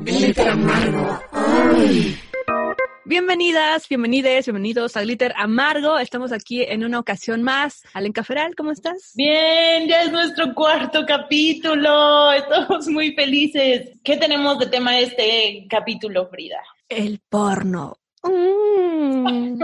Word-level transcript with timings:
Glitter 0.00 0.48
Amargo. 0.48 1.20
Bienvenidas, 3.04 3.88
bienvenides, 3.88 4.46
bienvenidos 4.46 4.96
a 4.96 5.02
Glitter 5.02 5.34
Amargo. 5.36 5.98
Estamos 5.98 6.30
aquí 6.32 6.62
en 6.62 6.84
una 6.84 7.00
ocasión 7.00 7.42
más. 7.42 7.82
Alenca 7.94 8.22
Feral, 8.22 8.54
¿cómo 8.54 8.70
estás? 8.70 9.12
Bien, 9.14 9.88
ya 9.88 10.02
es 10.02 10.12
nuestro 10.12 10.54
cuarto 10.54 11.04
capítulo. 11.06 12.32
Estamos 12.32 12.86
muy 12.88 13.12
felices. 13.12 13.98
¿Qué 14.04 14.16
tenemos 14.16 14.58
de 14.58 14.66
tema 14.66 14.98
este 14.98 15.66
capítulo, 15.68 16.28
Frida? 16.28 16.60
El 16.88 17.20
porno. 17.28 17.98
Mm. 18.20 19.60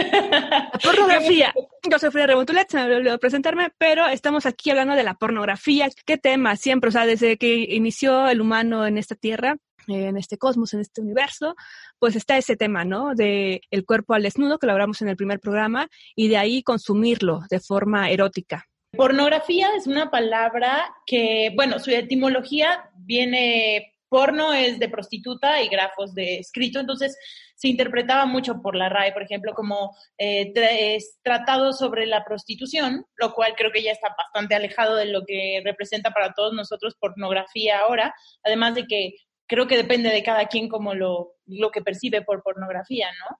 La 0.00 0.70
pornografía. 0.82 1.54
Yo 1.90 1.98
soy 1.98 2.10
Frida 2.10 2.26
Rebontulet, 2.26 2.68
se 2.70 2.76
me 2.76 2.94
olvidó 2.94 3.18
presentarme, 3.18 3.72
pero 3.78 4.06
estamos 4.06 4.46
aquí 4.46 4.70
hablando 4.70 4.94
de 4.94 5.02
la 5.02 5.14
pornografía. 5.14 5.88
¿Qué 6.04 6.18
tema? 6.18 6.56
Siempre, 6.56 6.88
o 6.88 6.92
sea, 6.92 7.06
desde 7.06 7.36
que 7.36 7.54
inició 7.54 8.28
el 8.28 8.40
humano 8.40 8.86
en 8.86 8.98
esta 8.98 9.14
tierra, 9.14 9.56
en 9.88 10.16
este 10.16 10.38
cosmos, 10.38 10.74
en 10.74 10.80
este 10.80 11.00
universo, 11.00 11.56
pues 11.98 12.16
está 12.16 12.36
ese 12.36 12.56
tema, 12.56 12.84
¿no? 12.84 13.14
De 13.14 13.62
el 13.70 13.84
cuerpo 13.84 14.14
al 14.14 14.22
desnudo, 14.22 14.58
que 14.58 14.66
lo 14.66 14.72
hablamos 14.72 15.02
en 15.02 15.08
el 15.08 15.16
primer 15.16 15.40
programa, 15.40 15.88
y 16.14 16.28
de 16.28 16.36
ahí 16.36 16.62
consumirlo 16.62 17.40
de 17.50 17.60
forma 17.60 18.10
erótica. 18.10 18.66
Pornografía 18.92 19.70
es 19.76 19.86
una 19.86 20.10
palabra 20.10 20.94
que, 21.06 21.52
bueno, 21.54 21.78
su 21.78 21.90
etimología 21.90 22.90
viene 22.94 23.94
porno 24.10 24.52
es 24.52 24.78
de 24.78 24.90
prostituta 24.90 25.62
y 25.62 25.68
grafos 25.68 26.12
de 26.14 26.40
escrito, 26.40 26.80
entonces 26.80 27.16
se 27.54 27.68
interpretaba 27.68 28.26
mucho 28.26 28.60
por 28.60 28.74
la 28.74 28.88
RAE, 28.88 29.12
por 29.12 29.22
ejemplo, 29.22 29.54
como 29.54 29.96
eh, 30.18 30.52
tratado 31.22 31.72
sobre 31.72 32.06
la 32.06 32.24
prostitución, 32.24 33.06
lo 33.16 33.32
cual 33.32 33.54
creo 33.56 33.70
que 33.70 33.82
ya 33.82 33.92
está 33.92 34.08
bastante 34.18 34.54
alejado 34.54 34.96
de 34.96 35.06
lo 35.06 35.24
que 35.26 35.62
representa 35.64 36.10
para 36.10 36.32
todos 36.34 36.52
nosotros 36.52 36.96
pornografía 37.00 37.78
ahora, 37.78 38.14
además 38.42 38.74
de 38.74 38.86
que 38.86 39.14
creo 39.46 39.66
que 39.66 39.76
depende 39.76 40.10
de 40.10 40.22
cada 40.22 40.46
quien 40.46 40.68
como 40.68 40.94
lo, 40.94 41.34
lo 41.46 41.70
que 41.70 41.82
percibe 41.82 42.22
por 42.22 42.42
pornografía, 42.42 43.08
¿no? 43.18 43.36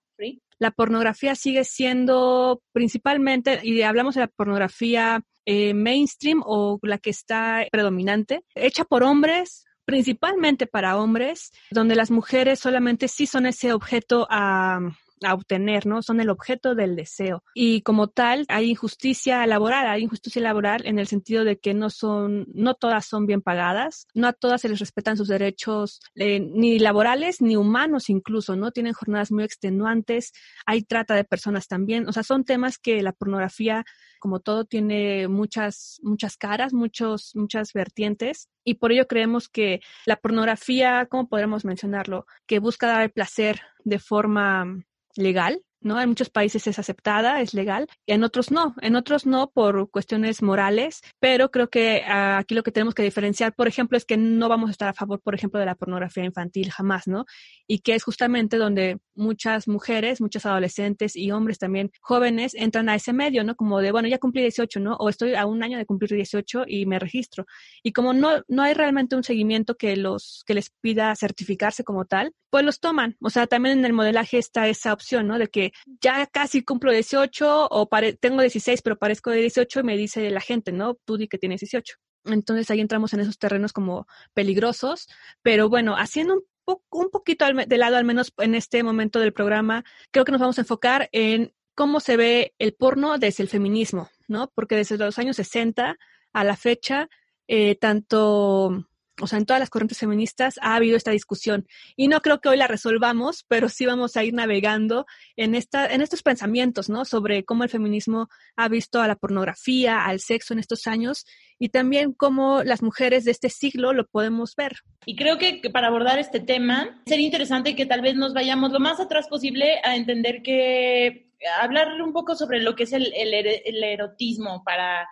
La 0.59 0.71
pornografía 0.71 1.35
sigue 1.35 1.65
siendo 1.65 2.63
principalmente, 2.73 3.61
y 3.63 3.83
hablamos 3.83 4.15
de 4.15 4.23
la 4.23 4.29
pornografía 4.29 5.23
eh, 5.47 5.73
mainstream 5.73 6.43
o 6.45 6.79
la 6.83 6.99
que 6.99 7.11
está 7.11 7.67
predominante, 7.73 8.43
hecha 8.55 8.85
por 8.85 9.03
hombres, 9.03 9.65
principalmente 9.91 10.67
para 10.67 10.97
hombres, 10.97 11.53
donde 11.71 11.97
las 11.97 12.11
mujeres 12.11 12.61
solamente 12.61 13.09
sí 13.09 13.27
son 13.27 13.47
ese 13.47 13.73
objeto 13.73 14.27
a, 14.31 14.81
a 15.23 15.35
obtener, 15.35 15.87
¿no? 15.87 16.03
Son 16.03 16.21
el 16.21 16.31
objeto 16.31 16.75
del 16.75 16.97
deseo. 16.97 17.45
Y 17.55 17.83
como 17.83 18.09
tal, 18.09 18.45
hay 18.49 18.71
injusticia 18.71 19.47
laboral, 19.47 19.87
hay 19.87 20.03
injusticia 20.03 20.43
laboral 20.43 20.87
en 20.87 20.99
el 20.99 21.07
sentido 21.07 21.45
de 21.45 21.59
que 21.59 21.75
no 21.75 21.91
son, 21.91 22.47
no 22.55 22.75
todas 22.75 23.07
son 23.07 23.27
bien 23.27 23.43
pagadas, 23.43 24.07
no 24.15 24.29
a 24.29 24.33
todas 24.33 24.63
se 24.63 24.69
les 24.69 24.79
respetan 24.79 25.17
sus 25.17 25.29
derechos, 25.29 26.01
eh, 26.15 26.41
ni 26.41 26.79
laborales 26.79 27.41
ni 27.41 27.57
humanos 27.57 28.11
incluso, 28.11 28.57
¿no? 28.57 28.71
Tienen 28.71 28.93
jornadas 28.93 29.31
muy 29.31 29.45
extenuantes, 29.45 30.33
hay 30.67 30.83
trata 30.83 31.15
de 31.15 31.25
personas 31.25 31.69
también, 31.69 32.09
o 32.09 32.13
sea, 32.13 32.23
son 32.23 32.45
temas 32.45 32.79
que 32.79 33.03
la 33.03 33.13
pornografía, 33.13 33.85
como 34.19 34.41
todo, 34.41 34.65
tiene 34.65 35.29
muchas, 35.29 36.01
muchas 36.03 36.37
caras, 36.37 36.73
muchos, 36.73 37.33
muchas 37.35 37.73
vertientes. 37.73 38.49
Y 38.65 38.75
por 38.75 38.93
ello 38.93 39.07
creemos 39.07 39.49
que 39.49 39.81
la 40.05 40.17
pornografía, 40.17 41.07
¿cómo 41.11 41.29
podremos 41.29 41.65
mencionarlo? 41.65 42.27
Que 42.47 42.59
busca 42.59 42.87
dar 42.87 43.03
el 43.03 43.11
placer 43.11 43.61
de 43.85 43.99
forma 43.99 44.85
legal, 45.17 45.63
¿no? 45.81 46.01
En 46.01 46.09
muchos 46.09 46.31
países 46.31 46.67
es 46.67 46.79
aceptada, 46.79 47.41
es 47.41 47.55
legal, 47.55 47.87
y 48.07 48.13
en 48.13 48.25
otros 48.25 48.51
no, 48.51 48.75
en 48.81 48.97
otros 48.97 49.27
no 49.27 49.51
por 49.51 49.91
cuestiones 49.91 50.43
morales, 50.43 51.01
pero 51.19 51.51
creo 51.51 51.71
que 51.71 52.03
ah, 52.07 52.39
aquí 52.39 52.55
lo 52.55 52.63
que 52.63 52.73
tenemos 52.73 52.95
que 52.95 53.03
diferenciar, 53.03 53.55
por 53.55 53.69
ejemplo, 53.69 53.97
es 53.97 54.05
que 54.05 54.17
no 54.17 54.49
vamos 54.49 54.69
a 54.69 54.73
estar 54.73 54.89
a 54.89 54.95
favor, 54.95 55.21
por 55.21 55.35
ejemplo, 55.35 55.61
de 55.61 55.67
la 55.67 55.75
pornografía 55.75 56.25
infantil 56.25 56.71
jamás, 56.71 57.07
¿no? 57.07 57.25
Y 57.67 57.81
que 57.81 57.95
es 57.95 58.03
justamente 58.05 58.57
donde 58.57 58.99
muchas 59.15 59.69
mujeres, 59.69 60.21
muchos 60.21 60.47
adolescentes 60.47 61.17
y 61.17 61.31
hombres 61.31 61.59
también 61.59 61.91
jóvenes 62.01 62.55
entran 62.55 62.89
a 62.89 62.95
ese 62.95 63.13
medio, 63.13 63.45
¿no? 63.45 63.55
Como 63.57 63.81
de, 63.81 63.93
bueno, 63.93 64.09
ya 64.09 64.19
cumplí 64.19 64.43
18, 64.43 64.81
¿no? 64.81 64.97
O 64.97 65.09
estoy 65.09 65.35
a 65.35 65.47
un 65.47 65.63
año 65.63 65.79
de 65.79 65.87
cumplir 65.87 66.13
18 66.13 66.65
y 66.67 66.87
me 66.87 66.99
registro. 66.99 67.47
Y 67.83 67.93
como 67.93 68.13
no, 68.13 68.43
no 68.49 68.63
hay 68.63 68.75
realmente 68.75 69.17
un 69.17 69.25
seguimiento 69.25 69.77
que 69.77 69.97
los, 69.97 70.43
que 70.47 70.55
les 70.55 70.71
pida 70.81 71.15
certificarse 71.17 71.85
como 71.85 72.05
tal, 72.05 72.33
pues 72.51 72.65
los 72.65 72.81
toman. 72.81 73.17
O 73.21 73.31
sea, 73.31 73.47
también 73.47 73.79
en 73.79 73.85
el 73.85 73.93
modelaje 73.93 74.39
está 74.39 74.69
esa 74.69 74.93
opción, 74.93 75.29
¿no? 75.29 75.39
De 75.39 75.49
que 75.49 75.70
ya 76.01 76.27
casi 76.27 76.63
cumplo 76.63 76.93
18 76.93 77.69
o 77.71 77.89
tengo 78.21 78.41
16, 78.41 78.83
pero 78.83 78.99
parezco 78.99 79.31
de 79.31 79.39
18 79.39 79.81
y 79.81 79.83
me 79.83 79.97
dice 79.97 80.31
la 80.31 80.41
gente, 80.41 80.73
¿no? 80.73 80.95
Tú 81.05 81.17
di 81.17 81.29
que 81.29 81.39
tienes 81.39 81.61
18. 81.61 81.97
Entonces 82.25 82.71
ahí 82.71 82.81
entramos 82.81 83.13
en 83.15 83.21
esos 83.21 83.39
terrenos 83.39 83.73
como 83.73 84.07
peligrosos, 84.35 85.09
pero 85.43 85.69
bueno, 85.69 85.97
haciendo 85.97 86.35
un, 86.67 86.77
un 86.91 87.11
poquito 87.11 87.47
de 87.47 87.79
lado, 87.79 87.97
al 87.97 88.05
menos 88.05 88.33
en 88.39 88.55
este 88.55 88.83
momento 88.83 89.19
del 89.19 89.33
programa, 89.33 89.85
creo 90.11 90.25
que 90.25 90.33
nos 90.33 90.41
vamos 90.41 90.59
a 90.59 90.63
enfocar 90.63 91.09
en 91.13 91.53
cómo 91.75 92.01
se 92.01 92.17
ve 92.17 92.55
el 92.59 92.75
porno 92.75 93.19
desde 93.19 93.43
el 93.43 93.49
feminismo, 93.49 94.11
¿no? 94.29 94.53
Porque 94.55 94.77
desde 94.77 94.99
los 94.99 95.19
años 95.19 95.37
60 95.37 95.97
a 96.33 96.45
la 96.45 96.57
fecha, 96.57 97.09
eh, 97.49 97.75
tanto 97.77 98.87
o 99.21 99.27
sea, 99.27 99.39
en 99.39 99.47
todas 99.47 99.61
las 99.61 99.71
corrientes 99.71 99.99
feministas 99.99 100.59
ha 100.63 100.75
habido 100.75 100.97
esta 100.97 101.11
discusión. 101.11 101.67
Y 101.97 102.09
no 102.09 102.21
creo 102.21 102.41
que 102.41 102.49
hoy 102.49 102.57
la 102.57 102.67
resolvamos, 102.67 103.45
pero 103.49 103.69
sí 103.69 103.87
vamos 103.87 104.17
a 104.17 104.25
ir 104.25 104.35
navegando 104.35 105.07
en, 105.37 105.55
esta, 105.55 105.87
en 105.87 106.01
estos 106.01 106.23
pensamientos, 106.23 106.89
¿no? 106.89 107.05
Sobre 107.05 107.45
cómo 107.45 107.65
el 107.65 107.71
feminismo 107.71 108.29
ha 108.57 108.69
visto 108.69 109.01
a 109.01 109.09
la 109.09 109.17
pornografía, 109.17 110.05
al 110.05 110.21
sexo 110.21 110.55
en 110.55 110.61
estos 110.61 110.87
años 110.87 111.27
y 111.59 111.69
también 111.69 112.13
cómo 112.13 112.63
las 112.63 112.83
mujeres 112.83 113.25
de 113.25 113.31
este 113.31 113.51
siglo 113.51 113.93
lo 113.93 114.07
podemos 114.07 114.57
ver. 114.57 114.79
Y 115.07 115.17
creo 115.17 115.39
que, 115.39 115.61
para 115.71 115.89
abordar 115.89 116.19
este 116.19 116.41
tema 116.41 117.03
sería 117.07 117.27
interesante 117.27 117.77
que 117.77 117.87
tal 117.87 118.01
vez 118.01 118.17
nos 118.17 118.35
vayamos 118.35 118.73
lo 118.73 118.81
más 118.81 119.01
atrás 119.01 119.29
posible 119.29 119.81
a 119.85 119.97
entender 119.97 120.43
que 120.43 121.31
hablar 121.61 122.01
un 122.03 122.13
poco 122.13 122.35
sobre 122.35 122.61
lo 122.61 122.75
que 122.75 122.85
es 122.85 122.93
el, 122.93 123.13
el 123.15 123.85
erotismo 123.85 124.63
para 124.65 125.09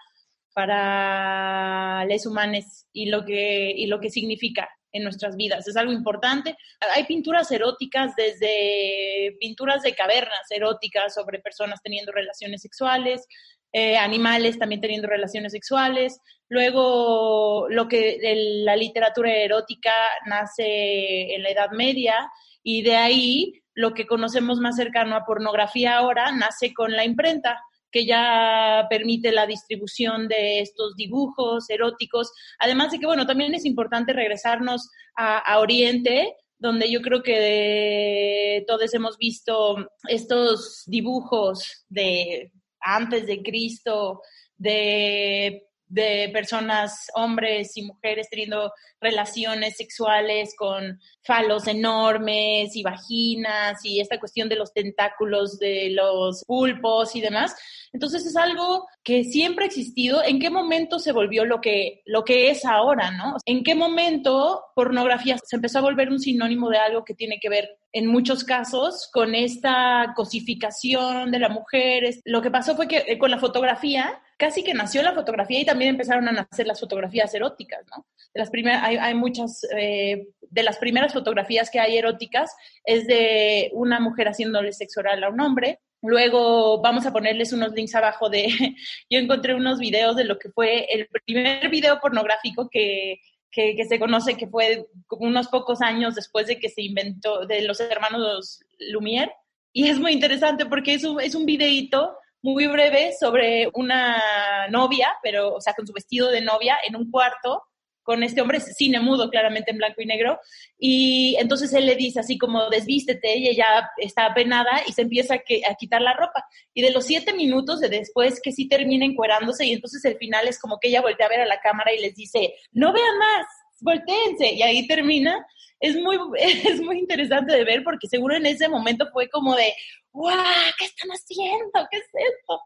para 0.54 2.04
les 2.06 2.26
humanos 2.26 2.86
y 2.92 3.06
lo 3.06 3.24
que, 3.24 3.72
y 3.76 3.86
lo 3.86 4.00
que 4.00 4.10
significa 4.10 4.68
en 4.92 5.04
nuestras 5.04 5.36
vidas. 5.36 5.66
Es 5.68 5.76
algo 5.76 5.92
importante. 5.92 6.56
Hay 6.94 7.04
pinturas 7.04 7.50
eróticas, 7.50 8.14
desde 8.16 9.36
pinturas 9.40 9.82
de 9.82 9.94
cavernas 9.94 10.50
eróticas 10.50 11.14
sobre 11.14 11.40
personas 11.40 11.80
teniendo 11.82 12.12
relaciones 12.12 12.62
sexuales, 12.62 13.26
eh, 13.72 13.96
animales 13.96 14.58
también 14.58 14.80
teniendo 14.80 15.08
relaciones 15.08 15.52
sexuales. 15.52 16.20
Luego, 16.48 17.68
lo 17.68 17.88
que 17.88 18.18
la 18.64 18.76
literatura 18.76 19.34
erótica 19.36 19.92
nace 20.26 21.34
en 21.34 21.42
la 21.42 21.50
Edad 21.50 21.70
Media 21.72 22.30
y 22.62 22.82
de 22.82 22.96
ahí 22.96 23.62
lo 23.74 23.94
que 23.94 24.06
conocemos 24.06 24.58
más 24.58 24.76
cercano 24.76 25.14
a 25.14 25.24
pornografía 25.24 25.98
ahora 25.98 26.32
nace 26.32 26.72
con 26.72 26.92
la 26.92 27.04
imprenta 27.04 27.62
que 27.90 28.06
ya 28.06 28.86
permite 28.90 29.32
la 29.32 29.46
distribución 29.46 30.28
de 30.28 30.60
estos 30.60 30.94
dibujos 30.96 31.68
eróticos. 31.70 32.32
Además 32.58 32.90
de 32.90 32.98
que, 32.98 33.06
bueno, 33.06 33.26
también 33.26 33.54
es 33.54 33.64
importante 33.64 34.12
regresarnos 34.12 34.90
a, 35.16 35.58
Oriente, 35.58 36.34
donde 36.58 36.90
yo 36.90 37.00
creo 37.02 37.22
que 37.22 38.64
todos 38.66 38.92
hemos 38.94 39.16
visto 39.16 39.88
estos 40.08 40.84
dibujos 40.86 41.84
de 41.88 42.52
antes 42.80 43.26
de 43.26 43.42
Cristo, 43.42 44.20
de 44.56 45.67
de 45.88 46.30
personas, 46.32 47.08
hombres 47.14 47.76
y 47.76 47.82
mujeres 47.82 48.28
teniendo 48.30 48.72
relaciones 49.00 49.76
sexuales 49.76 50.54
con 50.56 51.00
falos 51.22 51.66
enormes 51.66 52.74
y 52.74 52.82
vaginas 52.82 53.84
y 53.84 54.00
esta 54.00 54.18
cuestión 54.18 54.48
de 54.48 54.56
los 54.56 54.72
tentáculos 54.72 55.58
de 55.58 55.90
los 55.90 56.44
pulpos 56.44 57.14
y 57.16 57.20
demás. 57.20 57.54
Entonces 57.92 58.26
es 58.26 58.36
algo 58.36 58.86
que 59.02 59.24
siempre 59.24 59.64
ha 59.64 59.68
existido. 59.68 60.22
¿En 60.22 60.40
qué 60.40 60.50
momento 60.50 60.98
se 60.98 61.12
volvió 61.12 61.44
lo 61.44 61.60
que, 61.60 62.02
lo 62.04 62.24
que 62.24 62.50
es 62.50 62.64
ahora, 62.64 63.10
no? 63.10 63.36
¿En 63.46 63.64
qué 63.64 63.74
momento 63.74 64.62
pornografía 64.74 65.38
se 65.42 65.56
empezó 65.56 65.78
a 65.78 65.82
volver 65.82 66.10
un 66.10 66.20
sinónimo 66.20 66.68
de 66.68 66.78
algo 66.78 67.04
que 67.04 67.14
tiene 67.14 67.38
que 67.40 67.48
ver 67.48 67.78
en 67.92 68.06
muchos 68.06 68.44
casos 68.44 69.08
con 69.12 69.34
esta 69.34 70.12
cosificación 70.16 71.30
de 71.30 71.38
la 71.38 71.48
mujer? 71.48 72.14
Lo 72.24 72.42
que 72.42 72.50
pasó 72.50 72.76
fue 72.76 72.88
que 72.88 73.04
eh, 73.06 73.18
con 73.18 73.30
la 73.30 73.38
fotografía 73.38 74.20
casi 74.38 74.62
que 74.62 74.72
nació 74.72 75.02
la 75.02 75.12
fotografía 75.12 75.60
y 75.60 75.64
también 75.64 75.90
empezaron 75.90 76.28
a 76.28 76.32
nacer 76.32 76.66
las 76.66 76.80
fotografías 76.80 77.34
eróticas, 77.34 77.84
¿no? 77.94 78.06
De 78.32 78.40
las 78.40 78.50
primeras, 78.50 78.82
hay, 78.84 79.14
muchas, 79.14 79.66
eh, 79.76 80.28
de 80.40 80.62
las 80.62 80.78
primeras 80.78 81.12
fotografías 81.12 81.70
que 81.70 81.80
hay 81.80 81.98
eróticas 81.98 82.54
es 82.84 83.06
de 83.06 83.70
una 83.74 83.98
mujer 83.98 84.28
haciéndole 84.28 84.72
sexo 84.72 85.00
oral 85.00 85.24
a 85.24 85.28
un 85.28 85.40
hombre. 85.40 85.80
Luego 86.02 86.80
vamos 86.80 87.04
a 87.04 87.12
ponerles 87.12 87.52
unos 87.52 87.72
links 87.72 87.96
abajo 87.96 88.30
de, 88.30 88.46
yo 89.10 89.18
encontré 89.18 89.56
unos 89.56 89.80
videos 89.80 90.14
de 90.14 90.24
lo 90.24 90.38
que 90.38 90.50
fue 90.50 90.86
el 90.88 91.08
primer 91.26 91.68
video 91.68 91.98
pornográfico 92.00 92.68
que, 92.70 93.20
que, 93.50 93.74
que, 93.74 93.86
se 93.86 93.98
conoce 93.98 94.36
que 94.36 94.46
fue 94.46 94.86
unos 95.10 95.48
pocos 95.48 95.82
años 95.82 96.14
después 96.14 96.46
de 96.46 96.60
que 96.60 96.68
se 96.68 96.82
inventó, 96.82 97.44
de 97.44 97.62
los 97.62 97.80
hermanos 97.80 98.60
Lumière. 98.92 99.32
Y 99.72 99.88
es 99.88 99.98
muy 99.98 100.12
interesante 100.12 100.64
porque 100.64 100.94
es 100.94 101.02
un, 101.02 101.20
es 101.20 101.34
un 101.34 101.44
videíto 101.44 102.16
muy 102.42 102.66
breve 102.66 103.12
sobre 103.18 103.68
una 103.74 104.68
novia, 104.68 105.16
pero, 105.22 105.54
o 105.54 105.60
sea, 105.60 105.74
con 105.74 105.86
su 105.86 105.92
vestido 105.92 106.30
de 106.30 106.40
novia 106.40 106.78
en 106.86 106.96
un 106.96 107.10
cuarto 107.10 107.62
con 108.08 108.22
este 108.22 108.40
hombre, 108.40 108.58
cine 108.58 109.00
mudo, 109.00 109.28
claramente 109.28 109.70
en 109.70 109.76
blanco 109.76 110.00
y 110.00 110.06
negro, 110.06 110.40
y 110.78 111.36
entonces 111.38 111.74
él 111.74 111.84
le 111.84 111.94
dice 111.94 112.20
así 112.20 112.38
como, 112.38 112.70
desvístete, 112.70 113.36
y 113.36 113.48
ella 113.48 113.90
está 113.98 114.24
apenada 114.24 114.80
y 114.86 114.94
se 114.94 115.02
empieza 115.02 115.34
a, 115.34 115.74
quitar 115.74 116.00
la 116.00 116.14
ropa. 116.14 116.46
Y 116.72 116.80
de 116.80 116.90
los 116.90 117.04
siete 117.04 117.34
minutos 117.34 117.80
de 117.80 117.90
después 117.90 118.40
que 118.42 118.50
sí 118.50 118.66
termina 118.66 119.04
encuerándose, 119.04 119.66
y 119.66 119.74
entonces 119.74 120.02
el 120.06 120.16
final 120.16 120.48
es 120.48 120.58
como 120.58 120.78
que 120.80 120.88
ella 120.88 121.02
voltea 121.02 121.26
a 121.26 121.28
ver 121.28 121.42
a 121.42 121.46
la 121.46 121.60
cámara 121.60 121.92
y 121.92 122.00
les 122.00 122.14
dice, 122.14 122.54
no 122.72 122.94
vean 122.94 123.18
más, 123.18 123.46
volteense, 123.80 124.54
y 124.54 124.62
ahí 124.62 124.86
termina. 124.86 125.46
Es 125.78 125.94
muy, 125.96 126.16
es 126.38 126.80
muy 126.80 127.00
interesante 127.00 127.54
de 127.54 127.64
ver 127.64 127.84
porque 127.84 128.08
seguro 128.08 128.34
en 128.34 128.46
ese 128.46 128.70
momento 128.70 129.10
fue 129.12 129.28
como 129.28 129.54
de, 129.54 129.74
¡guau! 130.12 130.36
¿Qué 130.78 130.84
están 130.84 131.10
haciendo? 131.10 131.88
¿Qué 131.90 131.98
es 131.98 132.06
esto? 132.12 132.60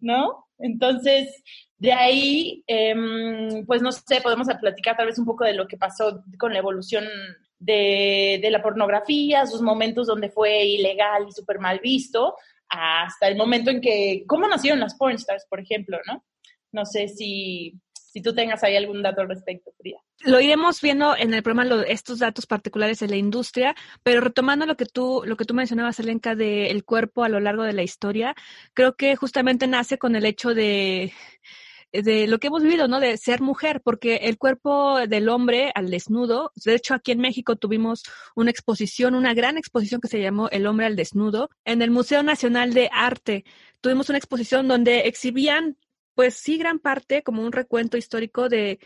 ¿No? 0.00 0.46
Entonces, 0.58 1.42
de 1.78 1.92
ahí, 1.92 2.62
em, 2.66 3.66
pues 3.66 3.82
no 3.82 3.90
sé, 3.92 4.20
podemos 4.20 4.46
platicar 4.60 4.96
tal 4.96 5.06
vez 5.06 5.18
un 5.18 5.26
poco 5.26 5.44
de 5.44 5.54
lo 5.54 5.66
que 5.66 5.76
pasó 5.76 6.22
con 6.38 6.52
la 6.52 6.60
evolución 6.60 7.04
de, 7.58 8.48
la 8.50 8.62
pornografía, 8.62 9.46
sus 9.46 9.62
momentos 9.62 10.06
donde 10.06 10.30
fue 10.30 10.64
ilegal 10.64 11.26
y 11.28 11.32
súper 11.32 11.58
mal 11.58 11.80
visto, 11.80 12.36
hasta 12.68 13.28
el 13.28 13.36
momento 13.36 13.70
en 13.70 13.80
que, 13.80 14.24
¿cómo 14.26 14.48
nacieron 14.48 14.80
las 14.80 14.94
pornstars, 14.94 15.46
por 15.48 15.60
ejemplo, 15.60 15.98
no? 16.06 16.24
No 16.72 16.86
sé 16.86 17.08
si, 17.08 17.74
si 18.12 18.20
tú 18.20 18.34
tengas 18.34 18.62
ahí 18.62 18.76
algún 18.76 19.02
dato 19.02 19.22
al 19.22 19.28
respecto, 19.28 19.72
Frida. 19.78 19.98
Lo 20.20 20.38
iremos 20.38 20.82
viendo 20.82 21.16
en 21.16 21.32
el 21.32 21.42
programa 21.42 21.82
estos 21.84 22.18
datos 22.18 22.46
particulares 22.46 22.98
de 22.98 23.08
la 23.08 23.16
industria, 23.16 23.74
pero 24.02 24.20
retomando 24.20 24.66
lo 24.66 24.76
que 24.76 24.84
tú 24.84 25.22
lo 25.24 25.36
que 25.36 25.46
tú 25.46 25.54
mencionabas, 25.54 25.98
Elenca, 25.98 26.34
del 26.34 26.84
cuerpo 26.84 27.24
a 27.24 27.30
lo 27.30 27.40
largo 27.40 27.62
de 27.62 27.72
la 27.72 27.82
historia, 27.82 28.34
creo 28.74 28.96
que 28.96 29.16
justamente 29.16 29.66
nace 29.66 29.96
con 29.96 30.14
el 30.14 30.26
hecho 30.26 30.54
de 30.54 31.12
de 31.92 32.26
lo 32.26 32.38
que 32.38 32.46
hemos 32.46 32.62
vivido, 32.62 32.88
¿no? 32.88 33.00
De 33.00 33.16
ser 33.18 33.42
mujer, 33.42 33.82
porque 33.82 34.16
el 34.22 34.38
cuerpo 34.38 35.06
del 35.06 35.28
hombre 35.28 35.72
al 35.74 35.90
desnudo, 35.90 36.50
de 36.64 36.74
hecho 36.74 36.94
aquí 36.94 37.12
en 37.12 37.20
México 37.20 37.56
tuvimos 37.56 38.02
una 38.34 38.50
exposición, 38.50 39.14
una 39.14 39.34
gran 39.34 39.58
exposición 39.58 40.00
que 40.00 40.08
se 40.08 40.20
llamó 40.20 40.48
El 40.48 40.66
hombre 40.66 40.86
al 40.86 40.96
desnudo, 40.96 41.50
en 41.64 41.82
el 41.82 41.90
Museo 41.90 42.22
Nacional 42.22 42.72
de 42.72 42.88
Arte. 42.92 43.44
Tuvimos 43.82 44.08
una 44.08 44.18
exposición 44.18 44.68
donde 44.68 45.00
exhibían, 45.00 45.76
pues 46.14 46.34
sí, 46.34 46.58
gran 46.58 46.78
parte, 46.78 47.22
como 47.22 47.42
un 47.42 47.52
recuento 47.52 47.96
histórico 47.96 48.48
de 48.48 48.78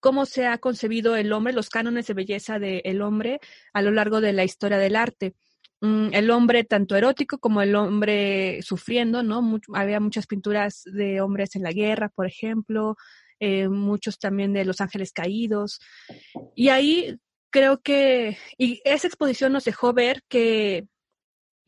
cómo 0.00 0.26
se 0.26 0.46
ha 0.46 0.58
concebido 0.58 1.16
el 1.16 1.32
hombre, 1.32 1.52
los 1.52 1.70
cánones 1.70 2.06
de 2.06 2.14
belleza 2.14 2.58
del 2.58 3.02
hombre 3.02 3.40
a 3.72 3.82
lo 3.82 3.90
largo 3.90 4.20
de 4.20 4.32
la 4.32 4.44
historia 4.44 4.78
del 4.78 4.96
arte. 4.96 5.34
Mm, 5.80 6.08
el 6.12 6.30
hombre 6.30 6.64
tanto 6.64 6.96
erótico 6.96 7.38
como 7.38 7.62
el 7.62 7.76
hombre 7.76 8.60
sufriendo, 8.62 9.22
¿no? 9.22 9.60
había 9.74 10.00
muchas 10.00 10.26
pinturas 10.26 10.82
de 10.84 11.20
hombres 11.20 11.54
en 11.54 11.62
la 11.62 11.72
guerra, 11.72 12.08
por 12.08 12.26
ejemplo, 12.26 12.96
eh, 13.40 13.68
muchos 13.68 14.18
también 14.18 14.52
de 14.52 14.64
los 14.64 14.80
ángeles 14.80 15.12
caídos. 15.12 15.80
Y 16.56 16.70
ahí 16.70 17.16
creo 17.50 17.80
que, 17.80 18.38
y 18.56 18.80
esa 18.84 19.06
exposición 19.06 19.52
nos 19.52 19.64
dejó 19.64 19.92
ver 19.92 20.22
que, 20.28 20.86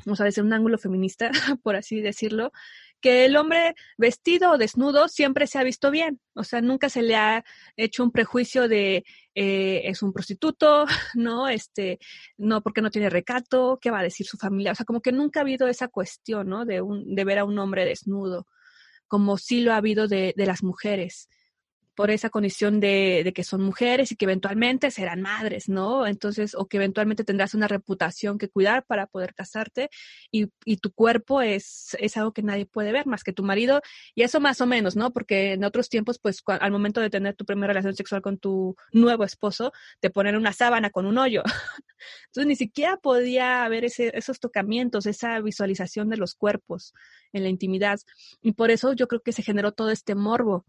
vamos 0.04 0.20
a 0.20 0.24
decir, 0.24 0.42
un 0.42 0.52
ángulo 0.52 0.78
feminista, 0.78 1.30
por 1.62 1.76
así 1.76 2.00
decirlo, 2.00 2.52
que 3.00 3.24
el 3.24 3.36
hombre 3.36 3.74
vestido 3.98 4.52
o 4.52 4.58
desnudo 4.58 5.08
siempre 5.08 5.46
se 5.46 5.58
ha 5.58 5.64
visto 5.64 5.90
bien, 5.90 6.20
o 6.34 6.44
sea, 6.44 6.60
nunca 6.60 6.88
se 6.88 7.02
le 7.02 7.16
ha 7.16 7.44
hecho 7.76 8.04
un 8.04 8.12
prejuicio 8.12 8.68
de 8.68 9.04
eh, 9.34 9.82
es 9.84 10.02
un 10.02 10.12
prostituto, 10.12 10.86
no, 11.14 11.48
este, 11.48 11.98
no, 12.36 12.62
porque 12.62 12.82
no 12.82 12.90
tiene 12.90 13.10
recato, 13.10 13.78
qué 13.80 13.90
va 13.90 14.00
a 14.00 14.04
decir 14.04 14.26
su 14.26 14.36
familia, 14.36 14.72
o 14.72 14.74
sea, 14.74 14.86
como 14.86 15.00
que 15.00 15.12
nunca 15.12 15.40
ha 15.40 15.42
habido 15.42 15.68
esa 15.68 15.88
cuestión, 15.88 16.48
¿no? 16.48 16.64
De, 16.64 16.80
un, 16.80 17.14
de 17.14 17.24
ver 17.24 17.38
a 17.38 17.44
un 17.44 17.58
hombre 17.58 17.84
desnudo, 17.84 18.46
como 19.08 19.38
sí 19.38 19.62
lo 19.62 19.72
ha 19.72 19.76
habido 19.76 20.08
de, 20.08 20.34
de 20.36 20.46
las 20.46 20.62
mujeres 20.62 21.28
por 21.94 22.10
esa 22.10 22.30
condición 22.30 22.80
de, 22.80 23.30
que 23.34 23.44
son 23.44 23.62
mujeres 23.62 24.12
y 24.12 24.16
que 24.16 24.24
eventualmente 24.24 24.90
serán 24.90 25.20
madres, 25.22 25.68
¿no? 25.68 26.06
Entonces, 26.06 26.54
o 26.54 26.66
que 26.66 26.78
eventualmente 26.78 27.24
tendrás 27.24 27.54
una 27.54 27.68
reputación 27.68 28.38
que 28.38 28.48
cuidar 28.48 28.84
para 28.86 29.06
poder 29.06 29.34
casarte 29.34 29.90
y, 30.30 30.46
tu 30.80 30.92
cuerpo 30.92 31.42
es, 31.42 31.96
es 32.00 32.16
algo 32.16 32.32
que 32.32 32.42
nadie 32.42 32.64
puede 32.64 32.92
ver 32.92 33.06
más 33.06 33.22
que 33.22 33.32
tu 33.32 33.42
marido 33.42 33.82
y 34.14 34.22
eso 34.22 34.40
más 34.40 34.60
o 34.60 34.66
menos, 34.66 34.96
¿no? 34.96 35.12
Porque 35.12 35.52
en 35.52 35.64
otros 35.64 35.88
tiempos, 35.88 36.18
pues 36.18 36.42
al 36.46 36.70
momento 36.70 37.00
de 37.00 37.10
tener 37.10 37.34
tu 37.34 37.44
primera 37.44 37.72
relación 37.72 37.94
sexual 37.94 38.22
con 38.22 38.38
tu 38.38 38.76
nuevo 38.92 39.24
esposo, 39.24 39.72
te 40.00 40.10
ponen 40.10 40.36
una 40.36 40.52
sábana 40.52 40.90
con 40.90 41.06
un 41.06 41.18
hoyo. 41.18 41.42
Entonces, 42.26 42.46
ni 42.46 42.56
siquiera 42.56 42.96
podía 42.96 43.64
haber 43.64 43.84
esos 43.84 44.40
tocamientos, 44.40 45.06
esa 45.06 45.38
visualización 45.40 46.08
de 46.08 46.16
los 46.16 46.34
cuerpos 46.34 46.94
en 47.32 47.42
la 47.42 47.48
intimidad. 47.48 48.00
Y 48.42 48.52
por 48.52 48.70
eso 48.70 48.92
yo 48.92 49.08
creo 49.08 49.20
que 49.20 49.32
se 49.32 49.42
generó 49.42 49.72
todo 49.72 49.90
este 49.90 50.14
morbo 50.14 50.64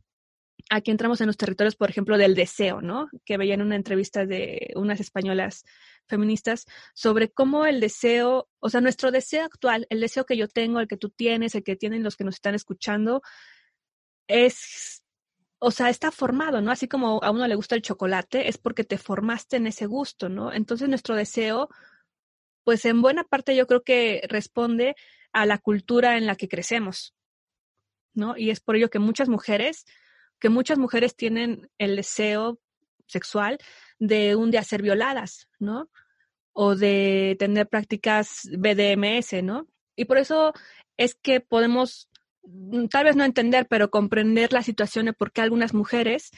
aquí 0.71 0.89
entramos 0.89 1.19
en 1.19 1.27
los 1.27 1.35
territorios, 1.35 1.75
por 1.75 1.89
ejemplo, 1.89 2.17
del 2.17 2.33
deseo, 2.33 2.81
¿no? 2.81 3.09
Que 3.25 3.37
veía 3.37 3.55
en 3.55 3.61
una 3.61 3.75
entrevista 3.75 4.25
de 4.25 4.71
unas 4.75 5.01
españolas 5.01 5.65
feministas 6.07 6.65
sobre 6.93 7.29
cómo 7.29 7.65
el 7.65 7.81
deseo, 7.81 8.47
o 8.59 8.69
sea, 8.69 8.79
nuestro 8.79 9.11
deseo 9.11 9.43
actual, 9.43 9.85
el 9.89 9.99
deseo 9.99 10.25
que 10.25 10.37
yo 10.37 10.47
tengo, 10.47 10.79
el 10.79 10.87
que 10.87 10.95
tú 10.95 11.09
tienes, 11.09 11.55
el 11.55 11.63
que 11.63 11.75
tienen 11.75 12.03
los 12.03 12.15
que 12.15 12.23
nos 12.23 12.35
están 12.35 12.55
escuchando, 12.55 13.21
es, 14.27 15.03
o 15.59 15.71
sea, 15.71 15.89
está 15.89 16.09
formado, 16.09 16.61
¿no? 16.61 16.71
Así 16.71 16.87
como 16.87 17.21
a 17.21 17.31
uno 17.31 17.45
le 17.47 17.55
gusta 17.55 17.75
el 17.75 17.81
chocolate, 17.81 18.47
es 18.47 18.57
porque 18.57 18.85
te 18.85 18.97
formaste 18.97 19.57
en 19.57 19.67
ese 19.67 19.87
gusto, 19.87 20.29
¿no? 20.29 20.53
Entonces 20.53 20.87
nuestro 20.87 21.15
deseo, 21.15 21.67
pues 22.63 22.85
en 22.85 23.01
buena 23.01 23.25
parte 23.25 23.57
yo 23.57 23.67
creo 23.67 23.83
que 23.83 24.21
responde 24.29 24.95
a 25.33 25.45
la 25.45 25.57
cultura 25.57 26.17
en 26.17 26.27
la 26.27 26.37
que 26.37 26.47
crecemos, 26.47 27.13
¿no? 28.13 28.37
Y 28.37 28.51
es 28.51 28.61
por 28.61 28.77
ello 28.77 28.89
que 28.89 28.99
muchas 28.99 29.27
mujeres 29.27 29.85
que 30.41 30.49
muchas 30.49 30.77
mujeres 30.77 31.15
tienen 31.15 31.69
el 31.77 31.95
deseo 31.95 32.59
sexual 33.05 33.59
de 33.99 34.35
un 34.35 34.51
día 34.51 34.63
ser 34.63 34.81
violadas, 34.81 35.47
¿no? 35.59 35.89
O 36.51 36.75
de 36.75 37.37
tener 37.39 37.69
prácticas 37.69 38.49
BDMS, 38.57 39.43
¿no? 39.43 39.67
Y 39.95 40.05
por 40.05 40.17
eso 40.17 40.53
es 40.97 41.15
que 41.15 41.39
podemos, 41.39 42.09
mm, 42.43 42.87
tal 42.87 43.05
vez 43.05 43.15
no 43.15 43.23
entender, 43.23 43.67
pero 43.69 43.91
comprender 43.91 44.51
la 44.51 44.63
situación 44.63 45.05
de 45.05 45.13
por 45.13 45.31
qué 45.31 45.41
algunas 45.41 45.73
mujeres 45.73 46.31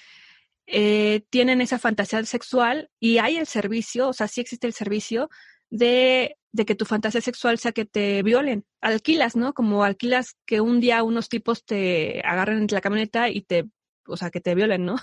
eh, 0.67 1.23
tienen 1.29 1.61
esa 1.61 1.79
fantasía 1.79 2.23
sexual 2.25 2.89
y 2.99 3.17
hay 3.19 3.37
el 3.37 3.47
servicio, 3.47 4.09
o 4.09 4.13
sea, 4.13 4.27
sí 4.27 4.41
existe 4.41 4.67
el 4.67 4.73
servicio 4.73 5.29
de, 5.69 6.37
de, 6.51 6.65
que 6.65 6.75
tu 6.75 6.85
fantasía 6.85 7.21
sexual 7.21 7.57
sea 7.57 7.71
que 7.71 7.85
te 7.85 8.21
violen. 8.23 8.65
Alquilas, 8.81 9.35
¿no? 9.35 9.53
Como 9.53 9.83
alquilas 9.83 10.35
que 10.45 10.61
un 10.61 10.79
día 10.79 11.03
unos 11.03 11.29
tipos 11.29 11.65
te 11.65 12.21
agarren 12.25 12.59
en 12.59 12.67
la 12.69 12.81
camioneta 12.81 13.29
y 13.29 13.41
te 13.41 13.65
o 14.07 14.17
sea, 14.17 14.29
que 14.31 14.41
te 14.41 14.55
violen, 14.55 14.85
¿no? 14.85 14.95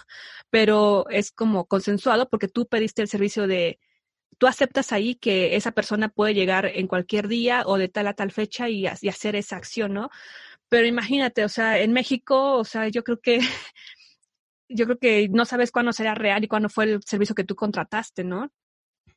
Pero 0.51 1.09
es 1.11 1.33
como 1.33 1.67
consensuado 1.67 2.29
porque 2.29 2.49
tú 2.49 2.67
pediste 2.67 3.03
el 3.03 3.09
servicio 3.09 3.47
de, 3.47 3.79
tú 4.41 4.47
aceptas 4.47 4.93
ahí 4.93 5.17
que 5.17 5.57
esa 5.57 5.73
persona 5.73 6.09
puede 6.09 6.35
llegar 6.35 6.67
en 6.67 6.87
cualquier 6.87 7.29
día 7.29 7.63
o 7.67 7.79
de 7.79 7.89
tal 7.89 8.07
a 8.09 8.15
tal 8.15 8.33
fecha 8.33 8.69
y, 8.71 8.87
hacer 8.87 9.37
esa 9.37 9.57
acción, 9.57 9.93
¿no? 9.95 10.11
Pero 10.69 10.87
imagínate, 10.87 11.45
o 11.45 11.49
sea, 11.49 11.79
en 11.81 11.93
México, 11.93 12.57
o 12.57 12.65
sea, 12.65 12.89
yo 12.89 13.05
creo 13.05 13.21
que, 13.21 13.41
yo 14.69 14.87
creo 14.87 14.99
que 14.99 15.29
no 15.31 15.45
sabes 15.45 15.71
cuándo 15.73 15.93
será 15.93 16.15
real 16.15 16.45
y 16.45 16.49
cuándo 16.49 16.69
fue 16.71 16.85
el 16.85 17.03
servicio 17.05 17.35
que 17.35 17.45
tú 17.45 17.55
contrataste, 17.57 18.25
¿no? 18.25 18.51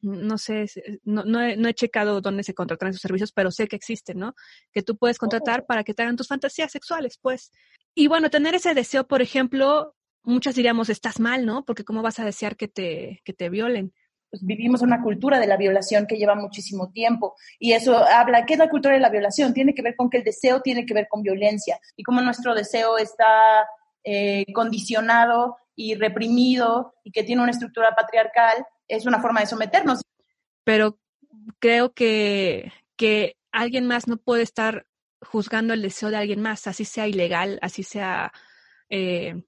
No 0.03 0.37
sé, 0.37 0.65
no, 1.03 1.23
no, 1.23 1.41
he, 1.41 1.55
no, 1.55 1.69
he, 1.69 1.73
checado 1.73 2.21
dónde 2.21 2.43
se 2.43 2.53
contratan 2.53 2.89
esos 2.89 3.01
servicios, 3.01 3.31
pero 3.31 3.51
sé 3.51 3.67
que 3.67 3.75
existen, 3.75 4.19
¿no? 4.19 4.35
Que 4.71 4.83
tú 4.83 4.97
puedes 4.97 5.17
contratar 5.17 5.61
oh. 5.61 5.65
para 5.65 5.83
que 5.83 5.93
te 5.93 6.03
hagan 6.03 6.17
tus 6.17 6.27
fantasías 6.27 6.71
sexuales, 6.71 7.17
pues. 7.21 7.51
Y 7.95 8.07
bueno, 8.07 8.29
tener 8.29 8.53
ese 8.53 8.73
deseo, 8.73 9.07
por 9.07 9.21
ejemplo, 9.21 9.95
muchas 10.23 10.55
diríamos, 10.55 10.89
estás 10.89 11.19
mal, 11.19 11.45
¿no? 11.45 11.63
Porque 11.65 11.83
¿cómo 11.83 12.01
vas 12.01 12.19
a 12.19 12.25
desear 12.25 12.55
que 12.55 12.67
te, 12.67 13.21
que 13.23 13.33
te 13.33 13.49
violen? 13.49 13.93
Pues 14.29 14.43
vivimos 14.43 14.81
una 14.81 15.01
cultura 15.01 15.39
de 15.39 15.47
la 15.47 15.57
violación 15.57 16.07
que 16.07 16.17
lleva 16.17 16.33
muchísimo 16.33 16.91
tiempo 16.91 17.35
y 17.59 17.73
eso 17.73 17.95
habla, 17.95 18.45
¿qué 18.45 18.53
es 18.53 18.59
la 18.59 18.69
cultura 18.69 18.95
de 18.95 18.99
la 18.99 19.09
violación? 19.11 19.53
Tiene 19.53 19.75
que 19.75 19.83
ver 19.83 19.95
con 19.95 20.09
que 20.09 20.17
el 20.17 20.23
deseo 20.23 20.61
tiene 20.61 20.87
que 20.87 20.93
ver 20.95 21.07
con 21.07 21.21
violencia 21.21 21.79
y 21.95 22.03
cómo 22.03 22.19
nuestro 22.19 22.55
deseo 22.55 22.97
está 22.97 23.67
eh, 24.03 24.45
condicionado 24.53 25.57
y 25.75 25.95
reprimido 25.95 26.95
y 27.03 27.11
que 27.11 27.23
tiene 27.23 27.43
una 27.43 27.51
estructura 27.51 27.95
patriarcal 27.95 28.65
es 28.95 29.05
una 29.05 29.21
forma 29.21 29.41
de 29.41 29.47
someternos. 29.47 30.01
Pero 30.63 30.99
creo 31.59 31.93
que, 31.93 32.71
que 32.95 33.37
alguien 33.51 33.87
más 33.87 34.07
no 34.07 34.17
puede 34.17 34.43
estar 34.43 34.85
juzgando 35.21 35.73
el 35.73 35.81
deseo 35.81 36.09
de 36.09 36.17
alguien 36.17 36.41
más, 36.41 36.67
así 36.67 36.85
sea 36.85 37.07
ilegal, 37.07 37.59
así 37.61 37.83
sea 37.83 38.31
eh, 38.89 39.43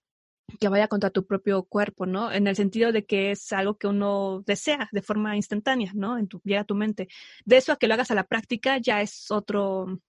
que 0.59 0.69
vaya 0.69 0.87
contra 0.87 1.09
tu 1.09 1.25
propio 1.25 1.63
cuerpo, 1.63 2.05
¿no? 2.05 2.31
En 2.31 2.47
el 2.47 2.55
sentido 2.55 2.91
de 2.91 3.05
que 3.05 3.31
es 3.31 3.51
algo 3.51 3.77
que 3.77 3.87
uno 3.87 4.43
desea 4.45 4.89
de 4.91 5.01
forma 5.01 5.35
instantánea, 5.35 5.91
¿no? 5.93 6.17
En 6.17 6.27
tu, 6.27 6.41
llega 6.43 6.61
a 6.61 6.65
tu 6.65 6.75
mente. 6.75 7.07
De 7.45 7.57
eso 7.57 7.71
a 7.71 7.77
que 7.77 7.87
lo 7.87 7.93
hagas 7.93 8.11
a 8.11 8.15
la 8.15 8.25
práctica 8.25 8.77
ya 8.77 9.01
es 9.01 9.31
otro, 9.31 9.99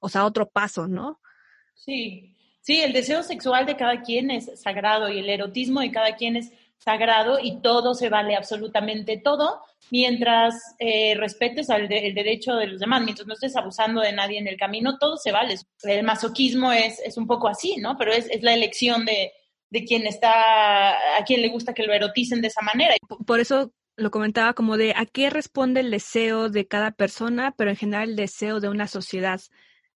o 0.00 0.08
sea, 0.08 0.24
otro 0.24 0.48
paso, 0.48 0.86
¿no? 0.88 1.20
Sí, 1.74 2.36
sí, 2.60 2.80
el 2.80 2.92
deseo 2.92 3.22
sexual 3.22 3.66
de 3.66 3.76
cada 3.76 4.02
quien 4.02 4.30
es 4.30 4.60
sagrado 4.60 5.08
y 5.10 5.18
el 5.18 5.28
erotismo 5.28 5.80
de 5.80 5.92
cada 5.92 6.16
quien 6.16 6.36
es 6.36 6.52
sagrado 6.78 7.38
y 7.42 7.60
todo 7.60 7.94
se 7.94 8.08
vale, 8.08 8.36
absolutamente 8.36 9.20
todo, 9.22 9.60
mientras 9.90 10.54
eh, 10.78 11.14
respetes 11.16 11.68
el 11.68 11.88
derecho 11.88 12.54
de 12.54 12.68
los 12.68 12.80
demás, 12.80 13.02
mientras 13.02 13.26
no 13.26 13.34
estés 13.34 13.56
abusando 13.56 14.00
de 14.00 14.12
nadie 14.12 14.38
en 14.38 14.48
el 14.48 14.56
camino, 14.56 14.96
todo 14.98 15.16
se 15.16 15.32
vale. 15.32 15.56
El 15.82 16.04
masoquismo 16.04 16.72
es, 16.72 17.00
es 17.00 17.16
un 17.16 17.26
poco 17.26 17.48
así, 17.48 17.76
¿no? 17.76 17.96
Pero 17.98 18.12
es, 18.12 18.30
es 18.30 18.42
la 18.42 18.54
elección 18.54 19.04
de, 19.04 19.32
de 19.70 19.84
quien 19.84 20.06
está, 20.06 20.92
a 21.18 21.24
quien 21.26 21.42
le 21.42 21.48
gusta 21.48 21.74
que 21.74 21.84
lo 21.84 21.92
eroticen 21.92 22.40
de 22.40 22.48
esa 22.48 22.62
manera. 22.62 22.94
Por 23.26 23.40
eso 23.40 23.72
lo 23.96 24.10
comentaba 24.10 24.54
como 24.54 24.76
de 24.76 24.94
a 24.96 25.06
qué 25.06 25.28
responde 25.28 25.80
el 25.80 25.90
deseo 25.90 26.48
de 26.48 26.66
cada 26.66 26.92
persona, 26.92 27.54
pero 27.56 27.70
en 27.70 27.76
general 27.76 28.10
el 28.10 28.16
deseo 28.16 28.60
de 28.60 28.68
una 28.68 28.86
sociedad. 28.86 29.40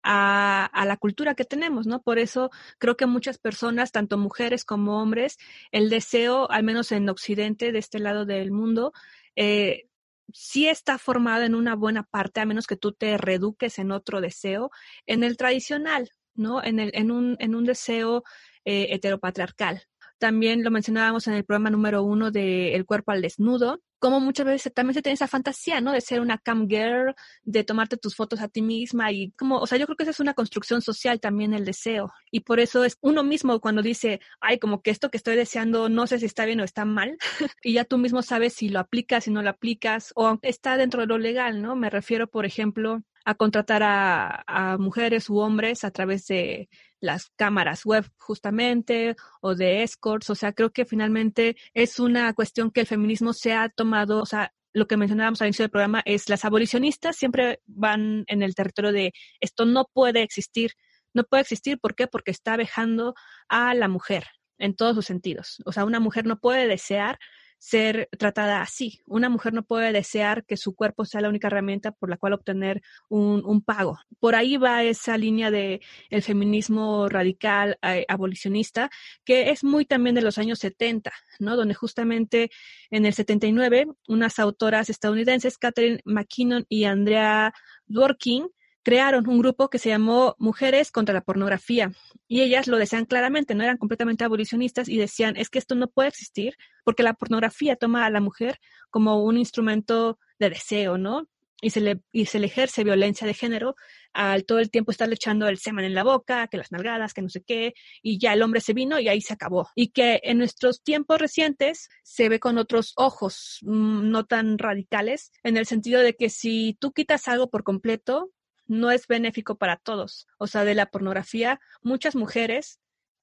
A, 0.03 0.85
la 0.87 0.97
cultura 0.97 1.35
que 1.35 1.45
tenemos, 1.45 1.87
¿no? 1.87 2.01
Por 2.03 2.19
eso 2.19 2.51
creo 2.79 2.97
que 2.97 3.07
muchas 3.07 3.39
personas, 3.39 3.93
tanto 3.93 4.17
mujeres 4.17 4.65
como 4.65 5.03
hombres, 5.03 5.37
el 5.73 5.91
deseo, 5.91 6.51
al 6.51 6.65
menos 6.65 6.93
en 6.93 7.09
Occidente, 7.09 7.71
de 7.73 7.79
este 7.79 7.99
lado 7.99 8.25
del 8.25 8.51
mundo, 8.51 8.93
eh, 9.37 9.89
sí 10.33 10.69
está 10.69 10.99
formado 10.99 11.45
en 11.45 11.55
una 11.55 11.75
buena 11.75 12.03
parte, 12.05 12.41
a 12.41 12.47
menos 12.47 12.67
que 12.67 12.77
tú 12.77 12.93
te 12.93 13.19
reduques 13.19 13.79
en 13.79 13.93
otro 13.93 14.21
deseo, 14.21 14.71
en 15.07 15.23
el 15.25 15.37
tradicional, 15.37 16.11
¿no? 16.35 16.63
En, 16.63 16.81
el, 16.81 16.91
en, 16.95 17.11
un, 17.11 17.37
en 17.39 17.55
un 17.55 17.65
deseo 17.65 18.25
eh, 18.65 18.89
heteropatriarcal. 18.91 19.83
También 20.19 20.63
lo 20.65 20.71
mencionábamos 20.71 21.27
en 21.27 21.35
el 21.35 21.45
programa 21.45 21.71
número 21.71 22.03
uno 22.03 22.31
de 22.31 22.75
El 22.75 22.85
cuerpo 22.85 23.13
al 23.13 23.23
desnudo, 23.23 23.83
como 24.01 24.19
muchas 24.19 24.47
veces 24.47 24.73
también 24.75 24.95
se 24.95 25.03
tiene 25.03 25.15
esa 25.15 25.29
fantasía, 25.29 25.81
¿no? 25.81 25.93
De 25.93 26.01
ser 26.01 26.21
una 26.21 26.39
cam 26.39 26.67
girl, 26.69 27.15
de 27.45 27.65
tomarte 27.65 27.97
tus 27.97 28.17
fotos 28.17 28.41
a 28.41 28.49
ti 28.49 28.63
misma 28.63 29.13
y 29.13 29.31
como, 29.33 29.59
o 29.59 29.67
sea, 29.67 29.79
yo 29.79 29.87
creo 29.87 29.97
que 29.97 30.05
esa 30.05 30.11
es 30.11 30.21
una 30.21 30.35
construcción 30.35 30.83
social 30.83 31.21
también 31.21 31.55
el 31.55 31.65
deseo. 31.65 32.11
Y 32.31 32.41
por 32.41 32.61
eso 32.61 32.85
es 32.85 32.97
uno 33.03 33.23
mismo 33.23 33.61
cuando 33.61 33.83
dice, 33.83 34.21
ay, 34.41 34.59
como 34.59 34.83
que 34.83 34.91
esto 34.91 35.11
que 35.11 35.19
estoy 35.19 35.37
deseando 35.37 35.89
no 35.89 36.07
sé 36.07 36.19
si 36.19 36.27
está 36.27 36.47
bien 36.47 36.61
o 36.61 36.65
está 36.65 36.85
mal, 36.85 37.17
y 37.63 37.75
ya 37.75 37.85
tú 37.85 37.99
mismo 37.99 38.23
sabes 38.23 38.55
si 38.55 38.71
lo 38.71 38.81
aplicas, 38.81 39.25
si 39.25 39.31
no 39.31 39.43
lo 39.43 39.51
aplicas, 39.51 40.13
o 40.17 40.39
está 40.43 40.77
dentro 40.77 41.03
de 41.03 41.07
lo 41.07 41.19
legal, 41.19 41.63
¿no? 41.63 41.77
Me 41.77 41.91
refiero, 41.91 42.27
por 42.29 42.47
ejemplo, 42.47 43.03
a 43.25 43.35
contratar 43.35 43.83
a, 43.83 44.45
a 44.47 44.79
mujeres 44.79 45.29
u 45.29 45.39
hombres 45.39 45.85
a 45.85 45.91
través 45.91 46.27
de 46.27 46.69
las 47.01 47.31
cámaras 47.37 47.85
web 47.85 48.07
justamente 48.19 49.17
o 49.41 49.55
de 49.55 49.83
escorts. 49.83 50.31
O 50.31 50.35
sea, 50.35 50.53
creo 50.53 50.71
que 50.71 50.85
finalmente 50.85 51.57
es 51.75 51.99
una 51.99 52.33
cuestión 52.35 52.71
que 52.71 52.81
el 52.81 52.87
feminismo 52.87 53.33
se 53.33 53.53
ha 53.53 53.69
tomado, 53.69 54.21
o 54.21 54.27
sea, 54.27 54.53
lo 54.73 54.87
que 54.87 54.97
mencionábamos 54.97 55.41
al 55.41 55.49
inicio 55.49 55.65
del 55.65 55.71
programa 55.71 56.03
es 56.05 56.29
las 56.29 56.45
abolicionistas 56.45 57.17
siempre 57.17 57.61
van 57.67 58.25
en 58.29 58.43
el 58.43 58.55
territorio 58.55 58.93
de 58.93 59.13
esto 59.41 59.65
no 59.65 59.87
puede 59.93 60.23
existir. 60.23 60.73
No 61.13 61.25
puede 61.25 61.43
existir, 61.43 61.81
¿por 61.81 61.97
qué? 61.97 62.07
Porque 62.07 62.31
está 62.31 62.57
vejando 62.57 63.15
a 63.49 63.75
la 63.75 63.89
mujer 63.89 64.27
en 64.59 64.77
todos 64.77 64.95
sus 64.95 65.07
sentidos. 65.07 65.61
O 65.65 65.73
sea, 65.73 65.85
una 65.85 65.99
mujer 65.99 66.25
no 66.25 66.39
puede 66.39 66.69
desear 66.69 67.19
ser 67.61 68.09
tratada 68.19 68.63
así. 68.63 69.03
Una 69.07 69.29
mujer 69.29 69.53
no 69.53 69.63
puede 69.63 69.93
desear 69.93 70.47
que 70.47 70.57
su 70.57 70.75
cuerpo 70.75 71.05
sea 71.05 71.21
la 71.21 71.29
única 71.29 71.49
herramienta 71.49 71.93
por 71.93 72.09
la 72.09 72.17
cual 72.17 72.33
obtener 72.33 72.81
un, 73.09 73.63
pago. 73.63 73.99
Por 74.19 74.35
ahí 74.35 74.57
va 74.57 74.83
esa 74.83 75.19
línea 75.19 75.51
de 75.51 75.83
el 76.09 76.23
feminismo 76.23 77.11
radical 77.11 77.79
eh, 77.83 78.07
abolicionista, 78.09 78.91
que 79.25 79.51
es 79.51 79.63
muy 79.63 79.85
también 79.85 80.15
de 80.15 80.23
los 80.23 80.39
años 80.39 80.59
70, 80.61 81.13
¿no? 81.39 81.55
Donde 81.55 81.75
justamente 81.75 82.51
en 82.91 83.05
el 83.05 83.13
79 83.13 83.87
unas 84.09 84.39
autoras 84.39 84.89
estadounidenses, 84.89 85.59
Catherine 85.59 86.01
McKinnon 86.07 86.65
y 86.71 86.85
Andrea 86.85 87.53
Dworkin, 87.87 88.49
crearon 88.83 89.29
un 89.29 89.39
grupo 89.39 89.69
que 89.69 89.79
se 89.79 89.91
llamó 89.91 90.35
Mujeres 90.39 90.91
contra 90.91 91.15
la 91.15 91.21
Pornografía 91.21 91.93
y 92.29 92.43
ellas 92.43 92.67
lo 92.67 92.79
desean 92.79 93.05
claramente, 93.05 93.55
no 93.55 93.63
eran 93.65 93.77
completamente 93.77 94.25
abolicionistas 94.25 94.89
y 94.89 94.97
decían, 94.97 95.37
es 95.37 95.51
que 95.51 95.59
esto 95.59 95.75
no 95.75 95.89
puede 95.89 96.09
existir 96.09 96.55
porque 96.85 97.03
la 97.03 97.15
pornografía 97.15 97.77
toma 97.77 98.07
a 98.07 98.11
la 98.11 98.21
mujer 98.21 98.59
como 98.91 99.23
un 99.23 99.37
instrumento 99.37 100.19
de 100.39 100.51
deseo, 100.51 100.99
¿no? 100.99 101.29
Y 101.63 101.71
se 101.71 101.83
le, 101.83 102.01
y 102.11 102.25
se 102.25 102.39
le 102.39 102.47
ejerce 102.47 102.85
violencia 102.85 103.27
de 103.27 103.35
género 103.35 103.75
al 104.15 104.47
todo 104.47 104.61
el 104.61 104.71
tiempo 104.71 104.93
estarle 104.93 105.15
echando 105.15 105.47
el 105.47 105.59
semen 105.59 105.85
en 105.85 105.95
la 105.95 106.05
boca, 106.05 106.49
que 106.49 106.57
las 106.57 106.73
nalgadas, 106.73 107.13
que 107.13 107.21
no 107.21 107.29
sé 107.29 107.43
qué, 107.43 107.75
y 108.03 108.19
ya 108.19 108.33
el 108.33 108.41
hombre 108.41 108.63
se 108.63 108.73
vino 108.73 108.99
y 108.99 109.09
ahí 109.09 109.21
se 109.21 109.35
acabó. 109.35 109.69
Y 109.75 109.89
que 109.89 110.21
en 110.23 110.39
nuestros 110.39 110.83
tiempos 110.83 111.19
recientes 111.19 111.91
se 112.03 112.31
ve 112.31 112.41
con 112.41 112.57
otros 112.57 112.95
ojos, 112.97 113.59
mm, 113.61 114.11
no 114.11 114.25
tan 114.25 114.57
radicales, 114.57 115.33
en 115.43 115.59
el 115.59 115.67
sentido 115.67 116.01
de 116.01 116.17
que 116.17 116.31
si 116.31 116.79
tú 116.81 116.93
quitas 116.93 117.29
algo 117.29 117.51
por 117.51 117.63
completo, 117.63 118.31
no 118.71 118.93
es 118.93 119.09
benéfico 119.09 119.57
para 119.57 119.77
todos. 119.77 120.29
O 120.39 120.47
sea, 120.47 120.65
de 120.65 120.77
la 120.77 120.87
pornografía, 120.87 121.61
muchas 121.83 122.15
mujeres, 122.15 122.79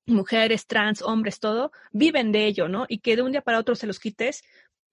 mujeres, 0.05 0.67
trans, 0.67 1.01
hombres, 1.01 1.39
todo, 1.39 1.71
viven 1.93 2.33
de 2.33 2.45
ello, 2.47 2.67
¿no? 2.67 2.85
Y 2.89 2.99
que 2.99 3.15
de 3.15 3.21
un 3.21 3.31
día 3.31 3.41
para 3.41 3.57
otro 3.57 3.73
se 3.73 3.87
los 3.87 3.99
quites, 3.99 4.43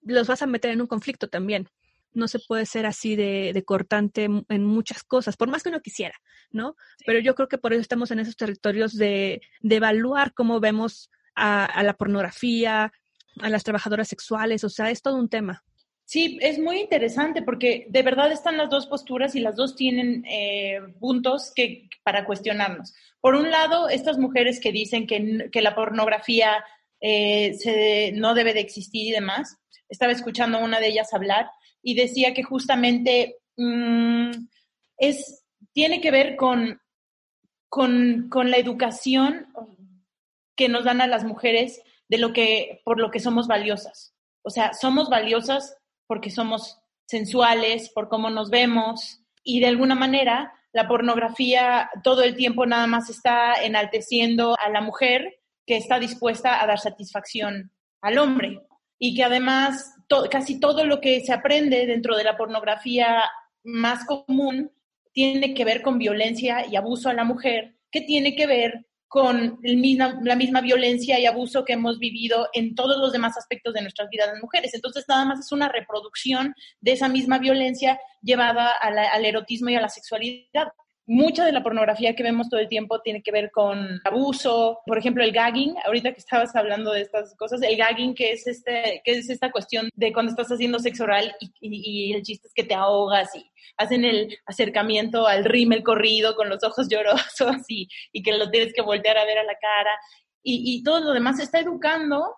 los 0.01 0.27
vas 0.27 0.41
a 0.41 0.47
meter 0.47 0.71
en 0.71 0.79
un 0.79 0.87
conflicto 0.87 1.27
también. 1.27 1.67
No 2.13 2.29
se 2.29 2.39
puede 2.39 2.65
ser 2.65 2.85
así 2.85 3.17
de, 3.17 3.61
cortante 3.65 4.29
en 4.47 4.63
muchas 4.63 5.03
cosas, 5.03 5.35
por 5.35 5.49
más 5.49 5.61
que 5.61 5.67
uno 5.69 5.81
quisiera, 5.81 6.15
¿no? 6.51 6.77
Pero 7.05 7.19
yo 7.19 7.35
creo 7.35 7.49
que 7.49 7.57
por 7.57 7.73
eso 7.73 7.81
estamos 7.81 8.11
en 8.11 8.19
esos 8.19 8.37
territorios 8.37 8.95
de, 8.95 9.41
de 9.59 9.75
evaluar 9.75 10.33
cómo 10.33 10.61
vemos 10.61 11.11
a, 11.35 11.65
a 11.65 11.83
la 11.83 11.95
pornografía, 11.95 12.93
a 13.41 13.49
las 13.49 13.65
trabajadoras 13.65 14.07
sexuales, 14.07 14.63
o 14.63 14.69
sea, 14.69 14.89
es 14.89 15.01
todo 15.01 15.17
un 15.17 15.27
tema. 15.27 15.65
Sí, 16.05 16.37
es 16.41 16.59
muy 16.59 16.79
interesante 16.79 17.41
porque 17.41 17.87
de 17.89 18.03
verdad 18.03 18.31
están 18.31 18.57
las 18.57 18.69
dos 18.69 18.85
posturas 18.85 19.35
y 19.35 19.39
las 19.39 19.55
dos 19.55 19.75
tienen 19.75 20.23
eh, 20.29 20.79
puntos 20.99 21.51
que, 21.55 21.89
para 22.03 22.25
cuestionarnos. 22.25 22.93
Por 23.19 23.33
un 23.33 23.49
lado, 23.49 23.89
estas 23.89 24.19
mujeres 24.19 24.59
que 24.59 24.71
dicen 24.71 25.07
que, 25.07 25.49
que 25.51 25.63
la 25.63 25.73
pornografía 25.73 26.63
eh, 27.01 27.55
se, 27.55 28.11
no 28.11 28.35
debe 28.35 28.53
de 28.53 28.59
existir 28.59 29.07
y 29.07 29.11
demás, 29.11 29.57
estaba 29.89 30.11
escuchando 30.11 30.59
a 30.59 30.63
una 30.63 30.79
de 30.79 30.87
ellas 30.87 31.11
hablar 31.13 31.49
y 31.81 31.95
decía 31.95 32.35
que 32.35 32.43
justamente 32.43 33.37
mm, 33.57 34.31
es, 34.97 35.43
tiene 35.73 36.01
que 36.01 36.11
ver 36.11 36.35
con, 36.35 36.79
con, 37.67 38.29
con 38.29 38.51
la 38.51 38.57
educación 38.57 39.47
que 40.55 40.69
nos 40.69 40.83
dan 40.83 41.01
a 41.01 41.07
las 41.07 41.23
mujeres 41.23 41.81
de 42.07 42.19
lo 42.19 42.31
que, 42.31 42.81
por 42.85 42.99
lo 42.99 43.09
que 43.09 43.19
somos 43.19 43.47
valiosas. 43.47 44.13
O 44.43 44.51
sea, 44.51 44.73
somos 44.73 45.09
valiosas 45.09 45.75
porque 46.07 46.31
somos 46.31 46.79
sensuales, 47.05 47.89
por 47.89 48.09
cómo 48.09 48.29
nos 48.29 48.49
vemos. 48.49 49.21
Y 49.43 49.59
de 49.59 49.67
alguna 49.67 49.95
manera 49.95 50.53
la 50.73 50.87
pornografía 50.87 51.89
todo 52.03 52.23
el 52.23 52.35
tiempo 52.35 52.65
nada 52.65 52.87
más 52.87 53.09
está 53.09 53.53
enalteciendo 53.63 54.57
a 54.59 54.69
la 54.69 54.81
mujer 54.81 55.39
que 55.65 55.77
está 55.77 55.99
dispuesta 55.99 56.61
a 56.61 56.67
dar 56.67 56.79
satisfacción 56.79 57.71
al 58.01 58.17
hombre. 58.17 58.61
Y 58.99 59.15
que 59.15 59.23
además 59.23 59.95
casi 60.29 60.59
todo 60.59 60.85
lo 60.85 61.01
que 61.01 61.21
se 61.21 61.33
aprende 61.33 61.85
dentro 61.85 62.15
de 62.15 62.23
la 62.23 62.37
pornografía 62.37 63.23
más 63.63 64.05
común 64.05 64.71
tiene 65.11 65.53
que 65.53 65.65
ver 65.65 65.81
con 65.81 65.97
violencia 65.97 66.65
y 66.67 66.75
abuso 66.75 67.09
a 67.09 67.13
la 67.13 67.23
mujer, 67.23 67.77
que 67.89 68.01
tiene 68.01 68.35
que 68.35 68.47
ver 68.47 68.85
con 69.15 69.57
la 69.63 70.35
misma 70.35 70.59
violencia 70.59 71.17
y 71.17 71.25
abuso 71.25 71.63
que 71.63 71.71
hemos 71.71 71.99
vivido 71.99 72.49
en 72.51 72.75
todos 72.75 72.97
los 72.97 73.13
demás 73.13 73.37
aspectos 73.37 73.73
de 73.73 73.81
nuestras 73.81 74.09
vidas 74.09 74.27
las 74.27 74.41
mujeres. 74.41 74.73
Entonces, 74.73 75.05
nada 75.07 75.23
más 75.23 75.39
es 75.39 75.53
una 75.53 75.69
reproducción 75.69 76.53
de 76.81 76.91
esa 76.91 77.07
misma 77.07 77.39
violencia 77.39 77.97
llevada 78.21 78.71
al 78.71 79.23
erotismo 79.23 79.69
y 79.69 79.75
a 79.75 79.81
la 79.81 79.87
sexualidad 79.87 80.67
mucha 81.07 81.45
de 81.45 81.51
la 81.51 81.63
pornografía 81.63 82.15
que 82.15 82.23
vemos 82.23 82.49
todo 82.49 82.59
el 82.59 82.67
tiempo 82.67 83.01
tiene 83.01 83.21
que 83.21 83.31
ver 83.31 83.51
con 83.51 84.01
abuso, 84.03 84.79
por 84.85 84.97
ejemplo, 84.97 85.23
el 85.23 85.31
gagging, 85.31 85.75
ahorita 85.85 86.11
que 86.11 86.19
estabas 86.19 86.55
hablando 86.55 86.91
de 86.91 87.01
estas 87.01 87.35
cosas, 87.35 87.61
el 87.61 87.77
gagging 87.77 88.15
que 88.15 88.31
es 88.31 88.47
este 88.47 89.01
que 89.03 89.11
es 89.13 89.29
esta 89.29 89.51
cuestión 89.51 89.89
de 89.95 90.11
cuando 90.13 90.31
estás 90.31 90.51
haciendo 90.51 90.79
sexo 90.79 91.03
oral 91.03 91.35
y, 91.59 92.13
el 92.13 92.23
chiste 92.23 92.47
es 92.47 92.53
que 92.53 92.63
te 92.63 92.73
ahogas 92.73 93.35
y 93.35 93.49
hacen 93.77 94.05
el 94.05 94.37
acercamiento 94.45 95.27
al 95.27 95.45
rímel 95.45 95.83
corrido 95.83 96.35
con 96.35 96.49
los 96.49 96.63
ojos 96.63 96.87
llorosos 96.89 97.63
y, 97.67 97.87
y 98.11 98.23
que 98.23 98.33
lo 98.33 98.49
tienes 98.49 98.73
que 98.73 98.81
voltear 98.81 99.17
a 99.17 99.25
ver 99.25 99.39
a 99.39 99.43
la 99.43 99.55
cara. 99.55 99.91
Y, 100.43 100.75
y 100.75 100.83
todo 100.83 100.99
lo 100.99 101.11
demás 101.11 101.39
está 101.39 101.59
educando 101.59 102.35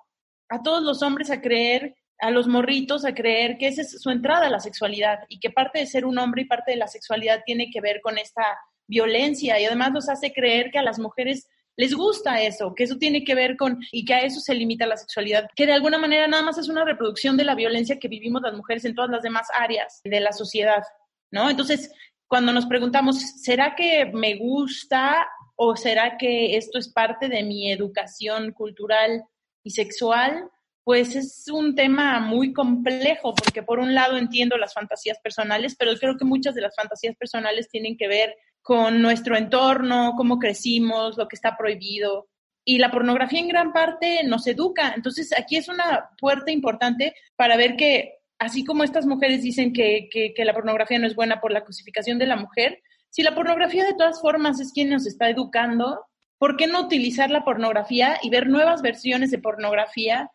a 0.49 0.61
todos 0.63 0.81
los 0.81 1.01
hombres 1.01 1.29
a 1.29 1.41
creer 1.41 1.95
a 2.19 2.31
los 2.31 2.47
morritos 2.47 3.05
a 3.05 3.13
creer 3.13 3.57
que 3.57 3.67
esa 3.67 3.81
es 3.81 4.01
su 4.01 4.09
entrada 4.09 4.47
a 4.47 4.49
la 4.49 4.59
sexualidad 4.59 5.19
y 5.29 5.39
que 5.39 5.49
parte 5.49 5.79
de 5.79 5.85
ser 5.85 6.05
un 6.05 6.17
hombre 6.17 6.43
y 6.43 6.45
parte 6.45 6.71
de 6.71 6.77
la 6.77 6.87
sexualidad 6.87 7.43
tiene 7.45 7.69
que 7.71 7.81
ver 7.81 8.01
con 8.01 8.17
esta 8.17 8.43
violencia 8.87 9.59
y 9.59 9.65
además 9.65 9.91
nos 9.91 10.09
hace 10.09 10.33
creer 10.33 10.71
que 10.71 10.79
a 10.79 10.83
las 10.83 10.97
mujeres 10.97 11.47
les 11.75 11.93
gusta 11.93 12.41
eso, 12.41 12.73
que 12.73 12.85
eso 12.85 12.97
tiene 12.97 13.23
que 13.23 13.35
ver 13.35 13.55
con 13.55 13.79
y 13.91 14.03
que 14.03 14.15
a 14.15 14.21
eso 14.21 14.39
se 14.39 14.55
limita 14.55 14.87
la 14.87 14.97
sexualidad, 14.97 15.47
que 15.55 15.67
de 15.67 15.73
alguna 15.73 15.99
manera 15.99 16.27
nada 16.27 16.41
más 16.41 16.57
es 16.57 16.69
una 16.69 16.83
reproducción 16.83 17.37
de 17.37 17.43
la 17.43 17.53
violencia 17.53 17.99
que 17.99 18.07
vivimos 18.07 18.41
las 18.41 18.55
mujeres 18.55 18.83
en 18.85 18.95
todas 18.95 19.11
las 19.11 19.21
demás 19.21 19.47
áreas 19.55 20.01
de 20.03 20.19
la 20.19 20.31
sociedad, 20.31 20.83
¿no? 21.29 21.49
Entonces, 21.51 21.91
cuando 22.27 22.51
nos 22.51 22.65
preguntamos, 22.65 23.21
¿será 23.41 23.75
que 23.75 24.05
me 24.11 24.37
gusta 24.37 25.27
o 25.55 25.75
será 25.75 26.17
que 26.17 26.57
esto 26.57 26.79
es 26.79 26.91
parte 26.91 27.29
de 27.29 27.43
mi 27.43 27.71
educación 27.71 28.53
cultural 28.53 29.23
y 29.63 29.69
sexual? 29.69 30.49
Pues 30.87 31.17
es 31.17 31.49
un 31.49 31.75
tema 31.75 32.21
muy 32.21 32.53
complejo, 32.53 33.35
porque 33.35 33.61
por 33.61 33.79
un 33.79 33.93
lado 33.93 34.15
entiendo 34.15 34.55
las 34.55 34.73
fantasías 34.73 35.19
personales, 35.19 35.75
pero 35.77 35.93
creo 35.99 36.15
que 36.15 36.23
muchas 36.23 36.55
de 36.55 36.61
las 36.61 36.77
fantasías 36.77 37.13
personales 37.17 37.67
tienen 37.67 37.97
que 37.97 38.07
ver 38.07 38.33
con 38.61 39.01
nuestro 39.01 39.35
entorno, 39.35 40.13
cómo 40.15 40.39
crecimos, 40.39 41.17
lo 41.17 41.27
que 41.27 41.35
está 41.35 41.57
prohibido. 41.57 42.29
Y 42.63 42.77
la 42.77 42.89
pornografía 42.89 43.41
en 43.41 43.49
gran 43.49 43.73
parte 43.73 44.21
nos 44.23 44.47
educa. 44.47 44.93
Entonces, 44.95 45.37
aquí 45.37 45.57
es 45.57 45.67
una 45.67 46.11
puerta 46.21 46.51
importante 46.51 47.13
para 47.35 47.57
ver 47.57 47.75
que, 47.75 48.19
así 48.39 48.63
como 48.63 48.85
estas 48.85 49.05
mujeres 49.05 49.41
dicen 49.41 49.73
que, 49.73 50.07
que 50.09 50.45
la 50.45 50.53
pornografía 50.53 50.99
no 50.99 51.07
es 51.07 51.15
buena 51.15 51.41
por 51.41 51.51
la 51.51 51.65
cosificación 51.65 52.17
de 52.17 52.27
la 52.27 52.37
mujer, 52.37 52.81
si 53.09 53.23
la 53.23 53.35
pornografía 53.35 53.83
de 53.83 53.95
todas 53.95 54.21
formas 54.21 54.61
es 54.61 54.71
quien 54.71 54.91
nos 54.91 55.05
está 55.05 55.29
educando, 55.29 56.05
¿por 56.37 56.55
qué 56.55 56.65
no 56.65 56.79
utilizar 56.79 57.29
la 57.29 57.43
pornografía 57.43 58.17
y 58.21 58.29
ver 58.29 58.47
nuevas 58.47 58.81
versiones 58.81 59.31
de 59.31 59.39
pornografía, 59.39 60.31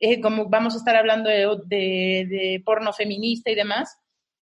eh, 0.00 0.20
como 0.20 0.48
vamos 0.48 0.74
a 0.74 0.78
estar 0.78 0.96
hablando 0.96 1.30
de, 1.30 2.62
porno 2.64 2.92
feminista 2.92 3.50
y 3.50 3.54
demás, 3.54 3.98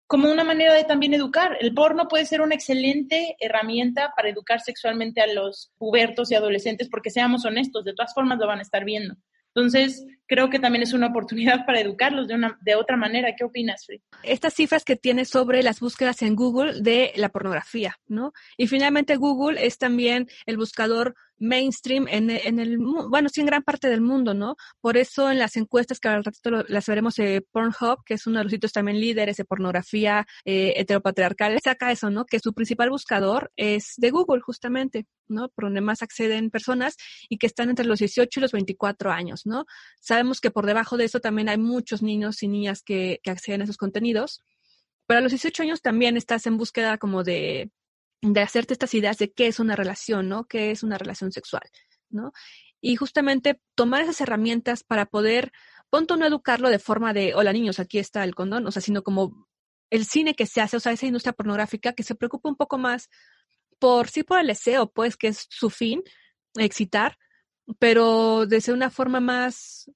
como 0.08 0.32
una 0.32 0.44
manera 0.44 0.74
de 0.74 0.84
también 0.84 1.13
educar? 1.13 1.58
El 1.60 1.74
porno 1.74 2.08
puede 2.08 2.25
ser 2.25 2.41
una 2.41 2.56
excelente 2.56 3.36
herramienta 3.39 4.12
para 4.15 4.29
educar 4.29 4.62
sexualmente 4.62 5.22
a 5.22 5.27
los 5.27 5.72
pubertos 5.77 6.32
y 6.32 6.36
adolescentes, 6.36 6.89
porque 6.89 7.12
seamos 7.12 7.46
honestos, 7.46 7.86
de 7.86 7.94
todas 7.94 8.13
formas 8.13 8.39
lo 8.39 8.48
van 8.48 8.60
a 8.60 8.63
estar 8.63 8.86
viendo. 8.86 9.15
Entonces, 9.53 10.06
creo 10.30 10.50
que 10.50 10.60
también 10.60 10.84
es 10.84 10.94
una 10.94 11.08
oportunidad 11.08 11.66
para 11.66 11.82
educarlos 11.82 12.28
de, 12.28 12.36
una, 12.36 12.58
de 12.62 12.76
otra 12.76 12.96
manera. 12.96 13.36
¿Qué 13.36 13.44
opinas, 13.44 13.86
Free? 13.86 14.02
Estas 14.24 14.54
cifras 14.54 14.86
que 14.86 14.96
tiene 14.96 15.26
sobre 15.26 15.64
las 15.64 15.80
búsquedas 15.80 16.22
en 16.22 16.36
Google 16.36 16.82
de 16.82 17.12
la 17.16 17.30
pornografía, 17.30 17.98
¿no? 18.08 18.32
Y 18.56 18.68
finalmente 18.68 19.18
Google 19.18 19.66
es 19.66 19.78
también 19.78 20.28
el 20.46 20.58
buscador 20.58 21.16
mainstream 21.40 22.08
en, 22.10 22.30
en, 22.30 22.60
el, 22.60 22.78
bueno, 22.78 23.30
sí, 23.30 23.42
en 23.42 23.48
gran 23.48 23.64
parte 23.64 23.90
del 23.90 24.02
mundo, 24.02 24.34
¿no? 24.34 24.56
Por 24.82 24.98
eso 24.98 25.32
en 25.32 25.40
las 25.40 25.56
encuestas 25.56 26.00
que 26.00 26.10
al 26.10 26.24
ratito 26.24 26.64
las 26.68 26.86
veremos 26.86 27.16
de 27.16 27.46
Pornhub, 27.52 28.04
que 28.06 28.16
es 28.16 28.28
uno 28.28 28.40
de 28.40 28.44
los 28.44 28.52
sitios 28.52 28.74
también 28.74 29.00
líderes 29.00 29.38
de 29.38 29.46
pornografía 29.46 30.28
eh, 30.46 30.74
heteropatriarcal, 30.76 31.58
saca 31.64 31.92
eso, 31.92 32.10
¿no? 32.10 32.26
Que 32.26 32.40
su 32.40 32.54
principal 32.54 32.90
buscador 32.90 33.52
es 33.56 33.94
de 33.98 34.12
Google, 34.12 34.42
justamente, 34.42 35.08
¿no? 35.28 35.50
Por 35.50 35.66
donde 35.66 35.82
más 35.82 36.02
acceden 36.02 36.52
personas 36.52 36.98
y 37.30 37.38
que 37.38 37.48
están 37.48 37.70
entre 37.70 37.86
los 37.86 38.00
18 38.00 38.40
y 38.40 38.42
los 38.42 38.52
24 38.52 39.12
años, 39.12 39.46
¿no? 39.46 39.66
Sabemos 40.20 40.42
que 40.42 40.52
por 40.52 40.66
debajo 40.66 40.98
de 40.98 41.06
eso 41.06 41.22
también 41.22 41.48
hay 41.48 41.58
muchos 41.58 42.02
niños 42.02 42.44
y 42.44 42.50
niñas 42.50 42.84
que, 42.84 43.22
acceden 43.26 43.62
a 43.62 43.64
esos 43.64 43.78
contenidos. 43.78 44.44
Pero 45.08 45.20
a 45.20 45.22
los 45.22 45.32
18 45.32 45.64
años 45.64 45.82
también 45.82 46.18
estás 46.18 46.46
en 46.46 46.58
búsqueda 46.58 46.98
como 46.98 47.24
de 47.24 47.72
de 48.22 48.42
hacerte 48.42 48.74
estas 48.74 48.94
ideas 48.96 49.18
de 49.18 49.32
qué 49.32 49.48
es 49.48 49.62
una 49.62 49.78
relación, 49.78 50.28
¿no? 50.28 50.44
¿Qué 50.44 50.72
es 50.72 50.84
una 50.84 50.98
relación 50.98 51.32
sexual, 51.32 51.64
¿no? 52.10 52.34
Y 52.82 52.98
justamente 52.98 53.62
tomar 53.76 54.02
esas 54.02 54.20
herramientas 54.20 54.84
para 54.84 55.06
poder, 55.06 55.54
punto 55.90 56.18
no 56.18 56.26
educarlo 56.26 56.70
de 56.70 56.80
forma 56.80 57.14
de, 57.14 57.34
hola 57.34 57.54
niños, 57.54 57.80
aquí 57.80 57.98
está 57.98 58.26
el 58.26 58.36
condón, 58.36 58.68
o 58.68 58.72
sea, 58.72 58.82
sino 58.82 59.04
como 59.04 59.48
el 59.90 60.04
cine 60.04 60.36
que 60.36 60.46
se 60.48 60.60
hace, 60.60 60.76
o 60.76 60.82
sea, 60.82 60.92
esa 60.92 61.06
industria 61.06 61.32
pornográfica 61.32 61.94
que 61.94 62.04
se 62.04 62.16
preocupa 62.16 62.50
un 62.50 62.58
poco 62.58 62.78
más 62.78 63.08
por, 63.80 64.10
sí, 64.10 64.24
por 64.24 64.42
el 64.42 64.48
deseo, 64.48 64.92
pues, 64.92 65.16
que 65.16 65.30
es 65.30 65.48
su 65.50 65.70
fin, 65.70 66.04
excitar, 66.58 67.18
pero 67.78 68.46
de 68.46 68.62
una 68.74 68.90
forma 68.90 69.22
más 69.22 69.90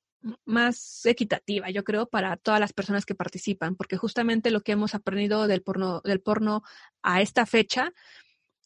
más 0.46 1.06
equitativa, 1.06 1.70
yo 1.70 1.84
creo, 1.84 2.08
para 2.08 2.38
todas 2.38 2.60
las 2.60 2.74
personas 2.74 3.06
que 3.06 3.16
participan, 3.16 3.76
porque 3.76 3.98
justamente 3.98 4.52
lo 4.52 4.62
que 4.62 4.74
hemos 4.74 4.96
aprendido 4.96 5.48
del 5.48 5.62
porno, 5.62 6.02
del 6.04 6.22
porno 6.22 6.64
a 7.02 7.22
esta 7.22 7.46
fecha 7.46 7.92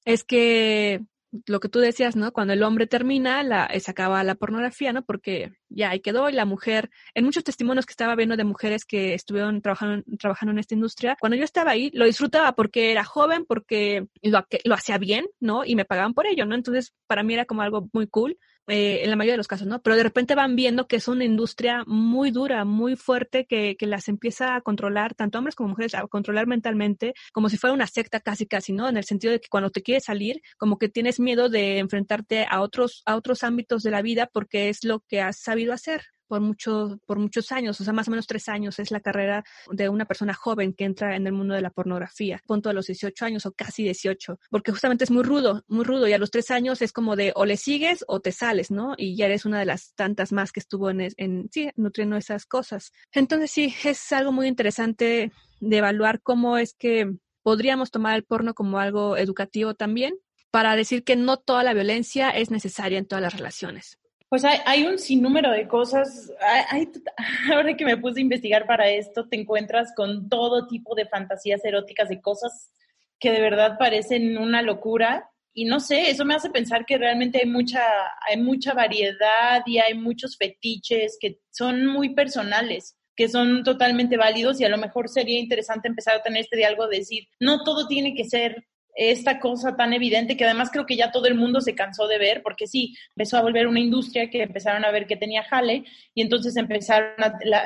es 0.06 0.24
que 0.24 1.02
lo 1.46 1.60
que 1.60 1.70
tú 1.70 1.80
decías, 1.80 2.16
¿no? 2.16 2.32
Cuando 2.32 2.54
el 2.54 2.64
hombre 2.64 2.88
termina, 2.88 3.44
la, 3.44 3.66
eh, 3.66 3.80
se 3.80 3.92
acaba 3.92 4.24
la 4.24 4.36
pornografía, 4.36 4.94
¿no? 4.94 5.04
Porque 5.04 5.52
ya 5.70 5.90
ahí 5.90 6.00
quedó 6.00 6.30
y 6.30 6.34
la 6.34 6.46
mujer, 6.46 6.90
en 7.14 7.26
muchos 7.26 7.44
testimonios 7.44 7.86
que 7.86 7.92
estaba 7.92 8.16
viendo 8.16 8.38
de 8.38 8.44
mujeres 8.44 8.86
que 8.86 9.14
estuvieron 9.14 9.62
trabajando, 9.62 10.04
trabajando 10.18 10.54
en 10.54 10.60
esta 10.60 10.76
industria, 10.76 11.18
cuando 11.20 11.36
yo 11.36 11.44
estaba 11.44 11.72
ahí, 11.72 11.92
lo 11.94 12.06
disfrutaba 12.06 12.54
porque 12.54 12.92
era 12.92 13.04
joven, 13.04 13.46
porque 13.46 14.08
lo, 14.22 14.46
lo 14.64 14.76
hacía 14.76 14.98
bien, 14.98 15.26
¿no? 15.40 15.66
Y 15.66 15.76
me 15.76 15.86
pagaban 15.86 16.14
por 16.14 16.28
ello, 16.28 16.46
¿no? 16.46 16.56
Entonces, 16.56 16.94
para 17.08 17.24
mí 17.24 17.34
era 17.34 17.46
como 17.46 17.62
algo 17.62 17.90
muy 17.94 18.08
cool. 18.08 18.38
Eh, 18.68 19.04
en 19.04 19.10
la 19.10 19.16
mayoría 19.16 19.34
de 19.34 19.38
los 19.38 19.48
casos, 19.48 19.66
¿no? 19.66 19.82
Pero 19.82 19.96
de 19.96 20.04
repente 20.04 20.36
van 20.36 20.58
viendo 20.58 20.88
que 20.88 20.98
es 20.98 21.08
una 21.08 21.24
industria 21.24 21.84
muy 21.88 22.32
dura, 22.32 22.66
muy 22.66 22.98
fuerte, 22.98 23.46
que, 23.46 23.78
que 23.78 23.88
las 23.88 24.10
empieza 24.10 24.56
a 24.56 24.62
controlar, 24.62 25.16
tanto 25.16 25.38
hombres 25.38 25.56
como 25.56 25.70
mujeres, 25.70 25.96
a 25.96 26.06
controlar 26.08 26.48
mentalmente, 26.48 27.14
como 27.32 27.48
si 27.48 27.58
fuera 27.58 27.74
una 27.74 27.88
secta 27.88 28.20
casi, 28.20 28.46
casi, 28.46 28.74
¿no? 28.74 28.90
En 28.90 28.98
el 28.98 29.06
sentido 29.06 29.32
de 29.32 29.40
que 29.40 29.48
cuando 29.50 29.70
te 29.70 29.84
quieres 29.84 30.04
salir, 30.04 30.42
como 30.58 30.78
que 30.78 30.90
tienes 30.90 31.20
miedo 31.20 31.48
de 31.48 31.80
enfrentarte 31.80 32.46
a 32.50 32.60
otros, 32.62 33.04
a 33.06 33.16
otros 33.16 33.44
ámbitos 33.44 33.84
de 33.84 33.92
la 33.92 34.02
vida 34.02 34.30
porque 34.34 34.68
es 34.68 34.84
lo 34.84 35.00
que 35.08 35.22
has 35.22 35.40
sabido 35.40 35.72
hacer 35.74 36.02
por, 36.28 36.42
mucho, 36.42 37.00
por 37.06 37.20
muchos 37.20 37.52
años, 37.52 37.80
o 37.80 37.84
sea, 37.84 37.94
más 37.94 38.08
o 38.08 38.12
menos 38.12 38.28
tres 38.28 38.50
años 38.50 38.80
es 38.80 38.92
la 38.92 39.00
carrera 39.00 39.44
de 39.72 39.90
una 39.90 40.06
persona 40.06 40.34
joven 40.34 40.74
que 40.74 40.86
entra 40.86 41.16
en 41.16 41.28
el 41.28 41.34
mundo 41.34 41.54
de 41.54 41.62
la 41.62 41.70
pornografía, 41.70 42.42
punto 42.46 42.70
a 42.70 42.74
los 42.74 42.88
18 42.88 43.26
años 43.26 43.46
o 43.46 43.52
casi 43.52 43.84
18, 43.84 44.40
porque 44.50 44.72
justamente 44.72 45.04
es 45.04 45.12
muy 45.12 45.24
rudo, 45.24 45.64
muy 45.68 45.86
rudo, 45.86 46.08
y 46.08 46.14
a 46.14 46.18
los 46.18 46.32
tres 46.32 46.52
años 46.52 46.82
es 46.82 46.92
como 46.92 47.16
de 47.16 47.34
o 47.36 47.46
le 47.46 47.58
sigues 47.58 48.04
o 48.08 48.20
te 48.20 48.32
sales, 48.32 48.72
¿no? 48.72 48.94
Y 48.98 49.16
ya 49.16 49.26
eres 49.26 49.46
una 49.46 49.60
de 49.60 49.66
las 49.66 49.94
tantas 49.96 50.32
más 50.32 50.52
que 50.52 50.60
estuvo 50.60 50.90
en, 50.90 51.02
en 51.18 51.50
sí, 51.52 51.70
nutriendo 51.76 52.18
esas 52.18 52.46
cosas. 52.46 52.92
Entonces 53.12 53.52
sí, 53.52 53.74
es 53.84 54.12
algo 54.12 54.32
muy 54.32 54.48
interesante 54.48 55.32
de 55.60 55.78
evaluar 55.78 56.22
cómo 56.22 56.58
es 56.58 56.74
que 56.74 57.16
podríamos 57.44 57.92
tomar 57.92 58.16
el 58.16 58.24
porno 58.24 58.54
como 58.54 58.80
algo 58.80 59.18
educativo 59.18 59.74
también, 59.74 60.16
para 60.52 60.76
decir 60.76 61.04
que 61.04 61.16
no 61.16 61.38
toda 61.38 61.64
la 61.64 61.74
violencia 61.74 62.30
es 62.30 62.52
necesaria 62.52 62.98
en 62.98 63.06
todas 63.06 63.22
las 63.22 63.34
relaciones. 63.34 64.00
Pues 64.30 64.44
hay, 64.44 64.84
un 64.84 65.00
sinnúmero 65.00 65.52
de 65.52 65.68
cosas. 65.68 66.34
ahora 67.54 67.78
que 67.78 67.86
me 67.86 67.98
puse 67.98 68.20
a 68.20 68.24
investigar 68.24 68.66
para 68.66 68.90
esto, 68.90 69.28
te 69.30 69.40
encuentras 69.40 69.94
con 69.96 70.28
todo 70.28 70.68
tipo 70.68 70.96
de 70.96 71.08
fantasías 71.08 71.64
eróticas, 71.64 72.10
de 72.10 72.22
cosas 72.22 72.74
que 73.20 73.32
de 73.32 73.40
verdad 73.40 73.78
parecen 73.80 74.38
una 74.38 74.62
locura. 74.62 75.30
Y 75.54 75.66
no 75.66 75.80
sé, 75.80 76.12
eso 76.12 76.26
me 76.26 76.36
hace 76.36 76.50
pensar 76.50 76.86
que 76.86 76.98
realmente 76.98 77.40
hay 77.40 77.50
mucha, 77.50 77.82
hay 78.28 78.38
mucha 78.38 78.74
variedad 78.74 79.64
y 79.66 79.80
hay 79.80 79.94
muchos 79.94 80.38
fetiches 80.38 81.18
que 81.20 81.40
son 81.50 81.88
muy 81.88 82.14
personales, 82.14 82.98
que 83.16 83.30
son 83.30 83.64
totalmente 83.64 84.18
válidos 84.18 84.60
y 84.60 84.66
a 84.66 84.70
lo 84.70 84.78
mejor 84.78 85.10
sería 85.10 85.40
interesante 85.40 85.88
empezar 85.88 86.16
a 86.16 86.22
tener 86.22 86.42
este 86.42 86.58
diálogo 86.58 86.88
de 86.88 86.98
decir, 86.98 87.28
no 87.40 87.64
todo 87.64 87.88
tiene 87.88 88.14
que 88.14 88.26
ser 88.26 88.68
esta 88.98 89.40
cosa 89.40 89.76
tan 89.76 89.94
evidente 89.94 90.36
que 90.36 90.44
además 90.44 90.72
creo 90.72 90.88
que 90.88 90.96
ya 90.96 91.12
todo 91.12 91.28
el 91.28 91.36
mundo 91.36 91.62
se 91.62 91.76
cansó 91.76 92.08
de 92.08 92.18
ver, 92.18 92.42
porque 92.42 92.66
sí, 92.66 92.96
empezó 93.16 93.38
a 93.38 93.44
volver 93.44 93.68
una 93.68 93.80
industria 93.80 94.30
que 94.30 94.42
empezaron 94.42 94.84
a 94.84 94.92
ver 94.92 95.06
que 95.06 95.16
tenía 95.16 95.44
jale 95.44 95.84
y 96.16 96.22
entonces 96.24 96.58
empezaron, 96.58 97.14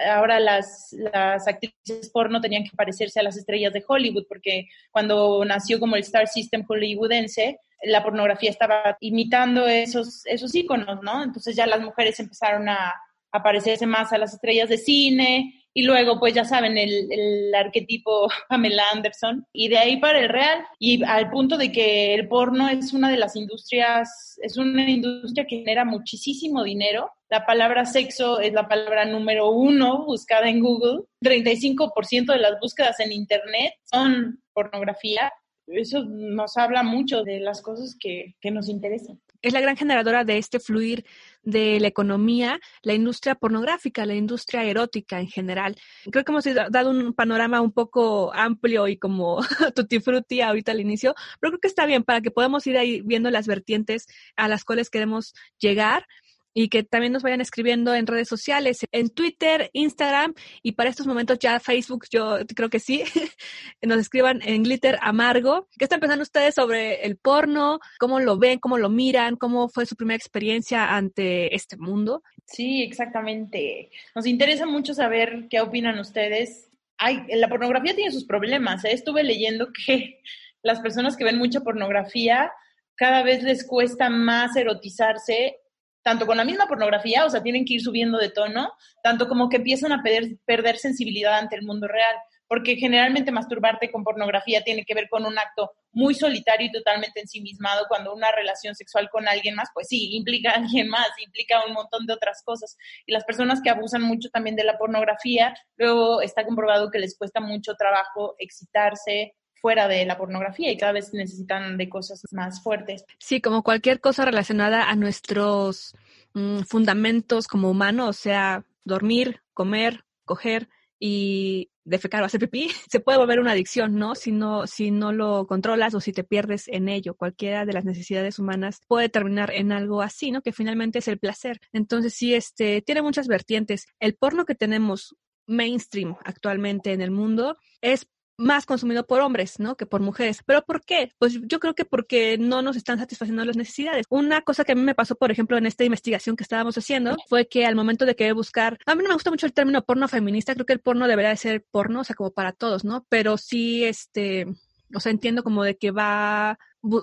ahora 0.09 0.41
las, 0.41 0.93
las 1.13 1.47
actrices 1.47 2.09
porno 2.11 2.41
tenían 2.41 2.65
que 2.65 2.75
parecerse 2.75 3.21
a 3.21 3.23
las 3.23 3.37
estrellas 3.37 3.71
de 3.71 3.83
Hollywood, 3.87 4.25
porque 4.27 4.67
cuando 4.91 5.43
nació 5.45 5.79
como 5.79 5.95
el 5.95 6.01
Star 6.01 6.27
System 6.27 6.65
hollywoodense, 6.67 7.59
la 7.83 8.03
pornografía 8.03 8.49
estaba 8.49 8.97
imitando 8.99 9.67
esos, 9.67 10.25
esos 10.25 10.53
íconos, 10.53 11.01
¿no? 11.01 11.23
Entonces 11.23 11.55
ya 11.55 11.65
las 11.65 11.79
mujeres 11.79 12.19
empezaron 12.19 12.67
a, 12.67 12.93
a 13.31 13.41
parecerse 13.43 13.87
más 13.87 14.11
a 14.11 14.17
las 14.17 14.33
estrellas 14.33 14.69
de 14.69 14.77
cine, 14.77 15.60
y 15.73 15.83
luego, 15.83 16.19
pues 16.19 16.33
ya 16.33 16.43
saben, 16.43 16.77
el, 16.77 17.11
el, 17.11 17.55
arquetipo 17.55 18.27
Pamela 18.49 18.83
Anderson. 18.93 19.45
Y 19.53 19.69
de 19.69 19.77
ahí 19.77 19.97
para 19.97 20.19
el 20.19 20.29
real. 20.29 20.65
Y 20.79 21.03
al 21.03 21.29
punto 21.29 21.57
de 21.57 21.71
que 21.71 22.13
el 22.13 22.27
porno 22.27 22.67
es 22.67 22.93
una 22.93 23.09
de 23.09 23.17
las 23.17 23.35
industrias, 23.35 24.37
es 24.41 24.57
una 24.57 24.89
industria 24.89 25.45
que 25.45 25.59
genera 25.59 25.85
muchísimo 25.85 26.63
dinero. 26.63 27.11
La 27.29 27.45
palabra 27.45 27.85
sexo 27.85 28.41
es 28.41 28.51
la 28.51 28.67
palabra 28.67 29.05
número 29.05 29.49
uno 29.49 30.05
buscada 30.05 30.49
en 30.49 30.59
Google. 30.59 31.03
35% 31.23 32.33
de 32.33 32.39
las 32.39 32.59
búsquedas 32.59 32.99
en 32.99 33.13
Internet 33.13 33.73
son 33.83 34.41
pornografía. 34.53 35.31
Eso 35.67 36.03
nos 36.03 36.57
habla 36.57 36.83
mucho 36.83 37.23
de 37.23 37.39
las 37.39 37.61
cosas 37.61 37.95
que, 37.97 38.35
que 38.41 38.51
nos 38.51 38.67
interesan 38.67 39.21
es 39.41 39.53
la 39.53 39.61
gran 39.61 39.77
generadora 39.77 40.23
de 40.23 40.37
este 40.37 40.59
fluir 40.59 41.05
de 41.43 41.79
la 41.79 41.87
economía, 41.87 42.59
la 42.83 42.93
industria 42.93 43.35
pornográfica, 43.35 44.05
la 44.05 44.15
industria 44.15 44.63
erótica 44.63 45.19
en 45.19 45.27
general. 45.27 45.75
Creo 46.11 46.23
que 46.23 46.31
hemos 46.31 46.45
dado 46.45 46.91
un 46.91 47.13
panorama 47.13 47.61
un 47.61 47.71
poco 47.71 48.33
amplio 48.33 48.87
y 48.87 48.97
como 48.97 49.39
tutti 49.75 49.99
frutti 49.99 50.41
ahorita 50.41 50.71
al 50.71 50.81
inicio, 50.81 51.15
pero 51.39 51.51
creo 51.51 51.59
que 51.59 51.67
está 51.67 51.85
bien 51.85 52.03
para 52.03 52.21
que 52.21 52.31
podamos 52.31 52.65
ir 52.67 52.77
ahí 52.77 53.01
viendo 53.01 53.31
las 53.31 53.47
vertientes 53.47 54.07
a 54.35 54.47
las 54.47 54.63
cuales 54.63 54.89
queremos 54.89 55.33
llegar 55.59 56.05
y 56.53 56.69
que 56.69 56.83
también 56.83 57.13
nos 57.13 57.23
vayan 57.23 57.41
escribiendo 57.41 57.93
en 57.95 58.07
redes 58.07 58.27
sociales, 58.27 58.85
en 58.91 59.09
Twitter, 59.09 59.69
Instagram 59.73 60.33
y 60.61 60.73
para 60.73 60.89
estos 60.89 61.07
momentos 61.07 61.39
ya 61.39 61.59
Facebook, 61.59 62.05
yo 62.11 62.39
creo 62.55 62.69
que 62.69 62.79
sí, 62.79 63.03
nos 63.81 63.99
escriban 63.99 64.41
en 64.43 64.63
Glitter 64.63 64.97
Amargo. 65.01 65.67
¿Qué 65.77 65.85
están 65.85 65.99
pensando 65.99 66.23
ustedes 66.23 66.55
sobre 66.55 67.05
el 67.05 67.17
porno? 67.17 67.79
¿Cómo 67.99 68.19
lo 68.19 68.37
ven? 68.37 68.59
¿Cómo 68.59 68.77
lo 68.77 68.89
miran? 68.89 69.35
¿Cómo 69.35 69.69
fue 69.69 69.85
su 69.85 69.95
primera 69.95 70.17
experiencia 70.17 70.95
ante 70.95 71.55
este 71.55 71.77
mundo? 71.77 72.23
Sí, 72.45 72.83
exactamente. 72.83 73.89
Nos 74.15 74.25
interesa 74.25 74.65
mucho 74.65 74.93
saber 74.93 75.47
qué 75.49 75.61
opinan 75.61 75.99
ustedes. 75.99 76.69
Ay, 76.97 77.23
la 77.29 77.49
pornografía 77.49 77.95
tiene 77.95 78.11
sus 78.11 78.25
problemas. 78.25 78.83
¿eh? 78.85 78.91
Estuve 78.91 79.23
leyendo 79.23 79.69
que 79.85 80.21
las 80.61 80.79
personas 80.81 81.15
que 81.15 81.23
ven 81.23 81.37
mucha 81.37 81.61
pornografía 81.61 82.51
cada 82.95 83.23
vez 83.23 83.41
les 83.41 83.65
cuesta 83.65 84.09
más 84.09 84.55
erotizarse 84.55 85.60
tanto 86.03 86.25
con 86.25 86.37
la 86.37 86.45
misma 86.45 86.67
pornografía, 86.67 87.25
o 87.25 87.29
sea, 87.29 87.43
tienen 87.43 87.65
que 87.65 87.75
ir 87.75 87.81
subiendo 87.81 88.17
de 88.17 88.29
tono, 88.29 88.73
tanto 89.03 89.27
como 89.27 89.49
que 89.49 89.57
empiezan 89.57 89.91
a 89.91 90.01
perder, 90.01 90.77
sensibilidad 90.77 91.37
ante 91.37 91.55
el 91.55 91.63
mundo 91.63 91.87
real, 91.87 92.15
porque 92.47 92.75
generalmente 92.75 93.31
masturbarte 93.31 93.91
con 93.91 94.03
pornografía 94.03 94.61
tiene 94.63 94.83
que 94.83 94.93
ver 94.93 95.07
con 95.09 95.25
un 95.25 95.37
acto 95.37 95.71
muy 95.93 96.13
solitario 96.13 96.67
y 96.67 96.71
totalmente 96.71 97.21
ensimismado, 97.21 97.85
cuando 97.87 98.13
una 98.13 98.31
relación 98.31 98.75
sexual 98.75 99.09
con 99.09 99.27
alguien 99.27 99.55
más, 99.55 99.69
pues 99.73 99.87
sí, 99.87 100.15
implica 100.15 100.51
a 100.51 100.55
alguien 100.55 100.89
más, 100.89 101.09
implica 101.23 101.65
un 101.65 101.73
montón 101.73 102.05
de 102.05 102.13
otras 102.13 102.41
cosas. 102.43 102.75
Y 103.05 103.13
las 103.13 103.23
personas 103.23 103.61
que 103.61 103.69
abusan 103.69 104.01
mucho 104.01 104.29
también 104.29 104.55
de 104.55 104.63
la 104.63 104.77
pornografía, 104.77 105.53
luego 105.77 106.21
está 106.21 106.45
comprobado 106.45 106.91
que 106.91 106.99
les 106.99 107.17
cuesta 107.17 107.39
mucho 107.39 107.75
trabajo 107.75 108.35
excitarse, 108.37 109.35
fuera 109.61 109.87
de 109.87 110.05
la 110.05 110.17
pornografía 110.17 110.71
y 110.71 110.77
cada 110.77 110.91
vez 110.91 111.13
necesitan 111.13 111.77
de 111.77 111.87
cosas 111.87 112.21
más 112.31 112.61
fuertes. 112.61 113.05
Sí, 113.19 113.41
como 113.41 113.63
cualquier 113.63 114.01
cosa 114.01 114.25
relacionada 114.25 114.89
a 114.89 114.95
nuestros 114.95 115.95
mm, 116.33 116.61
fundamentos 116.61 117.47
como 117.47 117.69
humanos, 117.69 118.09
o 118.09 118.13
sea, 118.13 118.65
dormir, 118.83 119.41
comer, 119.53 120.03
coger 120.25 120.69
y 120.99 121.69
defecar 121.83 122.21
o 122.21 122.25
hacer 122.25 122.39
pipí, 122.39 122.69
se 122.89 122.99
puede 122.99 123.17
volver 123.17 123.39
una 123.39 123.51
adicción, 123.51 123.95
¿no? 123.95 124.15
Si 124.15 124.31
no, 124.31 124.67
si 124.67 124.91
no 124.91 125.11
lo 125.11 125.45
controlas 125.47 125.93
o 125.93 125.99
si 125.99 126.13
te 126.13 126.23
pierdes 126.23 126.67
en 126.67 126.89
ello. 126.89 127.15
Cualquiera 127.15 127.65
de 127.65 127.73
las 127.73 127.85
necesidades 127.85 128.39
humanas 128.39 128.81
puede 128.87 129.09
terminar 129.09 129.51
en 129.53 129.71
algo 129.71 130.01
así, 130.01 130.31
¿no? 130.31 130.41
Que 130.41 130.51
finalmente 130.51 130.99
es 130.99 131.07
el 131.07 131.19
placer. 131.19 131.59
Entonces, 131.73 132.13
sí, 132.13 132.33
este, 132.33 132.81
tiene 132.81 133.01
muchas 133.01 133.27
vertientes. 133.27 133.87
El 133.99 134.15
porno 134.15 134.45
que 134.45 134.55
tenemos 134.55 135.15
mainstream 135.47 136.15
actualmente 136.23 136.93
en 136.93 137.01
el 137.01 137.11
mundo 137.11 137.57
es 137.81 138.07
más 138.41 138.65
consumido 138.65 139.05
por 139.05 139.21
hombres, 139.21 139.59
¿no? 139.59 139.77
Que 139.77 139.85
por 139.85 140.01
mujeres. 140.01 140.41
¿Pero 140.45 140.63
por 140.63 140.83
qué? 140.83 141.13
Pues 141.19 141.39
yo 141.43 141.59
creo 141.59 141.75
que 141.75 141.85
porque 141.85 142.37
no 142.37 142.61
nos 142.61 142.75
están 142.75 142.99
satisfaciendo 142.99 143.45
las 143.45 143.55
necesidades. 143.55 144.05
Una 144.09 144.41
cosa 144.41 144.63
que 144.63 144.71
a 144.71 144.75
mí 144.75 144.81
me 144.81 144.95
pasó, 144.95 145.15
por 145.15 145.31
ejemplo, 145.31 145.57
en 145.57 145.65
esta 145.65 145.83
investigación 145.83 146.35
que 146.35 146.43
estábamos 146.43 146.77
haciendo, 146.77 147.15
fue 147.29 147.47
que 147.47 147.65
al 147.65 147.75
momento 147.75 148.05
de 148.05 148.15
querer 148.15 148.33
buscar, 148.33 148.77
a 148.85 148.95
mí 148.95 149.03
no 149.03 149.09
me 149.09 149.15
gusta 149.15 149.29
mucho 149.29 149.45
el 149.45 149.53
término 149.53 149.83
porno 149.83 150.07
feminista, 150.07 150.53
creo 150.53 150.65
que 150.65 150.73
el 150.73 150.79
porno 150.79 151.07
debería 151.07 151.29
de 151.29 151.37
ser 151.37 151.63
porno, 151.71 152.01
o 152.01 152.03
sea, 152.03 152.15
como 152.15 152.31
para 152.31 152.51
todos, 152.51 152.83
¿no? 152.83 153.05
Pero 153.09 153.37
sí, 153.37 153.83
este, 153.83 154.47
o 154.95 154.99
sea, 154.99 155.11
entiendo 155.11 155.43
como 155.43 155.63
de 155.63 155.77
que 155.77 155.91
va 155.91 156.57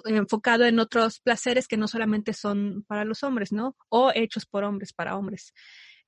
enfocado 0.07 0.64
en 0.64 0.81
otros 0.81 1.20
placeres 1.20 1.68
que 1.68 1.77
no 1.77 1.87
solamente 1.87 2.33
son 2.33 2.85
para 2.88 3.05
los 3.05 3.22
hombres, 3.22 3.53
¿no? 3.53 3.77
O 3.88 4.11
hechos 4.14 4.44
por 4.44 4.64
hombres, 4.64 4.92
para 4.92 5.16
hombres. 5.16 5.55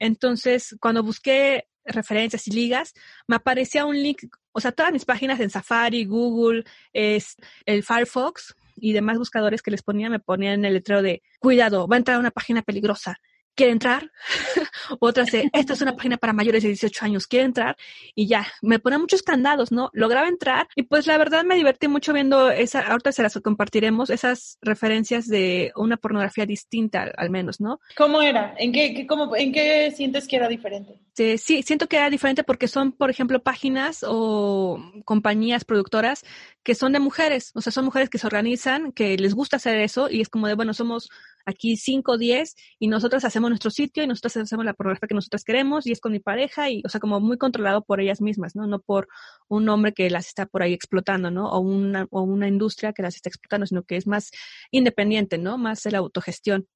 Entonces, 0.01 0.77
cuando 0.81 1.05
busqué 1.05 1.69
referencias 1.85 2.49
y 2.49 2.51
ligas, 2.51 2.95
me 3.29 3.37
aparecía 3.37 3.87
un 3.87 3.97
link, 3.97 4.25
o 4.53 4.61
sea, 4.61 4.73
todas 4.73 4.93
mis 4.93 5.05
páginas 5.05 5.39
en 5.39 5.51
Safari, 5.51 6.05
Google, 6.05 6.65
es 6.93 7.37
el 7.67 7.85
Firefox 7.85 8.57
y 8.77 8.93
demás 8.93 9.19
buscadores 9.19 9.63
que 9.63 9.71
les 9.71 9.83
ponía, 9.83 10.11
me 10.11 10.19
ponían 10.19 10.65
el 10.65 10.75
letrero 10.75 11.03
de 11.03 11.23
cuidado, 11.39 11.87
va 11.87 11.97
a 11.97 11.99
entrar 11.99 12.19
una 12.19 12.31
página 12.31 12.63
peligrosa 12.63 13.21
quiere 13.55 13.73
entrar. 13.73 14.11
Otra 15.01 15.25
dice, 15.25 15.51
esta 15.53 15.73
es 15.73 15.83
una 15.83 15.97
página 15.97 16.17
para 16.17 16.33
mayores 16.33 16.63
de 16.63 16.69
18 16.69 17.05
años, 17.05 17.27
quiere 17.27 17.45
entrar. 17.45 17.77
Y 18.15 18.27
ya, 18.27 18.47
me 18.63 18.79
pone 18.79 18.99
muchos 18.99 19.23
candados, 19.23 19.73
¿no? 19.73 19.91
Lograba 19.93 20.29
entrar 20.29 20.69
y 20.75 20.85
pues 20.85 21.07
la 21.07 21.19
verdad 21.19 21.45
me 21.45 21.57
divertí 21.57 21.89
mucho 21.89 22.13
viendo 22.13 22.51
esa, 22.51 22.81
ahorita 22.81 23.13
se 23.13 23.23
las 23.23 23.39
compartiremos, 23.43 24.11
esas 24.11 24.59
referencias 24.63 25.27
de 25.27 25.73
una 25.77 25.97
pornografía 25.97 26.47
distinta 26.47 27.11
al 27.17 27.31
menos, 27.31 27.61
¿no? 27.61 27.81
¿Cómo 27.97 28.23
era? 28.23 28.55
¿En 28.59 28.73
qué, 28.73 28.95
qué 28.95 29.07
cómo, 29.07 29.35
¿En 29.37 29.53
qué 29.53 29.93
sientes 29.95 30.27
que 30.27 30.37
era 30.37 30.49
diferente? 30.49 30.99
Sí, 31.15 31.39
sí, 31.39 31.63
siento 31.63 31.87
que 31.87 31.97
era 31.97 32.11
diferente 32.11 32.45
porque 32.45 32.69
son, 32.69 32.93
por 32.93 33.11
ejemplo, 33.11 33.43
páginas 33.43 34.05
o 34.07 34.83
compañías 35.05 35.65
productoras 35.65 36.25
que 36.63 36.75
son 36.75 36.93
de 36.93 37.01
mujeres, 37.01 37.53
o 37.55 37.61
sea, 37.61 37.73
son 37.73 37.85
mujeres 37.85 38.11
que 38.11 38.19
se 38.19 38.27
organizan, 38.27 38.93
que 38.93 39.17
les 39.17 39.35
gusta 39.35 39.57
hacer 39.57 39.79
eso 39.81 40.11
y 40.11 40.21
es 40.21 40.29
como 40.29 40.47
de, 40.47 40.55
bueno, 40.55 40.75
somos 40.75 41.11
aquí 41.45 41.77
5 41.77 42.13
o 42.13 42.19
10 42.19 42.55
y 42.79 42.89
nosotras 42.89 43.25
hacemos 43.25 43.51
nuestro 43.51 43.71
sitio 43.71 44.03
y 44.03 44.07
nosotras 44.07 44.37
hacemos 44.37 44.65
la 44.65 44.75
pornografía 44.75 45.09
que 45.09 45.15
nosotras 45.15 45.45
queremos 45.45 45.87
y 45.87 45.93
es 45.93 46.01
con 46.01 46.13
mi 46.13 46.21
pareja 46.21 46.71
y, 46.71 46.83
o 46.85 46.89
sea, 46.89 47.01
como 47.01 47.21
muy 47.21 47.39
controlado 47.39 47.83
por 47.83 48.01
ellas 48.01 48.21
mismas, 48.21 48.57
¿no? 48.57 48.67
No 48.67 48.81
por 48.81 49.09
un 49.49 49.69
hombre 49.69 49.93
que 49.93 50.11
las 50.11 50.27
está 50.27 50.47
por 50.47 50.63
ahí 50.63 50.73
explotando, 50.73 51.31
¿no? 51.31 51.51
O 51.51 51.61
una, 51.61 52.07
o 52.11 52.23
una 52.23 52.49
industria 52.49 52.93
que 52.93 53.03
las 53.03 53.17
está 53.17 53.29
explotando, 53.29 53.67
sino 53.67 53.83
que 53.85 53.97
es 53.97 54.07
más 54.07 54.31
independiente, 54.71 55.39
¿no? 55.39 55.59
Más 55.59 55.85
la 55.87 55.99
autogestión. 55.99 56.67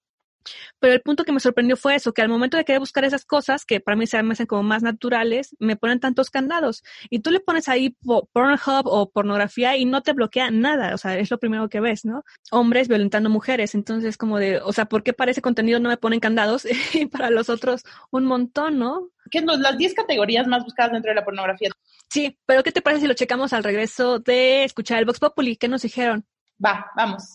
Pero 0.78 0.94
el 0.94 1.00
punto 1.00 1.24
que 1.24 1.32
me 1.32 1.40
sorprendió 1.40 1.76
fue 1.76 1.94
eso, 1.94 2.12
que 2.12 2.22
al 2.22 2.28
momento 2.28 2.56
de 2.56 2.64
querer 2.64 2.80
buscar 2.80 3.04
esas 3.04 3.24
cosas, 3.24 3.64
que 3.64 3.80
para 3.80 3.96
mí 3.96 4.06
se 4.06 4.22
me 4.22 4.32
hacen 4.32 4.46
como 4.46 4.62
más 4.62 4.82
naturales, 4.82 5.56
me 5.58 5.76
ponen 5.76 6.00
tantos 6.00 6.30
candados. 6.30 6.82
Y 7.10 7.20
tú 7.20 7.30
le 7.30 7.40
pones 7.40 7.68
ahí 7.68 7.96
Pornhub 8.32 8.86
o 8.86 9.10
pornografía 9.10 9.76
y 9.76 9.84
no 9.84 10.02
te 10.02 10.12
bloquea 10.12 10.50
nada. 10.50 10.94
O 10.94 10.98
sea, 10.98 11.18
es 11.18 11.30
lo 11.30 11.38
primero 11.38 11.68
que 11.68 11.80
ves, 11.80 12.04
¿no? 12.04 12.24
Hombres 12.50 12.88
violentando 12.88 13.30
mujeres. 13.30 13.74
Entonces, 13.74 14.16
como 14.16 14.38
de, 14.38 14.58
o 14.58 14.72
sea, 14.72 14.86
¿por 14.86 15.02
qué 15.02 15.12
para 15.12 15.30
ese 15.30 15.42
contenido 15.42 15.80
no 15.80 15.88
me 15.88 15.96
ponen 15.96 16.20
candados 16.20 16.66
y 16.94 17.06
para 17.06 17.30
los 17.30 17.48
otros 17.48 17.82
un 18.10 18.24
montón, 18.24 18.78
¿no? 18.78 19.08
¿Qué 19.30 19.40
son 19.40 19.60
las 19.62 19.78
10 19.78 19.94
categorías 19.94 20.46
más 20.46 20.64
buscadas 20.64 20.92
dentro 20.92 21.10
de 21.10 21.16
la 21.16 21.24
pornografía? 21.24 21.70
Sí, 22.10 22.38
pero 22.46 22.62
¿qué 22.62 22.72
te 22.72 22.82
parece 22.82 23.02
si 23.02 23.08
lo 23.08 23.14
checamos 23.14 23.52
al 23.52 23.64
regreso 23.64 24.18
de 24.18 24.64
escuchar 24.64 24.98
el 24.98 25.06
Vox 25.06 25.18
Populi? 25.18 25.56
¿Qué 25.56 25.68
nos 25.68 25.82
dijeron? 25.82 26.24
Va, 26.64 26.90
vamos. 26.94 27.34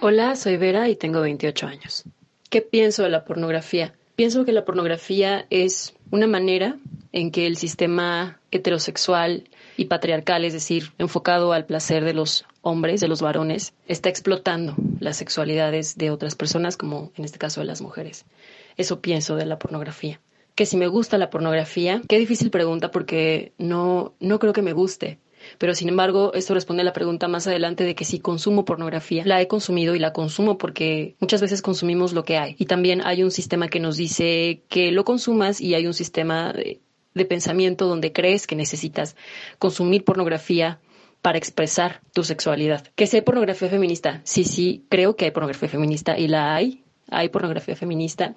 Hola, 0.00 0.34
soy 0.34 0.56
Vera 0.56 0.88
y 0.88 0.96
tengo 0.96 1.20
28 1.20 1.66
años. 1.66 2.04
¿Qué 2.50 2.60
pienso 2.60 3.04
de 3.04 3.10
la 3.10 3.24
pornografía? 3.24 3.94
Pienso 4.16 4.44
que 4.44 4.50
la 4.50 4.64
pornografía 4.64 5.46
es 5.50 5.94
una 6.10 6.26
manera 6.26 6.76
en 7.12 7.30
que 7.30 7.46
el 7.46 7.56
sistema 7.56 8.40
heterosexual 8.50 9.48
y 9.76 9.84
patriarcal, 9.84 10.44
es 10.44 10.54
decir, 10.54 10.92
enfocado 10.98 11.52
al 11.52 11.66
placer 11.66 12.04
de 12.04 12.14
los 12.14 12.44
hombres, 12.62 13.00
de 13.00 13.06
los 13.06 13.22
varones, 13.22 13.74
está 13.86 14.08
explotando 14.08 14.74
las 14.98 15.18
sexualidades 15.18 15.96
de 15.96 16.10
otras 16.10 16.34
personas, 16.34 16.76
como 16.76 17.12
en 17.16 17.24
este 17.24 17.38
caso 17.38 17.60
de 17.60 17.66
las 17.66 17.80
mujeres. 17.80 18.24
Eso 18.76 19.00
pienso 19.00 19.36
de 19.36 19.46
la 19.46 19.60
pornografía 19.60 20.20
que 20.58 20.66
si 20.66 20.76
me 20.76 20.88
gusta 20.88 21.18
la 21.18 21.30
pornografía, 21.30 22.02
qué 22.08 22.18
difícil 22.18 22.50
pregunta 22.50 22.90
porque 22.90 23.52
no, 23.58 24.14
no 24.18 24.40
creo 24.40 24.52
que 24.52 24.60
me 24.60 24.72
guste. 24.72 25.20
Pero 25.58 25.74
sin 25.74 25.88
embargo, 25.88 26.32
esto 26.34 26.54
responde 26.54 26.82
a 26.82 26.84
la 26.84 26.92
pregunta 26.92 27.28
más 27.28 27.46
adelante 27.46 27.84
de 27.84 27.94
que 27.94 28.04
si 28.04 28.20
consumo 28.20 28.64
pornografía, 28.64 29.22
la 29.24 29.40
he 29.40 29.48
consumido 29.48 29.94
y 29.94 29.98
la 29.98 30.12
consumo 30.12 30.58
porque 30.58 31.16
muchas 31.20 31.40
veces 31.40 31.62
consumimos 31.62 32.12
lo 32.12 32.24
que 32.24 32.36
hay. 32.36 32.56
Y 32.58 32.66
también 32.66 33.00
hay 33.04 33.22
un 33.22 33.30
sistema 33.30 33.68
que 33.68 33.80
nos 33.80 33.96
dice 33.96 34.62
que 34.68 34.92
lo 34.92 35.04
consumas 35.04 35.60
y 35.60 35.74
hay 35.74 35.86
un 35.86 35.94
sistema 35.94 36.52
de, 36.52 36.80
de 37.14 37.24
pensamiento 37.24 37.86
donde 37.86 38.12
crees 38.12 38.46
que 38.46 38.56
necesitas 38.56 39.16
consumir 39.58 40.04
pornografía 40.04 40.80
para 41.22 41.38
expresar 41.38 42.00
tu 42.12 42.24
sexualidad. 42.24 42.86
¿Que 42.94 43.06
sea 43.06 43.24
pornografía 43.24 43.68
feminista? 43.68 44.20
Sí, 44.24 44.44
sí, 44.44 44.84
creo 44.88 45.16
que 45.16 45.26
hay 45.26 45.30
pornografía 45.30 45.68
feminista 45.68 46.18
y 46.18 46.28
la 46.28 46.54
hay. 46.54 46.84
Hay 47.10 47.30
pornografía 47.30 47.74
feminista 47.74 48.36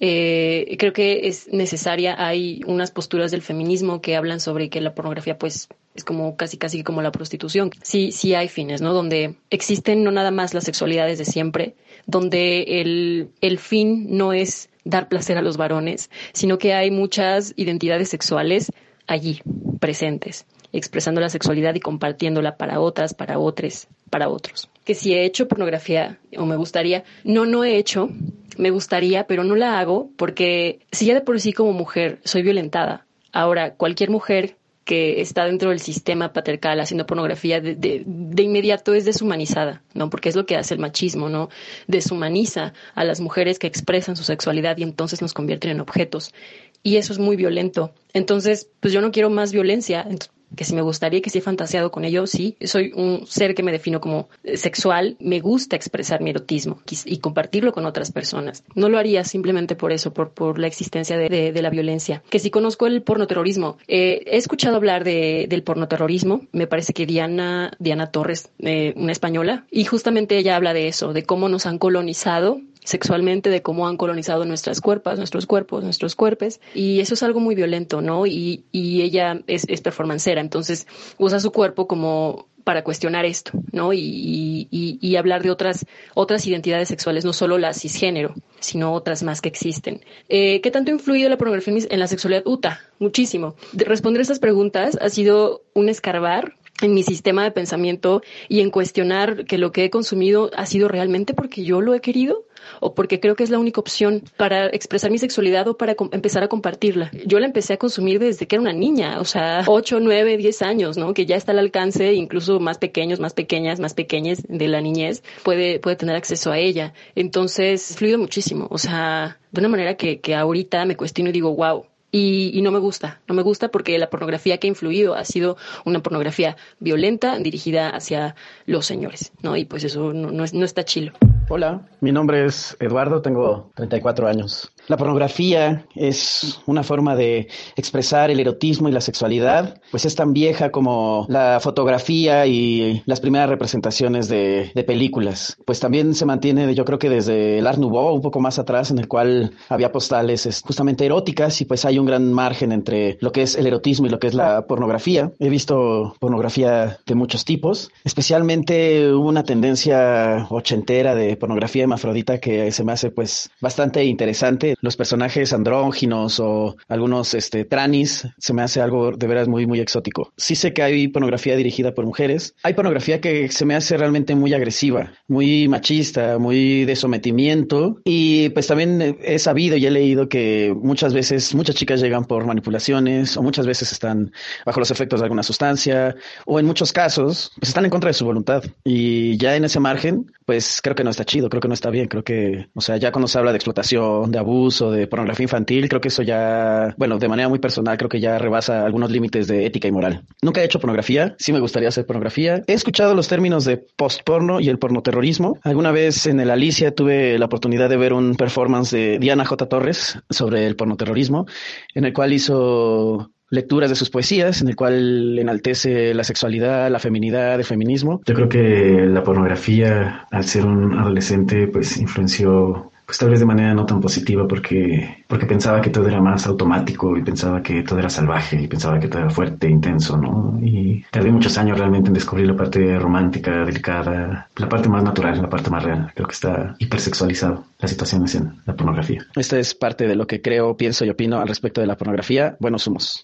eh, 0.00 0.76
creo 0.78 0.92
que 0.92 1.28
es 1.28 1.48
necesaria. 1.52 2.14
Hay 2.18 2.60
unas 2.66 2.90
posturas 2.90 3.30
del 3.30 3.42
feminismo 3.42 4.00
que 4.00 4.16
hablan 4.16 4.40
sobre 4.40 4.68
que 4.68 4.80
la 4.80 4.94
pornografía, 4.94 5.38
pues, 5.38 5.68
es 5.94 6.04
como 6.04 6.36
casi 6.36 6.56
casi 6.56 6.82
como 6.82 7.02
la 7.02 7.12
prostitución. 7.12 7.70
Sí, 7.82 8.12
sí 8.12 8.34
hay 8.34 8.48
fines, 8.48 8.82
¿no? 8.82 8.92
Donde 8.92 9.36
existen 9.50 10.02
no 10.02 10.10
nada 10.10 10.30
más 10.30 10.54
las 10.54 10.64
sexualidades 10.64 11.18
de 11.18 11.24
siempre, 11.24 11.76
donde 12.06 12.80
el, 12.80 13.30
el 13.40 13.58
fin 13.58 14.06
no 14.16 14.32
es 14.32 14.68
dar 14.84 15.08
placer 15.08 15.38
a 15.38 15.42
los 15.42 15.56
varones, 15.56 16.10
sino 16.32 16.58
que 16.58 16.74
hay 16.74 16.90
muchas 16.90 17.54
identidades 17.56 18.08
sexuales 18.08 18.72
allí 19.06 19.40
presentes, 19.80 20.46
expresando 20.72 21.20
la 21.20 21.28
sexualidad 21.28 21.74
y 21.74 21.80
compartiéndola 21.80 22.56
para 22.56 22.80
otras, 22.80 23.14
para 23.14 23.38
otros, 23.38 23.86
para 24.10 24.28
otros. 24.28 24.68
Que 24.84 24.94
si 24.94 25.14
he 25.14 25.24
hecho 25.24 25.48
pornografía 25.48 26.18
o 26.36 26.44
me 26.44 26.56
gustaría, 26.56 27.04
no, 27.24 27.46
no 27.46 27.64
he 27.64 27.76
hecho, 27.76 28.10
me 28.58 28.70
gustaría, 28.70 29.26
pero 29.26 29.44
no 29.44 29.56
la 29.56 29.78
hago 29.78 30.10
porque 30.16 30.80
si 30.92 31.06
ya 31.06 31.14
de 31.14 31.20
por 31.20 31.40
sí 31.40 31.52
como 31.52 31.72
mujer 31.72 32.20
soy 32.24 32.42
violentada, 32.42 33.06
ahora 33.32 33.74
cualquier 33.74 34.10
mujer 34.10 34.56
que 34.84 35.22
está 35.22 35.46
dentro 35.46 35.70
del 35.70 35.80
sistema 35.80 36.32
patriarcal 36.32 36.78
haciendo 36.78 37.06
pornografía 37.06 37.60
de, 37.60 37.74
de, 37.74 38.42
inmediato 38.42 38.92
es 38.94 39.06
deshumanizada, 39.06 39.82
¿no? 39.94 40.10
Porque 40.10 40.28
es 40.28 40.36
lo 40.36 40.44
que 40.44 40.56
hace 40.56 40.74
el 40.74 40.80
machismo, 40.80 41.30
¿no? 41.30 41.48
Deshumaniza 41.86 42.74
a 42.94 43.04
las 43.04 43.20
mujeres 43.20 43.58
que 43.58 43.66
expresan 43.66 44.14
su 44.14 44.24
sexualidad 44.24 44.76
y 44.76 44.82
entonces 44.82 45.22
nos 45.22 45.32
convierten 45.32 45.70
en 45.70 45.80
objetos. 45.80 46.34
Y 46.82 46.96
eso 46.96 47.14
es 47.14 47.18
muy 47.18 47.36
violento. 47.36 47.94
Entonces, 48.12 48.68
pues 48.80 48.92
yo 48.92 49.00
no 49.00 49.10
quiero 49.10 49.30
más 49.30 49.52
violencia 49.52 50.06
que 50.54 50.64
si 50.64 50.74
me 50.74 50.82
gustaría, 50.82 51.20
que 51.20 51.30
si 51.30 51.38
he 51.38 51.42
fantaseado 51.42 51.90
con 51.90 52.04
ello, 52.04 52.26
sí. 52.26 52.56
Soy 52.62 52.92
un 52.94 53.26
ser 53.26 53.54
que 53.54 53.62
me 53.62 53.72
defino 53.72 54.00
como 54.00 54.28
eh, 54.42 54.56
sexual, 54.56 55.16
me 55.20 55.40
gusta 55.40 55.76
expresar 55.76 56.20
mi 56.20 56.30
erotismo 56.30 56.80
y 57.04 57.18
compartirlo 57.18 57.72
con 57.72 57.86
otras 57.86 58.12
personas. 58.12 58.64
No 58.74 58.88
lo 58.88 58.98
haría 58.98 59.24
simplemente 59.24 59.76
por 59.76 59.92
eso, 59.92 60.12
por, 60.12 60.30
por 60.30 60.58
la 60.58 60.66
existencia 60.66 61.16
de, 61.16 61.52
de, 61.52 61.62
la 61.62 61.70
violencia. 61.70 62.22
Que 62.30 62.38
si 62.38 62.50
conozco 62.50 62.86
el 62.86 63.02
pornoterrorismo, 63.02 63.78
eh, 63.88 64.22
he 64.26 64.36
escuchado 64.36 64.76
hablar 64.76 65.04
de, 65.04 65.46
del 65.48 65.62
pornoterrorismo, 65.62 66.42
me 66.52 66.66
parece 66.66 66.92
que 66.92 67.06
Diana, 67.06 67.72
Diana 67.78 68.10
Torres, 68.10 68.50
eh, 68.58 68.92
una 68.96 69.12
española, 69.12 69.64
y 69.70 69.84
justamente 69.84 70.36
ella 70.36 70.56
habla 70.56 70.74
de 70.74 70.88
eso, 70.88 71.12
de 71.12 71.24
cómo 71.24 71.48
nos 71.48 71.66
han 71.66 71.78
colonizado 71.78 72.60
sexualmente, 72.84 73.50
de 73.50 73.62
cómo 73.62 73.88
han 73.88 73.96
colonizado 73.96 74.44
nuestras 74.44 74.80
cuerpos, 74.80 75.18
nuestros 75.18 75.46
cuerpos, 75.46 75.82
nuestros 75.82 76.14
cuerpos, 76.14 76.60
y 76.74 77.00
eso 77.00 77.14
es 77.14 77.22
algo 77.22 77.40
muy 77.40 77.54
violento, 77.54 78.00
¿no? 78.00 78.26
Y, 78.26 78.64
y 78.70 79.02
ella 79.02 79.40
es, 79.46 79.64
es 79.68 79.80
performancera, 79.80 80.40
entonces 80.40 80.86
usa 81.18 81.40
su 81.40 81.50
cuerpo 81.50 81.86
como 81.86 82.46
para 82.64 82.82
cuestionar 82.82 83.26
esto, 83.26 83.52
¿no? 83.72 83.92
Y, 83.92 84.66
y, 84.70 84.98
y, 85.00 85.16
hablar 85.16 85.42
de 85.42 85.50
otras, 85.50 85.86
otras 86.14 86.46
identidades 86.46 86.88
sexuales, 86.88 87.24
no 87.24 87.32
solo 87.34 87.58
la 87.58 87.74
cisgénero, 87.74 88.34
sino 88.58 88.92
otras 88.94 89.22
más 89.22 89.42
que 89.42 89.50
existen. 89.50 90.00
Eh, 90.28 90.60
¿Qué 90.62 90.70
tanto 90.70 90.90
ha 90.90 90.94
influido 90.94 91.28
la 91.28 91.36
pornografía 91.36 91.74
en 91.88 92.00
la 92.00 92.06
sexualidad? 92.06 92.42
Uta, 92.46 92.80
muchísimo. 92.98 93.54
De 93.72 93.84
responder 93.84 94.22
estas 94.22 94.38
preguntas 94.38 94.98
ha 95.00 95.10
sido 95.10 95.62
un 95.74 95.90
escarbar 95.90 96.56
en 96.80 96.94
mi 96.94 97.02
sistema 97.02 97.44
de 97.44 97.50
pensamiento 97.50 98.22
y 98.48 98.60
en 98.60 98.70
cuestionar 98.70 99.44
que 99.44 99.58
lo 99.58 99.72
que 99.72 99.84
he 99.84 99.90
consumido 99.90 100.50
ha 100.56 100.66
sido 100.66 100.88
realmente 100.88 101.34
porque 101.34 101.64
yo 101.64 101.80
lo 101.80 101.94
he 101.94 102.00
querido 102.00 102.44
o 102.80 102.94
porque 102.94 103.20
creo 103.20 103.36
que 103.36 103.44
es 103.44 103.50
la 103.50 103.58
única 103.58 103.80
opción 103.80 104.22
para 104.36 104.66
expresar 104.68 105.10
mi 105.10 105.18
sexualidad 105.18 105.68
o 105.68 105.76
para 105.76 105.94
empezar 106.12 106.42
a 106.42 106.48
compartirla. 106.48 107.10
Yo 107.26 107.38
la 107.38 107.46
empecé 107.46 107.74
a 107.74 107.76
consumir 107.76 108.18
desde 108.18 108.46
que 108.46 108.56
era 108.56 108.62
una 108.62 108.72
niña, 108.72 109.20
o 109.20 109.24
sea, 109.24 109.64
8, 109.66 110.00
9, 110.00 110.36
10 110.36 110.62
años, 110.62 110.96
¿no? 110.96 111.14
Que 111.14 111.26
ya 111.26 111.36
está 111.36 111.52
al 111.52 111.58
alcance, 111.58 112.14
incluso 112.14 112.60
más 112.60 112.78
pequeños, 112.78 113.20
más 113.20 113.34
pequeñas, 113.34 113.80
más 113.80 113.94
pequeñas 113.94 114.42
de 114.48 114.68
la 114.68 114.80
niñez, 114.80 115.22
puede, 115.42 115.78
puede 115.78 115.96
tener 115.96 116.16
acceso 116.16 116.52
a 116.52 116.58
ella. 116.58 116.94
Entonces, 117.14 117.94
fluido 117.96 118.18
muchísimo, 118.18 118.66
o 118.70 118.78
sea, 118.78 119.38
de 119.50 119.60
una 119.60 119.68
manera 119.68 119.96
que, 119.96 120.20
que 120.20 120.34
ahorita 120.34 120.84
me 120.84 120.96
cuestiono 120.96 121.30
y 121.30 121.32
digo, 121.32 121.54
wow, 121.54 121.86
y, 122.16 122.62
no 122.62 122.70
me 122.70 122.78
gusta, 122.78 123.20
no 123.26 123.34
me 123.34 123.42
gusta 123.42 123.68
porque 123.72 123.98
la 123.98 124.08
pornografía 124.08 124.58
que 124.58 124.68
ha 124.68 124.70
influido 124.70 125.16
ha 125.16 125.24
sido 125.24 125.56
una 125.84 126.00
pornografía 126.00 126.56
violenta 126.78 127.38
dirigida 127.38 127.90
hacia 127.90 128.36
los 128.66 128.86
señores, 128.86 129.32
¿no? 129.42 129.56
Y 129.56 129.64
pues 129.64 129.82
eso 129.82 130.12
no, 130.12 130.30
no, 130.30 130.44
no 130.52 130.64
está 130.64 130.84
chilo. 130.84 131.12
Hola, 131.48 131.80
mi 132.00 132.12
nombre 132.12 132.46
es 132.46 132.76
Eduardo, 132.78 133.20
tengo 133.20 133.72
34 133.74 134.28
años. 134.28 134.70
La 134.86 134.96
pornografía 134.98 135.86
es 135.94 136.60
una 136.66 136.82
forma 136.82 137.16
de 137.16 137.48
expresar 137.76 138.30
el 138.30 138.40
erotismo 138.40 138.88
y 138.88 138.92
la 138.92 139.00
sexualidad, 139.00 139.80
pues 139.90 140.04
es 140.04 140.14
tan 140.14 140.34
vieja 140.34 140.70
como 140.70 141.26
la 141.28 141.58
fotografía 141.60 142.46
y 142.46 143.02
las 143.06 143.20
primeras 143.20 143.48
representaciones 143.48 144.28
de, 144.28 144.72
películas. 144.86 145.56
Pues 145.64 145.80
también 145.80 146.14
se 146.14 146.26
mantiene, 146.26 146.74
yo 146.74 146.84
creo 146.84 146.98
que 146.98 147.08
desde 147.08 147.58
el 147.58 147.66
Art 147.66 147.78
Nouveau, 147.78 148.14
un 148.14 148.20
poco 148.20 148.40
más 148.40 148.58
atrás, 148.58 148.90
en 148.90 148.98
el 148.98 149.08
cual 149.08 149.52
había 149.70 149.92
postales 149.92 150.62
justamente 150.62 151.06
eróticas 151.06 151.58
y 151.62 151.64
pues 151.64 151.86
hay 151.86 151.98
un 151.98 152.04
gran 152.04 152.30
margen 152.34 152.70
entre 152.70 153.16
lo 153.20 153.32
que 153.32 153.42
es 153.42 153.54
el 153.54 153.66
erotismo 153.66 154.06
y 154.06 154.10
lo 154.10 154.18
que 154.18 154.26
es 154.26 154.34
la 154.34 154.66
pornografía. 154.66 155.32
He 155.38 155.48
visto 155.48 156.14
pornografía 156.20 156.98
de 157.06 157.14
muchos 157.14 157.46
tipos, 157.46 157.90
especialmente 158.04 159.10
hubo 159.12 159.28
una 159.28 159.44
tendencia 159.44 160.46
ochentera 160.50 161.14
de 161.14 161.36
pornografía 161.38 161.84
hermafrodita 161.84 162.38
que 162.38 162.70
se 162.70 162.84
me 162.84 162.92
hace 162.92 163.10
pues 163.10 163.50
bastante 163.62 164.04
interesante 164.04 164.73
los 164.80 164.96
personajes 164.96 165.52
andróginos 165.52 166.40
o 166.40 166.76
algunos 166.88 167.34
este, 167.34 167.64
tranis, 167.64 168.26
se 168.38 168.52
me 168.52 168.62
hace 168.62 168.80
algo 168.80 169.12
de 169.12 169.26
veras 169.26 169.48
muy, 169.48 169.66
muy 169.66 169.80
exótico. 169.80 170.32
Sí 170.36 170.54
sé 170.54 170.72
que 170.72 170.82
hay 170.82 171.08
pornografía 171.08 171.56
dirigida 171.56 171.94
por 171.94 172.04
mujeres. 172.04 172.54
Hay 172.62 172.74
pornografía 172.74 173.20
que 173.20 173.50
se 173.50 173.64
me 173.64 173.74
hace 173.74 173.96
realmente 173.96 174.34
muy 174.34 174.54
agresiva, 174.54 175.12
muy 175.28 175.68
machista, 175.68 176.38
muy 176.38 176.84
de 176.84 176.96
sometimiento. 176.96 178.00
Y 178.04 178.50
pues 178.50 178.66
también 178.66 179.18
he 179.22 179.38
sabido 179.38 179.76
y 179.76 179.86
he 179.86 179.90
leído 179.90 180.28
que 180.28 180.74
muchas 180.76 181.14
veces 181.14 181.54
muchas 181.54 181.76
chicas 181.76 182.00
llegan 182.00 182.24
por 182.24 182.44
manipulaciones 182.46 183.36
o 183.36 183.42
muchas 183.42 183.66
veces 183.66 183.92
están 183.92 184.32
bajo 184.64 184.80
los 184.80 184.90
efectos 184.90 185.20
de 185.20 185.24
alguna 185.24 185.42
sustancia 185.42 186.14
o 186.46 186.58
en 186.58 186.66
muchos 186.66 186.92
casos 186.92 187.52
pues 187.58 187.68
están 187.68 187.84
en 187.84 187.90
contra 187.90 188.08
de 188.08 188.14
su 188.14 188.24
voluntad. 188.24 188.64
Y 188.84 189.36
ya 189.36 189.56
en 189.56 189.64
ese 189.64 189.80
margen, 189.80 190.32
pues 190.44 190.80
creo 190.82 190.94
que 190.94 191.04
no 191.04 191.10
está 191.10 191.24
chido, 191.24 191.48
creo 191.48 191.60
que 191.60 191.68
no 191.68 191.74
está 191.74 191.90
bien, 191.90 192.08
creo 192.08 192.24
que, 192.24 192.68
o 192.74 192.80
sea, 192.80 192.96
ya 192.96 193.12
cuando 193.12 193.28
se 193.28 193.38
habla 193.38 193.52
de 193.52 193.56
explotación, 193.56 194.30
de 194.30 194.38
abuso, 194.38 194.63
uso 194.64 194.90
de 194.90 195.06
pornografía 195.06 195.44
infantil, 195.44 195.88
creo 195.88 196.00
que 196.00 196.08
eso 196.08 196.22
ya, 196.22 196.94
bueno, 196.96 197.18
de 197.18 197.28
manera 197.28 197.48
muy 197.48 197.58
personal, 197.58 197.96
creo 197.96 198.08
que 198.08 198.20
ya 198.20 198.38
rebasa 198.38 198.84
algunos 198.84 199.10
límites 199.10 199.46
de 199.46 199.66
ética 199.66 199.88
y 199.88 199.92
moral. 199.92 200.24
Nunca 200.42 200.60
he 200.60 200.64
hecho 200.64 200.80
pornografía, 200.80 201.34
sí 201.38 201.52
me 201.52 201.60
gustaría 201.60 201.88
hacer 201.88 202.06
pornografía. 202.06 202.62
He 202.66 202.72
escuchado 202.72 203.14
los 203.14 203.28
términos 203.28 203.64
de 203.64 203.76
postporno 203.76 204.60
y 204.60 204.68
el 204.68 204.78
pornoterrorismo. 204.78 205.58
Alguna 205.62 205.92
vez 205.92 206.26
en 206.26 206.40
el 206.40 206.50
Alicia 206.50 206.94
tuve 206.94 207.38
la 207.38 207.46
oportunidad 207.46 207.88
de 207.88 207.96
ver 207.96 208.12
un 208.12 208.34
performance 208.34 208.90
de 208.90 209.18
Diana 209.18 209.44
J. 209.44 209.66
Torres 209.66 210.18
sobre 210.30 210.66
el 210.66 210.76
pornoterrorismo, 210.76 211.46
en 211.94 212.04
el 212.04 212.12
cual 212.12 212.32
hizo 212.32 213.30
lecturas 213.50 213.90
de 213.90 213.96
sus 213.96 214.10
poesías, 214.10 214.62
en 214.62 214.68
el 214.68 214.76
cual 214.76 215.38
enaltece 215.38 216.12
la 216.14 216.24
sexualidad, 216.24 216.90
la 216.90 216.98
feminidad, 216.98 217.54
el 217.54 217.64
feminismo. 217.64 218.20
Yo 218.26 218.34
creo 218.34 218.48
que 218.48 219.06
la 219.06 219.22
pornografía, 219.22 220.26
al 220.30 220.44
ser 220.44 220.66
un 220.66 220.98
adolescente, 220.98 221.68
pues 221.68 221.96
influenció 221.98 222.90
pues 223.06 223.18
tal 223.18 223.30
vez 223.30 223.40
de 223.40 223.46
manera 223.46 223.74
no 223.74 223.84
tan 223.84 224.00
positiva 224.00 224.46
porque, 224.48 225.24
porque 225.26 225.46
pensaba 225.46 225.80
que 225.80 225.90
todo 225.90 226.08
era 226.08 226.20
más 226.20 226.46
automático 226.46 227.16
y 227.16 227.22
pensaba 227.22 227.62
que 227.62 227.82
todo 227.82 227.98
era 227.98 228.08
salvaje 228.08 228.60
y 228.60 228.66
pensaba 228.66 228.98
que 228.98 229.08
todo 229.08 229.22
era 229.22 229.30
fuerte, 229.30 229.68
intenso, 229.68 230.16
¿no? 230.16 230.58
Y 230.62 231.04
tardé 231.10 231.30
muchos 231.30 231.56
años 231.58 231.78
realmente 231.78 232.08
en 232.08 232.14
descubrir 232.14 232.46
la 232.46 232.56
parte 232.56 232.98
romántica, 232.98 233.64
delicada, 233.64 234.48
la 234.56 234.68
parte 234.68 234.88
más 234.88 235.02
natural, 235.02 235.40
la 235.42 235.50
parte 235.50 235.70
más 235.70 235.82
real. 235.82 236.10
Creo 236.14 236.26
que 236.26 236.34
está 236.34 236.74
hipersexualizado 236.78 237.64
la 237.78 237.88
situación 237.88 238.24
en 238.34 238.62
la 238.64 238.74
pornografía. 238.74 239.26
Esta 239.36 239.58
es 239.58 239.74
parte 239.74 240.06
de 240.06 240.16
lo 240.16 240.26
que 240.26 240.40
creo, 240.40 240.76
pienso 240.76 241.04
y 241.04 241.10
opino 241.10 241.38
al 241.40 241.48
respecto 241.48 241.80
de 241.80 241.86
la 241.86 241.96
pornografía. 241.96 242.56
Buenos 242.58 242.82
somos. 242.82 243.22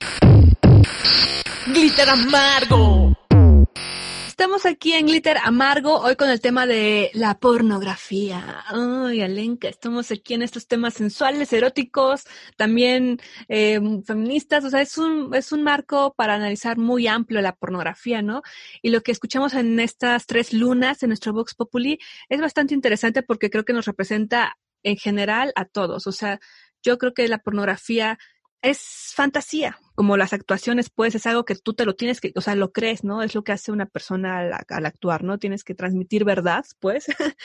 Glitter 1.66 2.08
amargo. 2.08 2.99
Estamos 4.40 4.64
aquí 4.64 4.94
en 4.94 5.04
Glitter 5.04 5.36
Amargo, 5.44 6.00
hoy 6.00 6.16
con 6.16 6.30
el 6.30 6.40
tema 6.40 6.66
de 6.66 7.10
la 7.12 7.38
pornografía. 7.38 8.64
Ay, 8.68 9.20
Alenka, 9.20 9.68
estamos 9.68 10.10
aquí 10.10 10.32
en 10.32 10.40
estos 10.40 10.66
temas 10.66 10.94
sensuales, 10.94 11.52
eróticos, 11.52 12.24
también 12.56 13.20
eh, 13.48 13.78
feministas. 14.06 14.64
O 14.64 14.70
sea, 14.70 14.80
es 14.80 14.96
un, 14.96 15.34
es 15.34 15.52
un 15.52 15.62
marco 15.62 16.14
para 16.16 16.36
analizar 16.36 16.78
muy 16.78 17.06
amplio 17.06 17.42
la 17.42 17.54
pornografía, 17.54 18.22
¿no? 18.22 18.40
Y 18.80 18.88
lo 18.88 19.02
que 19.02 19.12
escuchamos 19.12 19.52
en 19.52 19.78
estas 19.78 20.24
tres 20.24 20.54
lunas 20.54 21.02
en 21.02 21.10
nuestro 21.10 21.34
Vox 21.34 21.54
Populi 21.54 21.98
es 22.30 22.40
bastante 22.40 22.72
interesante 22.72 23.22
porque 23.22 23.50
creo 23.50 23.66
que 23.66 23.74
nos 23.74 23.84
representa 23.84 24.56
en 24.82 24.96
general 24.96 25.52
a 25.54 25.66
todos. 25.66 26.06
O 26.06 26.12
sea, 26.12 26.40
yo 26.82 26.96
creo 26.96 27.12
que 27.12 27.28
la 27.28 27.40
pornografía 27.40 28.18
es 28.62 29.12
fantasía, 29.14 29.78
como 30.00 30.16
las 30.16 30.32
actuaciones, 30.32 30.88
pues 30.88 31.14
es 31.14 31.26
algo 31.26 31.44
que 31.44 31.54
tú 31.56 31.74
te 31.74 31.84
lo 31.84 31.94
tienes 31.94 32.22
que, 32.22 32.32
o 32.34 32.40
sea, 32.40 32.54
lo 32.54 32.72
crees, 32.72 33.04
¿no? 33.04 33.22
Es 33.22 33.34
lo 33.34 33.44
que 33.44 33.52
hace 33.52 33.70
una 33.70 33.84
persona 33.84 34.38
al, 34.38 34.86
actuar, 34.86 35.24
¿no? 35.24 35.36
Tienes 35.36 35.62
que 35.62 35.74
transmitir 35.74 36.24
verdad, 36.24 36.64
pues, 36.78 37.04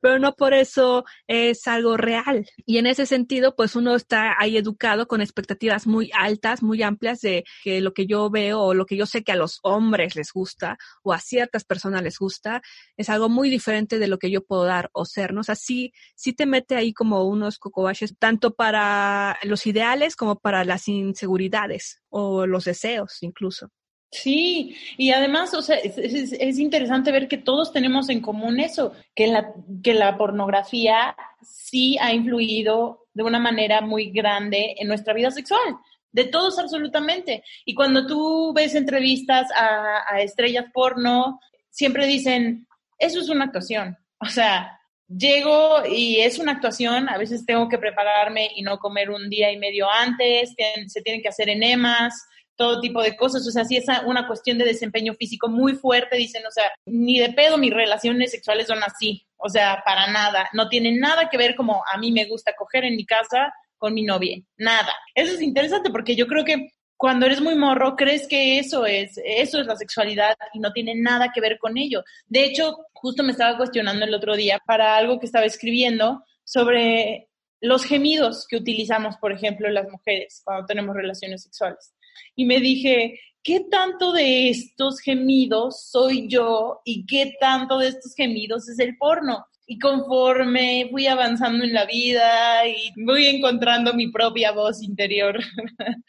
pero 0.00 0.20
no 0.20 0.36
por 0.36 0.54
eso 0.54 1.04
es 1.26 1.66
algo 1.66 1.96
real. 1.96 2.46
Y 2.66 2.78
en 2.78 2.86
ese 2.86 3.06
sentido, 3.06 3.56
pues 3.56 3.74
uno 3.74 3.96
está 3.96 4.36
ahí 4.38 4.56
educado 4.56 5.08
con 5.08 5.22
expectativas 5.22 5.88
muy 5.88 6.12
altas, 6.16 6.62
muy 6.62 6.84
amplias 6.84 7.20
de 7.20 7.42
que 7.64 7.80
lo 7.80 7.92
que 7.92 8.06
yo 8.06 8.30
veo 8.30 8.60
o 8.60 8.74
lo 8.74 8.86
que 8.86 8.96
yo 8.96 9.06
sé 9.06 9.24
que 9.24 9.32
a 9.32 9.36
los 9.36 9.58
hombres 9.64 10.14
les 10.14 10.32
gusta 10.32 10.78
o 11.02 11.12
a 11.12 11.18
ciertas 11.18 11.64
personas 11.64 12.04
les 12.04 12.16
gusta, 12.16 12.62
es 12.96 13.10
algo 13.10 13.28
muy 13.28 13.50
diferente 13.50 13.98
de 13.98 14.06
lo 14.06 14.20
que 14.20 14.30
yo 14.30 14.44
puedo 14.44 14.62
dar 14.62 14.88
o 14.92 15.04
ser, 15.04 15.34
¿no? 15.34 15.40
O 15.40 15.42
sea, 15.42 15.56
sí, 15.56 15.92
sí 16.14 16.32
te 16.32 16.46
mete 16.46 16.76
ahí 16.76 16.92
como 16.92 17.24
unos 17.24 17.58
cocobaches, 17.58 18.14
tanto 18.20 18.54
para 18.54 19.36
los 19.42 19.66
ideales 19.66 20.14
como 20.14 20.38
para 20.38 20.64
las 20.64 20.86
inseguridades 20.86 22.03
o 22.16 22.46
los 22.46 22.64
deseos 22.64 23.22
incluso. 23.22 23.68
Sí, 24.12 24.76
y 24.96 25.10
además, 25.10 25.52
o 25.54 25.62
sea, 25.62 25.76
es, 25.76 26.58
interesante 26.60 27.10
ver 27.10 27.26
que 27.26 27.36
todos 27.36 27.72
tenemos 27.72 28.08
en 28.08 28.20
común 28.20 28.60
eso, 28.60 28.92
que 29.16 29.26
la, 29.26 29.52
que 29.82 29.92
la 29.92 30.16
pornografía 30.16 31.16
sí 31.42 31.98
ha 32.00 32.12
influido 32.12 33.06
de 33.12 33.24
una 33.24 33.40
manera 33.40 33.80
muy 33.80 34.10
grande 34.10 34.76
en 34.78 34.86
nuestra 34.86 35.14
vida 35.14 35.32
sexual, 35.32 35.78
de 36.12 36.26
todos 36.26 36.60
absolutamente. 36.60 37.42
Y 37.64 37.74
cuando 37.74 38.06
tú 38.06 38.52
ves 38.54 38.76
entrevistas 38.76 39.48
a, 39.50 40.04
a 40.08 40.20
estrellas 40.20 40.66
porno, 40.72 41.40
siempre 41.70 42.06
dicen, 42.06 42.68
eso 42.98 43.18
es 43.18 43.28
una 43.28 43.46
actuación. 43.46 43.98
O 44.20 44.26
sea, 44.26 44.78
llego 45.08 45.84
y 45.86 46.20
es 46.20 46.38
una 46.38 46.52
actuación, 46.52 47.08
a 47.08 47.18
veces 47.18 47.44
tengo 47.46 47.68
que 47.68 47.78
prepararme 47.78 48.50
y 48.54 48.62
no 48.62 48.78
comer 48.78 49.10
un 49.10 49.28
día 49.28 49.52
y 49.52 49.58
medio 49.58 49.90
antes, 49.90 50.54
se 50.86 51.02
tienen 51.02 51.22
que 51.22 51.28
hacer 51.28 51.48
enemas, 51.48 52.14
todo 52.56 52.80
tipo 52.80 53.02
de 53.02 53.16
cosas, 53.16 53.46
o 53.46 53.50
sea, 53.50 53.64
sí 53.64 53.76
es 53.76 53.86
una 54.06 54.26
cuestión 54.26 54.58
de 54.58 54.64
desempeño 54.64 55.14
físico 55.14 55.48
muy 55.48 55.74
fuerte, 55.74 56.16
dicen, 56.16 56.46
o 56.46 56.50
sea, 56.50 56.70
ni 56.86 57.18
de 57.18 57.32
pedo 57.32 57.58
mis 57.58 57.72
relaciones 57.72 58.30
sexuales 58.30 58.66
son 58.66 58.82
así, 58.82 59.26
o 59.36 59.48
sea, 59.48 59.82
para 59.84 60.10
nada, 60.10 60.48
no 60.52 60.68
tiene 60.68 60.92
nada 60.92 61.28
que 61.28 61.36
ver 61.36 61.56
como 61.56 61.82
a 61.92 61.98
mí 61.98 62.12
me 62.12 62.26
gusta 62.26 62.54
coger 62.56 62.84
en 62.84 62.96
mi 62.96 63.04
casa 63.04 63.52
con 63.76 63.92
mi 63.92 64.02
novia, 64.02 64.38
nada. 64.56 64.94
Eso 65.14 65.34
es 65.34 65.42
interesante 65.42 65.90
porque 65.90 66.16
yo 66.16 66.26
creo 66.26 66.44
que 66.44 66.70
cuando 66.96 67.26
eres 67.26 67.40
muy 67.40 67.54
morro 67.54 67.96
crees 67.96 68.26
que 68.28 68.58
eso 68.58 68.86
es, 68.86 69.20
eso 69.24 69.60
es 69.60 69.66
la 69.66 69.76
sexualidad 69.76 70.36
y 70.52 70.58
no 70.58 70.72
tiene 70.72 70.94
nada 70.94 71.30
que 71.34 71.40
ver 71.40 71.58
con 71.58 71.76
ello. 71.76 72.02
De 72.26 72.44
hecho, 72.44 72.76
justo 72.92 73.22
me 73.22 73.32
estaba 73.32 73.56
cuestionando 73.56 74.04
el 74.04 74.14
otro 74.14 74.36
día 74.36 74.60
para 74.64 74.96
algo 74.96 75.18
que 75.18 75.26
estaba 75.26 75.44
escribiendo 75.44 76.24
sobre 76.44 77.28
los 77.60 77.84
gemidos 77.84 78.46
que 78.46 78.56
utilizamos, 78.56 79.16
por 79.16 79.32
ejemplo, 79.32 79.68
las 79.70 79.90
mujeres 79.90 80.42
cuando 80.44 80.66
tenemos 80.66 80.94
relaciones 80.94 81.42
sexuales. 81.42 81.94
Y 82.36 82.44
me 82.44 82.60
dije, 82.60 83.18
¿qué 83.42 83.60
tanto 83.70 84.12
de 84.12 84.50
estos 84.50 85.00
gemidos 85.00 85.88
soy 85.90 86.28
yo 86.28 86.80
y 86.84 87.06
qué 87.06 87.34
tanto 87.40 87.78
de 87.78 87.88
estos 87.88 88.14
gemidos 88.14 88.68
es 88.68 88.78
el 88.78 88.96
porno? 88.98 89.46
Y 89.66 89.78
conforme 89.78 90.88
fui 90.90 91.06
avanzando 91.06 91.64
en 91.64 91.72
la 91.72 91.86
vida 91.86 92.66
y 92.66 92.92
voy 93.02 93.26
encontrando 93.26 93.94
mi 93.94 94.10
propia 94.10 94.52
voz 94.52 94.82
interior, 94.82 95.38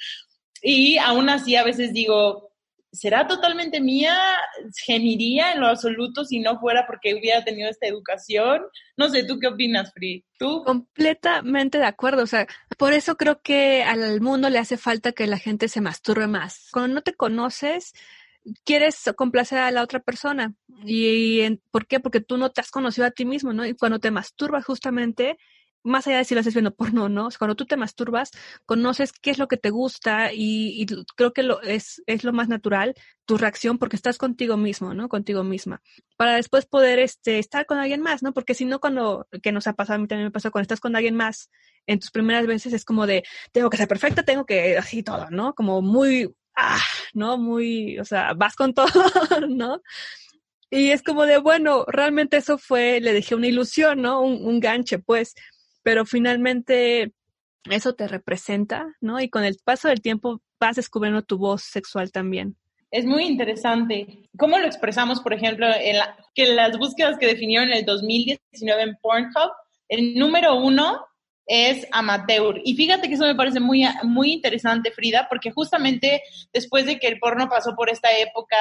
Y 0.62 0.98
aún 0.98 1.30
así 1.30 1.56
a 1.56 1.63
veces 1.63 1.94
digo, 1.94 2.52
¿será 2.96 3.28
totalmente 3.28 3.82
mía? 3.82 4.18
¿Gemiría 4.86 5.52
en 5.52 5.62
lo 5.62 5.68
absoluto 5.68 6.26
si 6.26 6.39
no 6.39 6.60
fuera 6.60 6.88
porque 6.88 7.13
hubiera 7.13 7.44
tenido 7.44 7.70
esta 7.70 7.88
educación? 7.88 8.63
No 8.98 9.10
sé, 9.10 9.24
¿tú 9.24 9.39
qué 9.39 9.48
opinas, 9.48 9.94
Free? 9.94 10.26
¿Tú? 10.39 10.63
Completamente 10.63 11.78
de 11.78 11.86
acuerdo. 11.86 12.24
O 12.24 12.28
sea, 12.28 12.48
por 12.78 12.94
eso 12.94 13.18
creo 13.18 13.41
que 13.41 13.84
al 13.84 14.22
mundo 14.22 14.50
le 14.50 14.60
hace 14.60 14.78
falta 14.78 15.12
que 15.12 15.28
la 15.28 15.38
gente 15.38 15.68
se 15.68 15.82
masturbe 15.82 16.28
más. 16.28 16.70
Cuando 16.72 16.96
no 16.96 17.02
te 17.02 17.13
conoces, 17.13 17.94
quieres 18.63 19.04
complacer 19.15 19.60
a 19.60 19.72
la 19.72 19.84
otra 19.84 20.00
persona. 20.00 20.54
¿Y 20.86 21.58
por 21.72 21.88
qué? 21.88 22.00
Porque 22.00 22.22
tú 22.22 22.38
no 22.38 22.52
te 22.52 22.62
has 22.62 22.72
conocido 22.72 23.08
a 23.08 23.12
ti 23.12 23.26
mismo, 23.26 23.54
¿no? 23.54 23.65
Y 23.65 23.76
cuando 23.76 24.00
te 24.00 24.12
masturbas 24.12 24.65
justamente, 24.65 25.38
más 25.86 26.08
allá 26.08 26.17
de 26.17 26.26
si 26.26 26.34
lo 26.34 26.41
haces 26.41 26.54
viendo 26.54 26.74
porno 26.74 27.08
no, 27.10 27.30
cuando 27.38 27.56
tú 27.56 27.65
te 27.65 27.78
masturbas, 27.78 28.32
conoces 28.65 29.12
qué 29.13 29.30
es 29.30 29.38
lo 29.38 29.48
que 29.48 29.58
te 29.58 29.69
gusta 29.69 30.32
y, 30.34 30.86
creo 31.15 31.32
que 31.32 31.43
lo, 31.43 31.62
es, 31.62 32.02
es 32.08 32.24
lo 32.24 32.34
más 32.34 32.50
natural 32.50 32.95
tu 33.26 33.38
reacción 33.38 33.78
porque 33.78 33.95
estás 33.95 34.17
contigo 34.17 34.58
mismo, 34.58 34.93
¿no? 34.93 35.10
Contigo 35.10 35.43
misma. 35.43 35.82
Para 36.17 36.36
después 36.36 36.65
poder 36.65 37.00
este, 37.00 37.39
estar 37.39 37.65
con 37.65 37.78
alguien 37.78 38.02
más, 38.02 38.24
¿no? 38.24 38.34
Porque 38.34 38.54
si 38.54 38.65
no, 38.65 38.80
cuando, 38.80 39.28
que 39.41 39.52
nos 39.52 39.67
ha 39.67 39.74
pasado, 39.74 39.95
a 39.95 40.00
mí 40.00 40.08
también 40.08 40.28
me 40.28 40.32
pasó, 40.32 40.52
cuando 40.52 40.63
estás 40.63 40.80
con 40.80 40.95
alguien 40.95 41.15
más 41.15 41.50
en 41.88 42.00
tus 42.00 42.12
primeras 42.12 42.48
veces 42.48 42.74
es 42.74 42.84
como 42.84 43.06
de, 43.08 43.24
tengo 43.52 43.69
que 43.69 43.78
ser 43.78 43.88
perfecta, 43.88 44.24
tengo 44.24 44.45
que, 44.45 44.78
así 44.78 45.04
todo, 45.04 45.30
¿no? 45.30 45.54
Como 45.54 45.82
muy, 45.82 46.34
ah, 46.56 46.82
¿no? 47.13 47.38
Muy, 47.38 48.00
o 48.00 48.06
sea, 48.06 48.34
vas 48.34 48.56
con 48.56 48.74
todo, 48.74 48.88
¿no? 49.50 49.82
Y 50.71 50.91
es 50.91 51.04
como 51.04 51.26
de, 51.26 51.38
bueno, 51.38 51.86
realmente 51.88 52.38
eso 52.38 52.58
fue, 52.58 53.00
le 53.00 53.13
dejé 53.13 53.36
una 53.36 53.48
ilusión, 53.48 54.02
¿no? 54.02 54.21
Un, 54.21 54.45
un 54.45 54.60
ganche, 54.60 55.00
pues 55.00 55.36
pero 55.86 56.04
finalmente 56.04 57.13
eso 57.69 57.93
te 57.93 58.08
representa, 58.08 58.88
¿no? 59.02 59.21
Y 59.21 59.30
con 59.30 59.43
el 59.43 59.60
paso 59.63 59.88
del 59.88 60.02
tiempo 60.02 60.41
vas 60.60 60.78
descubriendo 60.78 61.21
tu 61.21 61.38
voz 61.38 61.62
sexual 61.62 62.12
también. 62.12 62.58
Es 62.89 63.06
muy 63.06 63.26
interesante. 63.26 64.28
¿Cómo 64.36 64.58
lo 64.58 64.65
expresamos, 64.65 65.21
por 65.21 65.34
ejemplo, 65.34 65.67
en 65.67 65.98
que 66.34 66.48
las 66.56 66.76
búsquedas 66.80 67.19
que 67.19 67.28
definieron 67.28 67.69
en 67.69 67.78
el 67.78 67.86
2019 67.86 68.82
en 68.82 68.95
Pornhub, 69.00 69.52
el 69.88 70.15
número 70.15 70.56
uno 70.56 71.06
es 71.45 71.88
amateur. 71.91 72.60
Y 72.63 72.76
fíjate 72.76 73.08
que 73.08 73.13
eso 73.13 73.26
me 73.26 73.36
parece 73.36 73.60
muy, 73.60 73.86
muy 74.02 74.34
interesante, 74.34 74.89
Frida, 74.89 75.28
porque 75.30 75.52
justamente 75.52 76.24
después 76.52 76.88
de 76.88 76.98
que 76.98 77.08
el 77.08 77.19
porno 77.19 77.48
pasó 77.48 77.76
por 77.76 77.91
esta 77.91 78.10
época 78.17 78.58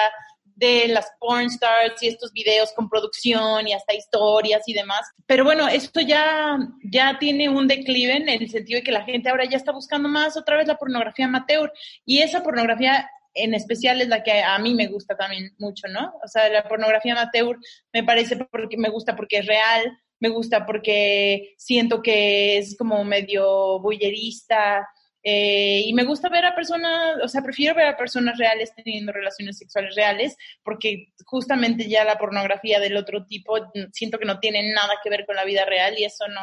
de 0.56 0.88
las 0.88 1.10
porn 1.18 1.46
stars 1.46 2.02
y 2.02 2.08
estos 2.08 2.32
videos 2.32 2.72
con 2.72 2.88
producción 2.88 3.66
y 3.66 3.72
hasta 3.72 3.94
historias 3.94 4.62
y 4.66 4.74
demás. 4.74 5.10
Pero 5.26 5.44
bueno, 5.44 5.68
esto 5.68 6.00
ya, 6.00 6.58
ya 6.82 7.18
tiene 7.18 7.48
un 7.48 7.66
declive 7.66 8.16
en 8.16 8.28
el 8.28 8.48
sentido 8.50 8.78
de 8.78 8.84
que 8.84 8.92
la 8.92 9.04
gente 9.04 9.28
ahora 9.28 9.44
ya 9.44 9.56
está 9.56 9.72
buscando 9.72 10.08
más 10.08 10.36
otra 10.36 10.56
vez 10.56 10.66
la 10.66 10.78
pornografía 10.78 11.26
amateur 11.26 11.72
y 12.04 12.18
esa 12.18 12.42
pornografía 12.42 13.08
en 13.34 13.52
especial 13.52 14.00
es 14.00 14.08
la 14.08 14.22
que 14.22 14.42
a 14.42 14.58
mí 14.58 14.74
me 14.74 14.86
gusta 14.86 15.16
también 15.16 15.54
mucho, 15.58 15.88
¿no? 15.88 16.14
O 16.22 16.28
sea, 16.28 16.48
la 16.48 16.68
pornografía 16.68 17.12
amateur 17.12 17.58
me 17.92 18.04
parece 18.04 18.36
porque 18.36 18.76
me 18.76 18.88
gusta 18.88 19.16
porque 19.16 19.38
es 19.38 19.46
real, 19.46 19.98
me 20.20 20.28
gusta 20.28 20.64
porque 20.64 21.54
siento 21.58 22.00
que 22.00 22.58
es 22.58 22.76
como 22.78 23.04
medio 23.04 23.80
bullerista, 23.80 24.88
eh, 25.26 25.82
y 25.86 25.94
me 25.94 26.04
gusta 26.04 26.28
ver 26.28 26.44
a 26.44 26.54
personas, 26.54 27.16
o 27.22 27.28
sea, 27.28 27.40
prefiero 27.40 27.74
ver 27.74 27.86
a 27.86 27.96
personas 27.96 28.36
reales 28.36 28.74
teniendo 28.74 29.10
relaciones 29.10 29.56
sexuales 29.56 29.94
reales, 29.96 30.36
porque 30.62 31.14
justamente 31.24 31.88
ya 31.88 32.04
la 32.04 32.18
pornografía 32.18 32.78
del 32.78 32.98
otro 32.98 33.24
tipo 33.24 33.56
mm, 33.58 33.90
siento 33.90 34.18
que 34.18 34.26
no 34.26 34.38
tiene 34.38 34.70
nada 34.74 34.92
que 35.02 35.08
ver 35.08 35.24
con 35.24 35.36
la 35.36 35.46
vida 35.46 35.64
real 35.64 35.94
y 35.98 36.04
eso 36.04 36.28
no, 36.28 36.42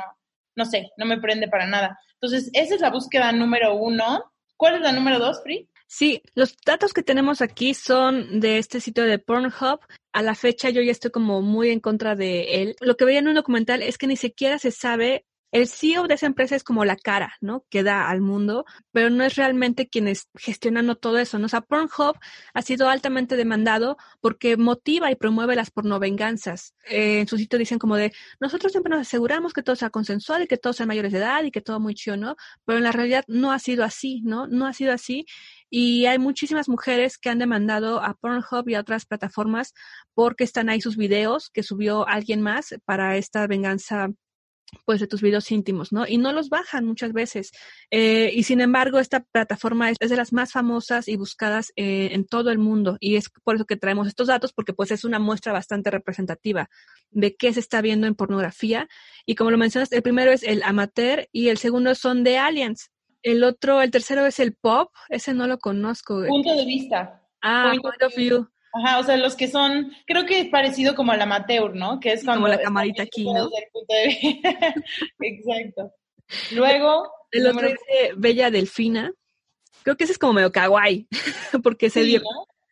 no 0.56 0.66
sé, 0.66 0.92
no 0.98 1.06
me 1.06 1.20
prende 1.20 1.48
para 1.48 1.68
nada. 1.68 2.00
Entonces, 2.14 2.50
esa 2.54 2.74
es 2.74 2.82
la 2.82 2.90
búsqueda 2.90 3.32
número 3.32 3.76
uno. 3.76 4.34
¿Cuál 4.58 4.76
es 4.76 4.82
la 4.82 4.92
número 4.92 5.20
dos, 5.20 5.44
Free? 5.44 5.70
Sí, 5.86 6.24
los 6.34 6.56
datos 6.66 6.94
que 6.94 7.04
tenemos 7.04 7.42
aquí 7.42 7.74
son 7.74 8.40
de 8.40 8.58
este 8.58 8.80
sitio 8.80 9.04
de 9.04 9.20
Pornhub. 9.20 9.80
A 10.14 10.22
la 10.24 10.36
fecha 10.36 10.70
yo 10.70 10.82
ya 10.82 10.92
estoy 10.92 11.12
como 11.12 11.42
muy 11.42 11.70
en 11.70 11.80
contra 11.82 12.16
de 12.16 12.62
él. 12.62 12.76
Lo 12.80 12.96
que 12.96 13.06
veía 13.06 13.20
en 13.20 13.28
un 13.28 13.36
documental 13.36 13.84
es 13.84 13.98
que 13.98 14.08
ni 14.08 14.16
siquiera 14.16 14.58
se 14.58 14.72
sabe 14.72 15.26
el 15.52 15.68
CEO 15.68 16.08
de 16.08 16.16
esa 16.16 16.26
empresa 16.26 16.56
es 16.56 16.64
como 16.64 16.86
la 16.86 16.96
cara, 16.96 17.36
¿no? 17.42 17.66
Que 17.70 17.84
da 17.84 18.10
al 18.10 18.22
mundo, 18.22 18.66
pero 18.92 19.10
no 19.10 19.24
es 19.24 19.36
realmente 19.36 19.90
quien 19.90 20.08
es 20.08 20.28
gestionando 20.36 20.96
todo 20.96 21.18
eso, 21.18 21.40
¿no? 21.40 21.46
O 21.46 21.50
sea, 21.50 21.62
Pornhub 21.62 22.18
ha 22.54 22.62
sido 22.62 22.90
altamente 22.90 23.36
demandado 23.36 23.98
porque 24.22 24.56
motiva 24.56 25.12
y 25.12 25.16
promueve 25.16 25.56
las 25.56 25.70
pornovenganzas. 25.72 26.74
Eh, 26.90 27.20
en 27.20 27.28
su 27.28 27.38
sitio 27.38 27.60
dicen 27.60 27.80
como 27.80 27.98
de, 27.98 28.14
nosotros 28.40 28.72
siempre 28.72 28.92
nos 28.92 29.02
aseguramos 29.02 29.54
que 29.54 29.64
todo 29.64 29.76
sea 29.76 29.90
consensual 29.90 30.44
y 30.44 30.48
que 30.48 30.58
todos 30.58 30.78
sean 30.78 30.88
mayores 30.88 31.12
de 31.12 31.18
edad 31.20 31.44
y 31.44 31.52
que 31.52 31.62
todo 31.62 31.80
muy 31.80 31.96
chido, 31.96 32.18
¿no? 32.18 32.36
Pero 32.66 32.78
en 32.78 32.84
la 32.84 32.92
realidad 32.92 33.26
no 33.28 33.52
ha 33.52 33.60
sido 33.60 33.84
así, 33.84 34.22
¿no? 34.24 34.48
No 34.48 34.68
ha 34.68 34.74
sido 34.74 34.94
así. 34.94 35.26
Y 35.70 36.06
hay 36.06 36.20
muchísimas 36.20 36.70
mujeres 36.70 37.18
que 37.18 37.30
han 37.30 37.40
demandado 37.40 38.02
a 38.04 38.14
Pornhub 38.14 38.68
y 38.70 38.76
a 38.76 38.82
otras 38.82 39.06
plataformas 39.06 39.74
porque 40.14 40.44
están 40.44 40.70
ahí 40.70 40.82
sus 40.82 40.98
videos 40.98 41.50
que 41.50 41.64
subió 41.64 42.08
alguien 42.08 42.42
más 42.42 42.76
para 42.86 43.18
esta 43.18 43.48
venganza 43.48 44.10
pues 44.86 45.00
de 45.00 45.08
tus 45.08 45.22
videos 45.22 45.52
íntimos, 45.52 45.92
¿no? 45.92 46.08
Y 46.08 46.18
no 46.18 46.32
los 46.32 46.50
bajan 46.50 46.86
muchas 46.86 47.14
veces. 47.14 47.52
Eh, 47.90 48.32
y 48.34 48.44
sin 48.44 48.62
embargo, 48.62 49.00
esta 49.00 49.22
plataforma 49.22 49.90
es, 49.90 49.98
de 49.98 50.16
las 50.16 50.34
más 50.34 50.52
famosas 50.52 51.08
y 51.08 51.18
buscadas 51.18 51.72
eh, 51.76 52.10
en 52.12 52.26
todo 52.26 52.52
el 52.52 52.58
mundo. 52.58 52.98
Y 53.00 53.16
es 53.16 53.30
por 53.44 53.56
eso 53.56 53.66
que 53.66 53.76
traemos 53.76 54.08
estos 54.08 54.28
datos, 54.28 54.54
porque 54.54 54.74
pues 54.74 54.92
es 54.92 55.04
una 55.04 55.20
muestra 55.20 55.54
bastante 55.54 55.92
representativa 55.92 56.70
de 57.10 57.36
qué 57.36 57.54
se 57.54 57.60
está 57.60 57.82
viendo 57.82 58.08
en 58.08 58.16
pornografía. 58.16 58.88
Y 59.26 59.36
como 59.36 59.52
lo 59.52 59.58
mencionas, 59.58 59.92
el 59.92 60.02
primero 60.02 60.32
es 60.32 60.44
el 60.44 60.64
amateur 60.64 61.28
y 61.32 61.50
el 61.50 61.58
segundo 61.58 61.94
son 61.96 62.24
de 62.24 62.38
aliens. 62.38 62.92
El 63.24 63.44
otro, 63.44 63.82
el 63.82 63.92
tercero 63.92 64.26
es 64.26 64.40
el 64.40 64.56
pop, 64.56 64.92
ese 65.10 65.34
no 65.34 65.46
lo 65.48 65.60
conozco. 65.60 66.26
Punto 66.26 66.56
de 66.56 66.66
vista. 66.66 67.22
Ah, 67.42 67.74
point, 67.82 68.02
of 68.02 68.16
view. 68.16 68.48
Ajá, 68.74 69.00
o 69.00 69.04
sea, 69.04 69.18
los 69.18 69.36
que 69.36 69.48
son, 69.50 69.92
creo 70.06 70.26
que 70.26 70.40
es 70.40 70.48
parecido 70.48 70.96
como 70.96 71.12
al 71.12 71.22
amateur, 71.22 71.76
¿no? 71.76 72.00
Que 72.00 72.14
es 72.14 72.24
como 72.24 72.48
la 72.48 72.60
camarita 72.60 73.04
aquí, 73.04 73.26
¿no? 73.26 73.50
Exacto. 75.20 75.94
Luego. 76.52 77.12
El 77.32 77.48
otro 77.48 77.68
es 77.68 77.78
Bella 78.18 78.52
Delfina. 78.52 79.12
Creo 79.84 79.98
que 79.98 80.04
ese 80.04 80.14
es 80.14 80.20
como 80.20 80.34
medio 80.34 80.52
kawaii, 80.52 81.08
porque 81.64 81.90
se, 81.90 82.22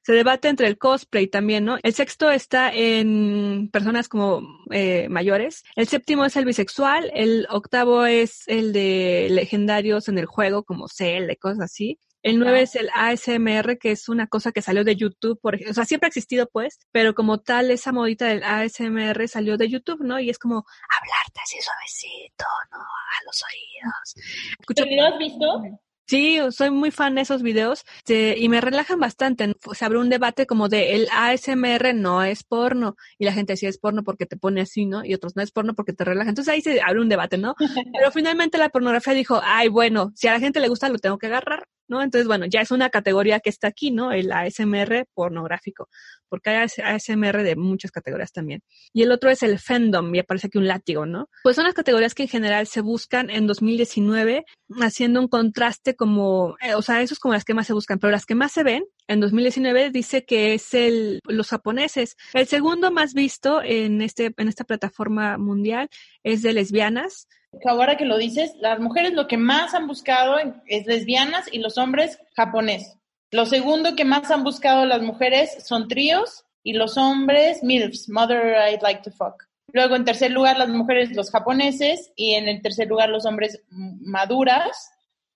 se 0.03 0.13
debate 0.13 0.47
entre 0.47 0.67
el 0.67 0.77
cosplay 0.77 1.27
también, 1.27 1.65
¿no? 1.65 1.77
El 1.81 1.93
sexto 1.93 2.29
está 2.29 2.73
en 2.73 3.69
personas 3.71 4.07
como 4.07 4.41
eh, 4.71 5.07
mayores. 5.09 5.63
El 5.75 5.87
séptimo 5.87 6.25
es 6.25 6.35
el 6.35 6.45
bisexual. 6.45 7.11
El 7.13 7.47
octavo 7.49 8.05
es 8.05 8.47
el 8.47 8.73
de 8.73 9.27
legendarios 9.31 10.07
en 10.07 10.17
el 10.17 10.25
juego, 10.25 10.63
como 10.63 10.87
Cell, 10.87 11.31
cosas 11.39 11.61
así. 11.61 11.99
El 12.21 12.39
9 12.39 12.61
es 12.61 12.75
el 12.75 12.89
ASMR, 12.93 13.77
que 13.77 13.91
es 13.91 14.09
una 14.09 14.27
cosa 14.27 14.51
que 14.51 14.61
salió 14.61 14.83
de 14.83 14.95
YouTube, 14.95 15.39
por 15.41 15.55
ejemplo. 15.55 15.71
O 15.71 15.73
sea, 15.73 15.85
siempre 15.85 16.07
ha 16.07 16.09
existido, 16.09 16.47
pues, 16.51 16.79
pero 16.91 17.13
como 17.13 17.39
tal, 17.39 17.71
esa 17.71 17.91
modita 17.91 18.25
del 18.25 18.43
ASMR 18.43 19.27
salió 19.27 19.57
de 19.57 19.69
YouTube, 19.69 20.03
¿no? 20.03 20.19
Y 20.19 20.29
es 20.29 20.37
como 20.37 20.55
hablarte 20.57 21.39
así 21.41 21.57
suavecito, 21.61 22.45
¿no? 22.71 22.79
A 22.79 23.23
los 23.25 23.43
oídos. 23.43 24.95
¿Lo 24.95 25.05
has 25.05 25.17
visto? 25.17 25.79
Sí, 26.09 26.39
soy 26.49 26.71
muy 26.71 26.89
fan 26.89 27.13
de 27.13 27.21
esos 27.21 27.43
videos 27.43 27.85
y 28.07 28.49
me 28.49 28.61
relajan 28.61 28.99
bastante. 28.99 29.55
Se 29.73 29.85
abre 29.85 29.99
un 29.99 30.09
debate 30.09 30.47
como 30.47 30.67
de 30.67 30.95
el 30.95 31.07
ASMR 31.13 31.93
no 31.93 32.23
es 32.23 32.43
porno 32.43 32.95
y 33.19 33.25
la 33.25 33.31
gente 33.31 33.53
decía 33.53 33.69
es 33.69 33.77
porno 33.77 34.03
porque 34.03 34.25
te 34.25 34.35
pone 34.35 34.61
así, 34.61 34.87
¿no? 34.87 35.05
Y 35.05 35.13
otros 35.13 35.35
no 35.35 35.43
es 35.43 35.51
porno 35.51 35.75
porque 35.75 35.93
te 35.93 36.03
relaja. 36.05 36.29
Entonces 36.29 36.51
ahí 36.51 36.61
se 36.61 36.81
abre 36.81 36.99
un 37.01 37.09
debate, 37.09 37.37
¿no? 37.37 37.53
Pero 37.93 38.11
finalmente 38.11 38.57
la 38.57 38.69
pornografía 38.69 39.13
dijo, 39.13 39.39
ay, 39.43 39.67
bueno, 39.67 40.11
si 40.15 40.27
a 40.27 40.33
la 40.33 40.39
gente 40.39 40.59
le 40.59 40.69
gusta 40.69 40.89
lo 40.89 40.97
tengo 40.97 41.19
que 41.19 41.27
agarrar. 41.27 41.67
¿no? 41.89 42.03
Entonces, 42.03 42.27
bueno, 42.27 42.45
ya 42.45 42.61
es 42.61 42.71
una 42.71 42.89
categoría 42.89 43.39
que 43.39 43.49
está 43.49 43.67
aquí, 43.67 43.91
¿no? 43.91 44.11
El 44.11 44.31
ASMR 44.31 45.07
pornográfico, 45.13 45.89
porque 46.29 46.51
hay 46.51 46.67
ASMR 46.83 47.43
de 47.43 47.55
muchas 47.55 47.91
categorías 47.91 48.31
también. 48.31 48.61
Y 48.93 49.03
el 49.03 49.11
otro 49.11 49.29
es 49.29 49.43
el 49.43 49.59
fandom, 49.59 50.13
y 50.13 50.19
aparece 50.19 50.47
aquí 50.47 50.57
un 50.57 50.67
látigo, 50.67 51.05
¿no? 51.05 51.29
Pues 51.43 51.55
son 51.55 51.65
las 51.65 51.73
categorías 51.73 52.13
que 52.13 52.23
en 52.23 52.29
general 52.29 52.67
se 52.67 52.81
buscan 52.81 53.29
en 53.29 53.47
2019, 53.47 54.45
haciendo 54.81 55.19
un 55.19 55.27
contraste 55.27 55.95
como, 55.95 56.55
eh, 56.61 56.75
o 56.75 56.81
sea, 56.81 57.01
eso 57.01 57.13
es 57.13 57.19
como 57.19 57.33
las 57.33 57.45
que 57.45 57.53
más 57.53 57.67
se 57.67 57.73
buscan, 57.73 57.99
pero 57.99 58.11
las 58.11 58.25
que 58.25 58.35
más 58.35 58.51
se 58.51 58.63
ven 58.63 58.85
en 59.07 59.19
2019 59.19 59.89
dice 59.89 60.23
que 60.23 60.53
es 60.53 60.73
el, 60.73 61.19
los 61.25 61.49
japoneses. 61.49 62.15
El 62.33 62.47
segundo 62.47 62.91
más 62.91 63.13
visto 63.13 63.61
en, 63.63 64.01
este, 64.01 64.31
en 64.37 64.47
esta 64.47 64.63
plataforma 64.63 65.37
mundial 65.37 65.89
es 66.23 66.43
de 66.43 66.53
lesbianas, 66.53 67.27
ahora 67.65 67.97
que 67.97 68.05
lo 68.05 68.17
dices, 68.17 68.53
las 68.59 68.79
mujeres 68.79 69.13
lo 69.13 69.27
que 69.27 69.37
más 69.37 69.73
han 69.73 69.87
buscado 69.87 70.37
es 70.67 70.85
lesbianas 70.85 71.51
y 71.51 71.59
los 71.59 71.77
hombres 71.77 72.19
japonés. 72.35 72.95
Lo 73.31 73.45
segundo 73.45 73.95
que 73.95 74.05
más 74.05 74.31
han 74.31 74.43
buscado 74.43 74.85
las 74.85 75.01
mujeres 75.01 75.63
son 75.65 75.87
tríos 75.87 76.45
y 76.63 76.73
los 76.73 76.97
hombres 76.97 77.63
MILFs, 77.63 78.09
Mother 78.09 78.55
I'd 78.71 78.81
Like 78.81 79.01
to 79.03 79.11
Fuck. 79.11 79.47
Luego 79.71 79.95
en 79.95 80.05
tercer 80.05 80.31
lugar 80.31 80.57
las 80.57 80.69
mujeres 80.69 81.15
los 81.15 81.29
japoneses 81.29 82.11
y 82.15 82.33
en 82.33 82.47
el 82.47 82.61
tercer 82.61 82.87
lugar 82.87 83.09
los 83.09 83.25
hombres 83.25 83.61
maduras. 83.69 84.91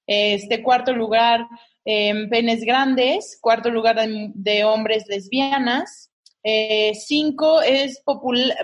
Este 0.08 0.64
cuarto 0.64 0.94
lugar 0.94 1.48
eh, 1.86 2.28
penes 2.30 2.62
grandes, 2.62 3.38
cuarto 3.42 3.70
lugar 3.70 3.98
de, 4.08 4.64
hombres 4.64 5.06
lesbianas. 5.08 6.12
Eh, 6.44 6.94
cinco 6.96 7.62
es 7.62 8.02
popular 8.02 8.58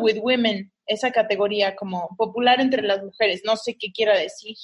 with 0.00 0.18
women, 0.22 0.72
esa 0.86 1.12
categoría 1.12 1.76
como 1.76 2.08
popular 2.16 2.60
entre 2.60 2.82
las 2.82 3.02
mujeres, 3.02 3.42
no 3.44 3.56
sé 3.56 3.76
qué 3.78 3.92
quiera 3.92 4.18
decir. 4.18 4.56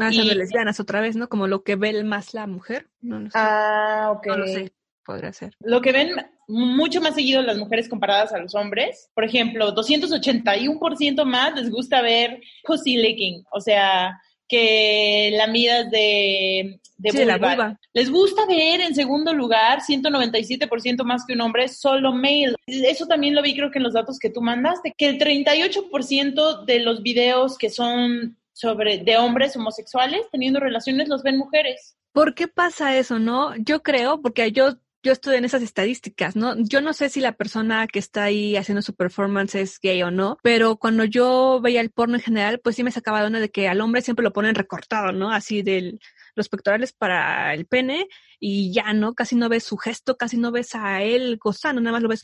Más 0.00 0.16
de 0.16 0.34
lesbianas 0.34 0.80
otra 0.80 1.00
vez, 1.00 1.16
¿no? 1.16 1.28
Como 1.28 1.46
lo 1.46 1.62
que 1.62 1.76
ve 1.76 2.02
más 2.04 2.34
la 2.34 2.46
mujer. 2.46 2.88
No, 3.00 3.20
sé. 3.22 3.30
Ah, 3.34 4.12
ok. 4.16 4.26
No 4.26 4.38
lo 4.38 4.46
sé, 4.46 4.72
podría 5.04 5.32
ser. 5.32 5.54
Lo 5.60 5.80
que 5.80 5.92
ven 5.92 6.10
mucho 6.50 7.00
más 7.00 7.14
seguido 7.14 7.42
las 7.42 7.58
mujeres 7.58 7.88
comparadas 7.88 8.32
a 8.32 8.38
los 8.38 8.54
hombres. 8.54 9.10
Por 9.14 9.24
ejemplo, 9.24 9.74
281% 9.74 11.24
más 11.24 11.54
les 11.54 11.70
gusta 11.70 12.02
ver 12.02 12.40
pussy 12.64 12.96
licking, 12.96 13.44
o 13.52 13.60
sea, 13.60 14.20
que 14.48 15.32
lamidas 15.36 15.90
de, 15.90 16.80
de 16.98 17.10
Sí, 17.10 17.24
la 17.24 17.38
vulva. 17.38 17.78
Les 17.92 18.10
gusta 18.10 18.44
ver 18.46 18.80
en 18.80 18.94
segundo 18.94 19.32
lugar, 19.32 19.80
197% 19.80 21.04
más 21.04 21.24
que 21.24 21.34
un 21.34 21.40
hombre, 21.40 21.68
solo 21.68 22.12
male. 22.12 22.54
Eso 22.66 23.06
también 23.06 23.34
lo 23.34 23.42
vi 23.42 23.54
creo 23.54 23.70
que 23.70 23.78
en 23.78 23.84
los 23.84 23.94
datos 23.94 24.18
que 24.18 24.30
tú 24.30 24.42
mandaste, 24.42 24.92
que 24.96 25.08
el 25.08 25.18
38% 25.18 26.64
de 26.64 26.80
los 26.80 27.02
videos 27.02 27.56
que 27.56 27.70
son 27.70 28.36
sobre 28.60 28.98
de 28.98 29.16
hombres 29.16 29.56
homosexuales 29.56 30.22
teniendo 30.30 30.60
relaciones 30.60 31.08
los 31.08 31.22
ven 31.22 31.38
mujeres. 31.38 31.96
¿Por 32.12 32.34
qué 32.34 32.48
pasa 32.48 32.96
eso, 32.96 33.18
no? 33.18 33.56
Yo 33.56 33.82
creo, 33.82 34.20
porque 34.20 34.52
yo, 34.52 34.76
yo 35.02 35.12
estoy 35.12 35.36
en 35.36 35.44
esas 35.44 35.62
estadísticas, 35.62 36.36
¿no? 36.36 36.56
Yo 36.58 36.80
no 36.80 36.92
sé 36.92 37.08
si 37.08 37.20
la 37.20 37.32
persona 37.32 37.86
que 37.86 37.98
está 37.98 38.24
ahí 38.24 38.56
haciendo 38.56 38.82
su 38.82 38.94
performance 38.94 39.54
es 39.54 39.78
gay 39.80 40.02
o 40.02 40.10
no, 40.10 40.36
pero 40.42 40.76
cuando 40.76 41.04
yo 41.04 41.60
veía 41.62 41.80
el 41.80 41.90
porno 41.90 42.16
en 42.16 42.22
general, 42.22 42.60
pues 42.62 42.76
sí 42.76 42.84
me 42.84 42.90
sacaba 42.90 43.20
de 43.20 43.26
onda 43.26 43.40
de 43.40 43.50
que 43.50 43.68
al 43.68 43.80
hombre 43.80 44.02
siempre 44.02 44.24
lo 44.24 44.32
ponen 44.32 44.54
recortado, 44.54 45.12
¿no? 45.12 45.30
Así 45.32 45.62
del 45.62 46.00
los 46.34 46.48
pectorales 46.48 46.92
para 46.92 47.54
el 47.54 47.66
pene 47.66 48.08
y 48.38 48.72
ya, 48.72 48.92
¿no? 48.92 49.14
Casi 49.14 49.36
no 49.36 49.48
ves 49.48 49.64
su 49.64 49.76
gesto, 49.76 50.16
casi 50.16 50.38
no 50.38 50.50
ves 50.50 50.74
a 50.74 51.02
él 51.02 51.38
gozando, 51.38 51.80
nada 51.80 51.92
más 51.92 52.02
lo 52.02 52.08
ves. 52.08 52.22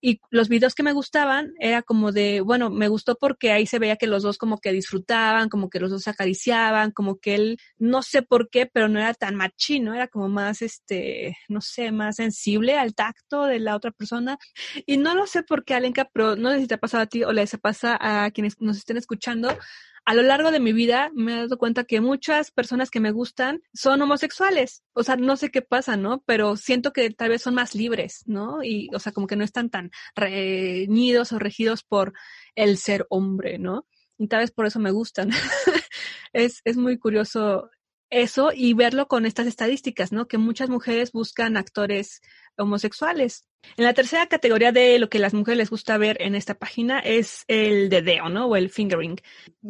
Y 0.00 0.20
los 0.30 0.48
videos 0.48 0.74
que 0.74 0.82
me 0.82 0.92
gustaban 0.92 1.52
era 1.58 1.82
como 1.82 2.12
de, 2.12 2.40
bueno, 2.42 2.70
me 2.70 2.88
gustó 2.88 3.16
porque 3.16 3.52
ahí 3.52 3.66
se 3.66 3.78
veía 3.78 3.96
que 3.96 4.06
los 4.06 4.22
dos 4.22 4.38
como 4.38 4.58
que 4.58 4.72
disfrutaban, 4.72 5.48
como 5.48 5.70
que 5.70 5.80
los 5.80 5.90
dos 5.90 6.06
acariciaban, 6.08 6.90
como 6.90 7.18
que 7.18 7.34
él, 7.34 7.58
no 7.78 8.02
sé 8.02 8.22
por 8.22 8.50
qué, 8.50 8.66
pero 8.66 8.88
no 8.88 8.98
era 8.98 9.14
tan 9.14 9.34
machino, 9.34 9.94
era 9.94 10.08
como 10.08 10.28
más, 10.28 10.62
este, 10.62 11.36
no 11.48 11.60
sé, 11.60 11.92
más 11.92 12.16
sensible 12.16 12.76
al 12.76 12.94
tacto 12.94 13.44
de 13.44 13.60
la 13.60 13.76
otra 13.76 13.90
persona. 13.92 14.38
Y 14.84 14.98
no 14.98 15.14
lo 15.14 15.26
sé 15.26 15.42
por 15.42 15.64
qué, 15.64 15.74
Alenka, 15.74 16.08
pero 16.12 16.36
no 16.36 16.50
sé 16.50 16.60
si 16.60 16.66
te 16.66 16.74
ha 16.74 16.78
pasado 16.78 17.04
a 17.04 17.06
ti 17.06 17.24
o 17.24 17.32
les 17.32 17.56
pasa 17.58 17.96
a 18.00 18.30
quienes 18.30 18.60
nos 18.60 18.76
estén 18.76 18.96
escuchando, 18.96 19.56
a 20.06 20.14
lo 20.14 20.22
largo 20.22 20.52
de 20.52 20.60
mi 20.60 20.72
vida 20.72 21.10
me 21.14 21.32
he 21.32 21.36
dado 21.36 21.58
cuenta 21.58 21.82
que 21.82 22.00
muchas 22.00 22.52
personas 22.52 22.90
que 22.90 23.00
me 23.00 23.10
gustan 23.10 23.60
son 23.74 24.00
homosexuales. 24.00 24.84
O 24.92 25.02
sea, 25.02 25.16
no 25.16 25.36
sé 25.36 25.50
qué 25.50 25.62
pasa, 25.62 25.96
¿no? 25.96 26.22
Pero 26.26 26.56
siento 26.56 26.92
que 26.92 27.10
tal 27.10 27.30
vez 27.30 27.42
son 27.42 27.54
más 27.54 27.74
libres, 27.74 28.22
¿no? 28.24 28.62
Y, 28.62 28.88
o 28.94 29.00
sea, 29.00 29.10
como 29.10 29.26
que 29.26 29.34
no 29.34 29.42
están 29.42 29.68
tan 29.68 29.90
reñidos 30.14 31.32
o 31.32 31.40
regidos 31.40 31.82
por 31.82 32.12
el 32.54 32.78
ser 32.78 33.04
hombre, 33.10 33.58
¿no? 33.58 33.84
Y 34.16 34.28
tal 34.28 34.40
vez 34.40 34.52
por 34.52 34.66
eso 34.66 34.78
me 34.78 34.92
gustan. 34.92 35.30
es, 36.32 36.62
es 36.64 36.76
muy 36.76 36.98
curioso 36.98 37.68
eso 38.08 38.50
y 38.54 38.74
verlo 38.74 39.08
con 39.08 39.26
estas 39.26 39.48
estadísticas, 39.48 40.12
¿no? 40.12 40.28
Que 40.28 40.38
muchas 40.38 40.70
mujeres 40.70 41.10
buscan 41.10 41.56
actores 41.56 42.20
homosexuales. 42.56 43.46
En 43.76 43.84
la 43.84 43.94
tercera 43.94 44.26
categoría 44.26 44.72
de 44.72 44.98
lo 44.98 45.08
que 45.08 45.18
las 45.18 45.34
mujeres 45.34 45.58
les 45.58 45.70
gusta 45.70 45.98
ver 45.98 46.16
en 46.20 46.34
esta 46.34 46.54
página 46.54 47.00
es 47.00 47.44
el 47.48 47.88
dedeo, 47.88 48.28
¿no? 48.28 48.46
O 48.46 48.56
el 48.56 48.70
fingering. 48.70 49.16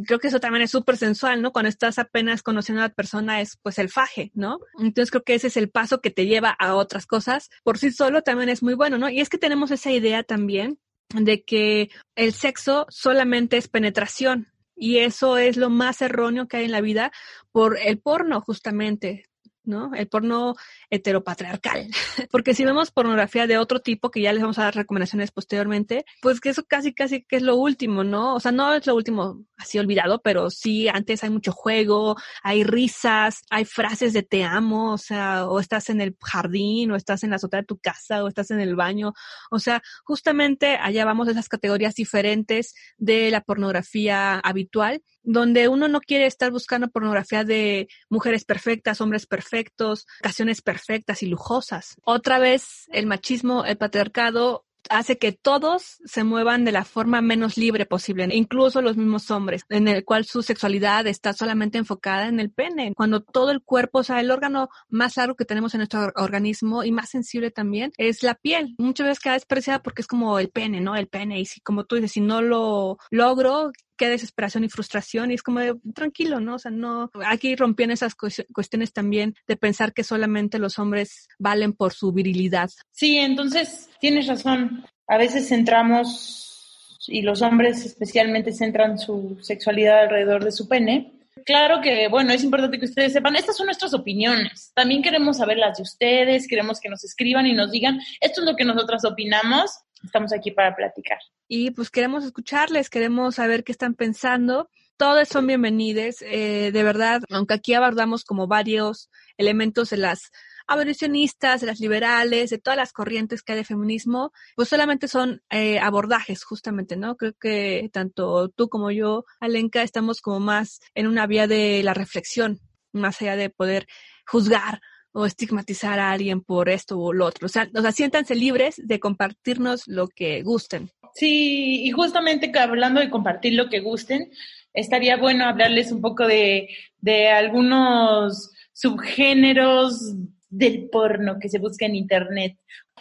Creo 0.07 0.19
que 0.19 0.29
eso 0.29 0.41
también 0.41 0.63
es 0.63 0.71
súper 0.71 0.97
sensual, 0.97 1.41
¿no? 1.41 1.53
Cuando 1.53 1.69
estás 1.69 1.99
apenas 1.99 2.43
conociendo 2.43 2.83
a 2.83 2.89
la 2.89 2.95
persona 2.95 3.41
es 3.41 3.57
pues 3.63 3.79
el 3.79 3.89
faje, 3.89 4.31
¿no? 4.35 4.59
Entonces 4.79 5.11
creo 5.11 5.23
que 5.23 5.35
ese 5.35 5.47
es 5.47 5.57
el 5.57 5.71
paso 5.71 6.01
que 6.01 6.11
te 6.11 6.27
lleva 6.27 6.51
a 6.51 6.75
otras 6.75 7.07
cosas. 7.07 7.51
Por 7.65 7.79
sí 7.79 7.91
solo 7.91 8.23
también 8.23 8.51
es 8.51 8.63
muy 8.63 8.75
bueno, 8.75 8.99
¿no? 8.99 9.09
Y 9.09 9.21
es 9.21 9.29
que 9.29 9.39
tenemos 9.39 9.71
esa 9.71 9.91
idea 9.91 10.23
también 10.23 10.79
de 11.15 11.45
que 11.45 11.91
el 12.17 12.33
sexo 12.33 12.87
solamente 12.91 13.57
es 13.57 13.69
penetración, 13.69 14.49
y 14.77 14.99
eso 14.99 15.39
es 15.39 15.57
lo 15.57 15.71
más 15.71 16.03
erróneo 16.03 16.47
que 16.47 16.59
hay 16.59 16.67
en 16.67 16.73
la 16.73 16.83
vida 16.83 17.11
por 17.51 17.79
el 17.79 17.99
porno, 17.99 18.43
justamente. 18.43 19.25
¿No? 19.67 19.93
El 19.95 20.09
porno 20.09 20.55
heteropatriarcal. 20.91 21.89
Porque 22.31 22.55
si 22.55 22.65
vemos 22.65 22.91
pornografía 22.91 23.47
de 23.47 23.59
otro 23.59 23.81
tipo, 23.81 24.11
que 24.11 24.21
ya 24.21 24.33
les 24.33 24.43
vamos 24.43 24.59
a 24.59 24.65
dar 24.65 24.75
recomendaciones 24.75 25.31
posteriormente, 25.31 26.05
pues 26.23 26.41
que 26.41 26.51
eso 26.51 26.65
casi, 26.65 26.95
casi 26.95 27.23
que 27.25 27.37
es 27.37 27.43
lo 27.43 27.57
último, 27.57 28.05
¿no? 28.05 28.35
O 28.35 28.41
sea, 28.41 28.53
no 28.53 28.75
es 28.75 28.87
lo 28.87 28.95
último 28.95 29.45
así 29.57 29.79
olvidado, 29.79 30.21
pero 30.23 30.51
sí, 30.51 30.89
antes 30.89 31.25
hay 31.25 31.31
mucho 31.31 31.53
juego, 31.53 32.17
hay 32.43 32.65
risas, 32.65 33.43
hay 33.51 33.65
frases 33.65 34.13
de 34.13 34.23
te 34.23 34.45
amo, 34.45 34.93
o 34.93 34.99
sea, 34.99 35.47
o 35.47 35.61
estás 35.61 35.91
en 35.91 36.01
el 36.01 36.17
jardín, 36.23 36.91
o 36.93 36.97
estás 36.97 37.25
en 37.25 37.31
la 37.31 37.37
azotea 37.37 37.61
de 37.61 37.67
tu 37.67 37.79
casa, 37.79 38.25
o 38.25 38.29
estás 38.29 38.51
en 38.51 38.61
el 38.61 38.77
baño. 38.77 39.13
O 39.51 39.59
sea, 39.59 39.83
justamente 40.05 40.77
allá 40.77 41.05
vamos 41.05 41.29
a 41.29 41.33
esas 41.33 41.49
categorías 41.49 41.95
diferentes 41.95 42.75
de 42.99 43.31
la 43.31 43.41
pornografía 43.41 44.39
habitual 44.39 45.03
donde 45.27 45.69
uno 45.69 45.89
no 45.89 46.01
quiere 46.01 46.25
estar 46.25 46.51
buscando 46.51 46.89
pornografía 46.89 47.45
de 47.45 47.89
mujeres 48.09 48.45
perfectas, 48.45 49.01
hombres 49.01 49.27
perfectos, 49.27 50.07
ocasiones 50.21 50.63
perfectas 50.63 51.23
y 51.23 51.27
lujosas. 51.27 51.97
Otra 52.05 52.39
vez, 52.39 52.87
el 52.93 53.07
machismo, 53.07 53.65
el 53.65 53.77
patriarcado 53.77 54.65
hace 54.89 55.19
que 55.19 55.33
todos 55.33 55.99
se 56.05 56.25
muevan 56.25 56.65
de 56.65 56.73
la 56.73 56.85
forma 56.85 57.21
menos 57.21 57.57
libre 57.57 57.87
posible, 57.87 58.29
incluso 58.33 58.83
los 58.83 58.97
mismos 58.97 59.31
hombres, 59.31 59.65
en 59.69 59.89
el 59.89 60.05
cual 60.05 60.25
su 60.25 60.43
sexualidad 60.43 61.07
está 61.07 61.33
solamente 61.33 61.79
enfocada 61.79 62.29
en 62.29 62.41
el 62.41 62.51
pene, 62.51 62.93
cuando 62.97 63.21
todo 63.21 63.51
el 63.51 63.63
cuerpo, 63.63 63.99
o 63.99 64.05
sea, 64.05 64.21
el 64.21 64.31
órgano 64.31 64.69
más 64.89 65.17
largo 65.17 65.35
que 65.35 65.45
tenemos 65.45 65.75
en 65.75 65.79
nuestro 65.79 66.13
organismo 66.17 66.85
y 66.85 66.93
más 66.93 67.11
sensible 67.11 67.51
también 67.51 67.93
es 67.97 68.23
la 68.23 68.35
piel. 68.35 68.75
Muchas 68.79 69.07
veces 69.07 69.21
queda 69.21 69.33
despreciada 69.35 69.83
porque 69.83 70.03
es 70.03 70.07
como 70.07 70.39
el 70.39 70.51
pene, 70.51 70.81
¿no? 70.81 70.97
El 70.97 71.09
pene, 71.09 71.41
y 71.41 71.47
si 71.47 71.61
como 71.61 71.85
tú 71.85 71.97
dices, 71.97 72.13
si 72.13 72.21
no 72.21 72.43
lo 72.43 72.99
logro, 73.11 73.73
qué 73.97 74.09
desesperación 74.09 74.65
y 74.65 74.69
frustración 74.69 75.31
y 75.31 75.35
es 75.35 75.43
como 75.43 75.61
tranquilo, 75.95 76.41
¿no? 76.41 76.57
O 76.57 76.59
sea, 76.59 76.71
no, 76.71 77.11
aquí 77.25 77.57
rompiendo 77.57 77.95
esas 77.95 78.15
cuestiones 78.15 78.93
también 78.93 79.35
de 79.47 79.57
pensar 79.57 79.93
que 79.93 80.05
solamente 80.05 80.59
los 80.59 80.79
hombres 80.79 81.29
valen 81.39 81.73
por 81.73 81.93
su 81.93 82.13
virilidad. 82.13 82.71
Sí, 82.93 83.19
entonces 83.19 83.89
tienes 84.01 84.27
razón. 84.27 84.85
A 85.09 85.19
veces 85.19 85.49
centramos, 85.49 86.99
y 87.09 87.23
los 87.23 87.43
hombres 87.43 87.85
especialmente 87.85 88.53
centran 88.53 88.99
su 88.99 89.39
sexualidad 89.41 90.01
alrededor 90.01 90.45
de 90.45 90.53
su 90.53 90.69
pene. 90.69 91.13
Claro 91.45 91.81
que, 91.81 92.09
bueno, 92.09 92.33
es 92.33 92.43
importante 92.43 92.79
que 92.79 92.87
ustedes 92.87 93.13
sepan, 93.13 93.37
estas 93.37 93.57
son 93.57 93.67
nuestras 93.67 93.95
opiniones. 93.95 94.73
También 94.75 95.03
queremos 95.03 95.37
saber 95.37 95.59
las 95.59 95.77
de 95.77 95.83
ustedes, 95.85 96.49
queremos 96.49 96.81
que 96.81 96.89
nos 96.89 97.05
escriban 97.05 97.47
y 97.47 97.53
nos 97.53 97.71
digan, 97.71 98.01
esto 98.21 98.41
es 98.41 98.47
lo 98.47 98.57
que 98.57 98.65
nosotras 98.65 99.05
opinamos, 99.05 99.71
estamos 100.07 100.33
aquí 100.33 100.51
para 100.51 100.75
platicar. 100.75 101.19
Y 101.49 101.71
pues 101.71 101.91
queremos 101.91 102.25
escucharles, 102.25 102.91
queremos 102.91 103.37
saber 103.37 103.63
qué 103.65 103.73
están 103.73 103.95
pensando. 103.95 104.69
Todos 104.97 105.29
son 105.29 105.47
bienvenidos, 105.47 106.23
eh, 106.23 106.71
de 106.73 106.83
verdad, 106.83 107.21
aunque 107.31 107.55
aquí 107.55 107.75
abordamos 107.75 108.25
como 108.25 108.47
varios 108.47 109.11
elementos 109.37 109.91
de 109.91 109.99
las 109.99 110.31
abolicionistas, 110.67 111.61
de 111.61 111.67
las 111.67 111.81
liberales, 111.81 112.51
de 112.51 112.59
todas 112.59 112.77
las 112.77 112.93
corrientes 112.93 113.43
que 113.43 113.53
hay 113.53 113.59
de 113.59 113.65
feminismo, 113.65 114.33
pues 114.57 114.69
solamente 114.69 115.07
son 115.07 115.43
eh, 115.51 115.79
abordajes, 115.79 116.45
justamente, 116.45 116.97
¿no? 116.97 117.17
Creo 117.17 117.35
que 117.39 117.89
tanto 117.93 118.49
tú 118.49 118.69
como 118.69 118.91
yo, 118.91 119.25
Alenka, 119.39 119.83
estamos 119.83 120.21
como 120.21 120.41
más 120.41 120.81
en 120.95 121.07
una 121.07 121.27
vía 121.27 121.47
de 121.47 121.83
la 121.83 121.95
reflexión, 121.95 122.61
más 122.93 123.21
allá 123.21 123.37
de 123.37 123.51
poder 123.51 123.87
juzgar 124.27 124.81
o 125.17 125.25
estigmatizar 125.25 125.99
a 125.99 126.13
alguien 126.13 126.43
por 126.43 126.69
esto 126.69 126.99
o 126.99 127.13
lo 127.15 127.25
otro. 127.25 127.47
O 127.47 127.49
sea, 127.49 127.69
o 127.75 127.81
sea, 127.81 127.91
siéntanse 127.91 128.35
libres 128.35 128.75
de 128.77 129.01
compartirnos 129.01 129.85
lo 129.87 130.09
que 130.09 130.43
gusten. 130.43 130.91
Sí, 131.15 131.85
y 131.85 131.91
justamente 131.91 132.53
hablando 132.59 133.01
de 133.01 133.09
compartir 133.09 133.55
lo 133.55 133.71
que 133.71 133.81
gusten, 133.81 134.31
estaría 134.75 135.17
bueno 135.17 135.47
hablarles 135.47 135.91
un 135.91 136.03
poco 136.03 136.27
de, 136.27 136.69
de 137.01 137.31
algunos 137.31 138.51
subgéneros 138.75 140.15
del 140.51 140.91
porno 140.91 141.39
que 141.41 141.49
se 141.49 141.59
busca 141.59 141.87
en 141.87 141.95
internet. 141.95 142.59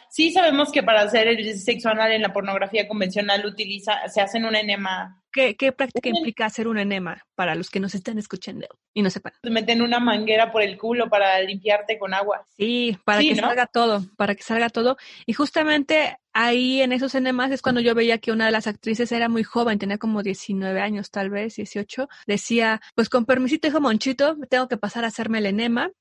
Sí 0.10 0.32
sabemos 0.32 0.72
que 0.72 0.84
para 0.84 1.02
hacer 1.02 1.28
el 1.28 1.60
sexo 1.60 1.90
anal 1.90 2.14
en 2.14 2.22
la 2.22 2.32
pornografía 2.32 2.88
convencional 2.88 3.46
utiliza, 3.46 4.08
se 4.08 4.22
hacen 4.22 4.46
un 4.46 4.56
enema. 4.56 5.22
¿Qué, 5.36 5.58
qué 5.58 5.74
práctica 5.74 6.08
implica 6.08 6.46
hacer 6.46 6.66
un 6.66 6.78
enema 6.78 7.22
para 7.36 7.56
los 7.56 7.70
que 7.70 7.82
nos 7.82 7.94
están 7.94 8.18
escuchando 8.18 8.68
y 8.94 9.02
no 9.02 9.10
sepan? 9.10 9.34
Te 9.42 9.50
meten 9.50 9.82
una 9.82 10.00
manguera 10.00 10.50
por 10.50 10.62
el 10.62 10.78
culo 10.78 11.10
para 11.10 11.42
limpiarte 11.42 12.00
con 12.00 12.14
agua. 12.14 12.46
Sí, 12.56 12.98
para 13.04 13.20
Sí, 13.20 13.34
que 13.36 13.42
¿no? 13.42 13.48
salga 13.50 13.68
todo, 13.68 14.06
para 14.16 14.34
que 14.34 14.44
salga 14.44 14.70
todo. 14.70 14.96
Y 15.26 15.34
justamente 15.34 16.16
ahí 16.32 16.82
en 16.82 16.94
esos 16.94 17.16
enemas 17.16 17.52
es 17.52 17.62
cuando 17.62 17.82
yo 17.82 17.94
veía 17.94 18.18
que 18.20 18.32
una 18.32 18.46
de 18.46 18.54
las 18.54 18.66
actrices 18.66 19.12
era 19.12 19.28
muy 19.28 19.44
joven, 19.44 19.78
tenía 19.78 19.98
como 19.98 20.24
19 20.24 20.80
años 20.80 21.12
tal 21.12 21.30
vez, 21.30 21.58
18. 21.58 22.08
Decía, 22.28 22.80
pues 22.96 23.10
con 23.10 23.26
permisito, 23.26 23.68
hijo 23.68 23.82
Monchito, 23.82 24.38
tengo 24.50 24.70
que 24.70 24.78
pasar 24.78 25.04
a 25.04 25.08
hacerme 25.08 25.40
el 25.40 25.48
enema. 25.48 25.92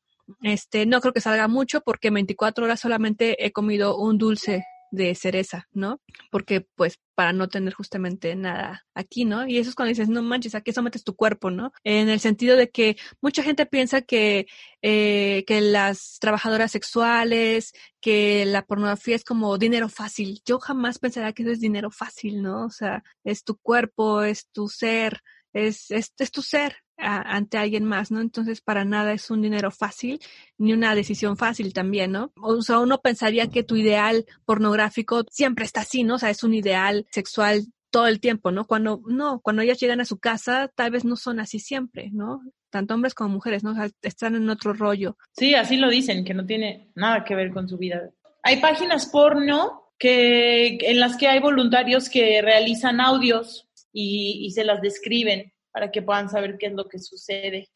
Este, 0.43 0.87
no 0.87 1.01
creo 1.01 1.12
que 1.12 1.20
salga 1.20 1.49
mucho 1.49 1.80
porque 1.80 2.07
en 2.07 2.14
24 2.14 2.66
horas 2.66 2.78
solamente 2.78 3.45
he 3.45 3.51
comido 3.51 3.99
un 3.99 4.16
dulce 4.16 4.64
de 4.95 5.14
cereza, 5.14 5.68
¿no? 5.72 6.01
Porque 6.30 6.61
pues 6.61 7.01
para 7.14 7.32
no 7.32 7.49
tener 7.49 7.74
justamente 7.74 8.34
nada 8.36 8.86
aquí, 8.95 9.24
¿no? 9.24 9.47
Y 9.47 9.59
eso 9.59 9.70
es 9.70 9.76
cuando 9.76 9.90
dices, 9.90 10.09
no 10.09 10.22
manches, 10.22 10.55
aquí 10.55 10.72
sometes 10.72 11.05
tu 11.05 11.14
cuerpo, 11.14 11.51
¿no? 11.51 11.72
En 11.84 12.09
el 12.09 12.20
sentido 12.20 12.57
de 12.57 12.70
que 12.70 12.97
mucha 13.20 13.42
gente 13.42 13.66
piensa 13.66 14.03
que, 14.03 14.47
eh, 14.82 15.45
que 15.47 15.61
las 15.61 16.18
trabajadoras 16.20 16.72
sexuales, 16.72 17.72
que 18.01 18.45
la 18.47 18.64
pornografía 18.66 19.16
es 19.16 19.24
como 19.24 19.59
dinero 19.59 19.88
fácil. 19.88 20.42
Yo 20.45 20.59
jamás 20.59 20.99
pensaría 20.99 21.32
que 21.32 21.42
eso 21.42 21.53
es 21.53 21.61
dinero 21.61 21.90
fácil, 21.90 22.42
¿no? 22.42 22.66
O 22.66 22.70
sea, 22.70 23.03
es 23.24 23.45
tu 23.45 23.57
cuerpo, 23.57 24.22
es 24.22 24.49
tu 24.51 24.68
ser, 24.68 25.20
es, 25.53 25.90
es, 25.90 26.12
es 26.18 26.30
tu 26.30 26.42
ser 26.42 26.84
a- 26.97 27.36
ante 27.36 27.59
alguien 27.59 27.84
más, 27.84 28.11
¿no? 28.11 28.20
Entonces, 28.20 28.61
para 28.61 28.84
nada 28.84 29.12
es 29.12 29.30
un 29.30 29.42
dinero 29.42 29.70
fácil, 29.70 30.20
ni 30.59 30.72
una 30.72 30.95
decisión 30.95 31.36
fácil 31.36 31.72
también, 31.72 32.12
¿no? 32.12 32.32
O 32.40 32.62
sea, 32.62 32.78
uno 32.80 33.01
pensaría 33.01 33.49
que 33.49 33.62
tu 33.64 33.76
ideal 33.76 34.24
pornográfico 34.45 35.24
siempre 35.30 35.64
está 35.64 35.80
así, 35.80 36.05
¿no? 36.05 36.14
O 36.16 36.18
sea, 36.18 36.30
es 36.30 36.42
un 36.45 36.55
ideal 36.55 37.07
sexual 37.11 37.66
todo 37.90 38.07
el 38.09 38.20
tiempo, 38.20 38.51
¿no? 38.51 38.66
Cuando, 38.66 39.01
no, 39.07 39.40
cuando 39.40 39.62
ellas 39.62 39.78
llegan 39.78 40.01
a 40.01 40.05
su 40.05 40.18
casa, 40.18 40.70
tal 40.74 40.90
vez 40.90 41.05
no 41.05 41.16
son 41.16 41.38
así 41.40 41.59
siempre, 41.59 42.11
¿no? 42.12 42.42
Tanto 42.70 42.95
hombres 42.95 43.14
como 43.14 43.30
mujeres, 43.30 43.62
¿no? 43.62 43.72
están 44.03 44.34
en 44.34 44.51
otro 44.51 44.72
rollo. 44.72 45.16
Sí, 45.36 45.55
así 45.55 45.76
lo 45.76 45.88
dicen, 45.88 46.24
que 46.24 46.34
no 46.34 46.45
tiene 46.45 46.90
nada 46.97 47.24
que 47.24 47.36
ver 47.36 47.53
con 47.53 47.68
su 47.68 47.78
vida. 47.78 48.11
Hay 48.42 48.61
páginas 48.61 49.07
porno 49.07 49.92
que, 49.97 50.76
en 50.80 50.99
las 50.99 51.16
que 51.16 51.28
hay 51.28 51.38
voluntarios 51.40 52.09
que 52.09 52.42
realizan 52.42 53.01
audios 53.01 53.68
y 53.92 54.51
se 54.53 54.64
las 54.64 54.80
describen 54.82 55.53
para 55.74 55.90
que 55.90 56.02
puedan 56.02 56.28
saber 56.30 56.56
qué 56.56 56.66
es 56.66 56.72
lo 56.72 56.88
que 56.88 57.00
sucede. 57.00 57.68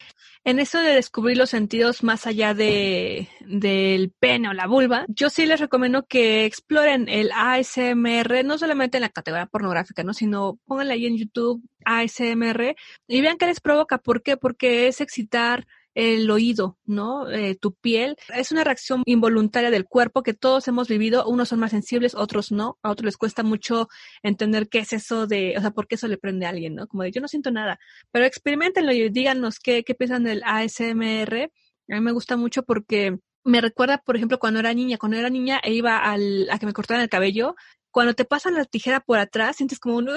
En 0.45 0.59
eso 0.59 0.79
de 0.79 0.93
descubrir 0.93 1.35
los 1.35 1.49
sentidos 1.49 2.01
más 2.01 2.27
allá 2.27 2.53
de, 2.53 3.27
del 3.41 4.13
pene 4.17 4.47
o 4.47 4.53
la 4.53 4.67
vulva, 4.67 5.05
yo 5.09 5.29
sí 5.29 5.45
les 5.45 5.59
recomiendo 5.59 6.05
que 6.05 6.45
exploren 6.45 7.09
el 7.09 7.29
ASMR, 7.35 8.45
no 8.45 8.57
solamente 8.57 8.97
en 8.97 9.01
la 9.01 9.09
categoría 9.09 9.47
pornográfica, 9.47 10.05
¿no? 10.05 10.13
sino 10.13 10.57
pónganle 10.65 10.93
ahí 10.93 11.07
en 11.07 11.17
YouTube 11.17 11.61
ASMR 11.83 12.73
y 13.05 13.19
vean 13.19 13.37
qué 13.37 13.47
les 13.47 13.59
provoca. 13.59 13.97
¿Por 13.97 14.23
qué? 14.23 14.37
Porque 14.37 14.87
es 14.87 15.01
excitar 15.01 15.67
el 15.95 16.29
oído, 16.31 16.77
¿no? 16.85 17.29
Eh, 17.29 17.55
tu 17.55 17.73
piel. 17.73 18.15
Es 18.33 18.51
una 18.51 18.63
reacción 18.63 19.03
involuntaria 19.05 19.71
del 19.71 19.85
cuerpo 19.85 20.23
que 20.23 20.33
todos 20.33 20.67
hemos 20.67 20.87
vivido. 20.87 21.25
Unos 21.27 21.49
son 21.49 21.59
más 21.59 21.71
sensibles, 21.71 22.15
otros 22.15 22.51
no. 22.51 22.77
A 22.83 22.91
otros 22.91 23.05
les 23.05 23.17
cuesta 23.17 23.43
mucho 23.43 23.87
entender 24.23 24.69
qué 24.69 24.79
es 24.79 24.93
eso 24.93 25.27
de, 25.27 25.55
o 25.57 25.61
sea, 25.61 25.71
por 25.71 25.87
qué 25.87 25.95
eso 25.95 26.07
le 26.07 26.17
prende 26.17 26.45
a 26.45 26.49
alguien, 26.49 26.75
¿no? 26.75 26.87
Como 26.87 27.03
de 27.03 27.11
yo 27.11 27.21
no 27.21 27.27
siento 27.27 27.51
nada. 27.51 27.79
Pero 28.11 28.25
experimentenlo 28.25 28.91
y 28.93 29.09
díganos 29.09 29.59
qué, 29.59 29.83
qué 29.83 29.95
piensan 29.95 30.23
del 30.23 30.41
ASMR. 30.45 31.51
A 31.89 31.95
mí 31.95 32.01
me 32.01 32.11
gusta 32.11 32.37
mucho 32.37 32.63
porque 32.63 33.17
me 33.43 33.61
recuerda, 33.61 33.97
por 33.99 34.15
ejemplo, 34.15 34.39
cuando 34.39 34.59
era 34.59 34.73
niña. 34.73 34.97
Cuando 34.97 35.17
era 35.17 35.29
niña 35.29 35.59
e 35.63 35.73
iba 35.73 35.97
al, 35.97 36.47
a 36.51 36.59
que 36.59 36.65
me 36.65 36.73
cortaran 36.73 37.03
el 37.03 37.09
cabello, 37.09 37.55
cuando 37.91 38.13
te 38.13 38.25
pasan 38.25 38.53
la 38.53 38.65
tijera 38.65 38.99
por 38.99 39.17
atrás, 39.17 39.57
sientes 39.57 39.79
como 39.79 39.97
un, 39.97 40.09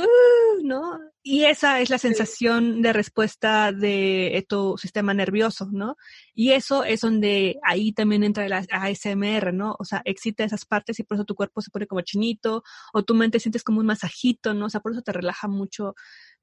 ¿no? 0.62 0.98
Y 1.22 1.44
esa 1.44 1.80
es 1.80 1.88
la 1.88 1.98
sensación 1.98 2.82
de 2.82 2.92
respuesta 2.92 3.72
de 3.72 4.44
tu 4.48 4.76
sistema 4.76 5.14
nervioso, 5.14 5.68
¿no? 5.72 5.96
Y 6.34 6.52
eso 6.52 6.84
es 6.84 7.00
donde 7.00 7.58
ahí 7.62 7.92
también 7.92 8.24
entra 8.24 8.44
el 8.44 8.52
ASMR, 8.52 9.52
¿no? 9.54 9.76
O 9.78 9.84
sea, 9.84 10.02
excita 10.04 10.44
esas 10.44 10.66
partes 10.66 10.98
y 10.98 11.04
por 11.04 11.16
eso 11.16 11.24
tu 11.24 11.34
cuerpo 11.34 11.62
se 11.62 11.70
pone 11.70 11.86
como 11.86 12.02
chinito 12.02 12.62
o 12.92 13.04
tu 13.04 13.14
mente 13.14 13.40
sientes 13.40 13.64
como 13.64 13.80
un 13.80 13.86
masajito, 13.86 14.52
¿no? 14.52 14.66
O 14.66 14.70
sea, 14.70 14.80
por 14.80 14.92
eso 14.92 15.02
te 15.02 15.12
relaja 15.12 15.48
mucho 15.48 15.94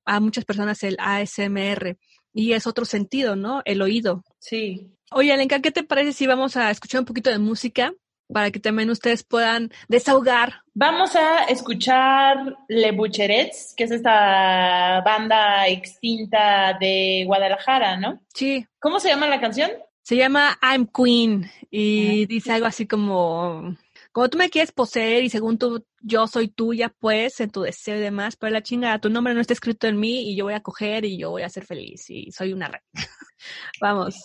a 0.05 0.19
muchas 0.19 0.45
personas 0.45 0.81
el 0.83 0.97
ASMR. 0.99 1.97
Y 2.33 2.53
es 2.53 2.67
otro 2.67 2.85
sentido, 2.85 3.35
¿no? 3.35 3.61
El 3.65 3.81
oído. 3.81 4.23
Sí. 4.39 4.95
Oye, 5.11 5.31
Alenka, 5.31 5.61
¿qué 5.61 5.71
te 5.71 5.83
parece 5.83 6.13
si 6.13 6.27
vamos 6.27 6.57
a 6.57 6.71
escuchar 6.71 7.01
un 7.01 7.05
poquito 7.05 7.29
de 7.29 7.39
música? 7.39 7.93
Para 8.31 8.51
que 8.51 8.59
también 8.59 8.89
ustedes 8.89 9.23
puedan 9.23 9.71
desahogar. 9.87 10.61
Vamos 10.73 11.15
a 11.15 11.45
escuchar 11.45 12.57
Le 12.67 12.91
Bucherets, 12.91 13.73
que 13.75 13.85
es 13.85 13.91
esta 13.91 15.01
banda 15.01 15.67
extinta 15.67 16.77
de 16.79 17.23
Guadalajara, 17.25 17.97
¿no? 17.97 18.21
Sí. 18.33 18.65
¿Cómo 18.79 18.99
se 18.99 19.09
llama 19.09 19.27
la 19.27 19.41
canción? 19.41 19.71
Se 20.03 20.15
llama 20.15 20.57
I'm 20.61 20.87
Queen 20.87 21.51
y 21.69 22.25
dice 22.25 22.51
algo 22.53 22.65
así 22.65 22.87
como, 22.87 23.75
como 24.11 24.29
tú 24.29 24.37
me 24.37 24.49
quieres 24.49 24.71
poseer 24.71 25.23
y 25.23 25.29
según 25.29 25.57
tú, 25.57 25.85
yo 26.01 26.25
soy 26.27 26.47
tuya, 26.47 26.93
pues, 26.99 27.39
en 27.41 27.51
tu 27.51 27.61
deseo 27.61 27.97
y 27.97 27.99
demás, 27.99 28.35
pero 28.35 28.51
la 28.51 28.63
chingada, 28.63 28.99
tu 28.99 29.09
nombre 29.09 29.33
no 29.33 29.41
está 29.41 29.53
escrito 29.53 29.85
en 29.87 29.99
mí 29.99 30.31
y 30.31 30.35
yo 30.35 30.45
voy 30.45 30.53
a 30.53 30.61
coger 30.61 31.05
y 31.05 31.17
yo 31.17 31.29
voy 31.31 31.43
a 31.43 31.49
ser 31.49 31.65
feliz 31.65 32.09
y 32.09 32.31
soy 32.31 32.53
una 32.53 32.69
reina. 32.69 32.85
Vamos. 33.81 34.15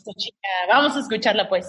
Vamos 0.68 0.96
a 0.96 1.00
escucharla, 1.00 1.48
pues. 1.48 1.68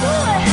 Glitter 0.00 0.49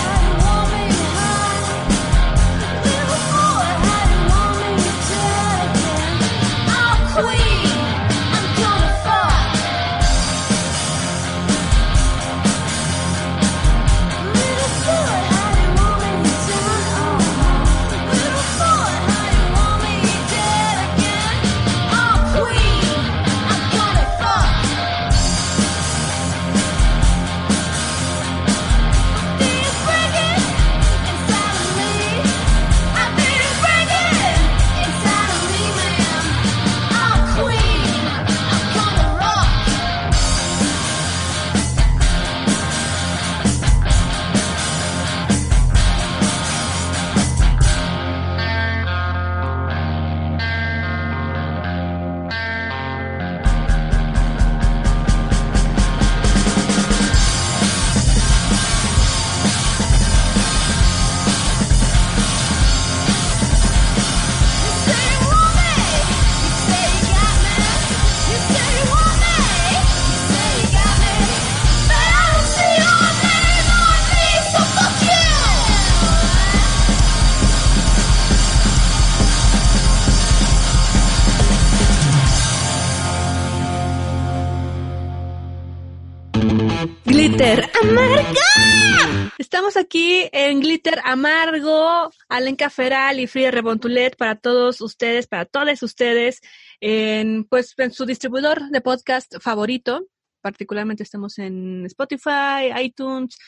Glitter 90.78 91.02
Amargo, 91.06 92.12
Alenca 92.30 92.70
Feral 92.70 93.20
y 93.20 93.26
Frida 93.26 93.50
Rebontulet 93.50 94.16
para 94.16 94.36
todos 94.36 94.80
ustedes, 94.80 95.26
para 95.26 95.46
todos 95.46 95.82
ustedes, 95.82 96.40
en, 96.80 97.46
pues, 97.46 97.74
en 97.78 97.92
su 97.92 98.06
distribuidor 98.06 98.70
de 98.70 98.82
podcast 98.82 99.38
favorito. 99.42 100.06
Particularmente 100.40 101.02
estamos 101.02 101.40
en 101.40 101.84
Spotify, 101.88 102.80
iTunes, 102.80 103.40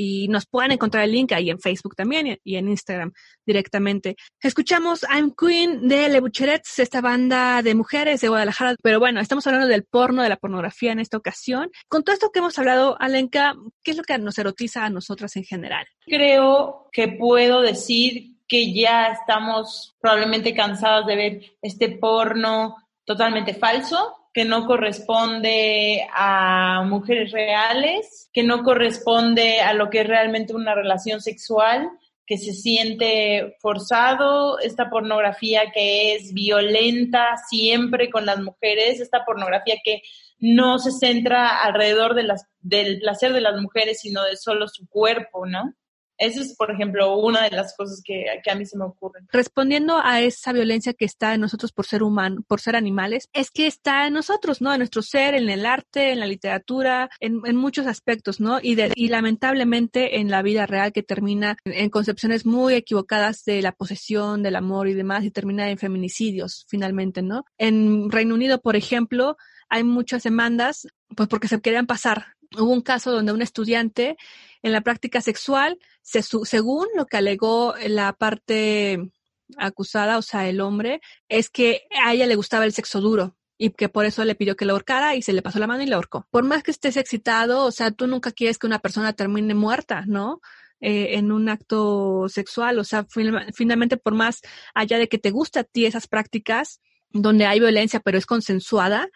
y 0.00 0.28
nos 0.28 0.46
pueden 0.46 0.70
encontrar 0.70 1.02
el 1.02 1.10
link 1.10 1.32
ahí 1.32 1.50
en 1.50 1.58
Facebook 1.58 1.96
también 1.96 2.38
y 2.44 2.54
en 2.54 2.68
Instagram 2.68 3.12
directamente. 3.44 4.14
Escuchamos 4.40 5.04
I'm 5.12 5.34
Queen 5.36 5.88
de 5.88 6.08
Le 6.08 6.20
Bucherets, 6.20 6.78
esta 6.78 7.00
banda 7.00 7.62
de 7.62 7.74
mujeres 7.74 8.20
de 8.20 8.28
Guadalajara, 8.28 8.76
pero 8.80 9.00
bueno, 9.00 9.20
estamos 9.20 9.44
hablando 9.48 9.66
del 9.66 9.82
porno, 9.82 10.22
de 10.22 10.28
la 10.28 10.36
pornografía 10.36 10.92
en 10.92 11.00
esta 11.00 11.16
ocasión. 11.16 11.72
Con 11.88 12.04
todo 12.04 12.14
esto 12.14 12.30
que 12.30 12.38
hemos 12.38 12.56
hablado, 12.60 12.96
Alenka, 13.00 13.56
¿qué 13.82 13.90
es 13.90 13.96
lo 13.96 14.04
que 14.04 14.16
nos 14.18 14.38
erotiza 14.38 14.84
a 14.84 14.90
nosotras 14.90 15.34
en 15.34 15.42
general? 15.42 15.84
Creo 16.06 16.88
que 16.92 17.08
puedo 17.08 17.60
decir 17.62 18.36
que 18.46 18.72
ya 18.72 19.08
estamos 19.08 19.96
probablemente 20.00 20.54
cansadas 20.54 21.06
de 21.06 21.16
ver 21.16 21.42
este 21.60 21.88
porno 21.88 22.76
totalmente 23.04 23.52
falso, 23.52 24.14
que 24.32 24.44
no 24.44 24.66
corresponde 24.66 26.06
a 26.14 26.84
mujeres 26.86 27.32
reales, 27.32 28.30
que 28.32 28.42
no 28.42 28.62
corresponde 28.62 29.60
a 29.60 29.72
lo 29.72 29.90
que 29.90 30.00
es 30.00 30.06
realmente 30.06 30.54
una 30.54 30.74
relación 30.74 31.20
sexual, 31.20 31.90
que 32.26 32.36
se 32.36 32.52
siente 32.52 33.56
forzado, 33.60 34.58
esta 34.58 34.90
pornografía 34.90 35.70
que 35.72 36.14
es 36.14 36.34
violenta 36.34 37.38
siempre 37.48 38.10
con 38.10 38.26
las 38.26 38.38
mujeres, 38.38 39.00
esta 39.00 39.24
pornografía 39.24 39.76
que 39.82 40.02
no 40.38 40.78
se 40.78 40.92
centra 40.92 41.62
alrededor 41.62 42.14
de 42.14 42.24
las, 42.24 42.44
del 42.60 43.00
placer 43.00 43.32
de 43.32 43.40
las 43.40 43.60
mujeres, 43.60 44.00
sino 44.00 44.22
de 44.24 44.36
solo 44.36 44.68
su 44.68 44.86
cuerpo, 44.88 45.46
¿no? 45.46 45.74
Eso 46.18 46.40
es, 46.40 46.54
por 46.56 46.70
ejemplo, 46.70 47.16
una 47.16 47.44
de 47.44 47.50
las 47.50 47.74
cosas 47.76 48.02
que, 48.04 48.26
a 48.28 48.54
mí 48.54 48.66
se 48.66 48.76
me 48.76 48.84
ocurren. 48.84 49.26
Respondiendo 49.30 50.00
a 50.02 50.20
esa 50.20 50.52
violencia 50.52 50.92
que 50.92 51.04
está 51.04 51.34
en 51.34 51.40
nosotros 51.40 51.72
por 51.72 51.86
ser 51.86 52.02
humano, 52.02 52.42
por 52.46 52.60
ser 52.60 52.76
animales, 52.76 53.28
es 53.32 53.50
que 53.50 53.66
está 53.66 54.06
en 54.06 54.14
nosotros, 54.14 54.60
¿no? 54.60 54.72
En 54.72 54.78
nuestro 54.78 55.02
ser, 55.02 55.34
en 55.34 55.48
el 55.48 55.64
arte, 55.64 56.10
en 56.10 56.20
la 56.20 56.26
literatura, 56.26 57.08
en, 57.20 57.38
muchos 57.56 57.86
aspectos, 57.86 58.40
¿no? 58.40 58.58
Y, 58.60 58.76
lamentablemente 59.08 60.18
en 60.18 60.30
la 60.30 60.42
vida 60.42 60.66
real 60.66 60.92
que 60.92 61.02
termina 61.02 61.56
en 61.64 61.90
concepciones 61.90 62.44
muy 62.44 62.74
equivocadas 62.74 63.44
de 63.44 63.62
la 63.62 63.72
posesión, 63.72 64.42
del 64.42 64.56
amor 64.56 64.88
y 64.88 64.94
demás, 64.94 65.24
y 65.24 65.30
termina 65.30 65.70
en 65.70 65.78
feminicidios, 65.78 66.66
finalmente, 66.68 67.22
¿no? 67.22 67.44
En 67.56 68.10
Reino 68.10 68.34
Unido, 68.34 68.60
por 68.60 68.76
ejemplo, 68.76 69.36
hay 69.68 69.84
muchas 69.84 70.22
demandas, 70.22 70.88
pues 71.14 71.28
porque 71.28 71.48
se 71.48 71.60
querían 71.60 71.86
pasar 71.86 72.37
hubo 72.56 72.72
un 72.72 72.82
caso 72.82 73.12
donde 73.12 73.32
un 73.32 73.42
estudiante 73.42 74.16
en 74.62 74.72
la 74.72 74.80
práctica 74.80 75.20
sexual, 75.20 75.78
se, 76.02 76.22
según 76.22 76.86
lo 76.96 77.06
que 77.06 77.16
alegó 77.16 77.74
la 77.86 78.12
parte 78.12 79.10
acusada, 79.56 80.18
o 80.18 80.22
sea, 80.22 80.48
el 80.48 80.60
hombre, 80.60 81.00
es 81.28 81.50
que 81.50 81.82
a 82.04 82.12
ella 82.12 82.26
le 82.26 82.36
gustaba 82.36 82.64
el 82.64 82.72
sexo 82.72 83.00
duro 83.00 83.36
y 83.56 83.70
que 83.70 83.88
por 83.88 84.04
eso 84.04 84.24
le 84.24 84.34
pidió 84.34 84.56
que 84.56 84.64
lo 84.64 84.72
ahorcara 84.74 85.16
y 85.16 85.22
se 85.22 85.32
le 85.32 85.42
pasó 85.42 85.58
la 85.58 85.66
mano 85.66 85.82
y 85.82 85.86
la 85.86 85.96
ahorcó. 85.96 86.26
Por 86.30 86.44
más 86.44 86.62
que 86.62 86.70
estés 86.70 86.96
excitado, 86.96 87.64
o 87.64 87.70
sea, 87.72 87.90
tú 87.90 88.06
nunca 88.06 88.30
quieres 88.30 88.58
que 88.58 88.66
una 88.66 88.78
persona 88.78 89.12
termine 89.12 89.54
muerta, 89.54 90.04
¿no? 90.06 90.40
Eh, 90.80 91.16
en 91.18 91.32
un 91.32 91.48
acto 91.48 92.28
sexual, 92.28 92.78
o 92.78 92.84
sea, 92.84 93.04
finalmente 93.52 93.96
por 93.96 94.14
más 94.14 94.42
allá 94.74 94.98
de 94.98 95.08
que 95.08 95.18
te 95.18 95.32
guste 95.32 95.58
a 95.58 95.64
ti 95.64 95.86
esas 95.86 96.06
prácticas 96.06 96.80
donde 97.10 97.46
hay 97.46 97.58
violencia 97.58 97.98
pero 97.98 98.16
es 98.16 98.26
consensuada, 98.26 99.08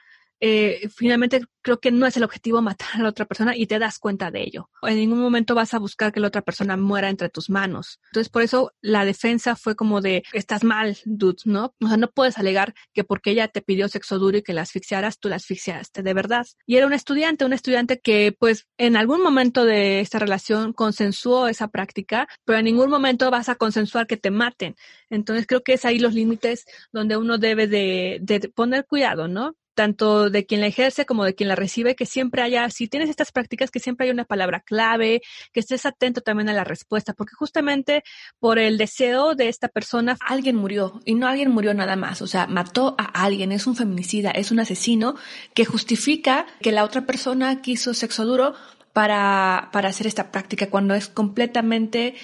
eh, 0.45 0.89
finalmente 0.93 1.41
creo 1.63 1.79
que 1.79 1.93
no 1.93 2.05
es 2.05 2.17
el 2.17 2.25
objetivo 2.25 2.61
matar 2.61 2.89
a 2.95 2.99
la 2.99 3.09
otra 3.09 3.27
persona 3.27 3.57
y 3.57 3.69
te 3.69 3.79
das 3.79 4.01
cuenta 4.01 4.33
de 4.33 4.43
ello. 4.43 4.69
En 4.83 4.97
ningún 4.97 5.21
momento 5.21 5.55
vas 5.55 5.73
a 5.73 5.79
buscar 5.79 6.13
que 6.13 6.19
la 6.19 6.27
otra 6.27 6.43
persona 6.43 6.77
muera 6.77 7.09
entre 7.09 7.29
tus 7.29 7.49
manos. 7.49 8.01
Entonces, 8.07 8.29
por 8.29 8.43
eso 8.43 8.73
la 8.81 9.05
defensa 9.05 9.55
fue 9.55 9.77
como 9.77 10.01
de, 10.01 10.25
estás 10.33 10.65
mal, 10.65 10.99
dude, 11.05 11.43
¿no? 11.45 11.77
O 11.81 11.87
sea, 11.87 11.97
no 11.97 12.11
puedes 12.11 12.39
alegar 12.39 12.75
que 12.93 13.05
porque 13.05 13.31
ella 13.31 13.47
te 13.47 13.63
pidió 13.63 13.87
sexo 13.87 14.19
duro 14.19 14.39
y 14.39 14.43
que 14.43 14.53
la 14.53 14.63
asfixiaras, 14.63 15.21
tú 15.21 15.29
la 15.29 15.37
asfixiaste, 15.37 16.03
de 16.03 16.13
verdad. 16.13 16.45
Y 16.67 16.75
era 16.75 16.89
un 16.89 16.93
estudiante, 16.93 17.45
un 17.45 17.53
estudiante 17.53 18.01
que, 18.01 18.35
pues, 18.37 18.67
en 18.79 18.97
algún 18.97 19.23
momento 19.23 19.65
de 19.65 20.01
esta 20.01 20.19
relación 20.19 20.73
consensuó 20.73 21.47
esa 21.47 21.69
práctica, 21.69 22.27
pero 22.45 22.59
en 22.59 22.65
ningún 22.65 22.91
momento 22.91 23.31
vas 23.31 23.49
a 23.49 23.55
consensuar 23.55 24.09
que 24.09 24.17
te 24.17 24.33
maten. 24.33 24.75
Entonces, 25.09 25.47
creo 25.47 25.63
que 25.63 25.75
es 25.75 25.85
ahí 25.85 26.01
los 26.01 26.15
límites 26.15 26.65
donde 26.91 27.17
uno 27.17 27.39
debe 27.39 27.69
de, 27.69 28.19
de 28.21 28.49
poner 28.49 28.87
cuidado, 28.87 29.29
¿no? 29.29 29.55
Tanto 29.75 30.31
de 30.31 30.47
quien 30.47 30.61
la 30.61 30.67
ejerce 30.67 31.07
como 31.07 31.25
de 31.25 31.35
quien 31.35 31.49
la 31.49 31.57
recibe, 31.57 31.95
que 31.95 32.07
siempre 32.07 32.43
haya, 32.43 32.69
si 32.71 32.89
tienes 32.89 33.09
estas 33.09 33.33
prácticas, 33.33 33.71
que 33.71 33.81
siempre 33.81 34.05
haya 34.05 34.13
una 34.13 34.25
palabra 34.25 34.61
clave, 34.61 35.23
que 35.53 35.61
estés 35.61 35.87
atento 35.87 36.21
también 36.21 36.49
a 36.49 36.53
la 36.53 36.65
respuesta, 36.65 37.13
porque 37.15 37.35
justamente 37.35 38.03
por 38.39 38.59
el 38.59 38.79
deseo 38.79 39.35
de 39.35 39.49
esta 39.49 39.69
persona, 39.69 40.17
alguien 40.21 40.57
murió, 40.57 41.01
y 41.05 41.15
no 41.15 41.27
alguien 41.27 41.51
murió 41.51 41.75
nada 41.75 41.97
más, 41.97 42.23
o 42.23 42.27
sea, 42.27 42.47
mató 42.47 42.95
a 42.99 43.25
alguien, 43.25 43.53
es 43.53 43.67
un 43.67 43.77
feminicida, 43.77 44.31
es 44.31 44.51
un 44.51 44.61
asesino 44.61 45.15
que 45.55 45.65
justifica 45.65 46.47
que 46.61 46.73
la 46.73 46.85
otra 46.85 47.07
persona 47.07 47.63
quiso 47.63 47.95
sexo 47.95 48.25
duro 48.25 48.55
para, 48.93 49.71
para 49.73 49.89
hacer 49.89 50.07
esta 50.07 50.31
práctica, 50.31 50.69
cuando 50.69 50.95
es 50.95 51.09
completamente 51.09 52.15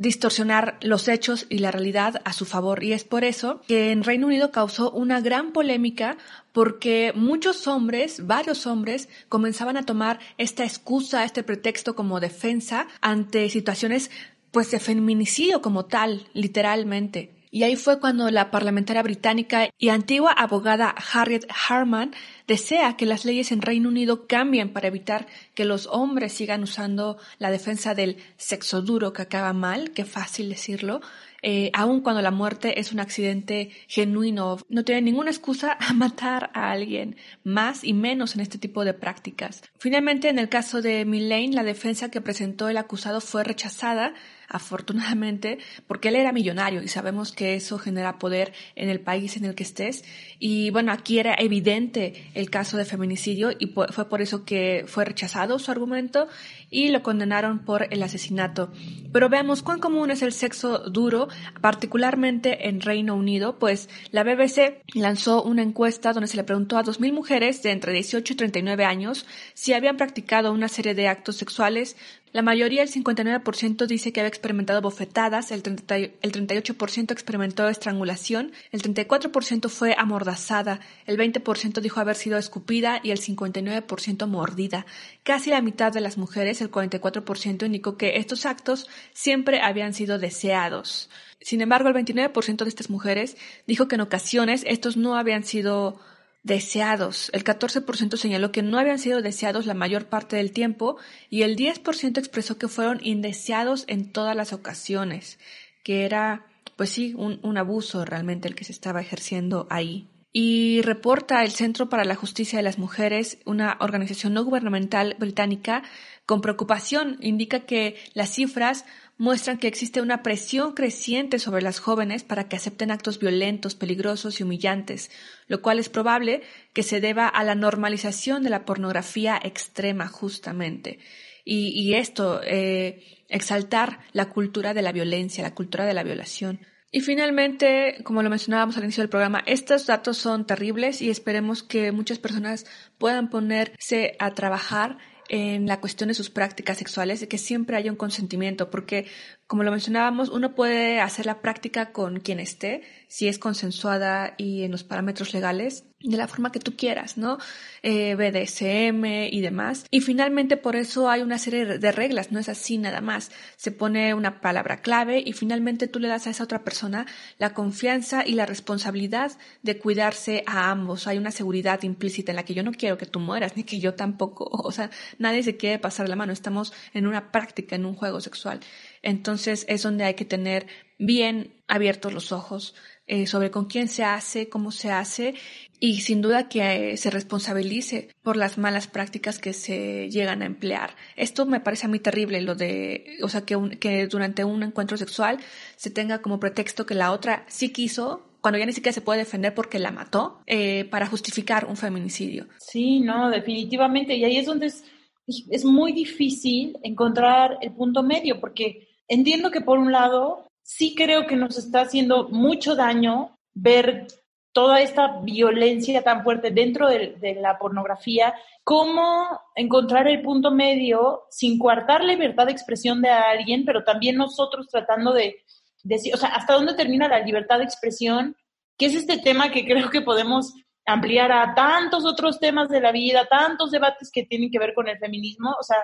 distorsionar 0.00 0.78
los 0.80 1.08
hechos 1.08 1.44
y 1.50 1.58
la 1.58 1.70
realidad 1.70 2.22
a 2.24 2.32
su 2.32 2.46
favor. 2.46 2.82
Y 2.82 2.94
es 2.94 3.04
por 3.04 3.22
eso 3.22 3.60
que 3.68 3.92
en 3.92 4.02
Reino 4.02 4.28
Unido 4.28 4.50
causó 4.50 4.90
una 4.90 5.20
gran 5.20 5.52
polémica 5.52 6.16
porque 6.52 7.12
muchos 7.14 7.66
hombres, 7.66 8.26
varios 8.26 8.66
hombres, 8.66 9.10
comenzaban 9.28 9.76
a 9.76 9.84
tomar 9.84 10.18
esta 10.38 10.64
excusa, 10.64 11.22
este 11.24 11.42
pretexto 11.42 11.94
como 11.94 12.18
defensa 12.18 12.88
ante 13.02 13.50
situaciones 13.50 14.10
pues 14.52 14.70
de 14.70 14.80
feminicidio 14.80 15.60
como 15.60 15.84
tal, 15.84 16.26
literalmente. 16.32 17.39
Y 17.50 17.64
ahí 17.64 17.74
fue 17.74 17.98
cuando 17.98 18.30
la 18.30 18.50
parlamentaria 18.50 19.02
británica 19.02 19.70
y 19.76 19.88
antigua 19.88 20.30
abogada 20.32 20.94
Harriet 21.12 21.46
Harman 21.68 22.14
desea 22.46 22.96
que 22.96 23.06
las 23.06 23.24
leyes 23.24 23.50
en 23.50 23.60
Reino 23.60 23.88
Unido 23.88 24.28
cambien 24.28 24.72
para 24.72 24.88
evitar 24.88 25.26
que 25.54 25.64
los 25.64 25.88
hombres 25.88 26.32
sigan 26.32 26.62
usando 26.62 27.18
la 27.38 27.50
defensa 27.50 27.94
del 27.94 28.18
sexo 28.36 28.82
duro 28.82 29.12
que 29.12 29.22
acaba 29.22 29.52
mal, 29.52 29.90
que 29.90 30.04
fácil 30.04 30.48
decirlo, 30.48 31.00
eh, 31.42 31.70
aun 31.74 32.00
cuando 32.00 32.22
la 32.22 32.30
muerte 32.30 32.78
es 32.80 32.92
un 32.92 33.00
accidente 33.00 33.70
genuino. 33.88 34.58
No 34.68 34.84
tiene 34.84 35.02
ninguna 35.02 35.30
excusa 35.30 35.76
a 35.80 35.92
matar 35.92 36.50
a 36.54 36.70
alguien, 36.70 37.16
más 37.42 37.82
y 37.84 37.94
menos 37.94 38.34
en 38.34 38.42
este 38.42 38.58
tipo 38.58 38.84
de 38.84 38.94
prácticas. 38.94 39.62
Finalmente, 39.78 40.28
en 40.28 40.38
el 40.38 40.48
caso 40.48 40.82
de 40.82 41.04
Millane, 41.04 41.52
la 41.52 41.64
defensa 41.64 42.10
que 42.10 42.20
presentó 42.20 42.68
el 42.68 42.76
acusado 42.76 43.20
fue 43.20 43.44
rechazada 43.44 44.14
afortunadamente, 44.50 45.58
porque 45.86 46.08
él 46.08 46.16
era 46.16 46.32
millonario 46.32 46.82
y 46.82 46.88
sabemos 46.88 47.32
que 47.32 47.54
eso 47.54 47.78
genera 47.78 48.18
poder 48.18 48.52
en 48.74 48.90
el 48.90 49.00
país 49.00 49.36
en 49.36 49.44
el 49.44 49.54
que 49.54 49.62
estés. 49.62 50.04
Y 50.38 50.70
bueno, 50.70 50.92
aquí 50.92 51.18
era 51.18 51.34
evidente 51.38 52.30
el 52.34 52.50
caso 52.50 52.76
de 52.76 52.84
feminicidio 52.84 53.52
y 53.58 53.72
fue 53.90 54.08
por 54.08 54.20
eso 54.20 54.44
que 54.44 54.84
fue 54.86 55.04
rechazado 55.04 55.58
su 55.58 55.70
argumento 55.70 56.28
y 56.70 56.88
lo 56.88 57.02
condenaron 57.02 57.60
por 57.60 57.86
el 57.90 58.02
asesinato. 58.02 58.72
Pero 59.12 59.28
veamos 59.28 59.62
cuán 59.62 59.80
común 59.80 60.10
es 60.10 60.22
el 60.22 60.32
sexo 60.32 60.90
duro, 60.90 61.28
particularmente 61.60 62.68
en 62.68 62.80
Reino 62.80 63.14
Unido, 63.14 63.58
pues 63.58 63.88
la 64.10 64.24
BBC 64.24 64.82
lanzó 64.94 65.42
una 65.42 65.62
encuesta 65.62 66.12
donde 66.12 66.28
se 66.28 66.36
le 66.36 66.44
preguntó 66.44 66.76
a 66.76 66.84
2.000 66.84 67.12
mujeres 67.12 67.62
de 67.62 67.70
entre 67.70 67.92
18 67.92 68.32
y 68.32 68.36
39 68.36 68.84
años 68.84 69.26
si 69.54 69.72
habían 69.72 69.96
practicado 69.96 70.52
una 70.52 70.68
serie 70.68 70.94
de 70.94 71.08
actos 71.08 71.36
sexuales 71.36 71.96
la 72.32 72.42
mayoría, 72.42 72.82
el 72.82 72.90
59%, 72.90 73.86
dice 73.86 74.12
que 74.12 74.20
había 74.20 74.28
experimentado 74.28 74.80
bofetadas, 74.80 75.50
el, 75.50 75.64
38% 75.64 77.10
experimentó 77.10 77.68
estrangulación, 77.68 78.52
el 78.70 78.82
34% 78.82 79.68
fue 79.68 79.96
amordazada, 79.98 80.78
el 81.06 81.18
20% 81.18 81.80
dijo 81.80 81.98
haber 81.98 82.14
sido 82.14 82.38
escupida 82.38 83.00
y 83.02 83.10
el 83.10 83.18
59% 83.18 84.28
mordida. 84.28 84.86
Casi 85.24 85.50
la 85.50 85.60
mitad 85.60 85.92
de 85.92 86.00
las 86.00 86.18
mujeres, 86.18 86.60
el 86.60 86.70
44%, 86.70 87.66
indicó 87.66 87.96
que 87.96 88.18
estos 88.18 88.46
actos 88.46 88.88
siempre 89.12 89.60
habían 89.60 89.92
sido 89.92 90.18
deseados. 90.18 91.10
Sin 91.40 91.62
embargo, 91.62 91.88
el 91.88 91.94
29% 91.96 92.62
de 92.62 92.68
estas 92.68 92.90
mujeres 92.90 93.36
dijo 93.66 93.88
que 93.88 93.96
en 93.96 94.02
ocasiones 94.02 94.62
estos 94.68 94.96
no 94.96 95.16
habían 95.16 95.42
sido 95.42 95.98
deseados. 96.42 97.30
El 97.32 97.44
14% 97.44 98.16
señaló 98.16 98.52
que 98.52 98.62
no 98.62 98.78
habían 98.78 98.98
sido 98.98 99.22
deseados 99.22 99.66
la 99.66 99.74
mayor 99.74 100.06
parte 100.06 100.36
del 100.36 100.52
tiempo 100.52 100.96
y 101.28 101.42
el 101.42 101.56
10% 101.56 102.18
expresó 102.18 102.58
que 102.58 102.68
fueron 102.68 103.00
indeseados 103.02 103.84
en 103.88 104.10
todas 104.10 104.34
las 104.34 104.52
ocasiones, 104.52 105.38
que 105.82 106.04
era, 106.04 106.46
pues 106.76 106.90
sí, 106.90 107.14
un, 107.16 107.40
un 107.42 107.58
abuso 107.58 108.04
realmente 108.04 108.48
el 108.48 108.54
que 108.54 108.64
se 108.64 108.72
estaba 108.72 109.00
ejerciendo 109.00 109.66
ahí. 109.70 110.08
Y 110.32 110.80
reporta 110.82 111.42
el 111.42 111.50
Centro 111.50 111.88
para 111.88 112.04
la 112.04 112.14
Justicia 112.14 112.58
de 112.58 112.62
las 112.62 112.78
Mujeres, 112.78 113.38
una 113.46 113.76
organización 113.80 114.32
no 114.32 114.44
gubernamental 114.44 115.16
británica, 115.18 115.82
con 116.24 116.40
preocupación 116.40 117.16
indica 117.20 117.60
que 117.60 117.96
las 118.14 118.30
cifras 118.30 118.84
muestran 119.20 119.58
que 119.58 119.68
existe 119.68 120.00
una 120.00 120.22
presión 120.22 120.72
creciente 120.72 121.38
sobre 121.38 121.60
las 121.60 121.78
jóvenes 121.78 122.24
para 122.24 122.48
que 122.48 122.56
acepten 122.56 122.90
actos 122.90 123.18
violentos, 123.18 123.74
peligrosos 123.74 124.40
y 124.40 124.44
humillantes, 124.44 125.10
lo 125.46 125.60
cual 125.60 125.78
es 125.78 125.90
probable 125.90 126.40
que 126.72 126.82
se 126.82 127.02
deba 127.02 127.28
a 127.28 127.44
la 127.44 127.54
normalización 127.54 128.42
de 128.42 128.48
la 128.48 128.64
pornografía 128.64 129.38
extrema 129.44 130.08
justamente. 130.08 131.00
Y, 131.44 131.92
esto, 131.94 132.40
eh, 132.44 133.04
exaltar 133.28 134.00
la 134.12 134.30
cultura 134.30 134.72
de 134.72 134.82
la 134.82 134.92
violencia, 134.92 135.42
la 135.42 135.54
cultura 135.54 135.84
de 135.84 135.92
la 135.94 136.02
violación. 136.02 136.60
Y 136.90 137.02
finalmente, 137.02 137.98
como 138.04 138.22
lo 138.22 138.30
mencionábamos 138.30 138.78
al 138.78 138.84
inicio 138.84 139.02
del 139.02 139.10
programa, 139.10 139.42
estos 139.44 139.86
datos 139.86 140.16
son 140.16 140.46
terribles 140.46 141.02
y 141.02 141.10
esperemos 141.10 141.62
que 141.62 141.92
muchas 141.92 142.18
personas 142.18 142.64
puedan 142.96 143.28
ponerse 143.28 144.16
a 144.18 144.32
trabajar 144.32 144.96
en 145.30 145.66
la 145.66 145.80
cuestión 145.80 146.08
de 146.08 146.14
sus 146.14 146.28
prácticas 146.28 146.78
sexuales, 146.78 147.20
de 147.20 147.28
que 147.28 147.38
siempre 147.38 147.76
haya 147.76 147.90
un 147.90 147.96
consentimiento, 147.96 148.68
porque, 148.68 149.06
como 149.50 149.64
lo 149.64 149.72
mencionábamos, 149.72 150.28
uno 150.28 150.54
puede 150.54 151.00
hacer 151.00 151.26
la 151.26 151.40
práctica 151.40 151.90
con 151.90 152.20
quien 152.20 152.38
esté, 152.38 152.82
si 153.08 153.26
es 153.26 153.40
consensuada 153.40 154.34
y 154.38 154.62
en 154.62 154.70
los 154.70 154.84
parámetros 154.84 155.34
legales, 155.34 155.82
de 156.02 156.16
la 156.16 156.28
forma 156.28 156.50
que 156.50 156.60
tú 156.60 156.76
quieras, 156.76 157.18
¿no? 157.18 157.36
Eh, 157.82 158.14
BDSM 158.14 159.04
y 159.30 159.40
demás. 159.40 159.84
Y 159.90 160.00
finalmente 160.00 160.56
por 160.56 160.76
eso 160.76 161.10
hay 161.10 161.20
una 161.22 161.36
serie 161.36 161.66
de 161.66 161.92
reglas, 161.92 162.32
no 162.32 162.38
es 162.38 162.48
así 162.48 162.78
nada 162.78 163.00
más. 163.00 163.30
Se 163.56 163.70
pone 163.70 164.14
una 164.14 164.40
palabra 164.40 164.80
clave 164.80 165.22
y 165.24 165.32
finalmente 165.32 165.88
tú 165.88 165.98
le 165.98 166.08
das 166.08 166.26
a 166.26 166.30
esa 166.30 166.44
otra 166.44 166.62
persona 166.64 167.06
la 167.38 167.52
confianza 167.52 168.24
y 168.24 168.32
la 168.32 168.46
responsabilidad 168.46 169.32
de 169.62 169.78
cuidarse 169.78 170.42
a 170.46 170.70
ambos. 170.70 171.06
Hay 171.06 171.18
una 171.18 171.32
seguridad 171.32 171.82
implícita 171.82 172.32
en 172.32 172.36
la 172.36 172.44
que 172.44 172.54
yo 172.54 172.62
no 172.62 172.72
quiero 172.72 172.96
que 172.96 173.06
tú 173.06 173.20
mueras, 173.20 173.56
ni 173.56 173.64
que 173.64 173.80
yo 173.80 173.94
tampoco. 173.94 174.48
O 174.70 174.72
sea, 174.72 174.90
nadie 175.18 175.42
se 175.42 175.56
quiere 175.56 175.80
pasar 175.80 176.08
la 176.08 176.14
mano. 176.14 176.32
Estamos 176.32 176.72
en 176.94 177.08
una 177.08 177.32
práctica, 177.32 177.74
en 177.74 177.86
un 177.86 177.96
juego 177.96 178.20
sexual. 178.20 178.60
Entonces 179.02 179.64
es 179.68 179.82
donde 179.82 180.04
hay 180.04 180.14
que 180.14 180.24
tener 180.24 180.66
bien 180.98 181.62
abiertos 181.66 182.12
los 182.12 182.32
ojos 182.32 182.74
eh, 183.06 183.26
sobre 183.26 183.50
con 183.50 183.64
quién 183.64 183.88
se 183.88 184.04
hace, 184.04 184.48
cómo 184.48 184.70
se 184.70 184.92
hace 184.92 185.34
y 185.80 186.02
sin 186.02 186.20
duda 186.20 186.48
que 186.48 186.96
se 186.96 187.10
responsabilice 187.10 188.10
por 188.22 188.36
las 188.36 188.58
malas 188.58 188.86
prácticas 188.86 189.38
que 189.38 189.52
se 189.52 190.08
llegan 190.10 190.42
a 190.42 190.46
emplear. 190.46 190.94
Esto 191.16 191.46
me 191.46 191.58
parece 191.60 191.86
a 191.86 191.88
mí 191.88 191.98
terrible, 191.98 192.40
lo 192.42 192.54
de, 192.54 193.16
o 193.22 193.28
sea, 193.28 193.40
que, 193.40 193.78
que 193.80 194.06
durante 194.06 194.44
un 194.44 194.62
encuentro 194.62 194.96
sexual 194.96 195.38
se 195.74 195.90
tenga 195.90 196.22
como 196.22 196.38
pretexto 196.38 196.86
que 196.86 196.94
la 196.94 197.10
otra 197.10 197.44
sí 197.48 197.72
quiso 197.72 198.26
cuando 198.40 198.58
ya 198.58 198.66
ni 198.66 198.72
siquiera 198.72 198.94
se 198.94 199.00
puede 199.00 199.20
defender 199.20 199.54
porque 199.54 199.78
la 199.78 199.90
mató, 199.90 200.40
eh, 200.46 200.84
para 200.84 201.06
justificar 201.06 201.66
un 201.66 201.76
feminicidio. 201.76 202.46
Sí, 202.58 203.00
no, 203.00 203.28
definitivamente. 203.28 204.14
Y 204.14 204.24
ahí 204.24 204.36
es 204.36 204.46
donde 204.46 204.66
es, 204.66 204.84
es 205.26 205.64
muy 205.64 205.92
difícil 205.92 206.78
encontrar 206.82 207.58
el 207.60 207.72
punto 207.72 208.02
medio, 208.02 208.40
porque 208.40 208.88
entiendo 209.10 209.50
que 209.50 209.60
por 209.60 209.78
un 209.78 209.92
lado 209.92 210.46
sí 210.62 210.94
creo 210.94 211.26
que 211.26 211.36
nos 211.36 211.58
está 211.58 211.82
haciendo 211.82 212.28
mucho 212.28 212.76
daño 212.76 213.36
ver 213.52 214.06
toda 214.52 214.80
esta 214.80 215.20
violencia 215.20 216.02
tan 216.02 216.22
fuerte 216.22 216.50
dentro 216.50 216.88
de, 216.88 217.38
la 217.40 217.58
pornografía, 217.58 218.34
cómo 218.64 219.26
encontrar 219.54 220.08
el 220.08 220.22
punto 220.22 220.50
medio 220.50 221.22
sin 221.30 221.58
coartar 221.58 222.02
la 222.02 222.12
libertad 222.12 222.46
de 222.46 222.52
expresión 222.52 223.02
de 223.02 223.10
alguien, 223.10 223.64
pero 223.64 223.84
también 223.84 224.16
nosotros 224.16 224.68
tratando 224.68 225.12
de 225.12 225.44
decir, 225.82 226.14
o 226.14 226.16
sea, 226.16 226.30
hasta 226.30 226.54
dónde 226.54 226.74
termina 226.74 227.08
la 227.08 227.20
libertad 227.20 227.58
de 227.58 227.64
expresión, 227.64 228.36
que 228.76 228.86
es 228.86 228.94
este 228.94 229.18
tema 229.18 229.50
que 229.50 229.64
creo 229.64 229.90
que 229.90 230.02
podemos 230.02 230.52
ampliar 230.84 231.30
a 231.30 231.54
tantos 231.54 232.04
otros 232.04 232.40
temas 232.40 232.68
de 232.68 232.80
la 232.80 232.90
vida, 232.90 233.26
tantos 233.28 233.70
debates 233.70 234.10
que 234.12 234.24
tienen 234.24 234.50
que 234.50 234.58
ver 234.58 234.74
con 234.74 234.88
el 234.88 234.98
feminismo, 234.98 235.54
o 235.58 235.62
sea, 235.62 235.78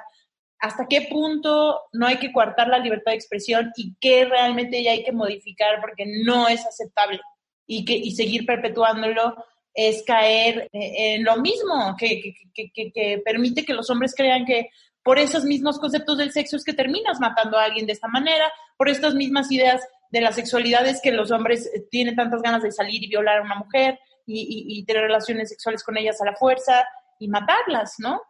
hasta 0.60 0.86
qué 0.88 1.02
punto 1.10 1.82
no 1.92 2.06
hay 2.06 2.16
que 2.16 2.32
coartar 2.32 2.68
la 2.68 2.78
libertad 2.78 3.12
de 3.12 3.16
expresión 3.16 3.72
y 3.76 3.94
qué 4.00 4.24
realmente 4.24 4.82
ya 4.82 4.92
hay 4.92 5.04
que 5.04 5.12
modificar 5.12 5.80
porque 5.80 6.04
no 6.24 6.48
es 6.48 6.64
aceptable 6.66 7.20
y, 7.66 7.84
que, 7.84 7.94
y 7.94 8.12
seguir 8.12 8.46
perpetuándolo 8.46 9.36
es 9.74 10.02
caer 10.04 10.68
en 10.72 11.22
lo 11.24 11.36
mismo, 11.36 11.94
que, 11.98 12.32
que, 12.54 12.70
que, 12.72 13.22
permite 13.22 13.64
que 13.64 13.74
los 13.74 13.90
hombres 13.90 14.14
crean 14.16 14.46
que 14.46 14.70
por 15.02 15.18
esos 15.18 15.44
mismos 15.44 15.78
conceptos 15.78 16.16
del 16.16 16.32
sexo 16.32 16.56
es 16.56 16.64
que 16.64 16.72
terminas 16.72 17.20
matando 17.20 17.58
a 17.58 17.64
alguien 17.64 17.86
de 17.86 17.92
esta 17.92 18.08
manera, 18.08 18.50
por 18.78 18.88
estas 18.88 19.14
mismas 19.14 19.52
ideas 19.52 19.86
de 20.10 20.22
la 20.22 20.32
sexualidad 20.32 20.86
es 20.86 21.00
que 21.02 21.12
los 21.12 21.30
hombres 21.30 21.70
tienen 21.90 22.16
tantas 22.16 22.40
ganas 22.40 22.62
de 22.62 22.72
salir 22.72 23.04
y 23.04 23.08
violar 23.08 23.38
a 23.38 23.42
una 23.42 23.56
mujer 23.56 23.98
y, 24.24 24.64
y 24.66 24.84
tener 24.86 25.02
relaciones 25.02 25.50
sexuales 25.50 25.84
con 25.84 25.98
ellas 25.98 26.20
a 26.22 26.24
la 26.24 26.34
fuerza 26.34 26.84
y 27.18 27.28
matarlas, 27.28 27.96
¿no? 27.98 28.22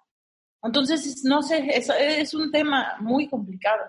Entonces, 0.67 1.23
no 1.25 1.43
sé, 1.43 1.67
es, 1.73 1.89
es 1.89 2.35
un 2.35 2.51
tema 2.51 2.97
muy 3.01 3.29
complicado 3.29 3.83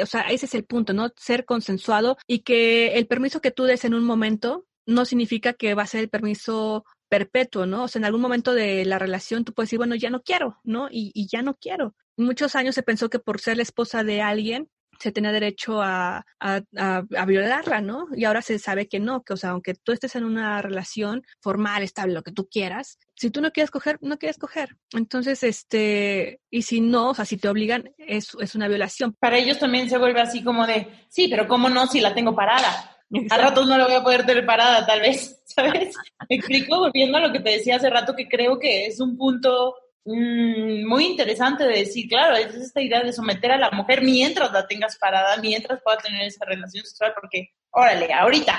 o 0.00 0.06
sea, 0.06 0.22
ese 0.22 0.46
es 0.46 0.54
el 0.54 0.64
punto, 0.64 0.92
¿no? 0.92 1.10
Ser 1.16 1.44
consensuado 1.44 2.16
y 2.26 2.40
que 2.40 2.94
el 2.94 3.06
permiso 3.06 3.40
que 3.40 3.50
tú 3.50 3.64
des 3.64 3.84
en 3.84 3.94
un 3.94 4.04
momento 4.04 4.66
no 4.86 5.04
significa 5.04 5.52
que 5.52 5.74
va 5.74 5.82
a 5.82 5.86
ser 5.86 6.00
el 6.00 6.08
permiso 6.08 6.84
perpetuo, 7.08 7.66
¿no? 7.66 7.84
O 7.84 7.88
sea, 7.88 8.00
en 8.00 8.06
algún 8.06 8.22
momento 8.22 8.54
de 8.54 8.84
la 8.84 8.98
relación 8.98 9.44
tú 9.44 9.52
puedes 9.52 9.68
decir, 9.68 9.78
bueno, 9.78 9.94
ya 9.94 10.10
no 10.10 10.22
quiero, 10.22 10.58
¿no? 10.64 10.88
Y, 10.90 11.12
y 11.14 11.26
ya 11.28 11.42
no 11.42 11.54
quiero. 11.54 11.94
Muchos 12.16 12.56
años 12.56 12.74
se 12.74 12.82
pensó 12.82 13.10
que 13.10 13.18
por 13.18 13.40
ser 13.40 13.58
la 13.58 13.62
esposa 13.62 14.02
de 14.02 14.22
alguien 14.22 14.70
se 15.02 15.12
tenía 15.12 15.32
derecho 15.32 15.82
a, 15.82 16.24
a, 16.40 16.60
a, 16.76 17.26
violarla, 17.26 17.80
¿no? 17.80 18.06
Y 18.14 18.24
ahora 18.24 18.40
se 18.40 18.58
sabe 18.58 18.86
que 18.86 19.00
no, 19.00 19.22
que, 19.22 19.32
o 19.32 19.36
sea, 19.36 19.50
aunque 19.50 19.74
tú 19.74 19.92
estés 19.92 20.14
en 20.14 20.24
una 20.24 20.62
relación 20.62 21.24
formal, 21.40 21.82
estable, 21.82 22.14
lo 22.14 22.22
que 22.22 22.32
tú 22.32 22.48
quieras, 22.48 22.98
si 23.16 23.30
tú 23.30 23.40
no 23.40 23.50
quieres 23.50 23.70
coger, 23.70 23.98
no 24.00 24.18
quieres 24.18 24.38
coger. 24.38 24.76
Entonces, 24.92 25.42
este, 25.42 26.40
y 26.50 26.62
si 26.62 26.80
no, 26.80 27.10
o 27.10 27.14
sea, 27.14 27.24
si 27.24 27.36
te 27.36 27.48
obligan, 27.48 27.92
es, 27.98 28.30
es 28.40 28.54
una 28.54 28.68
violación. 28.68 29.16
Para 29.18 29.38
ellos 29.38 29.58
también 29.58 29.90
se 29.90 29.98
vuelve 29.98 30.20
así 30.20 30.44
como 30.44 30.66
de, 30.66 30.86
sí, 31.08 31.28
pero 31.28 31.48
¿cómo 31.48 31.68
no 31.68 31.86
si 31.86 32.00
la 32.00 32.14
tengo 32.14 32.34
parada? 32.34 32.96
A 33.28 33.36
ratos 33.36 33.68
no 33.68 33.76
la 33.76 33.86
voy 33.86 33.94
a 33.94 34.02
poder 34.02 34.24
tener 34.24 34.46
parada, 34.46 34.86
tal 34.86 35.00
vez, 35.00 35.42
¿sabes? 35.46 35.94
Me 36.30 36.36
explico, 36.36 36.78
volviendo 36.78 37.18
a 37.18 37.26
lo 37.26 37.32
que 37.32 37.40
te 37.40 37.50
decía 37.50 37.76
hace 37.76 37.90
rato, 37.90 38.14
que 38.16 38.28
creo 38.28 38.58
que 38.58 38.86
es 38.86 39.00
un 39.00 39.16
punto 39.16 39.74
mm, 40.04 40.86
muy 40.86 41.06
interesante 41.06 41.64
de 41.64 41.78
decir, 41.78 42.08
claro, 42.08 42.36
es 42.36 42.54
esta 42.54 42.80
idea 42.80 43.02
de 43.02 43.12
someter 43.12 43.52
a 43.52 43.58
la 43.58 43.70
mujer 43.70 44.02
mientras 44.02 44.52
la 44.52 44.66
tengas 44.66 44.96
parada, 44.96 45.36
mientras 45.38 45.80
pueda 45.82 45.98
tener 45.98 46.22
esa 46.22 46.44
relación 46.44 46.84
sexual, 46.84 47.12
porque, 47.14 47.50
órale, 47.70 48.12
ahorita, 48.12 48.58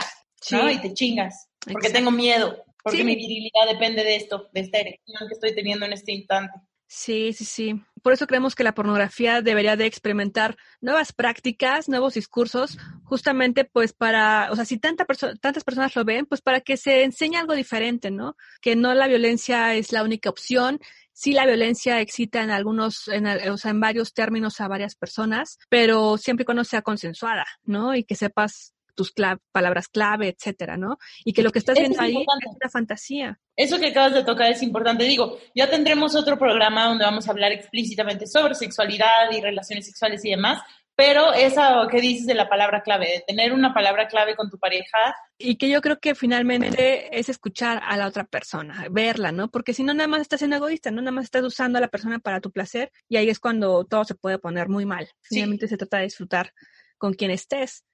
¿no? 0.51 0.69
Y 0.69 0.79
te 0.79 0.93
chingas, 0.93 1.49
porque 1.71 1.89
tengo 1.89 2.11
miedo, 2.11 2.63
porque 2.83 3.03
mi 3.03 3.15
virilidad 3.15 3.67
depende 3.67 4.03
de 4.03 4.15
esto, 4.15 4.49
de 4.53 4.61
esta 4.61 4.79
erección 4.79 5.27
que 5.27 5.33
estoy 5.33 5.55
teniendo 5.55 5.85
en 5.85 5.93
este 5.93 6.11
instante. 6.11 6.53
Sí, 6.95 7.33
sí, 7.33 7.43
sí. 7.43 7.83
Por 8.03 8.13
eso 8.13 8.27
creemos 8.27 8.53
que 8.53 8.63
la 8.63 8.75
pornografía 8.75 9.41
debería 9.41 9.75
de 9.75 9.87
experimentar 9.87 10.57
nuevas 10.79 11.11
prácticas, 11.11 11.89
nuevos 11.89 12.13
discursos, 12.13 12.77
justamente 13.03 13.65
pues 13.65 13.93
para, 13.93 14.49
o 14.51 14.55
sea, 14.55 14.63
si 14.63 14.77
tanta 14.77 15.03
tantas 15.41 15.63
personas 15.63 15.95
lo 15.95 16.05
ven, 16.05 16.27
pues 16.27 16.41
para 16.41 16.61
que 16.61 16.77
se 16.77 17.03
enseñe 17.03 17.37
algo 17.37 17.55
diferente, 17.55 18.11
¿no? 18.11 18.35
Que 18.61 18.75
no 18.75 18.93
la 18.93 19.07
violencia 19.07 19.73
es 19.73 19.91
la 19.91 20.03
única 20.03 20.29
opción, 20.29 20.79
sí 21.13 21.33
la 21.33 21.45
violencia 21.45 22.01
excita 22.01 22.43
en 22.43 22.51
algunos, 22.51 23.07
en, 23.07 23.27
o 23.27 23.57
sea, 23.57 23.71
en 23.71 23.79
varios 23.79 24.13
términos 24.13 24.59
a 24.59 24.67
varias 24.67 24.95
personas, 24.95 25.57
pero 25.69 26.17
siempre 26.17 26.43
y 26.43 26.45
cuando 26.45 26.63
sea 26.63 26.81
consensuada, 26.81 27.45
¿no? 27.63 27.95
Y 27.95 28.03
que 28.03 28.15
sepas 28.15 28.73
tus 28.95 29.13
palabras 29.51 29.87
clave, 29.87 30.29
etcétera, 30.29 30.77
¿no? 30.77 30.97
Y 31.23 31.33
que 31.33 31.43
lo 31.43 31.51
que 31.51 31.59
estás 31.59 31.77
viendo 31.77 31.99
ahí 31.99 32.11
es 32.11 32.55
una 32.61 32.69
fantasía. 32.69 33.39
Eso 33.55 33.79
que 33.79 33.87
acabas 33.87 34.13
de 34.13 34.23
tocar 34.23 34.51
es 34.51 34.61
importante. 34.61 35.03
Digo, 35.03 35.39
ya 35.55 35.69
tendremos 35.69 36.15
otro 36.15 36.37
programa 36.37 36.87
donde 36.87 37.05
vamos 37.05 37.27
a 37.27 37.31
hablar 37.31 37.51
explícitamente 37.51 38.27
sobre 38.27 38.55
sexualidad 38.55 39.31
y 39.31 39.41
relaciones 39.41 39.85
sexuales 39.85 40.23
y 40.25 40.31
demás, 40.31 40.61
pero 40.95 41.33
eso 41.33 41.87
que 41.89 42.01
dices 42.01 42.27
de 42.27 42.35
la 42.35 42.47
palabra 42.47 42.83
clave, 42.83 43.07
de 43.07 43.23
tener 43.25 43.51
una 43.51 43.73
palabra 43.73 44.07
clave 44.07 44.35
con 44.35 44.49
tu 44.49 44.59
pareja. 44.59 45.15
Y 45.37 45.55
que 45.57 45.69
yo 45.69 45.81
creo 45.81 45.99
que 45.99 46.13
finalmente 46.13 47.17
es 47.17 47.29
escuchar 47.29 47.81
a 47.83 47.97
la 47.97 48.07
otra 48.07 48.25
persona, 48.25 48.85
verla, 48.91 49.31
¿no? 49.31 49.49
Porque 49.49 49.73
si 49.73 49.83
no, 49.83 49.93
nada 49.93 50.07
más 50.07 50.21
estás 50.21 50.39
siendo 50.39 50.57
egoísta, 50.57 50.91
¿no? 50.91 51.01
Nada 51.01 51.11
más 51.11 51.25
estás 51.25 51.43
usando 51.43 51.79
a 51.79 51.81
la 51.81 51.87
persona 51.87 52.19
para 52.19 52.41
tu 52.41 52.51
placer 52.51 52.91
y 53.09 53.17
ahí 53.17 53.29
es 53.29 53.39
cuando 53.39 53.85
todo 53.85 54.05
se 54.05 54.15
puede 54.15 54.37
poner 54.37 54.69
muy 54.69 54.85
mal. 54.85 55.09
Finalmente 55.21 55.67
se 55.67 55.77
trata 55.77 55.97
de 55.97 56.03
disfrutar 56.03 56.53
con 56.97 57.13
quien 57.13 57.31
estés. 57.31 57.85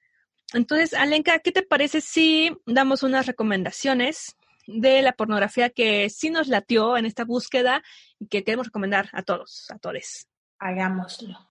Entonces, 0.52 0.94
Alenka, 0.94 1.38
¿qué 1.38 1.52
te 1.52 1.62
parece 1.62 2.00
si 2.00 2.54
damos 2.66 3.02
unas 3.02 3.26
recomendaciones 3.26 4.36
de 4.66 5.00
la 5.00 5.12
pornografía 5.12 5.70
que 5.70 6.10
sí 6.10 6.28
nos 6.28 6.48
latió 6.48 6.96
en 6.96 7.06
esta 7.06 7.24
búsqueda 7.24 7.82
y 8.18 8.26
que 8.26 8.44
queremos 8.44 8.66
recomendar 8.66 9.08
a 9.12 9.22
todos, 9.22 9.70
a 9.70 9.78
todos? 9.78 10.29
Hagámoslo. 10.60 11.50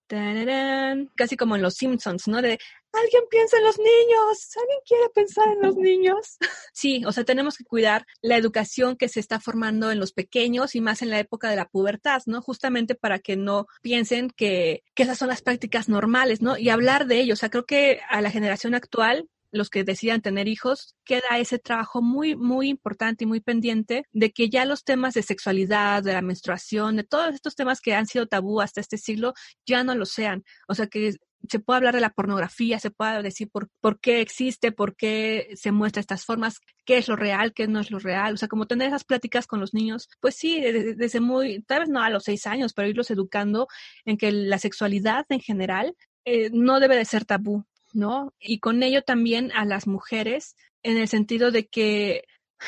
Casi 1.16 1.36
como 1.36 1.55
en 1.55 1.62
los 1.62 1.76
Simpsons, 1.76 2.28
¿no? 2.28 2.41
De 2.41 2.60
alguien 2.93 3.24
piensa 3.30 3.57
en 3.57 3.64
los 3.64 3.78
niños, 3.78 4.57
alguien 4.60 4.80
quiere 4.88 5.10
pensar 5.14 5.47
en 5.49 5.62
los 5.62 5.76
niños. 5.76 6.38
sí, 6.74 7.03
o 7.05 7.12
sea, 7.12 7.24
tenemos 7.24 7.57
que 7.57 7.64
cuidar 7.64 8.05
la 8.22 8.38
educación 8.38 8.95
que 8.95 9.10
se 9.10 9.20
está 9.20 9.39
formando 9.39 9.91
en 9.91 9.99
los 9.99 10.14
pequeños 10.14 10.76
y 10.76 10.82
más 10.82 11.01
en 11.01 11.10
la 11.10 11.20
época 11.20 11.49
de 11.49 11.55
la 11.55 11.68
pubertad, 11.68 12.22
¿no? 12.26 12.41
Justamente 12.41 12.95
para 12.95 13.20
que 13.20 13.36
no 13.36 13.68
piensen 13.82 14.30
que, 14.30 14.84
que 14.95 15.03
esas 15.03 15.18
son 15.18 15.28
las 15.28 15.41
prácticas 15.41 15.89
normales, 15.89 16.41
¿no? 16.41 16.57
Y 16.57 16.70
hablar 16.70 17.05
de 17.05 17.20
ello. 17.20 17.34
O 17.34 17.38
sea, 17.38 17.49
creo 17.49 17.66
que 17.66 18.01
a 18.10 18.22
la 18.22 18.32
generación 18.32 18.76
actual 18.76 19.28
los 19.52 19.70
que 19.70 19.84
decidan 19.84 20.22
tener 20.22 20.47
hijos, 20.47 20.95
queda 21.06 21.38
ese 21.38 21.60
trabajo 21.60 22.02
muy, 22.02 22.36
muy 22.36 22.70
importante 22.70 23.24
y 23.24 23.28
muy 23.28 23.41
pendiente 23.41 24.06
de 24.12 24.32
que 24.32 24.50
ya 24.50 24.66
los 24.66 24.84
temas 24.84 25.14
de 25.14 25.24
sexualidad, 25.24 26.04
de 26.04 26.14
la 26.14 26.22
menstruación, 26.22 26.97
de 26.97 27.04
todos 27.04 27.34
estos 27.34 27.56
temas 27.56 27.82
que 27.82 27.95
han 27.95 28.08
sido 28.08 28.28
tabú 28.28 28.62
hasta 28.62 28.82
este 28.82 28.97
siglo, 28.97 29.34
ya 29.66 29.84
no 29.84 29.95
lo 29.95 30.06
sean. 30.06 30.43
O 30.68 30.76
sea, 30.76 30.88
que 30.88 31.16
se 31.47 31.60
puede 31.60 31.78
hablar 31.78 31.95
de 31.95 32.02
la 32.02 32.10
pornografía, 32.10 32.80
se 32.80 32.91
puede 32.91 33.24
decir 33.24 33.50
por, 33.50 33.70
por 33.80 34.00
qué 34.00 34.22
existe, 34.22 34.72
por 34.72 34.95
qué 34.95 35.50
se 35.56 35.72
muestra 35.72 36.02
estas 36.02 36.26
formas, 36.26 36.60
qué 36.86 36.97
es 36.97 37.08
lo 37.08 37.16
real, 37.16 37.54
qué 37.54 37.68
no 37.68 37.80
es 37.80 37.91
lo 37.91 38.00
real. 38.00 38.34
O 38.34 38.38
sea, 38.38 38.47
como 38.47 38.68
tener 38.68 38.89
esas 38.89 39.06
pláticas 39.06 39.47
con 39.47 39.60
los 39.60 39.74
niños, 39.74 40.10
pues 40.20 40.36
sí, 40.36 40.60
desde, 40.60 41.20
muy, 41.20 41.62
tal 41.64 41.82
vez 41.82 41.89
no 41.89 42.02
a 42.02 42.10
los 42.10 42.24
seis 42.24 42.45
años, 42.45 42.74
pero 42.74 42.89
irlos 42.89 43.10
educando 43.12 43.68
en 44.06 44.18
que 44.18 44.32
la 44.32 44.60
sexualidad 44.60 45.26
en 45.30 45.39
general 45.39 45.95
eh, 46.26 46.50
no 46.52 46.80
debe 46.80 46.97
de 46.97 47.06
ser 47.06 47.26
tabú. 47.26 47.66
¿No? 47.93 48.33
Y 48.39 48.59
con 48.59 48.83
ello 48.83 49.03
también 49.03 49.51
a 49.53 49.65
las 49.65 49.87
mujeres, 49.87 50.55
en 50.83 50.97
el 50.97 51.07
sentido 51.07 51.51
de 51.51 51.67
que 51.67 52.23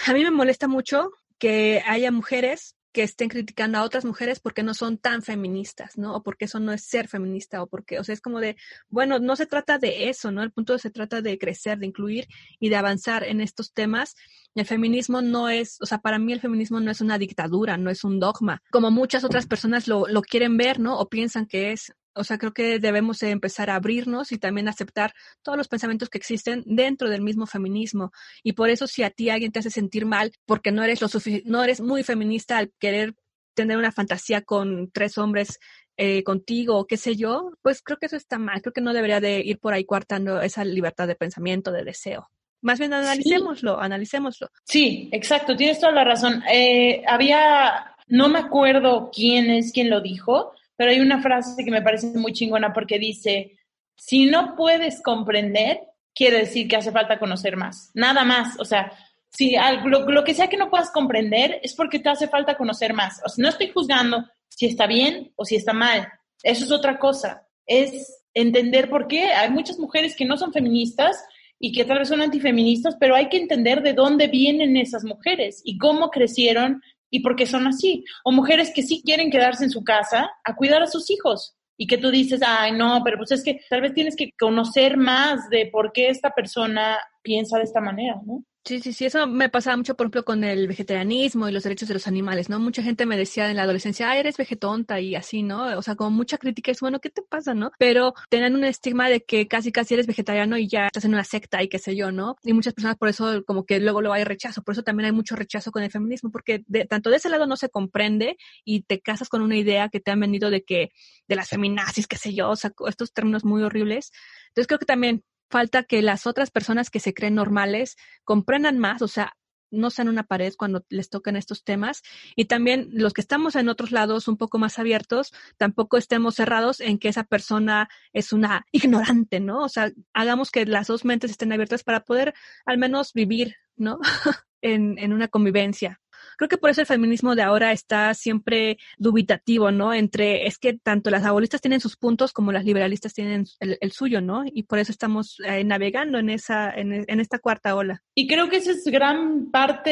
a 0.05 0.13
mí 0.13 0.23
me 0.23 0.31
molesta 0.31 0.67
mucho 0.67 1.11
que 1.37 1.83
haya 1.85 2.11
mujeres 2.11 2.75
que 2.91 3.03
estén 3.03 3.29
criticando 3.29 3.77
a 3.77 3.83
otras 3.83 4.05
mujeres 4.05 4.39
porque 4.39 4.63
no 4.63 4.73
son 4.73 4.97
tan 4.97 5.21
feministas, 5.21 5.97
¿no? 5.97 6.15
O 6.15 6.23
porque 6.23 6.45
eso 6.45 6.59
no 6.59 6.73
es 6.73 6.83
ser 6.83 7.07
feminista, 7.07 7.63
o 7.63 7.67
porque, 7.67 7.99
o 7.99 8.03
sea, 8.03 8.13
es 8.13 8.21
como 8.21 8.39
de, 8.39 8.57
bueno, 8.89 9.19
no 9.19 9.35
se 9.35 9.45
trata 9.45 9.77
de 9.77 10.09
eso, 10.09 10.31
¿no? 10.31 10.43
El 10.43 10.51
punto 10.51 10.77
se 10.77 10.89
trata 10.91 11.21
de 11.21 11.37
crecer, 11.37 11.79
de 11.79 11.85
incluir 11.85 12.27
y 12.59 12.69
de 12.69 12.75
avanzar 12.75 13.23
en 13.23 13.39
estos 13.39 13.71
temas. 13.73 14.15
El 14.55 14.65
feminismo 14.65 15.21
no 15.21 15.49
es, 15.49 15.77
o 15.81 15.85
sea, 15.85 15.99
para 15.99 16.19
mí 16.19 16.33
el 16.33 16.41
feminismo 16.41 16.79
no 16.79 16.91
es 16.91 16.99
una 16.99 17.17
dictadura, 17.17 17.77
no 17.77 17.89
es 17.89 18.03
un 18.03 18.19
dogma, 18.19 18.61
como 18.71 18.91
muchas 18.91 19.23
otras 19.23 19.47
personas 19.47 19.87
lo, 19.87 20.07
lo 20.07 20.21
quieren 20.21 20.57
ver, 20.57 20.79
¿no? 20.79 20.99
O 20.99 21.07
piensan 21.07 21.45
que 21.45 21.71
es 21.71 21.93
o 22.13 22.23
sea, 22.23 22.37
creo 22.37 22.53
que 22.53 22.79
debemos 22.79 23.21
empezar 23.23 23.69
a 23.69 23.75
abrirnos 23.75 24.31
y 24.31 24.37
también 24.37 24.67
aceptar 24.67 25.13
todos 25.41 25.57
los 25.57 25.67
pensamientos 25.67 26.09
que 26.09 26.17
existen 26.17 26.63
dentro 26.65 27.09
del 27.09 27.21
mismo 27.21 27.45
feminismo. 27.45 28.11
Y 28.43 28.53
por 28.53 28.69
eso 28.69 28.87
si 28.87 29.03
a 29.03 29.09
ti 29.09 29.29
alguien 29.29 29.51
te 29.51 29.59
hace 29.59 29.69
sentir 29.69 30.05
mal 30.05 30.31
porque 30.45 30.71
no 30.71 30.83
eres 30.83 31.01
lo 31.01 31.07
no 31.45 31.63
eres 31.63 31.81
muy 31.81 32.03
feminista 32.03 32.57
al 32.57 32.71
querer 32.79 33.15
tener 33.53 33.77
una 33.77 33.91
fantasía 33.91 34.41
con 34.41 34.89
tres 34.91 35.17
hombres 35.17 35.59
eh, 35.97 36.23
contigo 36.23 36.77
o 36.77 36.87
qué 36.87 36.97
sé 36.97 37.15
yo, 37.15 37.51
pues 37.61 37.81
creo 37.81 37.97
que 37.97 38.07
eso 38.07 38.15
está 38.15 38.39
mal. 38.39 38.61
Creo 38.61 38.73
que 38.73 38.81
no 38.81 38.93
debería 38.93 39.19
de 39.19 39.39
ir 39.39 39.59
por 39.59 39.73
ahí 39.73 39.85
coartando 39.85 40.41
esa 40.41 40.63
libertad 40.65 41.07
de 41.07 41.15
pensamiento, 41.15 41.71
de 41.71 41.83
deseo. 41.83 42.29
Más 42.61 42.79
bien 42.79 42.93
analicémoslo, 42.93 43.75
sí. 43.75 43.79
analicémoslo. 43.81 44.47
Sí, 44.63 45.09
exacto, 45.11 45.55
tienes 45.55 45.79
toda 45.79 45.91
la 45.91 46.03
razón. 46.03 46.43
Eh, 46.51 47.03
había, 47.07 47.95
no 48.07 48.29
me 48.29 48.39
acuerdo 48.39 49.09
quién 49.13 49.49
es 49.49 49.71
quien 49.71 49.89
lo 49.89 50.01
dijo, 50.01 50.53
pero 50.81 50.93
hay 50.93 50.99
una 50.99 51.21
frase 51.21 51.63
que 51.63 51.69
me 51.69 51.83
parece 51.83 52.07
muy 52.07 52.33
chingona 52.33 52.73
porque 52.73 52.97
dice, 52.97 53.59
si 53.95 54.25
no 54.25 54.55
puedes 54.55 54.99
comprender, 55.03 55.79
quiere 56.11 56.39
decir 56.39 56.67
que 56.67 56.75
hace 56.75 56.91
falta 56.91 57.19
conocer 57.19 57.55
más, 57.55 57.91
nada 57.93 58.23
más, 58.23 58.59
o 58.59 58.65
sea, 58.65 58.91
si 59.29 59.55
lo, 59.85 60.23
que 60.23 60.33
sea 60.33 60.47
que 60.47 60.57
no 60.57 60.71
puedas 60.71 60.89
comprender 60.89 61.59
es 61.61 61.75
porque 61.75 61.99
te 61.99 62.09
hace 62.09 62.27
falta 62.27 62.57
conocer 62.57 62.95
más. 62.95 63.21
O 63.23 63.29
sea, 63.29 63.43
no 63.43 63.49
estoy 63.49 63.69
juzgando 63.69 64.25
si 64.49 64.65
está 64.65 64.87
bien 64.87 65.31
o 65.35 65.45
si 65.45 65.55
está 65.55 65.71
mal, 65.71 66.11
eso 66.41 66.65
es 66.65 66.71
otra 66.71 66.97
cosa, 66.97 67.47
es 67.67 68.23
entender 68.33 68.89
por 68.89 69.07
qué. 69.07 69.25
Hay 69.25 69.51
muchas 69.51 69.77
mujeres 69.77 70.15
que 70.15 70.25
no 70.25 70.35
son 70.35 70.51
feministas 70.51 71.23
y 71.59 71.73
que 71.73 71.85
tal 71.85 71.99
vez 71.99 72.07
son 72.07 72.23
antifeministas, 72.23 72.97
pero 72.99 73.15
hay 73.15 73.29
que 73.29 73.37
entender 73.37 73.83
de 73.83 73.93
dónde 73.93 74.29
vienen 74.29 74.77
esas 74.77 75.03
mujeres 75.03 75.61
y 75.63 75.77
cómo 75.77 76.09
crecieron 76.09 76.81
y 77.11 77.19
por 77.19 77.35
qué 77.35 77.45
son 77.45 77.67
así. 77.67 78.03
O 78.23 78.31
mujeres 78.31 78.71
que 78.73 78.81
sí 78.81 79.03
quieren 79.05 79.29
quedarse 79.29 79.65
en 79.65 79.69
su 79.69 79.83
casa 79.83 80.31
a 80.43 80.55
cuidar 80.55 80.81
a 80.81 80.87
sus 80.87 81.11
hijos 81.11 81.55
y 81.77 81.85
que 81.85 81.97
tú 81.97 82.09
dices, 82.09 82.41
ay, 82.45 82.71
no, 82.71 83.01
pero 83.03 83.17
pues 83.17 83.31
es 83.31 83.43
que 83.43 83.59
tal 83.69 83.81
vez 83.81 83.93
tienes 83.93 84.15
que 84.15 84.31
conocer 84.39 84.97
más 84.97 85.49
de 85.49 85.69
por 85.71 85.91
qué 85.91 86.09
esta 86.09 86.31
persona 86.31 86.97
piensa 87.21 87.57
de 87.57 87.63
esta 87.65 87.81
manera, 87.81 88.19
¿no? 88.25 88.43
Sí, 88.63 88.79
sí, 88.79 88.93
sí, 88.93 89.05
eso 89.05 89.25
me 89.25 89.49
pasaba 89.49 89.75
mucho, 89.75 89.95
por 89.95 90.05
ejemplo, 90.05 90.23
con 90.23 90.43
el 90.43 90.67
vegetarianismo 90.67 91.49
y 91.49 91.51
los 91.51 91.63
derechos 91.63 91.87
de 91.87 91.95
los 91.95 92.05
animales, 92.07 92.47
¿no? 92.47 92.59
Mucha 92.59 92.83
gente 92.83 93.07
me 93.07 93.17
decía 93.17 93.49
en 93.49 93.57
la 93.57 93.63
adolescencia, 93.63 94.07
ah, 94.11 94.17
eres 94.17 94.37
vegetonta 94.37 94.99
y 94.99 95.15
así, 95.15 95.41
¿no? 95.41 95.75
O 95.79 95.81
sea, 95.81 95.95
como 95.95 96.11
mucha 96.11 96.37
crítica 96.37 96.69
es, 96.69 96.79
bueno, 96.79 96.99
¿qué 96.99 97.09
te 97.09 97.23
pasa, 97.23 97.55
no? 97.55 97.71
Pero 97.79 98.13
tenían 98.29 98.53
un 98.55 98.63
estigma 98.63 99.09
de 99.09 99.21
que 99.21 99.47
casi, 99.47 99.71
casi 99.71 99.95
eres 99.95 100.05
vegetariano 100.05 100.57
y 100.59 100.67
ya 100.67 100.85
estás 100.85 101.05
en 101.05 101.13
una 101.15 101.23
secta 101.23 101.63
y 101.63 101.69
qué 101.69 101.79
sé 101.79 101.95
yo, 101.95 102.11
¿no? 102.11 102.35
Y 102.43 102.53
muchas 102.53 102.75
personas 102.75 102.97
por 102.97 103.09
eso 103.09 103.43
como 103.45 103.65
que 103.65 103.79
luego 103.79 103.99
lo 103.99 104.13
hay 104.13 104.23
rechazo, 104.25 104.61
por 104.61 104.73
eso 104.73 104.83
también 104.83 105.07
hay 105.07 105.11
mucho 105.11 105.35
rechazo 105.35 105.71
con 105.71 105.81
el 105.81 105.89
feminismo, 105.89 106.29
porque 106.29 106.63
de, 106.67 106.85
tanto 106.85 107.09
de 107.09 107.15
ese 107.17 107.29
lado 107.29 107.47
no 107.47 107.57
se 107.57 107.69
comprende 107.69 108.37
y 108.63 108.83
te 108.83 109.01
casas 109.01 109.27
con 109.27 109.41
una 109.41 109.57
idea 109.57 109.89
que 109.89 109.99
te 109.99 110.11
han 110.11 110.19
venido 110.19 110.51
de 110.51 110.63
que, 110.63 110.91
de 111.27 111.35
las 111.35 111.49
feminazis, 111.49 112.05
qué 112.07 112.17
sé 112.17 112.35
yo, 112.35 112.51
o 112.51 112.55
sea, 112.55 112.71
estos 112.87 113.11
términos 113.11 113.43
muy 113.43 113.63
horribles. 113.63 114.11
Entonces 114.49 114.67
creo 114.67 114.79
que 114.79 114.85
también 114.85 115.23
falta 115.51 115.83
que 115.83 116.01
las 116.01 116.25
otras 116.25 116.49
personas 116.49 116.89
que 116.89 116.99
se 116.99 117.13
creen 117.13 117.35
normales 117.35 117.97
comprendan 118.23 118.79
más, 118.79 119.01
o 119.01 119.07
sea, 119.07 119.33
no 119.71 119.89
sean 119.89 120.09
una 120.09 120.23
pared 120.23 120.53
cuando 120.57 120.85
les 120.89 121.09
tocan 121.09 121.35
estos 121.35 121.63
temas 121.63 122.03
y 122.35 122.45
también 122.45 122.89
los 122.91 123.13
que 123.13 123.21
estamos 123.21 123.55
en 123.55 123.69
otros 123.69 123.91
lados 123.91 124.27
un 124.27 124.37
poco 124.37 124.57
más 124.59 124.77
abiertos, 124.79 125.31
tampoco 125.57 125.97
estemos 125.97 126.35
cerrados 126.35 126.81
en 126.81 126.99
que 126.99 127.07
esa 127.07 127.23
persona 127.23 127.89
es 128.13 128.33
una 128.33 128.65
ignorante, 128.71 129.39
¿no? 129.39 129.63
O 129.63 129.69
sea, 129.69 129.91
hagamos 130.13 130.51
que 130.51 130.65
las 130.65 130.87
dos 130.87 131.05
mentes 131.05 131.31
estén 131.31 131.53
abiertas 131.53 131.83
para 131.83 132.01
poder 132.03 132.33
al 132.65 132.77
menos 132.77 133.13
vivir, 133.13 133.55
¿no? 133.75 133.99
en, 134.61 134.99
en 134.99 135.13
una 135.13 135.27
convivencia 135.27 136.01
creo 136.37 136.49
que 136.49 136.57
por 136.57 136.69
eso 136.69 136.81
el 136.81 136.87
feminismo 136.87 137.35
de 137.35 137.43
ahora 137.43 137.71
está 137.71 138.13
siempre 138.13 138.77
dubitativo, 138.97 139.71
¿no? 139.71 139.93
Entre, 139.93 140.47
es 140.47 140.57
que 140.57 140.73
tanto 140.73 141.09
las 141.09 141.25
abolistas 141.25 141.61
tienen 141.61 141.79
sus 141.79 141.97
puntos 141.97 142.33
como 142.33 142.51
las 142.51 142.65
liberalistas 142.65 143.13
tienen 143.13 143.45
el, 143.59 143.91
suyo, 143.91 144.21
¿no? 144.21 144.43
Y 144.45 144.63
por 144.63 144.79
eso 144.79 144.91
estamos 144.91 145.37
eh, 145.45 145.63
navegando 145.63 146.17
en 146.19 146.29
esa, 146.29 146.71
en, 146.71 147.05
en 147.07 147.19
esta 147.19 147.39
cuarta 147.39 147.75
ola. 147.75 148.01
Y 148.15 148.27
creo 148.27 148.49
que 148.49 148.57
esa 148.57 148.71
es 148.71 148.85
gran 148.85 149.51
parte 149.51 149.89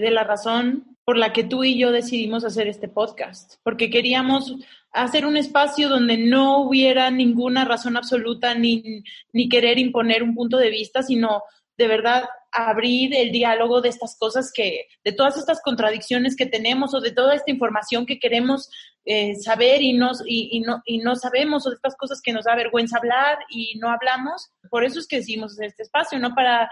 de 0.00 0.10
la 0.10 0.24
razón 0.24 0.96
por 1.04 1.18
la 1.18 1.32
que 1.32 1.44
tú 1.44 1.64
y 1.64 1.78
yo 1.78 1.92
decidimos 1.92 2.44
hacer 2.44 2.66
este 2.66 2.88
podcast, 2.88 3.56
porque 3.62 3.90
queríamos 3.90 4.54
hacer 4.92 5.26
un 5.26 5.36
espacio 5.36 5.88
donde 5.88 6.16
no 6.16 6.60
hubiera 6.60 7.10
ninguna 7.10 7.64
razón 7.64 7.96
absoluta 7.96 8.54
ni, 8.54 9.02
ni 9.32 9.48
querer 9.48 9.78
imponer 9.78 10.22
un 10.22 10.34
punto 10.34 10.56
de 10.56 10.70
vista, 10.70 11.02
sino 11.02 11.42
de 11.76 11.88
verdad 11.88 12.24
abrir 12.54 13.14
el 13.16 13.32
diálogo 13.32 13.80
de 13.80 13.88
estas 13.88 14.16
cosas 14.16 14.52
que, 14.54 14.86
de 15.02 15.12
todas 15.12 15.36
estas 15.36 15.60
contradicciones 15.60 16.36
que 16.36 16.46
tenemos 16.46 16.94
o 16.94 17.00
de 17.00 17.10
toda 17.10 17.34
esta 17.34 17.50
información 17.50 18.06
que 18.06 18.20
queremos 18.20 18.70
eh, 19.06 19.34
saber 19.34 19.82
y, 19.82 19.92
nos, 19.92 20.22
y, 20.24 20.60
no, 20.60 20.80
y 20.86 20.98
no 20.98 21.16
sabemos 21.16 21.66
o 21.66 21.70
de 21.70 21.74
estas 21.74 21.96
cosas 21.96 22.22
que 22.22 22.32
nos 22.32 22.44
da 22.44 22.54
vergüenza 22.54 22.98
hablar 22.98 23.38
y 23.50 23.76
no 23.78 23.90
hablamos. 23.90 24.52
Por 24.70 24.84
eso 24.84 25.00
es 25.00 25.08
que 25.08 25.16
decidimos 25.16 25.52
hacer 25.52 25.66
este 25.66 25.82
espacio, 25.82 26.18
no 26.20 26.34
para 26.34 26.70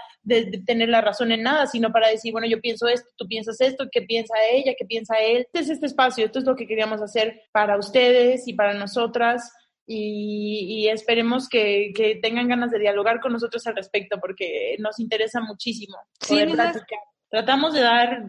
tener 0.67 0.89
la 0.89 1.01
razón 1.01 1.33
en 1.33 1.43
nada, 1.43 1.67
sino 1.67 1.91
para 1.91 2.09
decir, 2.09 2.33
bueno, 2.33 2.47
yo 2.47 2.61
pienso 2.61 2.87
esto, 2.87 3.09
tú 3.17 3.27
piensas 3.27 3.61
esto, 3.61 3.89
¿qué 3.91 4.03
piensa 4.03 4.35
ella? 4.53 4.75
¿Qué 4.79 4.87
piensa 4.87 5.17
él? 5.19 5.43
Este 5.53 5.59
es 5.59 5.69
este 5.69 5.87
espacio, 5.87 6.25
esto 6.25 6.39
es 6.39 6.45
lo 6.45 6.55
que 6.55 6.67
queríamos 6.69 7.03
hacer 7.03 7.43
para 7.53 7.77
ustedes 7.77 8.47
y 8.47 8.55
para 8.55 8.73
nosotras 8.73 9.53
y, 9.87 10.89
esperemos 10.89 11.49
que, 11.49 11.93
tengan 12.23 12.49
ganas 12.49 12.71
de 12.71 12.79
dialogar 12.79 13.21
con 13.21 13.33
nosotros 13.33 13.67
al 13.67 13.77
respecto 13.77 14.19
porque 14.21 14.77
nos 14.79 14.99
interesa 15.01 15.41
muchísimo. 15.41 15.97
Poder 16.27 16.51
Tratamos 17.31 17.73
de 17.73 17.81
dar 17.81 18.27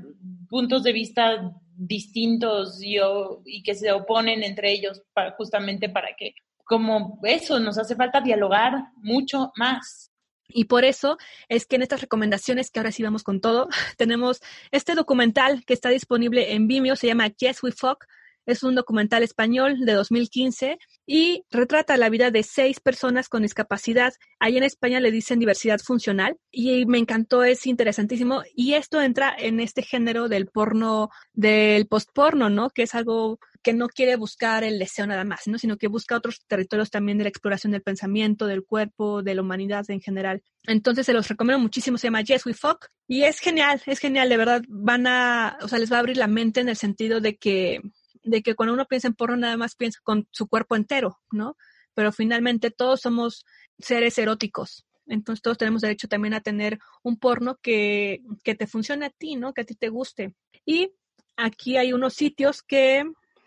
puntos 0.49 0.81
de 0.83 0.93
vista 0.93 1.51
distintos 1.75 2.81
y, 2.81 2.97
y 3.45 3.61
que 3.63 3.75
se 3.75 3.91
oponen 3.91 4.43
entre 4.43 4.71
ellos 4.71 5.01
para, 5.13 5.31
justamente 5.31 5.89
para 5.89 6.15
que, 6.17 6.35
como 6.63 7.19
eso, 7.23 7.59
nos 7.59 7.77
hace 7.77 7.95
falta 7.95 8.21
dialogar 8.21 8.91
mucho 8.95 9.51
más. 9.57 10.13
Y 10.47 10.65
por 10.65 10.85
eso 10.85 11.17
es 11.49 11.65
que 11.65 11.75
en 11.75 11.81
estas 11.81 12.01
recomendaciones, 12.01 12.71
que 12.71 12.79
ahora 12.79 12.91
sí 12.91 13.03
vamos 13.03 13.23
con 13.23 13.41
todo, 13.41 13.67
tenemos 13.97 14.39
este 14.71 14.95
documental 14.95 15.65
que 15.65 15.73
está 15.73 15.89
disponible 15.89 16.53
en 16.53 16.67
Vimeo, 16.67 16.95
se 16.95 17.07
llama 17.07 17.27
Yes 17.27 17.61
We 17.63 17.71
Fuck, 17.71 18.05
es 18.45 18.63
un 18.63 18.75
documental 18.75 19.23
español 19.23 19.85
de 19.85 19.93
2015 19.93 20.77
y 21.05 21.43
retrata 21.51 21.97
la 21.97 22.09
vida 22.09 22.31
de 22.31 22.43
seis 22.43 22.79
personas 22.79 23.29
con 23.29 23.41
discapacidad. 23.41 24.13
Ahí 24.39 24.57
en 24.57 24.63
España 24.63 24.99
le 24.99 25.11
dicen 25.11 25.39
diversidad 25.39 25.79
funcional 25.79 26.37
y 26.51 26.85
me 26.85 26.97
encantó, 26.97 27.43
es 27.43 27.65
interesantísimo. 27.65 28.43
Y 28.55 28.73
esto 28.73 29.01
entra 29.01 29.35
en 29.37 29.59
este 29.59 29.83
género 29.83 30.29
del 30.29 30.47
porno, 30.47 31.09
del 31.33 31.87
postporno, 31.87 32.49
¿no? 32.49 32.69
Que 32.69 32.83
es 32.83 32.95
algo 32.95 33.39
que 33.63 33.73
no 33.73 33.87
quiere 33.87 34.17
buscar 34.17 34.63
el 34.63 34.77
deseo 34.77 35.07
nada 35.07 35.23
más, 35.23 35.47
¿no? 35.47 35.57
sino 35.57 35.77
que 35.77 35.87
busca 35.87 36.17
otros 36.17 36.45
territorios 36.47 36.91
también 36.91 37.17
de 37.17 37.23
la 37.23 37.29
exploración 37.29 37.71
del 37.71 37.81
pensamiento, 37.81 38.45
del 38.45 38.65
cuerpo, 38.65 39.23
de 39.23 39.33
la 39.33 39.41
humanidad 39.41 39.89
en 39.89 40.01
general. 40.01 40.43
Entonces 40.67 41.05
se 41.05 41.13
los 41.13 41.27
recomiendo 41.27 41.59
muchísimo, 41.59 41.97
se 41.97 42.07
llama 42.07 42.21
Yes 42.21 42.45
We 42.45 42.53
Fuck 42.53 42.87
y 43.07 43.23
es 43.23 43.39
genial, 43.39 43.81
es 43.85 43.99
genial, 43.99 44.29
de 44.29 44.37
verdad 44.37 44.61
van 44.67 45.07
a, 45.07 45.57
o 45.61 45.67
sea, 45.67 45.79
les 45.79 45.91
va 45.91 45.95
a 45.97 45.99
abrir 45.99 46.17
la 46.17 46.27
mente 46.27 46.59
en 46.59 46.69
el 46.69 46.75
sentido 46.75 47.21
de 47.21 47.37
que 47.37 47.81
de 48.23 48.41
que 48.41 48.55
cuando 48.55 48.73
uno 48.73 48.85
piensa 48.85 49.07
en 49.07 49.15
porno 49.15 49.37
nada 49.37 49.57
más 49.57 49.75
piensa 49.75 49.99
con 50.03 50.27
su 50.31 50.47
cuerpo 50.47 50.75
entero, 50.75 51.19
¿no? 51.31 51.57
Pero 51.93 52.11
finalmente 52.11 52.71
todos 52.71 53.01
somos 53.01 53.45
seres 53.79 54.17
eróticos. 54.17 54.85
Entonces 55.05 55.41
todos 55.41 55.57
tenemos 55.57 55.81
derecho 55.81 56.07
también 56.07 56.33
a 56.33 56.41
tener 56.41 56.79
un 57.03 57.17
porno 57.17 57.57
que, 57.61 58.21
que 58.43 58.55
te 58.55 58.67
funcione 58.67 59.05
a 59.05 59.09
ti, 59.09 59.35
¿no? 59.35 59.53
Que 59.53 59.61
a 59.61 59.65
ti 59.65 59.75
te 59.75 59.89
guste. 59.89 60.33
Y 60.65 60.93
aquí 61.35 61.77
hay 61.77 61.93
unos 61.93 62.13
sitios 62.13 62.61
que 62.61 63.03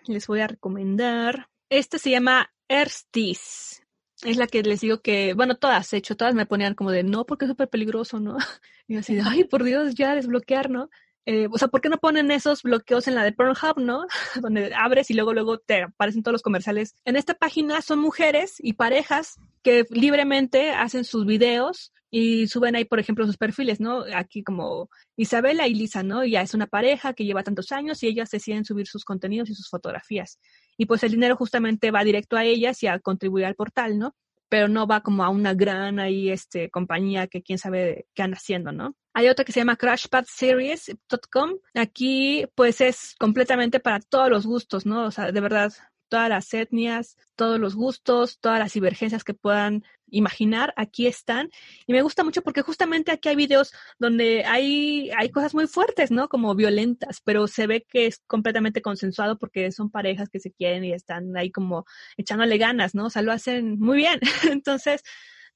les 0.07 0.27
voy 0.27 0.41
a 0.41 0.49
recomendar. 0.49 1.49
Este 1.71 1.99
se 1.99 2.11
llama 2.11 2.53
Erstis. 2.69 3.83
Es 4.23 4.39
la 4.39 4.47
que 4.47 4.63
les 4.63 4.81
digo 4.81 5.01
que, 5.03 5.35
bueno, 5.35 5.57
todas, 5.57 5.93
he 5.93 5.99
hecho, 5.99 6.17
todas 6.17 6.35
me 6.35 6.47
ponían 6.47 6.75
como 6.75 6.91
de 6.91 7.03
no, 7.03 7.27
porque 7.27 7.45
es 7.45 7.51
súper 7.51 7.69
peligroso, 7.69 8.21
¿no? 8.21 8.37
Y 8.89 8.97
así 8.97 9.19
ay, 9.19 9.43
por 9.43 9.65
Dios, 9.65 9.97
ya 9.97 10.15
desbloquear, 10.15 10.71
¿no? 10.71 10.91
Eh, 11.27 11.49
o 11.51 11.59
sea, 11.59 11.67
¿por 11.67 11.81
qué 11.81 11.89
no 11.89 11.99
ponen 11.99 12.31
esos 12.31 12.63
bloqueos 12.63 13.09
en 13.09 13.17
la 13.17 13.25
de 13.25 13.33
Pornhub, 13.33 13.79
no? 13.79 14.07
Donde 14.41 14.73
abres 14.75 15.11
y 15.11 15.15
luego, 15.15 15.35
luego 15.35 15.59
te 15.59 15.83
aparecen 15.83 16.23
todos 16.23 16.35
los 16.35 16.43
comerciales. 16.43 16.95
En 17.05 17.17
esta 17.17 17.35
página 17.35 17.83
son 17.83 17.99
mujeres 17.99 18.55
y 18.59 18.75
parejas 18.75 19.35
que 19.63 19.85
libremente 19.91 20.71
hacen 20.71 21.05
sus 21.05 21.27
videos 21.27 21.93
y 22.11 22.47
suben 22.47 22.77
ahí, 22.77 22.85
por 22.85 23.01
ejemplo, 23.01 23.27
sus 23.27 23.37
perfiles, 23.37 23.81
¿no? 23.81 24.05
Aquí 24.15 24.45
como 24.45 24.89
Isabela 25.17 25.67
y 25.67 25.75
Lisa, 25.75 26.05
¿no? 26.05 26.25
Ya 26.25 26.43
es 26.43 26.55
una 26.55 26.69
pareja 26.69 27.13
que 27.13 27.25
lleva 27.25 27.43
tantos 27.43 27.73
años 27.73 28.03
y 28.03 28.07
ellas 28.07 28.31
deciden 28.31 28.65
subir 28.65 28.87
sus 28.87 29.05
contenidos 29.05 29.51
y 29.51 29.55
sus 29.55 29.69
fotografías. 29.69 30.39
Y 30.77 30.87
pues 30.87 31.03
el 31.03 31.11
dinero 31.11 31.35
justamente 31.35 31.91
va 31.91 32.05
directo 32.05 32.37
a 32.37 32.45
ellas 32.45 32.81
y 32.85 32.87
a 32.87 33.01
contribuir 33.01 33.47
al 33.47 33.57
portal, 33.57 33.99
¿no? 33.99 34.15
Pero 34.49 34.69
no 34.69 34.87
va 34.87 35.01
como 35.01 35.25
a 35.25 35.29
una 35.29 35.55
gran 35.55 35.99
ahí, 35.99 36.31
este, 36.31 36.71
compañía 36.71 37.27
que 37.27 37.43
quién 37.43 37.59
sabe 37.59 38.07
qué 38.15 38.23
anda 38.23 38.37
haciendo, 38.37 38.73
¿no? 38.73 38.95
Hay 39.15 39.29
otra 39.29 39.45
que 39.45 39.53
se 39.53 39.61
llama 39.61 39.77
crashpadseries.com. 39.77 41.59
Aquí 41.75 42.47
pues 42.55 42.81
es 42.81 43.15
completamente 43.19 43.81
para 43.81 44.01
todos 44.01 44.29
los 44.31 44.47
gustos, 44.47 44.87
¿no? 44.87 45.07
O 45.07 45.11
sea, 45.11 45.33
de 45.33 45.41
verdad, 45.41 45.73
todas 46.09 46.29
las 46.29 46.53
etnias, 46.55 47.17
todos 47.35 47.59
los 47.59 47.75
gustos, 47.75 48.39
todas 48.41 48.59
las 48.59 48.73
divergencias 48.73 49.25
que 49.25 49.35
puedan 49.35 49.85
imaginar, 50.09 50.73
aquí 50.77 51.07
están. 51.07 51.51
Y 51.87 51.93
me 51.93 52.03
gusta 52.03 52.25
mucho 52.25 52.43
porque 52.43 52.63
justamente 52.63 53.11
aquí 53.13 53.29
hay 53.29 53.37
videos 53.37 53.73
donde 53.99 54.45
hay, 54.45 55.11
hay 55.17 55.31
cosas 55.31 55.55
muy 55.55 55.67
fuertes, 55.67 56.11
¿no? 56.11 56.29
Como 56.29 56.55
violentas, 56.55 57.21
pero 57.25 57.47
se 57.47 57.67
ve 57.67 57.85
que 57.89 58.07
es 58.07 58.23
completamente 58.27 58.83
consensuado 58.83 59.39
porque 59.39 59.73
son 59.73 59.91
parejas 59.91 60.29
que 60.29 60.41
se 60.41 60.53
quieren 60.53 60.85
y 60.85 60.93
están 60.93 61.37
ahí 61.37 61.51
como 61.51 61.85
echándole 62.17 62.59
ganas, 62.59 62.95
¿no? 62.95 63.07
O 63.07 63.11
sea, 63.11 63.23
lo 63.23 63.33
hacen 63.33 63.79
muy 63.79 63.99
bien. 63.99 64.21
Entonces, 64.51 65.03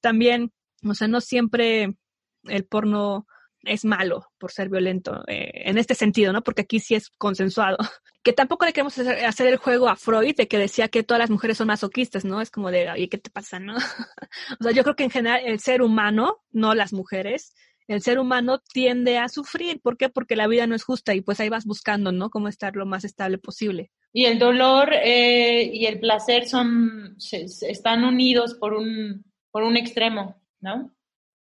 también, 0.01 0.53
o 0.85 0.95
sea, 0.95 1.09
no 1.09 1.21
siempre 1.21 1.97
el 2.45 2.65
porno 2.65 3.27
es 3.65 3.85
malo 3.85 4.27
por 4.39 4.53
ser 4.53 4.69
violento 4.69 5.23
eh, 5.27 5.51
en 5.55 5.79
este 5.79 5.95
sentido, 5.95 6.33
¿no? 6.33 6.43
Porque 6.43 6.63
aquí 6.63 6.81
sí 6.81 6.95
es 6.95 7.11
consensuado. 7.11 7.79
Que 8.23 8.35
tampoco 8.35 8.67
le 8.67 8.75
queremos 8.75 8.99
hacer, 8.99 9.47
el 9.47 9.57
juego 9.57 9.89
a 9.89 9.97
Freud 9.97 10.37
de 10.37 10.47
que 10.47 10.59
decía 10.59 10.89
que 10.89 11.03
todas 11.03 11.19
las 11.19 11.31
mujeres 11.31 11.57
son 11.57 11.69
masoquistas, 11.69 12.23
¿no? 12.23 12.43
Es 12.43 12.51
como 12.51 12.71
de, 12.71 12.91
oye, 12.91 13.09
¿qué 13.09 13.17
te 13.17 13.31
pasa, 13.31 13.59
no? 13.59 13.75
o 14.61 14.63
sea, 14.63 14.73
yo 14.73 14.83
creo 14.83 14.95
que 14.95 15.05
en 15.05 15.11
general 15.11 15.41
el 15.43 15.59
ser 15.59 15.81
humano, 15.81 16.43
no 16.51 16.75
las 16.75 16.93
mujeres, 16.93 17.55
el 17.89 18.03
ser 18.03 18.19
humano 18.19 18.61
tiende 18.75 19.17
a 19.17 19.31
sufrir. 19.31 19.81
¿Por 19.81 19.97
qué? 19.97 20.11
Porque 20.11 20.37
la 20.37 20.47
vida 20.47 20.67
no 20.67 20.75
es 20.75 20.85
justa 20.85 21.15
y 21.15 21.23
pues 21.23 21.41
ahí 21.41 21.49
vas 21.49 21.65
buscando, 21.65 22.13
¿no? 22.13 22.29
Cómo 22.29 22.49
estar 22.49 22.77
lo 22.77 22.85
más 22.85 23.05
estable 23.07 23.39
posible. 23.39 23.91
Y 24.13 24.27
el 24.27 24.39
dolor 24.39 24.93
eh, 24.93 25.71
y 25.73 25.87
el 25.87 25.99
placer 25.99 26.47
son, 26.47 27.17
están 27.63 28.05
unidos 28.05 28.55
por 28.55 28.75
un, 28.75 29.25
por 29.51 29.63
un 29.63 29.79
extremo, 29.79 30.41
¿no? 30.61 30.95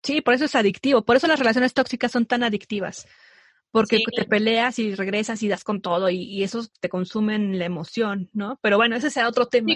Sí, 0.07 0.21
por 0.21 0.35
eso 0.35 0.45
es 0.45 0.55
adictivo. 0.55 1.05
Por 1.05 1.17
eso 1.17 1.27
las 1.27 1.41
relaciones 1.41 1.75
tóxicas 1.75 2.13
son 2.13 2.27
tan 2.27 2.45
adictivas. 2.45 3.09
Porque 3.73 3.99
te 4.17 4.25
peleas 4.25 4.79
y 4.79 4.95
regresas 4.95 5.43
y 5.43 5.49
das 5.49 5.65
con 5.65 5.83
todo 5.83 6.09
y, 6.09 6.45
eso 6.45 6.65
te 6.81 6.89
consumen 6.89 7.59
la 7.59 7.65
emoción, 7.65 8.31
¿no? 8.33 8.57
Pero 8.63 8.77
bueno, 8.77 8.95
ese 8.95 9.11
será 9.11 9.29
otro 9.29 9.47
tema. 9.47 9.75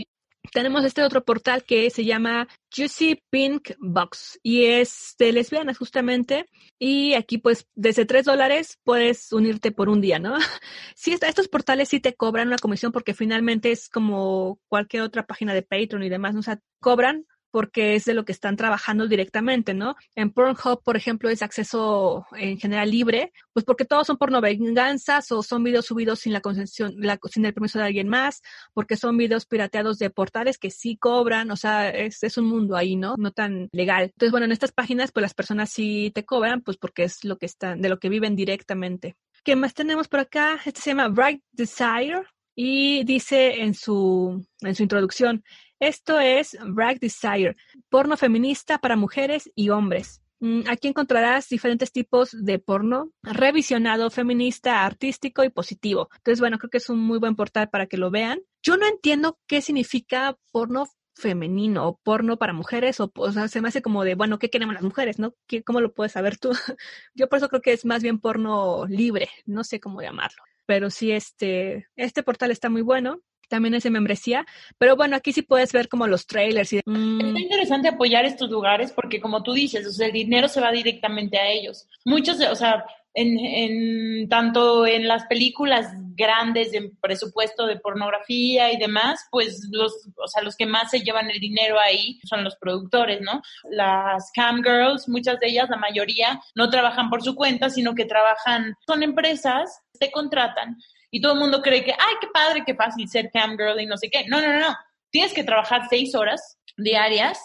tenemos 0.53 0.85
este 0.85 1.03
otro 1.03 1.25
portal 1.25 1.65
que 1.65 1.91
se 1.91 2.05
llama 2.05 2.47
Juicy 2.75 3.21
Pink 3.29 3.73
Box 3.81 4.39
y 4.45 4.67
es 4.67 5.17
de 5.19 5.33
lesbianas 5.33 5.79
justamente. 5.79 6.47
Y 6.79 7.15
aquí 7.15 7.39
pues 7.39 7.67
desde 7.75 8.07
tres 8.07 8.25
dólares 8.25 8.79
puedes 8.85 9.33
unirte 9.33 9.73
por 9.73 9.89
un 9.89 10.01
día, 10.01 10.21
¿no? 10.21 10.37
Sí, 10.95 11.13
estos 11.13 11.49
portales 11.49 11.89
sí 11.89 11.99
te 11.99 12.15
cobran 12.15 12.47
una 12.47 12.59
comisión 12.59 12.93
porque 12.93 13.15
finalmente 13.15 13.73
es 13.73 13.89
como 13.89 14.61
cualquier 14.69 15.03
otra 15.03 15.27
página 15.27 15.55
de 15.55 15.63
Patreon 15.63 16.05
y 16.05 16.09
demás, 16.09 16.35
¿no? 16.35 16.41
o 16.41 16.45
sea, 16.45 16.61
cobran 16.79 17.27
porque 17.51 17.95
es 17.95 18.05
de 18.05 18.15
lo 18.15 18.25
que 18.25 18.33
están 18.33 18.57
trabajando 18.57 19.07
directamente, 19.09 19.75
¿no? 19.75 19.97
En 20.15 20.31
Pornhub, 20.31 20.83
por 20.83 20.97
ejemplo, 20.97 21.29
es 21.29 21.43
acceso 21.43 22.27
en 22.37 22.59
general 22.59 22.91
libre, 22.91 23.33
pues 23.53 23.65
porque 23.65 23.85
todos 23.85 24.07
son 24.07 24.17
pornovenganzas 24.17 25.31
o 25.33 25.43
son 25.43 25.63
videos 25.65 25.87
subidos 25.87 26.21
sin 26.21 26.33
la 26.33 26.41
concesión, 26.41 26.95
sin 27.31 27.45
el 27.45 27.55
permiso 27.55 27.79
de 27.79 27.87
alguien 27.87 28.09
más, 28.09 28.43
porque 28.73 28.97
son 28.97 29.17
videos 29.17 29.47
pirateados 29.47 29.99
de 29.99 30.11
portales 30.11 30.59
que 30.59 30.71
sí 30.71 30.97
cobran, 30.97 31.51
o 31.51 31.57
sea, 31.57 31.91
es, 31.91 32.23
es 32.23 32.39
un 32.39 32.47
mundo 32.47 32.77
ahí, 32.77 32.97
¿no? 32.97 33.15
No 33.19 33.33
tan 33.33 33.69
legal. 33.73 34.05
Entonces, 34.05 34.31
bueno, 34.31 34.47
en 34.47 34.53
estas 34.53 34.73
páginas, 34.73 35.13
pues 35.13 35.23
las 35.23 35.35
personas 35.35 35.71
sí 35.71 36.11
te 36.15 36.25
cobran, 36.25 36.61
pues 36.63 36.77
porque 36.77 37.05
es 37.05 37.25
lo 37.25 37.39
que 37.39 37.47
están, 37.47 37.81
de 37.81 37.89
lo 37.89 37.99
que 37.99 38.09
viven 38.09 38.37
directamente. 38.37 39.17
¿Qué 39.43 39.57
más 39.57 39.75
tenemos 39.75 40.09
por 40.09 40.21
acá? 40.21 40.61
Este 40.65 40.81
se 40.81 40.91
llama 40.91 41.09
Bright 41.09 41.43
Desire 41.53 42.23
y 42.55 43.05
dice 43.05 43.63
en 43.63 43.75
su, 43.75 44.47
en 44.61 44.75
su 44.75 44.83
introducción, 44.83 45.43
esto 45.81 46.21
es 46.21 46.57
Brag 46.65 47.01
Desire, 47.01 47.57
porno 47.89 48.17
feminista 48.17 48.79
para 48.79 48.97
mujeres 48.97 49.51
y 49.55 49.71
hombres. 49.71 50.23
Mm, 50.41 50.63
aquí 50.69 50.89
encontrarás 50.89 51.49
diferentes 51.49 51.93
tipos 51.93 52.31
de 52.33 52.59
porno, 52.59 53.13
revisionado, 53.23 54.11
feminista, 54.11 54.85
artístico 54.85 55.45
y 55.45 55.51
positivo. 55.51 56.09
Entonces, 56.17 56.41
bueno, 56.41 56.59
creo 56.59 56.71
que 56.71 56.79
es 56.79 56.89
un 56.91 56.99
muy 56.99 57.19
buen 57.19 57.37
portal 57.37 57.69
para 57.71 57.87
que 57.87 57.97
lo 57.97 58.11
vean. 58.11 58.41
Yo 58.63 58.77
no 58.77 58.87
entiendo 58.87 59.39
qué 59.47 59.63
significa 59.63 60.39
porno 60.53 60.87
femenino 61.15 61.89
o 61.89 61.99
porno 62.03 62.39
para 62.39 62.53
mujeres 62.53 63.01
o, 63.01 63.11
o 63.15 63.33
sea, 63.33 63.49
se 63.49 63.61
me 63.61 63.69
hace 63.69 63.83
como 63.83 64.05
de, 64.05 64.15
bueno, 64.15 64.39
¿qué 64.39 64.49
queremos 64.49 64.75
las 64.75 64.83
mujeres, 64.83 65.19
no? 65.19 65.35
¿Cómo 65.67 65.81
lo 65.81 65.93
puedes 65.93 66.13
saber 66.13 66.39
tú? 66.39 66.51
Yo 67.15 67.29
por 67.29 67.39
eso 67.39 67.49
creo 67.49 67.63
que 67.63 67.73
es 67.73 67.85
más 67.85 68.03
bien 68.03 68.21
porno 68.21 68.87
libre, 68.87 69.29
no 69.45 69.65
sé 69.65 69.81
cómo 69.81 70.01
llamarlo. 70.01 70.43
Pero 70.67 70.89
sí, 70.91 71.13
este, 71.13 71.89
este 71.97 72.23
portal 72.23 72.51
está 72.51 72.71
muy 72.71 72.83
bueno 72.83 73.21
también 73.51 73.75
es 73.75 73.83
de 73.83 73.91
membresía, 73.91 74.47
pero 74.79 74.97
bueno, 74.97 75.17
aquí 75.17 75.33
sí 75.33 75.43
puedes 75.43 75.73
ver 75.73 75.89
como 75.89 76.07
los 76.07 76.27
trailers. 76.27 76.73
Y 76.73 76.79
Es 76.79 76.85
mm. 76.87 77.37
interesante 77.37 77.89
apoyar 77.89 78.25
estos 78.25 78.49
lugares 78.49 78.93
porque 78.93 79.21
como 79.21 79.43
tú 79.43 79.53
dices, 79.53 79.87
o 79.87 79.91
sea, 79.91 80.07
el 80.07 80.13
dinero 80.13 80.49
se 80.49 80.61
va 80.61 80.71
directamente 80.71 81.37
a 81.37 81.51
ellos. 81.51 81.87
Muchos, 82.05 82.41
o 82.41 82.55
sea, 82.55 82.85
en, 83.13 83.39
en, 83.39 84.29
tanto 84.29 84.87
en 84.87 85.09
las 85.09 85.25
películas 85.27 85.89
grandes 86.15 86.71
de 86.71 86.93
presupuesto 87.01 87.67
de 87.67 87.81
pornografía 87.81 88.73
y 88.73 88.79
demás, 88.79 89.27
pues 89.33 89.69
los, 89.73 90.09
o 90.17 90.29
sea, 90.29 90.43
los 90.43 90.55
que 90.57 90.67
más 90.67 90.91
se 90.91 91.01
llevan 91.01 91.31
el 91.31 91.41
dinero 91.41 91.79
ahí 91.81 92.21
son 92.25 92.45
los 92.45 92.57
productores, 92.57 93.21
¿no? 93.21 93.43
Las 93.71 94.31
cam 94.33 94.63
girls, 94.63 95.09
muchas 95.09 95.41
de 95.41 95.49
ellas, 95.49 95.69
la 95.71 95.77
mayoría, 95.77 96.41
no 96.55 96.71
trabajan 96.71 97.11
por 97.11 97.23
su 97.23 97.35
cuenta, 97.35 97.69
sino 97.69 97.95
que 97.95 98.05
trabajan, 98.05 98.77
son 98.87 99.03
empresas, 99.03 99.81
te 99.99 100.13
contratan 100.13 100.77
y 101.11 101.21
todo 101.21 101.33
el 101.35 101.41
mundo 101.41 101.63
cree 101.63 101.85
que, 101.85 101.93
ay, 101.93 102.15
qué 102.21 102.29
padre, 102.33 102.63
qué 102.65 102.75
fácil 102.75 103.09
ser 103.09 103.31
cam 103.33 103.57
girl 103.57 103.81
y 103.81 103.87
no 103.87 103.97
sé 103.97 104.09
qué. 104.11 104.25
No, 104.29 104.41
no, 104.41 104.59
no. 104.59 104.77
Tienes 105.11 105.33
que 105.33 105.45
trabajar 105.45 105.83
seis 105.89 106.15
horas 106.15 106.59
diarias, 106.77 107.39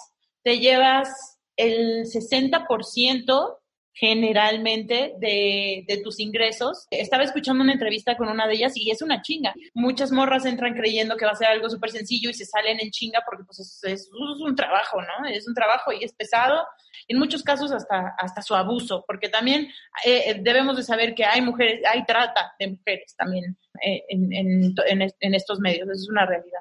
te 0.43 0.59
llevas 0.59 1.39
el 1.57 2.05
60% 2.05 3.57
generalmente 3.97 5.13
de, 5.19 5.85
de, 5.87 5.97
tus 6.03 6.19
ingresos. 6.19 6.85
Estaba 6.91 7.23
escuchando 7.23 7.63
una 7.63 7.71
entrevista 7.71 8.17
con 8.17 8.27
una 8.27 8.45
de 8.45 8.55
ellas 8.55 8.73
y 8.75 8.91
es 8.91 9.01
una 9.01 9.21
chinga. 9.21 9.53
Muchas 9.73 10.11
morras 10.11 10.45
entran 10.45 10.73
creyendo 10.73 11.15
que 11.15 11.25
va 11.25 11.31
a 11.31 11.35
ser 11.35 11.47
algo 11.47 11.69
súper 11.69 11.91
sencillo 11.91 12.29
y 12.29 12.33
se 12.33 12.45
salen 12.45 12.79
en 12.81 12.91
chinga 12.91 13.23
porque 13.25 13.45
pues 13.45 13.59
es, 13.59 13.79
es, 13.83 14.09
un 14.11 14.55
trabajo, 14.55 15.01
¿no? 15.01 15.29
Es 15.29 15.47
un 15.47 15.53
trabajo 15.53 15.93
y 15.93 16.03
es 16.03 16.13
pesado. 16.13 16.65
En 17.07 17.19
muchos 17.19 17.41
casos 17.41 17.71
hasta, 17.71 18.15
hasta 18.17 18.41
su 18.41 18.53
abuso, 18.53 19.05
porque 19.07 19.29
también 19.29 19.67
eh, 20.05 20.23
eh, 20.27 20.39
debemos 20.41 20.75
de 20.75 20.83
saber 20.83 21.15
que 21.15 21.23
hay 21.23 21.41
mujeres, 21.41 21.81
hay 21.89 22.03
trata 22.05 22.53
de 22.59 22.71
mujeres 22.71 23.15
también 23.15 23.57
eh, 23.81 24.03
en, 24.09 24.33
en, 24.33 24.75
en, 25.19 25.33
estos 25.33 25.59
medios. 25.59 25.87
Es 25.89 26.09
una 26.09 26.25
realidad. 26.25 26.59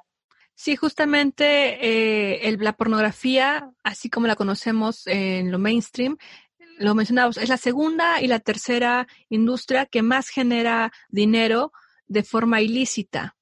Sí, 0.56 0.76
justamente 0.76 2.46
el, 2.46 2.58
la 2.60 2.74
pornografía, 2.74 3.70
así 3.82 4.08
como 4.08 4.28
la 4.28 4.36
conocemos 4.36 5.04
en 5.08 5.50
lo 5.50 5.58
mainstream, 5.58 6.16
lo 6.78 6.94
mencionamos, 6.94 7.36
es 7.36 7.48
la 7.48 7.56
segunda 7.56 8.20
y 8.20 8.26
la 8.26 8.40
tercera 8.40 9.06
industria 9.28 9.86
que 9.86 10.02
más 10.02 10.28
genera 10.28 10.92
dinero 11.08 11.72
de 12.06 12.22
forma 12.22 12.60
ilícita. 12.60 13.36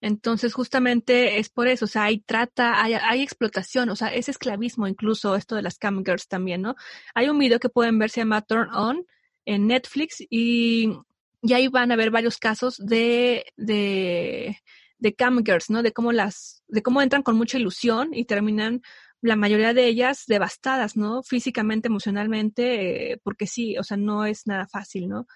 Entonces, 0.00 0.54
justamente 0.54 1.38
es 1.38 1.48
por 1.48 1.66
eso, 1.66 1.86
o 1.86 1.88
sea, 1.88 2.04
hay 2.04 2.20
trata, 2.20 2.82
hay, 2.82 2.94
hay 2.94 3.20
explotación, 3.20 3.88
o 3.90 3.96
sea, 3.96 4.08
es 4.08 4.28
esclavismo 4.28 4.86
incluso 4.86 5.34
esto 5.34 5.56
de 5.56 5.62
las 5.62 5.78
cam 5.78 6.04
girls 6.04 6.28
también, 6.28 6.62
¿no? 6.62 6.76
Hay 7.14 7.28
un 7.28 7.38
video 7.38 7.58
que 7.58 7.68
pueden 7.68 7.98
ver, 7.98 8.10
se 8.10 8.20
llama 8.20 8.42
Turn 8.42 8.72
On 8.74 9.04
en 9.44 9.66
Netflix 9.66 10.20
y, 10.30 10.92
y 11.42 11.52
ahí 11.52 11.66
van 11.68 11.90
a 11.90 11.96
ver 11.96 12.10
varios 12.10 12.38
casos 12.38 12.76
de, 12.78 13.46
de, 13.56 14.56
de 14.98 15.14
cam 15.14 15.42
girls, 15.44 15.68
¿no? 15.68 15.82
De 15.82 15.92
cómo 15.92 16.12
las, 16.12 16.62
de 16.68 16.82
cómo 16.82 17.02
entran 17.02 17.24
con 17.24 17.36
mucha 17.36 17.58
ilusión 17.58 18.14
y 18.14 18.24
terminan 18.24 18.82
la 19.20 19.36
mayoría 19.36 19.74
de 19.74 19.86
ellas 19.86 20.24
devastadas, 20.26 20.96
¿no? 20.96 21.22
Físicamente, 21.22 21.88
emocionalmente, 21.88 23.12
eh, 23.12 23.20
porque 23.22 23.46
sí, 23.46 23.76
o 23.78 23.82
sea, 23.82 23.96
no 23.96 24.24
es 24.24 24.46
nada 24.46 24.66
fácil, 24.68 25.08
¿no? 25.08 25.26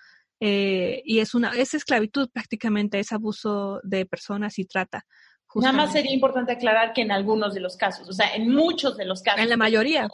Eh, 0.41 1.03
y 1.05 1.21
es 1.21 1.35
una, 1.35 1.51
es 1.51 1.75
esclavitud 1.75 2.29
prácticamente, 2.31 2.99
es 2.99 3.13
abuso 3.13 3.81
de 3.83 4.07
personas 4.07 4.59
y 4.59 4.65
trata. 4.65 5.07
Nada 5.55 5.73
más 5.73 5.93
sería 5.93 6.13
importante 6.13 6.53
aclarar 6.53 6.93
que 6.93 7.03
en 7.03 7.13
algunos 7.13 7.55
de 7.55 7.61
los 7.61 7.77
casos, 7.77 8.09
o 8.09 8.13
sea, 8.13 8.35
en 8.35 8.49
muchos 8.49 8.97
de 8.97 9.05
los 9.05 9.23
casos. 9.23 9.41
En 9.41 9.51
la 9.51 9.57
mayoría. 9.57 10.09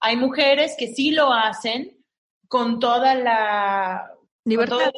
Hay 0.00 0.16
mujeres 0.16 0.74
que 0.76 0.88
sí 0.88 1.12
lo 1.12 1.32
hacen 1.32 2.04
con 2.48 2.80
toda 2.80 3.14
la 3.14 4.10
libertad. 4.44 4.90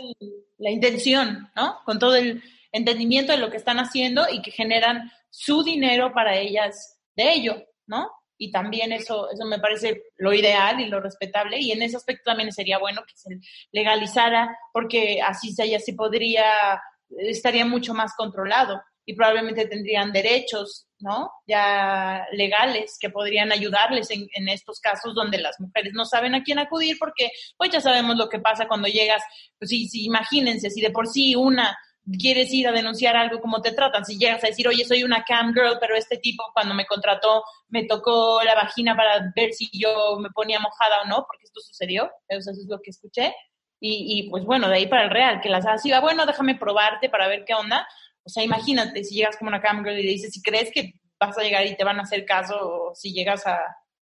la 0.59 0.71
intención, 0.71 1.51
¿no? 1.55 1.79
Con 1.85 1.99
todo 1.99 2.17
el 2.17 2.43
entendimiento 2.73 3.33
de 3.33 3.39
lo 3.39 3.51
que 3.51 3.59
están 3.59 3.79
haciendo 3.79 4.25
y 4.33 4.43
que 4.43 4.51
generan 4.51 5.13
su 5.31 5.63
dinero 5.63 6.13
para 6.13 6.37
ellas 6.37 6.99
de 7.15 7.33
ello. 7.33 7.63
¿No? 7.87 8.11
Y 8.37 8.51
también 8.51 8.93
eso, 8.93 9.31
eso 9.31 9.45
me 9.45 9.61
parece 9.61 10.03
lo 10.17 10.33
ideal 10.33 10.81
y 10.81 10.87
lo 10.87 11.01
respetable. 11.01 11.59
Y 11.61 11.73
en 11.73 11.83
ese 11.83 11.97
aspecto 11.97 12.31
también 12.31 12.53
sería 12.53 12.79
bueno 12.79 13.03
que 13.07 13.17
se 13.17 13.39
legalizara, 13.73 14.57
porque 14.73 15.21
así 15.23 15.53
se, 15.53 15.69
ya 15.69 15.79
sí 15.79 15.93
podría, 15.93 16.81
estaría 17.11 17.65
mucho 17.65 17.95
más 17.95 18.15
controlado 18.17 18.83
y 19.07 19.15
probablemente 19.15 19.67
tendrían 19.67 20.13
derechos, 20.13 20.89
¿no? 20.99 21.31
Ya 21.47 22.27
legales 22.33 22.97
que 22.99 23.11
podrían 23.11 23.53
ayudarles 23.53 24.11
en, 24.11 24.27
en, 24.35 24.49
estos 24.49 24.81
casos 24.81 25.15
donde 25.15 25.39
las 25.39 25.61
mujeres 25.61 25.93
no 25.93 26.07
saben 26.07 26.35
a 26.35 26.43
quién 26.43 26.59
acudir 26.59 26.97
porque, 26.99 27.31
pues 27.57 27.71
ya 27.71 27.81
sabemos 27.81 28.17
lo 28.17 28.29
que 28.29 28.39
pasa 28.39 28.67
cuando 28.67 28.89
llegas, 28.89 29.23
pues 29.59 29.69
sí, 29.69 29.89
sí, 29.89 30.07
imagínense, 30.07 30.71
si 30.71 30.81
de 30.81 30.91
por 30.91 31.07
sí 31.07 31.37
una 31.37 31.77
quieres 32.19 32.53
ir 32.53 32.69
a 32.69 32.73
denunciar 32.73 33.17
algo, 33.17 33.41
como 33.41 33.63
te 33.63 33.73
tratan? 33.73 34.05
Si 34.05 34.19
llegas 34.19 34.45
a 34.45 34.49
decir, 34.49 34.69
oye, 34.69 34.85
soy 34.85 35.03
una 35.05 35.25
cam 35.25 35.53
girl, 35.55 35.79
pero 35.81 35.97
este 35.97 36.19
tipo 36.19 36.45
cuando 36.53 36.75
me 36.75 36.87
contrató 36.87 37.45
me 37.69 37.85
tocó 37.85 38.43
la 38.43 38.55
vagina 38.55 38.97
para 38.97 39.33
ver 39.35 39.53
si 39.53 39.69
yo 39.73 40.19
me 40.21 40.31
ponía 40.31 40.61
mojada 40.61 41.03
o 41.03 41.07
no, 41.07 41.27
porque 41.27 41.45
esto 41.45 41.61
sucedió, 41.61 42.11
eso 42.29 42.51
es 42.51 42.67
lo 42.69 42.81
que 42.81 42.91
escuché. 42.91 43.35
Y, 43.81 44.19
y 44.19 44.31
pues 44.31 44.45
bueno, 44.45 44.69
de 44.69 44.77
ahí 44.77 44.87
para 44.87 45.05
el 45.05 45.11
real, 45.11 45.41
que 45.41 45.49
las 45.49 45.67
hace, 45.67 45.99
bueno, 46.01 46.27
déjame 46.27 46.55
probarte 46.57 47.09
para 47.09 47.29
ver 47.29 47.45
qué 47.45 47.55
onda. 47.55 47.87
O 48.25 48.29
sea, 48.31 48.43
imagínate 48.43 49.05
si 49.05 49.17
llegas 49.17 49.37
como 49.37 49.49
una 49.49 49.61
cam 49.61 49.85
girl 49.85 49.99
y 49.99 50.03
le 50.03 50.11
dices, 50.11 50.33
si 50.33 50.43
crees 50.43 50.71
que 50.73 50.95
vas 51.21 51.37
a 51.37 51.43
llegar 51.43 51.67
y 51.67 51.77
te 51.77 51.85
van 51.85 51.99
a 51.99 52.03
hacer 52.03 52.25
caso, 52.25 52.57
o 52.57 52.95
si 52.95 53.13
llegas 53.13 53.47
a, 53.47 53.59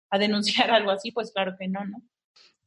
a 0.09 0.17
denunciar 0.17 0.69
algo 0.71 0.91
así, 0.91 1.11
pues 1.11 1.31
claro 1.31 1.55
que 1.59 1.67
no, 1.67 1.83
¿no? 1.85 1.97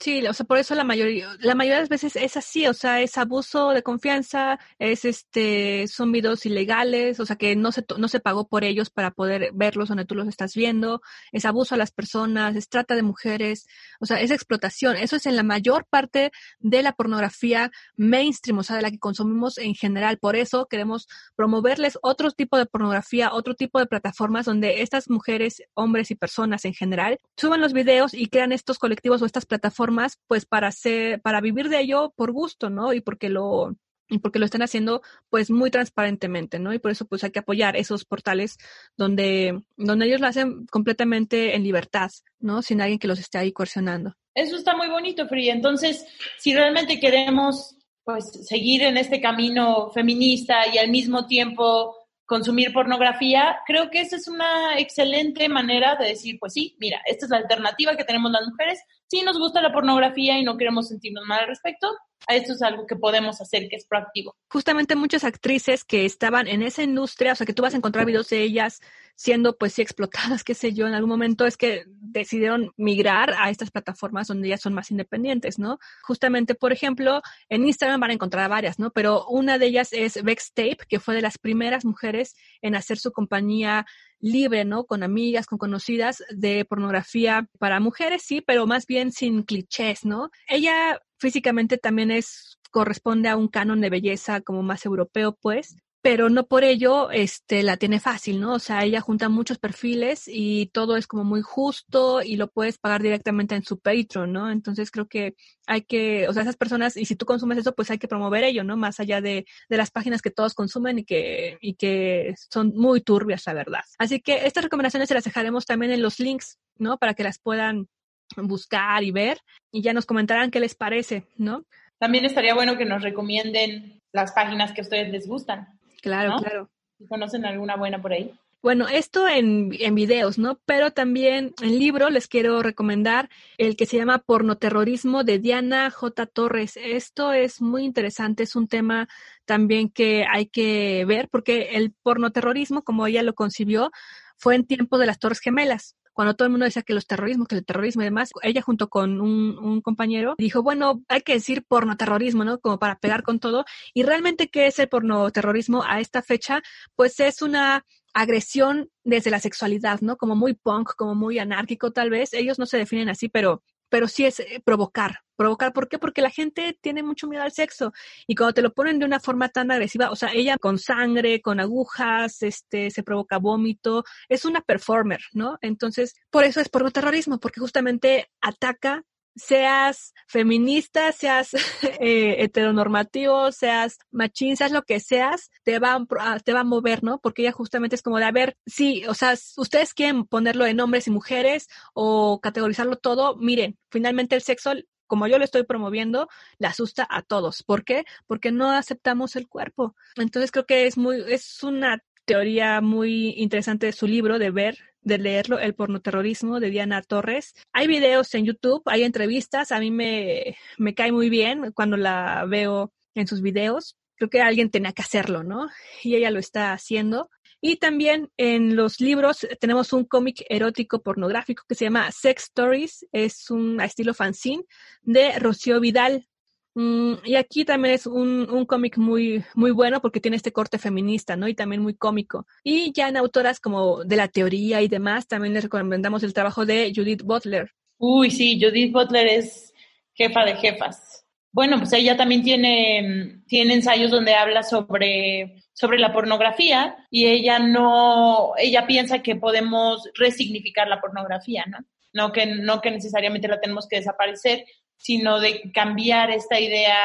Sí, 0.00 0.26
o 0.26 0.34
sea, 0.34 0.44
por 0.44 0.58
eso 0.58 0.74
la 0.74 0.84
mayoría, 0.84 1.34
la 1.40 1.54
mayoría 1.54 1.76
de 1.76 1.82
las 1.82 1.88
veces 1.88 2.16
es 2.16 2.36
así, 2.36 2.66
o 2.66 2.74
sea, 2.74 3.00
es 3.00 3.16
abuso 3.16 3.70
de 3.70 3.82
confianza, 3.82 4.58
es 4.78 5.06
este, 5.06 5.86
son 5.88 6.12
videos 6.12 6.44
ilegales, 6.44 7.20
o 7.20 7.26
sea, 7.26 7.36
que 7.36 7.56
no 7.56 7.72
se, 7.72 7.86
no 7.96 8.08
se 8.08 8.20
pagó 8.20 8.46
por 8.46 8.64
ellos 8.64 8.90
para 8.90 9.12
poder 9.12 9.52
verlos 9.54 9.88
donde 9.88 10.04
tú 10.04 10.14
los 10.14 10.28
estás 10.28 10.54
viendo, 10.54 11.00
es 11.32 11.46
abuso 11.46 11.74
a 11.74 11.78
las 11.78 11.90
personas, 11.90 12.54
es 12.54 12.68
trata 12.68 12.96
de 12.96 13.02
mujeres, 13.02 13.66
o 13.98 14.04
sea, 14.04 14.20
es 14.20 14.30
explotación, 14.30 14.96
eso 14.96 15.16
es 15.16 15.24
en 15.24 15.36
la 15.36 15.42
mayor 15.42 15.86
parte 15.88 16.32
de 16.58 16.82
la 16.82 16.92
pornografía 16.92 17.70
mainstream, 17.96 18.58
o 18.58 18.62
sea, 18.62 18.76
de 18.76 18.82
la 18.82 18.90
que 18.90 18.98
consumimos 18.98 19.56
en 19.56 19.74
general, 19.74 20.18
por 20.18 20.36
eso 20.36 20.66
queremos 20.66 21.08
promoverles 21.34 21.98
otro 22.02 22.30
tipo 22.30 22.58
de 22.58 22.66
pornografía, 22.66 23.32
otro 23.32 23.54
tipo 23.54 23.78
de 23.78 23.86
plataformas 23.86 24.44
donde 24.44 24.82
estas 24.82 25.08
mujeres, 25.08 25.62
hombres 25.72 26.10
y 26.10 26.14
personas 26.14 26.66
en 26.66 26.74
general 26.74 27.18
suban 27.38 27.62
los 27.62 27.72
videos 27.72 28.12
y 28.12 28.26
crean 28.26 28.52
estos 28.52 28.78
colectivos 28.78 29.22
o 29.22 29.26
estas 29.26 29.46
plataformas 29.46 29.93
pues 30.26 30.46
para 30.46 30.68
hacer, 30.68 31.20
para 31.20 31.40
vivir 31.40 31.68
de 31.68 31.80
ello 31.80 32.12
por 32.16 32.32
gusto, 32.32 32.70
¿no? 32.70 32.92
Y 32.92 33.00
porque 33.00 33.28
lo, 33.28 33.76
y 34.08 34.18
porque 34.18 34.38
lo 34.38 34.44
están 34.44 34.62
haciendo 34.62 35.02
pues 35.30 35.50
muy 35.50 35.70
transparentemente, 35.70 36.58
¿no? 36.58 36.72
Y 36.72 36.78
por 36.78 36.90
eso 36.90 37.06
pues 37.06 37.24
hay 37.24 37.30
que 37.30 37.38
apoyar 37.38 37.76
esos 37.76 38.04
portales 38.04 38.58
donde, 38.96 39.62
donde 39.76 40.06
ellos 40.06 40.20
lo 40.20 40.26
hacen 40.26 40.66
completamente 40.66 41.54
en 41.54 41.62
libertad, 41.64 42.10
¿no? 42.38 42.62
Sin 42.62 42.80
alguien 42.80 42.98
que 42.98 43.08
los 43.08 43.18
esté 43.18 43.38
ahí 43.38 43.52
coercionando. 43.52 44.14
Eso 44.34 44.56
está 44.56 44.76
muy 44.76 44.88
bonito, 44.88 45.28
Free. 45.28 45.50
Entonces, 45.50 46.04
si 46.38 46.54
realmente 46.54 46.98
queremos 46.98 47.76
pues 48.02 48.46
seguir 48.46 48.82
en 48.82 48.98
este 48.98 49.20
camino 49.20 49.90
feminista 49.90 50.68
y 50.72 50.76
al 50.76 50.90
mismo 50.90 51.26
tiempo 51.26 51.96
consumir 52.26 52.72
pornografía, 52.72 53.58
creo 53.66 53.90
que 53.90 54.00
esa 54.00 54.16
es 54.16 54.28
una 54.28 54.78
excelente 54.78 55.48
manera 55.48 55.96
de 55.96 56.08
decir, 56.08 56.38
pues 56.38 56.54
sí, 56.54 56.76
mira, 56.78 57.00
esta 57.06 57.26
es 57.26 57.30
la 57.30 57.38
alternativa 57.38 57.96
que 57.96 58.04
tenemos 58.04 58.30
las 58.30 58.46
mujeres. 58.46 58.80
Si 59.14 59.22
nos 59.22 59.38
gusta 59.38 59.62
la 59.62 59.72
pornografía 59.72 60.40
y 60.40 60.42
no 60.42 60.56
queremos 60.56 60.88
sentirnos 60.88 61.24
mal 61.24 61.42
al 61.42 61.46
respecto, 61.46 61.86
esto 62.26 62.52
es 62.52 62.62
algo 62.62 62.84
que 62.84 62.96
podemos 62.96 63.40
hacer 63.40 63.68
que 63.68 63.76
es 63.76 63.86
proactivo. 63.86 64.34
Justamente 64.48 64.96
muchas 64.96 65.22
actrices 65.22 65.84
que 65.84 66.04
estaban 66.04 66.48
en 66.48 66.64
esa 66.64 66.82
industria, 66.82 67.30
o 67.30 67.36
sea, 67.36 67.46
que 67.46 67.52
tú 67.52 67.62
vas 67.62 67.74
a 67.74 67.76
encontrar 67.76 68.06
videos 68.06 68.28
de 68.30 68.42
ellas 68.42 68.80
siendo 69.14 69.56
pues 69.56 69.74
sí 69.74 69.82
explotadas, 69.82 70.42
qué 70.42 70.54
sé 70.54 70.72
yo, 70.72 70.88
en 70.88 70.94
algún 70.94 71.10
momento 71.10 71.46
es 71.46 71.56
que 71.56 71.84
decidieron 72.20 72.72
migrar 72.76 73.34
a 73.38 73.50
estas 73.50 73.70
plataformas 73.70 74.28
donde 74.28 74.48
ellas 74.48 74.60
son 74.60 74.74
más 74.74 74.90
independientes, 74.90 75.58
¿no? 75.58 75.78
Justamente, 76.02 76.54
por 76.54 76.72
ejemplo, 76.72 77.20
en 77.48 77.66
Instagram 77.66 78.00
van 78.00 78.10
a 78.10 78.14
encontrar 78.14 78.48
varias, 78.48 78.78
¿no? 78.78 78.90
Pero 78.90 79.26
una 79.26 79.58
de 79.58 79.66
ellas 79.66 79.92
es 79.92 80.14
Tape, 80.54 80.78
que 80.88 81.00
fue 81.00 81.14
de 81.14 81.22
las 81.22 81.38
primeras 81.38 81.84
mujeres 81.84 82.34
en 82.62 82.74
hacer 82.74 82.98
su 82.98 83.12
compañía 83.12 83.86
libre, 84.20 84.64
¿no? 84.64 84.84
Con 84.84 85.02
amigas, 85.02 85.46
con 85.46 85.58
conocidas 85.58 86.22
de 86.30 86.64
pornografía 86.64 87.48
para 87.58 87.80
mujeres, 87.80 88.22
sí, 88.22 88.40
pero 88.40 88.66
más 88.66 88.86
bien 88.86 89.12
sin 89.12 89.42
clichés, 89.42 90.04
¿no? 90.04 90.30
Ella 90.48 91.00
físicamente 91.18 91.76
también 91.76 92.10
es 92.10 92.58
corresponde 92.70 93.28
a 93.28 93.36
un 93.36 93.48
canon 93.48 93.80
de 93.80 93.90
belleza 93.90 94.40
como 94.40 94.62
más 94.62 94.84
europeo, 94.84 95.36
pues, 95.40 95.76
pero 96.04 96.28
no 96.28 96.44
por 96.44 96.64
ello 96.64 97.10
este, 97.10 97.62
la 97.62 97.78
tiene 97.78 97.98
fácil, 97.98 98.38
¿no? 98.38 98.52
O 98.52 98.58
sea, 98.58 98.84
ella 98.84 99.00
junta 99.00 99.30
muchos 99.30 99.56
perfiles 99.56 100.24
y 100.26 100.66
todo 100.66 100.98
es 100.98 101.06
como 101.06 101.24
muy 101.24 101.40
justo 101.40 102.20
y 102.20 102.36
lo 102.36 102.48
puedes 102.48 102.76
pagar 102.76 103.02
directamente 103.02 103.54
en 103.54 103.64
su 103.64 103.78
Patreon, 103.80 104.30
¿no? 104.30 104.50
Entonces 104.50 104.90
creo 104.90 105.08
que 105.08 105.34
hay 105.66 105.80
que, 105.80 106.28
o 106.28 106.34
sea, 106.34 106.42
esas 106.42 106.58
personas, 106.58 106.98
y 106.98 107.06
si 107.06 107.16
tú 107.16 107.24
consumes 107.24 107.56
eso, 107.56 107.74
pues 107.74 107.90
hay 107.90 107.96
que 107.96 108.06
promover 108.06 108.44
ello, 108.44 108.64
¿no? 108.64 108.76
Más 108.76 109.00
allá 109.00 109.22
de, 109.22 109.46
de 109.70 109.76
las 109.78 109.90
páginas 109.90 110.20
que 110.20 110.30
todos 110.30 110.52
consumen 110.52 110.98
y 110.98 111.04
que, 111.06 111.56
y 111.62 111.72
que 111.72 112.34
son 112.50 112.74
muy 112.76 113.00
turbias, 113.00 113.46
la 113.46 113.54
verdad. 113.54 113.84
Así 113.96 114.20
que 114.20 114.44
estas 114.44 114.64
recomendaciones 114.64 115.08
se 115.08 115.14
las 115.14 115.24
dejaremos 115.24 115.64
también 115.64 115.90
en 115.90 116.02
los 116.02 116.20
links, 116.20 116.58
¿no? 116.76 116.98
Para 116.98 117.14
que 117.14 117.24
las 117.24 117.38
puedan 117.38 117.88
buscar 118.36 119.02
y 119.04 119.10
ver 119.10 119.38
y 119.72 119.80
ya 119.80 119.94
nos 119.94 120.04
comentarán 120.04 120.50
qué 120.50 120.60
les 120.60 120.74
parece, 120.74 121.24
¿no? 121.38 121.64
También 121.98 122.26
estaría 122.26 122.54
bueno 122.54 122.76
que 122.76 122.84
nos 122.84 123.02
recomienden 123.02 124.02
las 124.12 124.32
páginas 124.32 124.72
que 124.72 124.82
a 124.82 124.84
ustedes 124.84 125.10
les 125.10 125.26
gustan. 125.26 125.74
Claro, 126.04 126.36
claro. 126.36 126.70
¿Conocen 127.08 127.46
alguna 127.46 127.76
buena 127.76 128.00
por 128.02 128.12
ahí? 128.12 128.30
Bueno, 128.62 128.88
esto 128.88 129.26
en, 129.26 129.70
en, 129.80 129.94
videos, 129.94 130.36
¿no? 130.38 130.60
Pero 130.66 130.90
también 130.90 131.54
en 131.62 131.78
libro 131.78 132.10
les 132.10 132.28
quiero 132.28 132.62
recomendar 132.62 133.30
el 133.56 133.74
que 133.74 133.86
se 133.86 133.96
llama 133.96 134.18
Pornoterrorismo 134.18 135.24
de 135.24 135.38
Diana 135.38 135.90
J. 135.90 136.26
Torres. 136.26 136.76
Esto 136.76 137.32
es 137.32 137.62
muy 137.62 137.84
interesante, 137.84 138.42
es 138.42 138.54
un 138.54 138.68
tema 138.68 139.08
también 139.46 139.88
que 139.88 140.26
hay 140.30 140.44
que 140.44 141.06
ver 141.06 141.30
porque 141.30 141.70
el 141.76 141.94
pornoterrorismo, 142.02 142.84
como 142.84 143.06
ella 143.06 143.22
lo 143.22 143.34
concibió, 143.34 143.90
fue 144.36 144.56
en 144.56 144.66
tiempo 144.66 144.98
de 144.98 145.06
las 145.06 145.18
Torres 145.18 145.40
Gemelas 145.40 145.96
cuando 146.14 146.34
todo 146.34 146.46
el 146.46 146.52
mundo 146.52 146.64
decía 146.64 146.82
que 146.82 146.94
los 146.94 147.06
terrorismos, 147.06 147.48
que 147.48 147.56
el 147.56 147.64
terrorismo 147.64 148.02
y 148.02 148.06
demás, 148.06 148.30
ella 148.42 148.62
junto 148.62 148.88
con 148.88 149.20
un, 149.20 149.58
un 149.58 149.82
compañero 149.82 150.34
dijo, 150.38 150.62
bueno, 150.62 151.02
hay 151.08 151.20
que 151.22 151.34
decir 151.34 151.64
pornoterrorismo, 151.66 152.44
¿no? 152.44 152.58
Como 152.60 152.78
para 152.78 152.98
pegar 152.98 153.22
con 153.22 153.40
todo. 153.40 153.64
Y 153.92 154.04
realmente, 154.04 154.48
¿qué 154.48 154.66
es 154.66 154.78
el 154.78 154.88
pornoterrorismo 154.88 155.82
a 155.84 156.00
esta 156.00 156.22
fecha? 156.22 156.62
Pues 156.96 157.20
es 157.20 157.42
una 157.42 157.84
agresión 158.14 158.88
desde 159.02 159.30
la 159.30 159.40
sexualidad, 159.40 160.00
¿no? 160.00 160.16
Como 160.16 160.36
muy 160.36 160.54
punk, 160.54 160.94
como 160.96 161.14
muy 161.14 161.38
anárquico 161.38 161.90
tal 161.90 162.10
vez. 162.10 162.32
Ellos 162.32 162.58
no 162.58 162.66
se 162.66 162.78
definen 162.78 163.08
así, 163.08 163.28
pero 163.28 163.62
pero 163.94 164.08
sí 164.08 164.26
es 164.26 164.40
eh, 164.40 164.60
provocar. 164.64 165.20
Provocar, 165.36 165.72
¿por 165.72 165.88
qué? 165.88 166.00
Porque 166.00 166.20
la 166.20 166.30
gente 166.30 166.76
tiene 166.80 167.04
mucho 167.04 167.28
miedo 167.28 167.44
al 167.44 167.52
sexo 167.52 167.92
y 168.26 168.34
cuando 168.34 168.52
te 168.54 168.60
lo 168.60 168.74
ponen 168.74 168.98
de 168.98 169.04
una 169.04 169.20
forma 169.20 169.50
tan 169.50 169.70
agresiva, 169.70 170.10
o 170.10 170.16
sea, 170.16 170.32
ella 170.32 170.58
con 170.58 170.80
sangre, 170.80 171.40
con 171.40 171.60
agujas, 171.60 172.42
este, 172.42 172.90
se 172.90 173.04
provoca 173.04 173.38
vómito, 173.38 174.02
es 174.28 174.44
una 174.44 174.62
performer, 174.62 175.20
¿no? 175.32 175.58
Entonces, 175.60 176.16
por 176.30 176.42
eso 176.42 176.60
es 176.60 176.68
por 176.68 176.90
terrorismo, 176.90 177.38
porque 177.38 177.60
justamente 177.60 178.32
ataca 178.40 179.04
seas 179.36 180.14
feminista, 180.26 181.12
seas 181.12 181.54
eh, 182.00 182.36
heteronormativo, 182.38 183.52
seas 183.52 183.98
machín, 184.10 184.56
seas 184.56 184.72
lo 184.72 184.82
que 184.82 185.00
seas, 185.00 185.50
te 185.64 185.78
va, 185.78 186.04
a, 186.20 186.38
te 186.40 186.52
va 186.52 186.60
a 186.60 186.64
mover, 186.64 187.02
¿no? 187.02 187.18
Porque 187.20 187.42
ella 187.42 187.52
justamente 187.52 187.96
es 187.96 188.02
como 188.02 188.18
de, 188.18 188.24
a 188.24 188.32
ver, 188.32 188.56
sí, 188.66 189.04
o 189.06 189.14
sea, 189.14 189.34
ustedes 189.56 189.94
quieren 189.94 190.24
ponerlo 190.24 190.66
en 190.66 190.80
hombres 190.80 191.06
y 191.06 191.10
mujeres 191.10 191.68
o 191.92 192.40
categorizarlo 192.40 192.96
todo, 192.96 193.36
miren, 193.36 193.78
finalmente 193.90 194.34
el 194.34 194.42
sexo 194.42 194.72
como 195.06 195.26
yo 195.26 195.38
lo 195.38 195.44
estoy 195.44 195.64
promoviendo, 195.64 196.28
le 196.58 196.66
asusta 196.66 197.06
a 197.08 197.22
todos. 197.22 197.62
¿Por 197.62 197.84
qué? 197.84 198.04
Porque 198.26 198.50
no 198.50 198.70
aceptamos 198.70 199.36
el 199.36 199.48
cuerpo. 199.48 199.94
Entonces 200.16 200.50
creo 200.50 200.66
que 200.66 200.86
es 200.86 200.96
muy, 200.96 201.22
es 201.28 201.62
una 201.62 202.02
teoría 202.24 202.80
muy 202.80 203.30
interesante 203.36 203.86
de 203.86 203.92
su 203.92 204.06
libro, 204.06 204.38
de 204.38 204.50
ver 204.50 204.78
de 205.04 205.18
leerlo, 205.18 205.58
El 205.58 205.74
pornoterrorismo 205.74 206.60
de 206.60 206.70
Diana 206.70 207.02
Torres. 207.02 207.54
Hay 207.72 207.86
videos 207.86 208.34
en 208.34 208.46
YouTube, 208.46 208.82
hay 208.86 209.02
entrevistas, 209.02 209.70
a 209.70 209.78
mí 209.78 209.90
me, 209.90 210.56
me 210.78 210.94
cae 210.94 211.12
muy 211.12 211.28
bien 211.28 211.72
cuando 211.72 211.96
la 211.96 212.44
veo 212.48 212.92
en 213.14 213.26
sus 213.26 213.42
videos. 213.42 213.96
Creo 214.16 214.30
que 214.30 214.40
alguien 214.40 214.70
tenía 214.70 214.92
que 214.92 215.02
hacerlo, 215.02 215.44
¿no? 215.44 215.68
Y 216.02 216.16
ella 216.16 216.30
lo 216.30 216.38
está 216.38 216.72
haciendo. 216.72 217.28
Y 217.60 217.76
también 217.76 218.30
en 218.36 218.76
los 218.76 219.00
libros 219.00 219.46
tenemos 219.60 219.92
un 219.92 220.04
cómic 220.04 220.44
erótico 220.48 221.02
pornográfico 221.02 221.64
que 221.68 221.74
se 221.74 221.86
llama 221.86 222.10
Sex 222.12 222.44
Stories, 222.44 223.06
es 223.10 223.50
un 223.50 223.80
estilo 223.80 224.12
fanzine 224.12 224.64
de 225.02 225.38
Rocío 225.38 225.80
Vidal. 225.80 226.26
Mm, 226.74 227.14
y 227.24 227.36
aquí 227.36 227.64
también 227.64 227.94
es 227.94 228.06
un, 228.06 228.50
un 228.50 228.66
cómic 228.66 228.98
muy, 228.98 229.44
muy 229.54 229.70
bueno 229.70 230.00
porque 230.00 230.20
tiene 230.20 230.36
este 230.36 230.52
corte 230.52 230.78
feminista, 230.78 231.36
¿no? 231.36 231.46
Y 231.46 231.54
también 231.54 231.82
muy 231.82 231.94
cómico. 231.94 232.46
Y 232.64 232.92
ya 232.92 233.08
en 233.08 233.16
autoras 233.16 233.60
como 233.60 234.04
de 234.04 234.16
la 234.16 234.28
teoría 234.28 234.82
y 234.82 234.88
demás, 234.88 235.28
también 235.28 235.54
les 235.54 235.64
recomendamos 235.64 236.22
el 236.22 236.34
trabajo 236.34 236.66
de 236.66 236.92
Judith 236.94 237.22
Butler. 237.22 237.70
Uy, 237.98 238.30
sí, 238.30 238.60
Judith 238.60 238.92
Butler 238.92 239.26
es 239.26 239.72
jefa 240.14 240.44
de 240.44 240.56
jefas. 240.56 241.24
Bueno, 241.52 241.78
pues 241.78 241.92
ella 241.92 242.16
también 242.16 242.42
tiene, 242.42 243.42
tiene 243.46 243.74
ensayos 243.74 244.10
donde 244.10 244.34
habla 244.34 244.64
sobre, 244.64 245.62
sobre 245.72 246.00
la 246.00 246.12
pornografía 246.12 246.96
y 247.10 247.26
ella 247.26 247.60
no, 247.60 248.54
ella 248.58 248.88
piensa 248.88 249.22
que 249.22 249.36
podemos 249.36 250.10
resignificar 250.14 250.88
la 250.88 251.00
pornografía, 251.00 251.64
¿no? 251.68 251.78
No 252.12 252.32
que, 252.32 252.46
no 252.46 252.80
que 252.80 252.90
necesariamente 252.90 253.46
la 253.46 253.60
tenemos 253.60 253.86
que 253.86 253.96
desaparecer, 253.96 254.64
sino 255.04 255.38
de 255.38 255.70
cambiar 255.70 256.30
esta 256.30 256.58
idea 256.58 256.96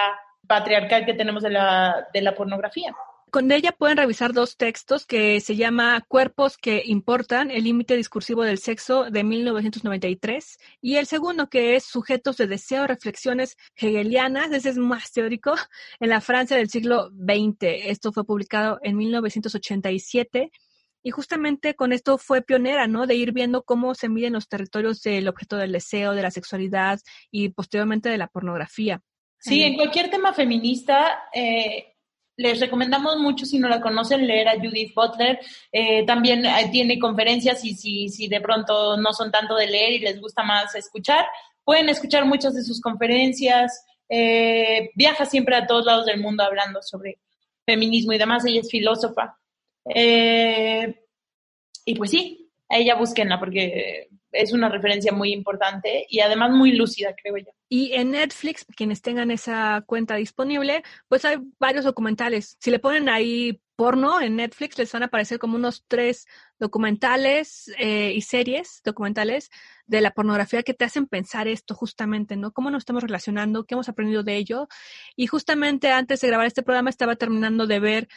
patriarcal 0.47 1.05
que 1.05 1.13
tenemos 1.13 1.43
de 1.43 1.49
la, 1.49 2.07
de 2.13 2.21
la 2.21 2.33
pornografía. 2.33 2.95
Con 3.29 3.51
ella 3.51 3.73
pueden 3.73 3.97
revisar 3.97 4.31
dos 4.31 4.55
textos 4.55 5.05
que 5.05 5.41
se 5.41 5.57
llama 5.57 6.03
Cuerpos 6.07 6.57
que 6.57 6.81
importan, 6.85 7.51
el 7.51 7.65
límite 7.65 7.97
discursivo 7.97 8.43
del 8.43 8.57
sexo 8.57 9.11
de 9.11 9.25
1993 9.25 10.57
y 10.81 10.95
el 10.95 11.07
segundo 11.07 11.49
que 11.49 11.75
es 11.75 11.83
Sujetos 11.83 12.37
de 12.37 12.47
deseo, 12.47 12.87
reflexiones 12.87 13.57
hegelianas, 13.75 14.49
ese 14.53 14.69
es 14.69 14.77
más 14.77 15.11
teórico, 15.11 15.53
en 15.99 16.09
la 16.09 16.21
Francia 16.21 16.55
del 16.55 16.69
siglo 16.69 17.09
XX. 17.09 17.57
Esto 17.89 18.13
fue 18.13 18.23
publicado 18.25 18.79
en 18.81 18.95
1987 18.95 20.51
y 21.01 21.11
justamente 21.11 21.75
con 21.75 21.93
esto 21.93 22.17
fue 22.17 22.41
pionera, 22.41 22.87
¿no? 22.87 23.07
De 23.07 23.15
ir 23.15 23.31
viendo 23.31 23.63
cómo 23.63 23.95
se 23.95 24.09
miden 24.09 24.33
los 24.33 24.47
territorios 24.47 25.01
del 25.01 25.27
objeto 25.27 25.57
del 25.57 25.71
deseo, 25.71 26.13
de 26.13 26.21
la 26.21 26.31
sexualidad 26.31 26.99
y 27.31 27.49
posteriormente 27.49 28.09
de 28.09 28.17
la 28.17 28.27
pornografía. 28.27 29.01
Sí, 29.39 29.63
en 29.63 29.75
cualquier 29.75 30.09
tema 30.09 30.33
feminista, 30.33 31.23
eh, 31.33 31.95
les 32.35 32.59
recomendamos 32.59 33.17
mucho, 33.17 33.45
si 33.45 33.57
no 33.57 33.69
la 33.69 33.79
conocen, 33.79 34.27
leer 34.27 34.49
a 34.49 34.59
Judith 34.59 34.93
Butler. 34.93 35.39
Eh, 35.71 36.05
también 36.05 36.45
eh, 36.45 36.69
tiene 36.71 36.99
conferencias 36.99 37.63
y 37.63 37.73
si, 37.73 38.09
si 38.09 38.27
de 38.27 38.41
pronto 38.41 38.97
no 38.97 39.13
son 39.13 39.31
tanto 39.31 39.55
de 39.55 39.67
leer 39.67 39.93
y 39.93 39.99
les 39.99 40.19
gusta 40.19 40.43
más 40.43 40.75
escuchar, 40.75 41.25
pueden 41.63 41.87
escuchar 41.87 42.25
muchas 42.25 42.53
de 42.53 42.63
sus 42.63 42.81
conferencias. 42.81 43.85
viaja 44.95 45.25
siempre 45.25 45.55
a 45.55 45.67
todos 45.67 45.85
lados 45.85 46.05
del 46.05 46.19
mundo 46.19 46.43
hablando 46.43 46.81
sobre 46.81 47.19
feminismo 47.65 48.11
y 48.11 48.17
demás. 48.17 48.43
Ella 48.45 48.61
es 48.61 48.69
filósofa. 48.69 49.38
Eh, 49.93 51.03
y 51.85 51.95
pues 51.95 52.11
sí, 52.11 52.51
a 52.69 52.77
ella 52.77 52.95
búsquenla 52.95 53.39
porque 53.39 54.09
es 54.31 54.53
una 54.53 54.69
referencia 54.69 55.11
muy 55.11 55.33
importante 55.33 56.05
y 56.09 56.19
además 56.19 56.51
muy 56.51 56.73
lúcida, 56.73 57.15
creo 57.21 57.37
yo. 57.37 57.51
Y 57.67 57.93
en 57.93 58.11
Netflix, 58.11 58.65
quienes 58.75 59.01
tengan 59.01 59.31
esa 59.31 59.83
cuenta 59.85 60.15
disponible, 60.15 60.83
pues 61.07 61.25
hay 61.25 61.37
varios 61.59 61.85
documentales. 61.85 62.57
Si 62.59 62.71
le 62.71 62.79
ponen 62.79 63.09
ahí 63.09 63.61
porno 63.75 64.19
en 64.19 64.35
Netflix, 64.35 64.77
les 64.77 64.91
van 64.91 65.03
a 65.03 65.05
aparecer 65.05 65.39
como 65.39 65.55
unos 65.55 65.85
tres 65.87 66.27
documentales 66.59 67.71
eh, 67.79 68.11
y 68.13 68.21
series 68.21 68.81
documentales 68.83 69.49
de 69.87 70.01
la 70.01 70.11
pornografía 70.11 70.63
que 70.63 70.73
te 70.73 70.83
hacen 70.83 71.07
pensar 71.07 71.47
esto 71.47 71.73
justamente, 71.75 72.35
¿no? 72.35 72.51
¿Cómo 72.51 72.71
nos 72.71 72.81
estamos 72.81 73.03
relacionando? 73.03 73.63
¿Qué 73.63 73.75
hemos 73.75 73.87
aprendido 73.87 74.21
de 74.21 74.35
ello? 74.35 74.67
Y 75.15 75.27
justamente 75.27 75.91
antes 75.91 76.19
de 76.19 76.27
grabar 76.27 76.47
este 76.47 76.61
programa 76.61 76.89
estaba 76.89 77.15
terminando 77.15 77.67
de 77.67 77.79
ver 77.79 78.07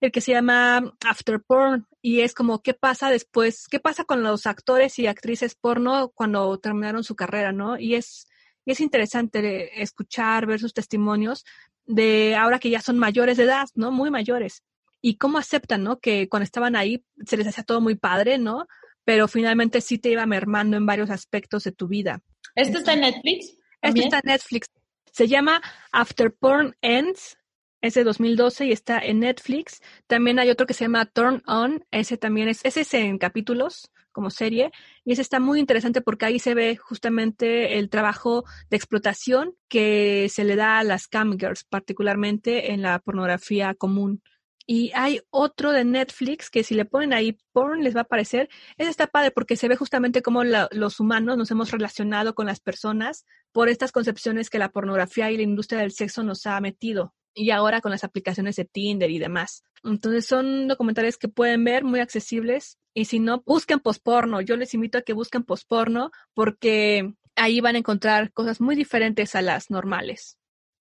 el 0.00 0.12
que 0.12 0.20
se 0.20 0.32
llama 0.32 0.94
After 1.04 1.40
Porn 1.40 1.86
y 2.00 2.20
es 2.20 2.34
como 2.34 2.62
qué 2.62 2.74
pasa 2.74 3.10
después, 3.10 3.66
qué 3.68 3.80
pasa 3.80 4.04
con 4.04 4.22
los 4.22 4.46
actores 4.46 4.98
y 4.98 5.06
actrices 5.06 5.54
porno 5.54 6.10
cuando 6.14 6.58
terminaron 6.58 7.02
su 7.04 7.16
carrera, 7.16 7.52
¿no? 7.52 7.78
Y 7.78 7.94
es, 7.94 8.28
es 8.66 8.80
interesante 8.80 9.82
escuchar, 9.82 10.46
ver 10.46 10.60
sus 10.60 10.74
testimonios 10.74 11.44
de 11.84 12.36
ahora 12.36 12.58
que 12.58 12.70
ya 12.70 12.80
son 12.80 12.98
mayores 12.98 13.38
de 13.38 13.44
edad, 13.44 13.66
¿no? 13.74 13.90
Muy 13.90 14.10
mayores. 14.10 14.62
y 15.00 15.16
cómo 15.16 15.38
aceptan, 15.38 15.82
¿no? 15.84 15.98
Que 16.00 16.28
cuando 16.28 16.44
estaban 16.44 16.76
ahí 16.76 17.04
se 17.24 17.36
les 17.36 17.46
hacía 17.46 17.64
todo 17.64 17.80
muy 17.80 17.94
padre, 17.94 18.38
¿no? 18.38 18.66
Pero 19.04 19.28
finalmente 19.28 19.80
sí 19.80 19.98
te 19.98 20.10
iba 20.10 20.26
mermando 20.26 20.76
en 20.76 20.86
varios 20.86 21.10
aspectos 21.10 21.64
de 21.64 21.72
tu 21.72 21.88
vida. 21.88 22.20
¿Este 22.54 22.78
está 22.78 22.92
en 22.94 23.00
Netflix? 23.00 23.56
Este 23.80 24.00
está 24.00 24.18
en 24.18 24.32
Netflix. 24.32 24.68
Se 25.12 25.28
llama 25.28 25.62
After 25.92 26.32
Porn 26.32 26.76
Ends. 26.82 27.37
Es 27.80 27.94
de 27.94 28.02
2012 28.02 28.66
y 28.66 28.72
está 28.72 28.98
en 28.98 29.20
Netflix. 29.20 29.80
También 30.06 30.38
hay 30.38 30.50
otro 30.50 30.66
que 30.66 30.74
se 30.74 30.84
llama 30.84 31.06
Turn 31.06 31.42
On. 31.46 31.84
Ese 31.92 32.16
también 32.16 32.48
es, 32.48 32.64
ese 32.64 32.80
es 32.80 32.94
en 32.94 33.18
capítulos 33.18 33.92
como 34.10 34.30
serie. 34.30 34.72
Y 35.04 35.12
ese 35.12 35.22
está 35.22 35.38
muy 35.38 35.60
interesante 35.60 36.00
porque 36.00 36.26
ahí 36.26 36.38
se 36.40 36.54
ve 36.54 36.76
justamente 36.76 37.78
el 37.78 37.88
trabajo 37.88 38.44
de 38.68 38.76
explotación 38.76 39.54
que 39.68 40.28
se 40.28 40.42
le 40.42 40.56
da 40.56 40.80
a 40.80 40.84
las 40.84 41.06
camgirls, 41.06 41.64
particularmente 41.64 42.72
en 42.72 42.82
la 42.82 42.98
pornografía 42.98 43.74
común. 43.74 44.22
Y 44.66 44.90
hay 44.94 45.20
otro 45.30 45.72
de 45.72 45.84
Netflix 45.84 46.50
que 46.50 46.64
si 46.64 46.74
le 46.74 46.84
ponen 46.84 47.12
ahí 47.14 47.38
porn 47.52 47.82
les 47.84 47.94
va 47.94 48.00
a 48.00 48.02
aparecer. 48.02 48.50
Ese 48.76 48.90
está 48.90 49.06
padre 49.06 49.30
porque 49.30 49.56
se 49.56 49.68
ve 49.68 49.76
justamente 49.76 50.20
cómo 50.20 50.42
los 50.44 51.00
humanos 51.00 51.38
nos 51.38 51.50
hemos 51.52 51.70
relacionado 51.70 52.34
con 52.34 52.46
las 52.46 52.60
personas 52.60 53.24
por 53.52 53.68
estas 53.68 53.92
concepciones 53.92 54.50
que 54.50 54.58
la 54.58 54.70
pornografía 54.70 55.30
y 55.30 55.36
la 55.36 55.44
industria 55.44 55.80
del 55.80 55.92
sexo 55.92 56.22
nos 56.22 56.44
ha 56.44 56.60
metido. 56.60 57.14
Y 57.34 57.50
ahora 57.50 57.80
con 57.80 57.90
las 57.90 58.04
aplicaciones 58.04 58.56
de 58.56 58.64
Tinder 58.64 59.10
y 59.10 59.18
demás. 59.18 59.62
Entonces 59.84 60.26
son 60.26 60.68
documentales 60.68 61.16
que 61.16 61.28
pueden 61.28 61.64
ver 61.64 61.84
muy 61.84 62.00
accesibles. 62.00 62.78
Y 62.94 63.04
si 63.04 63.20
no, 63.20 63.42
busquen 63.46 63.80
posporno. 63.80 64.40
Yo 64.40 64.56
les 64.56 64.74
invito 64.74 64.98
a 64.98 65.02
que 65.02 65.12
busquen 65.12 65.44
posporno 65.44 66.10
porque 66.34 67.14
ahí 67.36 67.60
van 67.60 67.76
a 67.76 67.78
encontrar 67.78 68.32
cosas 68.32 68.60
muy 68.60 68.74
diferentes 68.74 69.34
a 69.34 69.42
las 69.42 69.70
normales. 69.70 70.38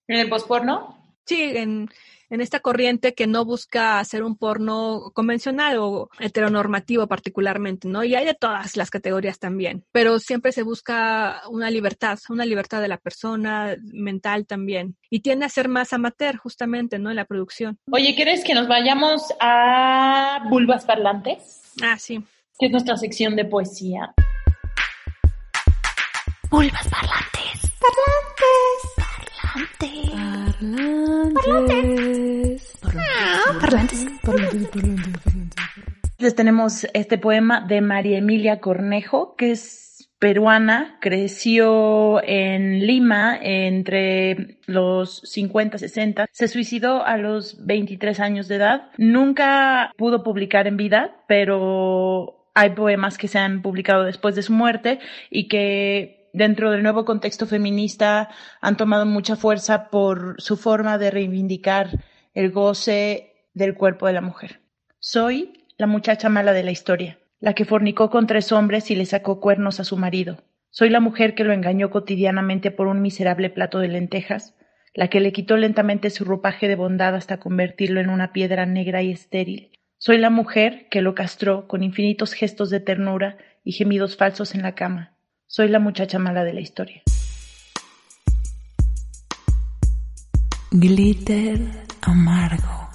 ¿En 0.08 0.20
el 0.20 0.30
posporno? 0.30 1.07
Sí, 1.28 1.42
en, 1.42 1.90
en 2.30 2.42
esta 2.42 2.60
corriente 2.60 3.14
que 3.14 3.28
no 3.28 3.46
busca 3.46 4.00
hacer 4.00 4.24
un 4.24 4.38
porno 4.38 5.12
convencional 5.14 5.78
o 5.80 6.10
heteronormativo 6.20 7.08
particularmente, 7.08 7.88
¿no? 7.88 8.04
Y 8.04 8.16
hay 8.16 8.26
de 8.26 8.34
todas 8.34 8.76
las 8.78 8.90
categorías 8.90 9.40
también, 9.40 9.86
pero 9.92 10.20
siempre 10.20 10.52
se 10.52 10.64
busca 10.64 11.42
una 11.50 11.70
libertad, 11.70 12.18
una 12.30 12.46
libertad 12.46 12.82
de 12.82 12.88
la 12.88 12.98
persona, 12.98 13.76
mental 13.94 14.46
también. 14.46 14.98
Y 15.10 15.22
tiende 15.22 15.46
a 15.46 15.50
ser 15.50 15.68
más 15.68 15.94
amateur 15.94 16.38
justamente, 16.38 17.00
¿no? 17.00 17.10
En 17.10 17.16
la 17.16 17.26
producción. 17.26 17.78
Oye, 17.92 18.16
¿quieres 18.16 18.44
que 18.44 18.54
nos 18.54 18.68
vayamos 18.68 19.34
a 19.40 20.46
Bulbas 20.50 20.86
Parlantes? 20.86 21.62
Ah, 21.82 21.98
sí. 21.98 22.24
Que 22.60 22.68
es 22.68 22.72
nuestra 22.72 22.98
sección 22.98 23.36
de 23.36 23.46
poesía. 23.46 24.14
Bulbas 26.50 26.88
Parlantes. 26.88 27.72
Parlantes. 27.80 28.87
Parlantes. 34.22 34.68
Les 36.20 36.36
tenemos 36.36 36.88
este 36.94 37.18
poema 37.18 37.62
de 37.62 37.82
María 37.82 38.18
Emilia 38.18 38.60
Cornejo, 38.60 39.36
que 39.36 39.52
es 39.52 40.10
peruana, 40.20 40.98
creció 41.00 42.22
en 42.24 42.86
Lima 42.86 43.38
entre 43.40 44.58
los 44.66 45.22
50 45.26 45.78
y 45.78 45.80
60, 45.80 46.26
se 46.32 46.48
suicidó 46.48 47.06
a 47.06 47.18
los 47.18 47.64
23 47.66 48.20
años 48.20 48.48
de 48.48 48.56
edad, 48.56 48.90
nunca 48.98 49.92
pudo 49.96 50.24
publicar 50.24 50.66
en 50.68 50.78
vida, 50.78 51.24
pero 51.28 52.50
hay 52.56 52.72
poemas 52.72 53.20
que 53.20 53.28
se 53.28 53.38
han 53.38 53.62
publicado 53.62 54.04
después 54.04 54.36
de 54.36 54.42
su 54.42 54.54
muerte 54.54 54.98
y 55.30 55.48
que 55.48 56.17
dentro 56.38 56.72
del 56.72 56.84
nuevo 56.84 57.04
contexto 57.04 57.48
feminista 57.48 58.30
han 58.62 58.78
tomado 58.78 59.06
mucha 59.06 59.36
fuerza 59.36 59.90
por 59.90 60.40
su 60.40 60.56
forma 60.56 60.98
de 60.98 61.12
reivindicar 61.12 61.90
el 62.34 62.52
goce 62.52 63.50
del 63.54 63.74
cuerpo 63.74 64.08
de 64.08 64.14
la 64.14 64.22
mujer. 64.22 64.62
Soy 65.00 65.66
la 65.78 65.88
muchacha 65.88 66.30
mala 66.30 66.54
de 66.54 66.64
la 66.64 66.72
historia, 66.72 67.20
la 67.40 67.54
que 67.54 67.66
fornicó 67.66 68.10
con 68.10 68.28
tres 68.28 68.52
hombres 68.52 68.90
y 68.92 68.96
le 68.96 69.06
sacó 69.06 69.40
cuernos 69.40 69.80
a 69.80 69.84
su 69.84 69.98
marido. 69.98 70.44
Soy 70.70 70.90
la 70.90 71.00
mujer 71.00 71.34
que 71.34 71.44
lo 71.44 71.54
engañó 71.54 71.90
cotidianamente 71.90 72.72
por 72.72 72.88
un 72.88 73.02
miserable 73.02 73.50
plato 73.50 73.80
de 73.80 73.88
lentejas, 73.88 74.56
la 74.94 75.10
que 75.10 75.20
le 75.20 75.32
quitó 75.32 75.58
lentamente 75.58 76.10
su 76.10 76.24
ropaje 76.24 76.68
de 76.68 76.76
bondad 76.76 77.16
hasta 77.16 77.40
convertirlo 77.40 78.00
en 78.00 78.10
una 78.10 78.32
piedra 78.32 78.66
negra 78.66 79.02
y 79.02 79.12
estéril. 79.12 79.72
Soy 79.98 80.20
la 80.20 80.30
mujer 80.30 80.88
que 80.90 81.02
lo 81.02 81.16
castró 81.16 81.68
con 81.68 81.82
infinitos 81.82 82.34
gestos 82.34 82.70
de 82.70 82.80
ternura 82.80 83.38
y 83.64 83.72
gemidos 83.72 84.18
falsos 84.18 84.54
en 84.54 84.62
la 84.62 84.76
cama. 84.76 85.17
Soy 85.50 85.70
la 85.70 85.80
muchacha 85.80 86.20
mala 86.20 86.44
de 86.44 86.54
la 86.54 86.60
historia. 86.60 87.02
Glitter 90.72 91.58
amargo. 92.02 92.90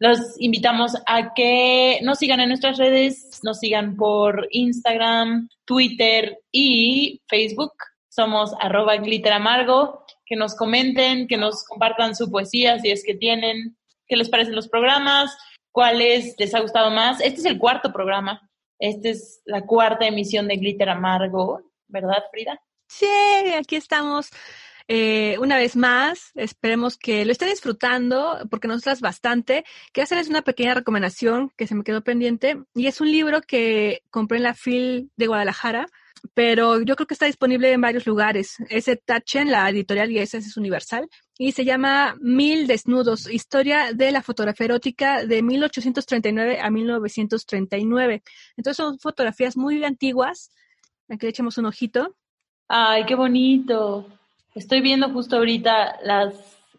Los 0.00 0.18
invitamos 0.40 0.96
a 1.06 1.34
que 1.34 2.00
nos 2.02 2.18
sigan 2.18 2.40
en 2.40 2.48
nuestras 2.48 2.78
redes, 2.78 3.38
nos 3.44 3.60
sigan 3.60 3.94
por 3.94 4.48
Instagram, 4.50 5.48
Twitter 5.64 6.38
y 6.50 7.22
Facebook. 7.28 7.74
Somos 8.08 8.52
arroba 8.60 8.96
glitter 8.96 9.32
amargo. 9.32 10.04
Que 10.26 10.34
nos 10.34 10.56
comenten, 10.56 11.28
que 11.28 11.36
nos 11.36 11.64
compartan 11.64 12.16
su 12.16 12.28
poesía 12.28 12.78
si 12.80 12.90
es 12.90 13.04
que 13.04 13.14
tienen, 13.14 13.76
qué 14.08 14.16
les 14.16 14.28
parecen 14.28 14.54
los 14.54 14.68
programas, 14.68 15.36
cuáles 15.72 16.34
les 16.38 16.54
ha 16.54 16.60
gustado 16.60 16.90
más. 16.90 17.20
Este 17.20 17.40
es 17.40 17.46
el 17.46 17.58
cuarto 17.58 17.92
programa. 17.92 18.49
Esta 18.80 19.10
es 19.10 19.42
la 19.44 19.66
cuarta 19.66 20.06
emisión 20.06 20.48
de 20.48 20.56
Glitter 20.56 20.88
Amargo, 20.88 21.60
¿verdad, 21.86 22.24
Frida? 22.32 22.60
Sí, 22.88 23.06
aquí 23.56 23.76
estamos. 23.76 24.30
Eh, 24.88 25.36
una 25.38 25.56
vez 25.56 25.76
más, 25.76 26.32
esperemos 26.34 26.96
que 26.96 27.24
lo 27.24 27.30
esté 27.30 27.44
disfrutando, 27.44 28.38
porque 28.50 28.66
nos 28.66 28.82
traes 28.82 29.00
bastante. 29.00 29.64
Quiero 29.92 30.04
hacerles 30.04 30.28
una 30.28 30.42
pequeña 30.42 30.74
recomendación 30.74 31.52
que 31.56 31.66
se 31.66 31.74
me 31.74 31.84
quedó 31.84 32.02
pendiente, 32.02 32.58
y 32.74 32.86
es 32.86 33.00
un 33.00 33.12
libro 33.12 33.42
que 33.42 34.02
compré 34.10 34.38
en 34.38 34.44
la 34.44 34.54
FIL 34.54 35.12
de 35.14 35.26
Guadalajara, 35.26 35.86
pero 36.34 36.80
yo 36.80 36.96
creo 36.96 37.06
que 37.06 37.14
está 37.14 37.26
disponible 37.26 37.72
en 37.72 37.80
varios 37.80 38.06
lugares. 38.06 38.56
Es 38.68 38.86
Tachen, 39.04 39.50
la 39.50 39.68
editorial, 39.68 40.10
y 40.10 40.18
esa 40.18 40.38
es 40.38 40.56
universal, 40.56 41.08
y 41.38 41.52
se 41.52 41.64
llama 41.64 42.16
Mil 42.20 42.66
Desnudos, 42.66 43.30
historia 43.30 43.92
de 43.94 44.12
la 44.12 44.22
fotografía 44.22 44.66
erótica 44.66 45.24
de 45.24 45.42
1839 45.42 46.60
a 46.60 46.70
1939. 46.70 48.22
Entonces 48.56 48.76
son 48.76 48.98
fotografías 48.98 49.56
muy 49.56 49.84
antiguas. 49.84 50.52
Aquí 51.08 51.26
le 51.26 51.30
echamos 51.30 51.58
un 51.58 51.66
ojito. 51.66 52.16
Ay, 52.68 53.04
qué 53.04 53.14
bonito. 53.14 54.06
Estoy 54.54 54.80
viendo 54.80 55.10
justo 55.10 55.36
ahorita 55.36 56.00
las, 56.02 56.34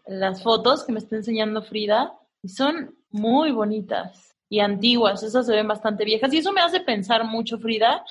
las 0.06 0.42
fotos 0.42 0.84
que 0.84 0.92
me 0.92 0.98
está 0.98 1.16
enseñando 1.16 1.62
Frida 1.62 2.12
y 2.42 2.48
son 2.48 2.96
muy 3.10 3.50
bonitas 3.50 4.31
y 4.52 4.60
antiguas, 4.60 5.22
esas 5.22 5.46
se 5.46 5.52
ven 5.54 5.66
bastante 5.66 6.04
viejas. 6.04 6.30
Y 6.34 6.36
eso 6.36 6.52
me 6.52 6.60
hace 6.60 6.80
pensar 6.80 7.24
mucho, 7.24 7.58
Frida, 7.58 8.04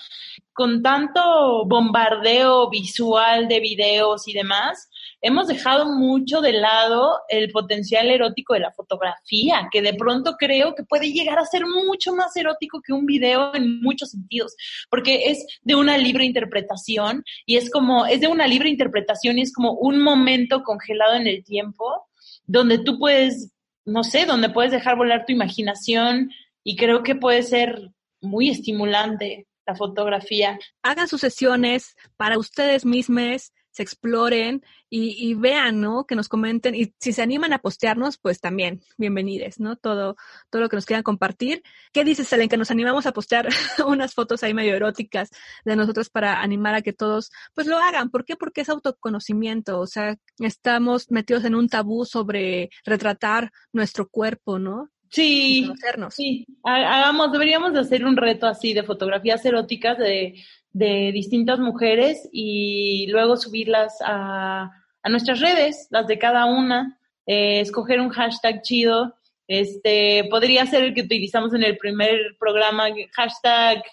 con 0.54 0.82
tanto 0.82 1.66
bombardeo 1.68 2.68
visual 2.68 3.48
de 3.48 3.60
videos 3.60 4.28
y 4.28 4.34
demás, 4.34 4.90
hemos 5.22 5.48
dejado 5.48 5.86
mucho 5.86 6.42
de 6.42 6.54
lado 6.54 7.20
el 7.30 7.52
potencial 7.52 8.10
erótico 8.10 8.56
de 8.56 8.62
la 8.62 8.72
fotografía, 8.72 9.70
que 9.72 9.84
de 9.84 9.94
pronto 9.94 10.34
creo 10.40 10.74
que 10.74 10.84
puede 10.84 11.12
llegar 11.12 11.38
a 11.38 11.46
ser 11.46 11.62
mucho 11.68 12.16
más 12.16 12.36
erótico 12.36 12.82
que 12.82 12.92
un 12.92 13.06
video 13.06 13.54
en 13.54 13.80
muchos 13.80 14.10
sentidos, 14.10 14.56
porque 14.90 15.30
es 15.30 15.46
de 15.62 15.76
una 15.76 15.96
libre 16.00 16.26
interpretación 16.26 17.24
y 17.46 17.58
es 17.58 17.70
como, 17.70 18.08
es 18.08 18.20
de 18.20 18.28
una 18.30 18.48
libre 18.48 18.68
interpretación 18.68 19.38
y 19.38 19.44
es 19.44 19.54
como 19.54 19.74
un 19.74 20.02
momento 20.02 20.64
congelado 20.64 21.14
en 21.14 21.28
el 21.28 21.44
tiempo 21.44 22.08
donde 22.48 22.80
tú 22.80 22.98
puedes 22.98 23.52
no 23.86 24.04
sé, 24.04 24.26
donde 24.26 24.50
puedes 24.50 24.72
dejar 24.72 24.96
volar 24.96 25.26
tu 25.26 25.34
imaginación 25.34 26.32
y 26.64 26.76
creo 26.76 27.04
que 27.04 27.16
puede 27.16 27.44
ser 27.44 27.92
muy 28.22 28.50
estimulante 28.50 29.48
la 29.66 29.76
fotografía. 29.76 30.60
Hagan 30.84 31.08
sus 31.08 31.22
sesiones 31.22 31.96
para 32.18 32.38
ustedes 32.38 32.86
mismos, 32.86 33.52
se 33.72 33.84
exploren 33.84 34.64
y, 34.94 35.34
vean, 35.36 35.80
¿no? 35.80 36.06
Que 36.06 36.16
nos 36.16 36.28
comenten 36.28 36.76
y 36.76 36.94
si 37.00 37.14
se 37.14 37.22
animan 37.22 37.54
a 37.54 37.60
postearnos, 37.60 38.18
pues 38.18 38.42
también, 38.42 38.82
bienvenidos, 38.98 39.58
¿no? 39.58 39.78
Todo, 39.78 40.18
todo 40.50 40.62
lo 40.62 40.68
que 40.68 40.76
nos 40.76 40.86
quieran 40.86 41.04
compartir. 41.04 41.64
¿Qué 41.94 42.04
dices, 42.04 42.32
Ellen? 42.34 42.50
Que 42.50 42.58
nos 42.58 42.72
animamos 42.72 43.06
a 43.06 43.14
postear 43.14 43.48
unas 43.88 44.14
fotos 44.14 44.44
ahí 44.44 44.54
medio 44.54 44.76
eróticas 44.76 45.30
de 45.64 45.78
nosotros 45.78 46.10
para 46.10 46.42
animar 46.42 46.76
a 46.76 46.82
que 46.82 46.92
todos, 46.92 47.32
pues 47.54 47.68
lo 47.68 47.78
hagan. 47.78 48.10
¿Por 48.10 48.26
qué? 48.26 48.36
Porque 48.36 48.62
es 48.62 48.70
autoconocimiento, 48.70 49.80
o 49.80 49.88
sea, 49.88 50.18
estamos 50.40 51.10
metidos 51.10 51.46
en 51.46 51.56
un 51.56 51.70
tabú 51.70 52.04
sobre 52.06 52.70
retratar 52.84 53.52
nuestro 53.72 54.10
cuerpo, 54.10 54.60
¿no? 54.60 54.90
Sí, 55.12 55.70
sí, 56.10 56.48
hagamos, 56.64 57.34
deberíamos 57.34 57.74
de 57.74 57.82
hacer 57.82 58.06
un 58.06 58.16
reto 58.16 58.48
así 58.48 58.74
de 58.74 58.84
fotografías 58.84 59.44
eróticas 59.46 59.98
de 59.98 60.42
de 60.74 61.12
distintas 61.12 61.60
mujeres 61.60 62.30
y 62.32 63.08
luego 63.08 63.38
subirlas 63.38 63.98
a, 64.04 64.72
a 65.04 65.10
nuestras 65.10 65.40
redes, 65.40 65.88
las 65.90 66.08
de 66.08 66.18
cada 66.18 66.46
una, 66.46 66.98
eh, 67.26 67.60
escoger 67.60 68.00
un 68.00 68.10
hashtag 68.10 68.62
chido. 68.62 69.16
Este 69.48 70.28
podría 70.30 70.66
ser 70.66 70.84
el 70.84 70.94
que 70.94 71.02
utilizamos 71.02 71.54
en 71.54 71.64
el 71.64 71.78
primer 71.78 72.20
programa, 72.40 72.86
hashtag 73.14 73.84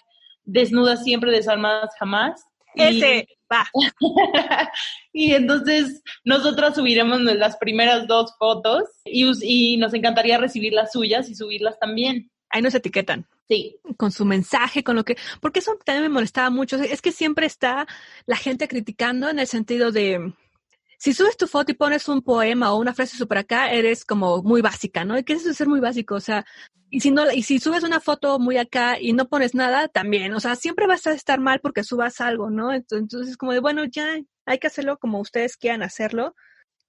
desnudas 0.43 1.03
siempre, 1.03 1.31
desarmadas 1.31 1.91
jamás. 1.99 2.45
Ese, 2.75 3.27
va. 3.51 3.67
y 5.13 5.33
entonces 5.33 6.01
nosotras 6.23 6.75
subiremos 6.75 7.19
las 7.21 7.57
primeras 7.57 8.07
dos 8.07 8.35
fotos 8.37 8.83
y, 9.03 9.25
y 9.41 9.77
nos 9.77 9.93
encantaría 9.93 10.37
recibir 10.37 10.73
las 10.73 10.91
suyas 10.91 11.29
y 11.29 11.35
subirlas 11.35 11.77
también. 11.79 12.31
Ahí 12.49 12.61
nos 12.61 12.75
etiquetan. 12.75 13.25
Sí, 13.47 13.77
con 13.97 14.11
su 14.11 14.25
mensaje, 14.25 14.83
con 14.83 14.95
lo 14.95 15.03
que, 15.03 15.17
porque 15.41 15.59
eso 15.59 15.77
también 15.83 16.03
me 16.03 16.09
molestaba 16.09 16.49
mucho, 16.49 16.77
es 16.77 17.01
que 17.01 17.11
siempre 17.11 17.45
está 17.47 17.87
la 18.25 18.35
gente 18.37 18.67
criticando 18.67 19.29
en 19.29 19.39
el 19.39 19.47
sentido 19.47 19.91
de, 19.91 20.33
si 20.97 21.13
subes 21.13 21.37
tu 21.37 21.47
foto 21.47 21.71
y 21.71 21.75
pones 21.75 22.07
un 22.09 22.21
poema 22.21 22.73
o 22.73 22.77
una 22.79 22.93
frase 22.93 23.17
super 23.17 23.39
acá, 23.39 23.71
eres 23.71 24.05
como 24.05 24.43
muy 24.43 24.61
básica, 24.61 25.05
¿no? 25.05 25.17
¿Y 25.17 25.23
qué 25.23 25.33
es 25.33 25.41
eso 25.41 25.53
ser 25.53 25.67
muy 25.67 25.79
básico? 25.79 26.15
O 26.15 26.19
sea, 26.19 26.45
y 26.89 26.99
si 27.01 27.11
no, 27.11 27.31
y 27.31 27.43
si 27.43 27.59
subes 27.59 27.83
una 27.83 27.99
foto 27.99 28.39
muy 28.39 28.57
acá 28.57 28.99
y 28.99 29.13
no 29.13 29.27
pones 29.29 29.55
nada, 29.55 29.87
también, 29.87 30.33
o 30.33 30.39
sea, 30.39 30.55
siempre 30.55 30.87
vas 30.87 31.07
a 31.07 31.13
estar 31.13 31.39
mal 31.39 31.59
porque 31.61 31.83
subas 31.83 32.19
algo, 32.21 32.49
¿no? 32.49 32.71
Ento- 32.73 32.97
Entonces, 32.97 33.37
como 33.37 33.53
de, 33.53 33.59
bueno, 33.59 33.85
ya 33.85 34.17
hay 34.45 34.59
que 34.59 34.67
hacerlo 34.67 34.97
como 34.97 35.19
ustedes 35.19 35.55
quieran 35.57 35.83
hacerlo. 35.83 36.35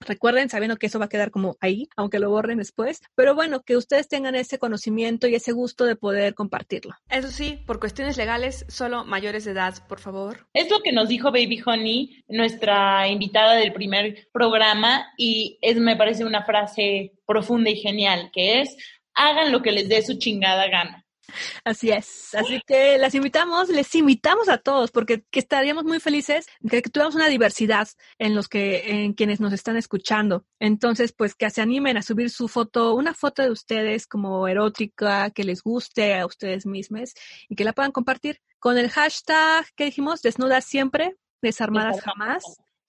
Recuerden, 0.01 0.48
sabiendo 0.48 0.77
que 0.77 0.86
eso 0.86 0.98
va 0.98 1.06
a 1.06 1.09
quedar 1.09 1.31
como 1.31 1.56
ahí, 1.60 1.89
aunque 1.97 2.18
lo 2.18 2.31
borren 2.31 2.59
después. 2.59 3.02
Pero 3.14 3.35
bueno, 3.35 3.62
que 3.62 3.77
ustedes 3.77 4.09
tengan 4.09 4.35
ese 4.35 4.59
conocimiento 4.59 5.28
y 5.28 5.35
ese 5.35 5.52
gusto 5.52 5.85
de 5.85 5.97
poder 5.97 6.35
compartirlo. 6.35 6.94
Eso 7.09 7.28
sí, 7.28 7.62
por 7.66 7.81
cuestiones 7.81 8.16
legales, 8.16 8.64
solo 8.68 9.05
mayores 9.05 9.44
de 9.44 9.52
edad, 9.52 9.74
por 9.89 10.01
favor. 10.01 10.47
es 10.55 10.70
lo 10.70 10.81
que 10.81 10.93
nos 10.93 11.09
dijo 11.09 11.31
Baby 11.31 11.62
Honey, 11.64 12.24
nuestra 12.28 13.09
invitada 13.09 13.55
del 13.55 13.72
primer 13.72 14.28
programa, 14.32 15.06
y 15.16 15.59
es, 15.60 15.77
me 15.77 15.97
parece 15.97 16.24
una 16.24 16.44
frase 16.44 17.12
profunda 17.27 17.70
y 17.70 17.77
genial, 17.77 18.31
que 18.32 18.60
es, 18.60 18.77
hagan 19.14 19.52
lo 19.52 19.62
que 19.62 19.72
les 19.72 19.89
dé 19.89 20.02
su 20.02 20.18
chingada 20.18 20.68
gana. 20.68 21.05
Así 21.65 21.90
es. 21.90 22.35
Así 22.35 22.61
que 22.66 22.98
las 22.98 23.15
invitamos, 23.15 23.69
les 23.69 23.94
invitamos 23.94 24.48
a 24.48 24.59
todos, 24.59 24.90
porque 24.90 25.24
que 25.31 25.40
estaríamos 25.40 25.85
muy 25.85 26.01
felices 26.01 26.47
de 26.61 26.82
que 26.82 26.90
tuviéramos 26.90 27.15
una 27.15 27.28
diversidad 27.28 27.89
en 28.19 28.35
los 28.35 28.48
que, 28.48 29.05
en 29.05 29.15
quienes 29.15 29.40
nos 29.40 29.52
están 29.52 29.77
escuchando. 29.77 30.44
Entonces, 30.59 31.12
pues 31.12 31.35
que 31.35 31.51
se 31.51 31.62
animen 31.62 31.97
a 31.97 32.02
subir 32.02 32.31
su 32.31 32.48
foto, 32.48 32.94
una 32.94 33.15
foto 33.15 33.43
de 33.43 33.51
ustedes 33.51 34.07
como 34.07 34.47
erótica, 34.48 35.31
que 35.31 35.44
les 35.44 35.62
guste 35.62 36.19
a 36.19 36.27
ustedes 36.27 36.66
mismos 36.66 37.12
y 37.48 37.57
que 37.57 37.65
la 37.65 37.73
puedan 37.73 37.93
compartir 37.93 38.40
con 38.59 38.77
el 38.78 38.90
hashtag 38.90 39.66
que 39.74 39.86
dijimos, 39.86 40.23
desnudas 40.23 40.65
siempre, 40.65 41.16
desarmadas 41.43 42.01
jamás. 42.02 42.43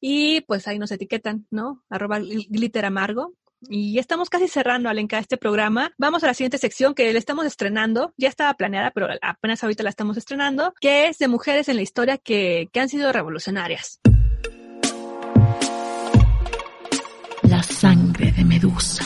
Y 0.04 0.42
pues 0.42 0.68
ahí 0.68 0.80
nos 0.80 0.92
etiquetan, 0.92 1.46
¿no? 1.52 1.84
Arroba 1.90 2.20
gl- 2.20 2.48
glitter 2.50 2.86
amargo. 2.86 3.36
Y 3.70 3.94
ya 3.94 4.02
estamos 4.02 4.30
casi 4.30 4.48
cerrando, 4.48 4.90
Alenka, 4.90 5.20
este 5.20 5.38
programa. 5.38 5.94
Vamos 5.98 6.24
a 6.24 6.28
la 6.28 6.34
siguiente 6.34 6.58
sección 6.58 6.96
que 6.96 7.14
le 7.14 7.20
estamos 7.20 7.46
estrenando. 7.46 8.14
Ya 8.18 8.28
estaba 8.28 8.54
planeada, 8.56 8.92
pero 8.92 9.08
apenas 9.22 9.64
ahorita 9.64 9.84
la 9.84 9.92
estamos 9.92 10.18
estrenando, 10.18 10.74
que 10.82 11.08
es 11.08 11.20
de 11.20 11.28
mujeres 11.28 11.70
en 11.70 11.76
la 11.76 11.84
historia 11.84 12.18
que, 12.18 12.70
que 12.72 12.80
han 12.80 12.90
sido 12.90 13.12
revolucionarias. 13.14 14.00
La 17.44 17.62
sangre 17.62 18.32
de 18.32 18.44
Medusa. 18.44 19.06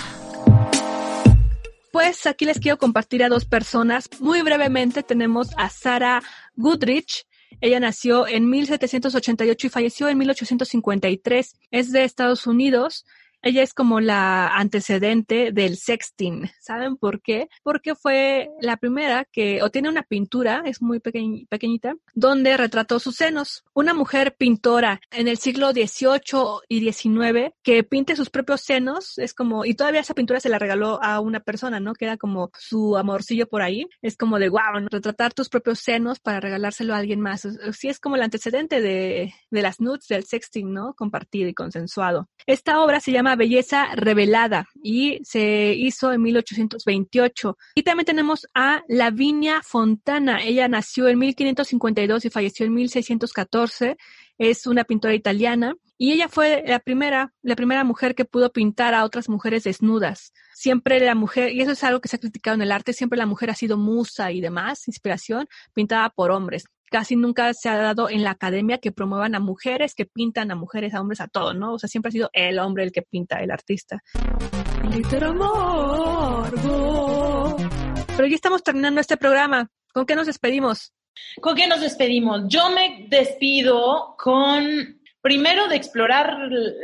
Pues 1.91 2.25
aquí 2.25 2.45
les 2.45 2.59
quiero 2.59 2.77
compartir 2.77 3.23
a 3.23 3.29
dos 3.29 3.45
personas. 3.45 4.09
Muy 4.19 4.41
brevemente 4.41 5.03
tenemos 5.03 5.49
a 5.57 5.69
Sarah 5.69 6.23
Goodrich. 6.55 7.27
Ella 7.61 7.79
nació 7.79 8.27
en 8.27 8.49
1788 8.49 9.67
y 9.67 9.69
falleció 9.69 10.09
en 10.09 10.17
1853. 10.17 11.55
Es 11.71 11.91
de 11.91 12.03
Estados 12.03 12.47
Unidos. 12.47 13.05
Ella 13.45 13.61
es 13.61 13.75
como 13.75 13.99
la 13.99 14.47
antecedente 14.47 15.51
del 15.51 15.77
sexting. 15.77 16.49
¿Saben 16.59 16.97
por 16.97 17.21
qué? 17.21 17.47
Porque 17.61 17.93
fue 17.93 18.49
la 18.59 18.77
primera 18.77 19.23
que, 19.31 19.61
o 19.61 19.69
tiene 19.69 19.87
una 19.87 20.01
pintura, 20.01 20.63
es 20.65 20.81
muy 20.81 20.97
pequeñ- 20.99 21.47
pequeñita, 21.47 21.93
donde 22.15 22.57
retrató 22.57 22.99
sus 22.99 23.15
senos. 23.17 23.63
Una 23.75 23.93
mujer 23.93 24.35
pintora 24.35 24.99
en 25.11 25.27
el 25.27 25.37
siglo 25.37 25.73
XVIII 25.73 26.61
y 26.69 26.91
XIX 26.91 27.53
que 27.61 27.83
pinte 27.83 28.15
sus 28.15 28.31
propios 28.31 28.61
senos, 28.61 29.19
es 29.19 29.35
como, 29.35 29.63
y 29.63 29.75
todavía 29.75 30.01
esa 30.01 30.15
pintura 30.15 30.39
se 30.39 30.49
la 30.49 30.57
regaló 30.57 30.99
a 31.03 31.19
una 31.19 31.39
persona, 31.39 31.79
¿no? 31.79 31.93
Que 31.93 32.05
era 32.05 32.17
como 32.17 32.49
su 32.57 32.97
amorcillo 32.97 33.47
por 33.47 33.61
ahí. 33.61 33.85
Es 34.01 34.17
como 34.17 34.39
de, 34.39 34.49
wow, 34.49 34.87
retratar 34.89 35.35
tus 35.35 35.49
propios 35.49 35.77
senos 35.81 36.19
para 36.19 36.39
regalárselo 36.39 36.95
a 36.95 36.97
alguien 36.97 37.21
más. 37.21 37.47
Sí, 37.73 37.89
es 37.89 37.99
como 37.99 38.15
el 38.15 38.23
antecedente 38.23 38.81
de, 38.81 39.35
de 39.51 39.61
las 39.61 39.79
nudes, 39.79 40.07
del 40.07 40.23
sexting, 40.25 40.73
¿no? 40.73 40.95
Compartido 40.95 41.47
y 41.47 41.53
consensuado. 41.53 42.27
Esta 42.47 42.81
obra 42.81 42.99
se 42.99 43.11
llama 43.11 43.34
Belleza 43.35 43.87
Revelada 43.95 44.67
y 44.83 45.19
se 45.23 45.73
hizo 45.75 46.11
en 46.11 46.21
1828. 46.21 47.57
Y 47.75 47.83
también 47.83 48.05
tenemos 48.05 48.47
a 48.53 48.83
Lavinia 48.87 49.61
Fontana. 49.63 50.43
Ella 50.43 50.67
nació 50.67 51.07
en 51.07 51.19
1552 51.19 52.25
y 52.25 52.29
falleció 52.29 52.65
en 52.65 52.73
1614. 52.73 53.97
Es 54.37 54.67
una 54.67 54.83
pintora 54.83 55.13
italiana 55.13 55.75
y 55.97 56.11
ella 56.11 56.27
fue 56.27 56.63
la 56.67 56.79
primera, 56.79 57.33
la 57.41 57.55
primera 57.55 57.83
mujer 57.85 58.15
que 58.15 58.25
pudo 58.25 58.51
pintar 58.51 58.93
a 58.93 59.05
otras 59.05 59.29
mujeres 59.29 59.63
desnudas. 59.63 60.33
Siempre 60.53 60.99
la 60.99 61.15
mujer, 61.15 61.53
y 61.53 61.61
eso 61.61 61.71
es 61.71 61.83
algo 61.85 62.01
que 62.01 62.09
se 62.09 62.17
ha 62.17 62.19
criticado 62.19 62.55
en 62.55 62.61
el 62.61 62.71
arte, 62.71 62.91
siempre 62.91 63.17
la 63.17 63.25
mujer 63.25 63.49
ha 63.49 63.55
sido 63.55 63.77
musa 63.77 64.31
y 64.31 64.41
demás, 64.41 64.87
inspiración, 64.87 65.47
pintada 65.73 66.09
por 66.09 66.31
hombres. 66.31 66.65
Casi 66.91 67.15
nunca 67.15 67.53
se 67.53 67.69
ha 67.69 67.77
dado 67.77 68.09
en 68.09 68.23
la 68.23 68.31
academia 68.31 68.77
que 68.77 68.91
promuevan 68.91 69.35
a 69.35 69.39
mujeres 69.39 69.95
que 69.95 70.05
pintan 70.05 70.51
a 70.51 70.55
mujeres, 70.55 70.93
a 70.93 71.01
hombres, 71.01 71.19
a 71.19 71.27
todo, 71.27 71.53
¿no? 71.53 71.73
O 71.73 71.79
sea, 71.79 71.89
siempre 71.89 72.09
ha 72.09 72.11
sido 72.11 72.29
el 72.33 72.59
hombre 72.59 72.83
el 72.83 72.91
que 72.91 73.01
pinta, 73.01 73.39
el 73.39 73.51
artista. 73.51 74.01
Pero 78.15 78.27
ya 78.27 78.35
estamos 78.35 78.63
terminando 78.63 79.01
este 79.01 79.17
programa. 79.17 79.69
¿Con 79.93 80.05
qué 80.05 80.15
nos 80.15 80.27
despedimos? 80.27 80.93
¿Con 81.41 81.55
qué 81.55 81.67
nos 81.67 81.81
despedimos? 81.81 82.43
Yo 82.47 82.69
me 82.69 83.07
despido 83.09 84.15
con, 84.17 85.01
primero, 85.21 85.67
de 85.67 85.75
explorar 85.75 86.37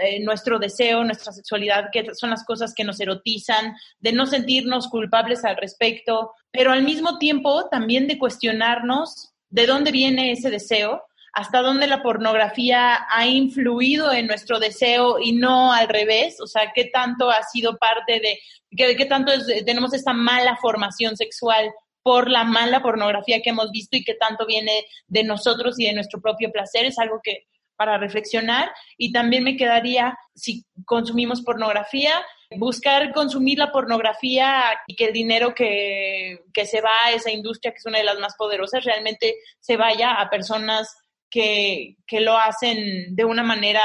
eh, 0.04 0.24
nuestro 0.24 0.60
deseo, 0.60 1.04
nuestra 1.04 1.32
sexualidad, 1.32 1.90
que 1.92 2.16
son 2.16 2.30
las 2.30 2.44
cosas 2.46 2.74
que 2.74 2.84
nos 2.84 3.00
erotizan, 3.00 3.76
de 4.00 4.14
no 4.14 4.26
sentirnos 4.26 4.88
culpables 4.88 5.46
al 5.46 5.58
respecto, 5.58 6.34
pero 6.52 6.72
al 6.72 6.84
mismo 6.84 7.18
tiempo 7.18 7.70
también 7.70 8.08
de 8.08 8.18
cuestionarnos 8.18 9.31
de 9.52 9.68
dónde 9.68 9.92
viene 9.92 10.32
ese 10.32 10.50
deseo, 10.50 11.04
hasta 11.34 11.62
dónde 11.62 11.88
la 11.88 12.02
pornografía 12.04 13.06
ha 13.10 13.26
influido 13.28 14.12
en 14.12 14.28
nuestro 14.28 14.60
deseo 14.60 15.18
y 15.20 15.32
no 15.34 15.72
al 15.72 15.88
revés, 15.88 16.42
o 16.42 16.48
sea, 16.48 16.72
qué 16.76 16.86
tanto 16.86 17.30
ha 17.30 17.42
sido 17.44 17.78
parte 17.78 18.20
de, 18.20 18.40
qué, 18.76 18.96
qué 18.98 19.06
tanto 19.06 19.32
es- 19.32 19.64
tenemos 19.66 19.94
esta 19.94 20.12
mala 20.14 20.58
formación 20.58 21.16
sexual 21.16 21.72
por 22.04 22.30
la 22.30 22.44
mala 22.44 22.82
pornografía 22.82 23.42
que 23.42 23.52
hemos 23.52 23.72
visto 23.72 23.96
y 23.96 24.04
que 24.04 24.16
tanto 24.16 24.46
viene 24.46 24.86
de 25.08 25.24
nosotros 25.24 25.80
y 25.80 25.86
de 25.86 25.94
nuestro 25.94 26.20
propio 26.20 26.52
placer, 26.52 26.86
es 26.86 26.98
algo 27.00 27.22
que 27.24 27.46
para 27.78 27.98
reflexionar. 27.98 28.72
Y 28.98 29.12
también 29.12 29.44
me 29.44 29.56
quedaría, 29.56 30.18
si 30.36 30.66
consumimos 30.86 31.42
pornografía, 31.42 32.12
buscar 32.58 33.14
consumir 33.14 33.58
la 33.58 33.72
pornografía 33.72 34.64
y 34.88 34.96
que 34.96 35.06
el 35.06 35.14
dinero 35.14 35.54
que, 35.54 36.44
que 36.54 36.66
se 36.66 36.82
va 36.82 36.90
a 37.06 37.12
esa 37.12 37.32
industria, 37.32 37.72
que 37.72 37.78
es 37.78 37.86
una 37.86 38.00
de 38.00 38.04
las 38.04 38.20
más 38.20 38.36
poderosas, 38.36 38.84
realmente 38.84 39.36
se 39.60 39.78
vaya 39.78 40.14
a 40.14 40.30
personas 40.30 40.96
que, 41.30 41.98
que 42.06 42.20
lo 42.20 42.38
hacen 42.38 43.16
de 43.16 43.26
una 43.26 43.44
manera 43.44 43.82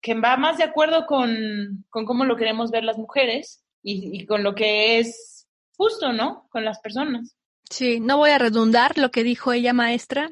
que 0.00 0.14
va 0.14 0.36
más 0.36 0.58
de 0.58 0.64
acuerdo 0.64 1.06
con, 1.06 1.84
con 1.90 2.04
cómo 2.04 2.24
lo 2.24 2.36
queremos 2.36 2.70
ver 2.70 2.84
las 2.84 2.98
mujeres 2.98 3.64
y, 3.82 4.20
y 4.20 4.26
con 4.26 4.42
lo 4.42 4.54
que 4.54 4.98
es 4.98 5.46
justo, 5.76 6.12
¿no? 6.12 6.48
Con 6.50 6.64
las 6.64 6.80
personas. 6.80 7.36
Sí, 7.68 8.00
no 8.00 8.18
voy 8.18 8.30
a 8.30 8.38
redundar 8.38 8.98
lo 8.98 9.10
que 9.10 9.22
dijo 9.22 9.52
ella, 9.52 9.72
maestra. 9.72 10.28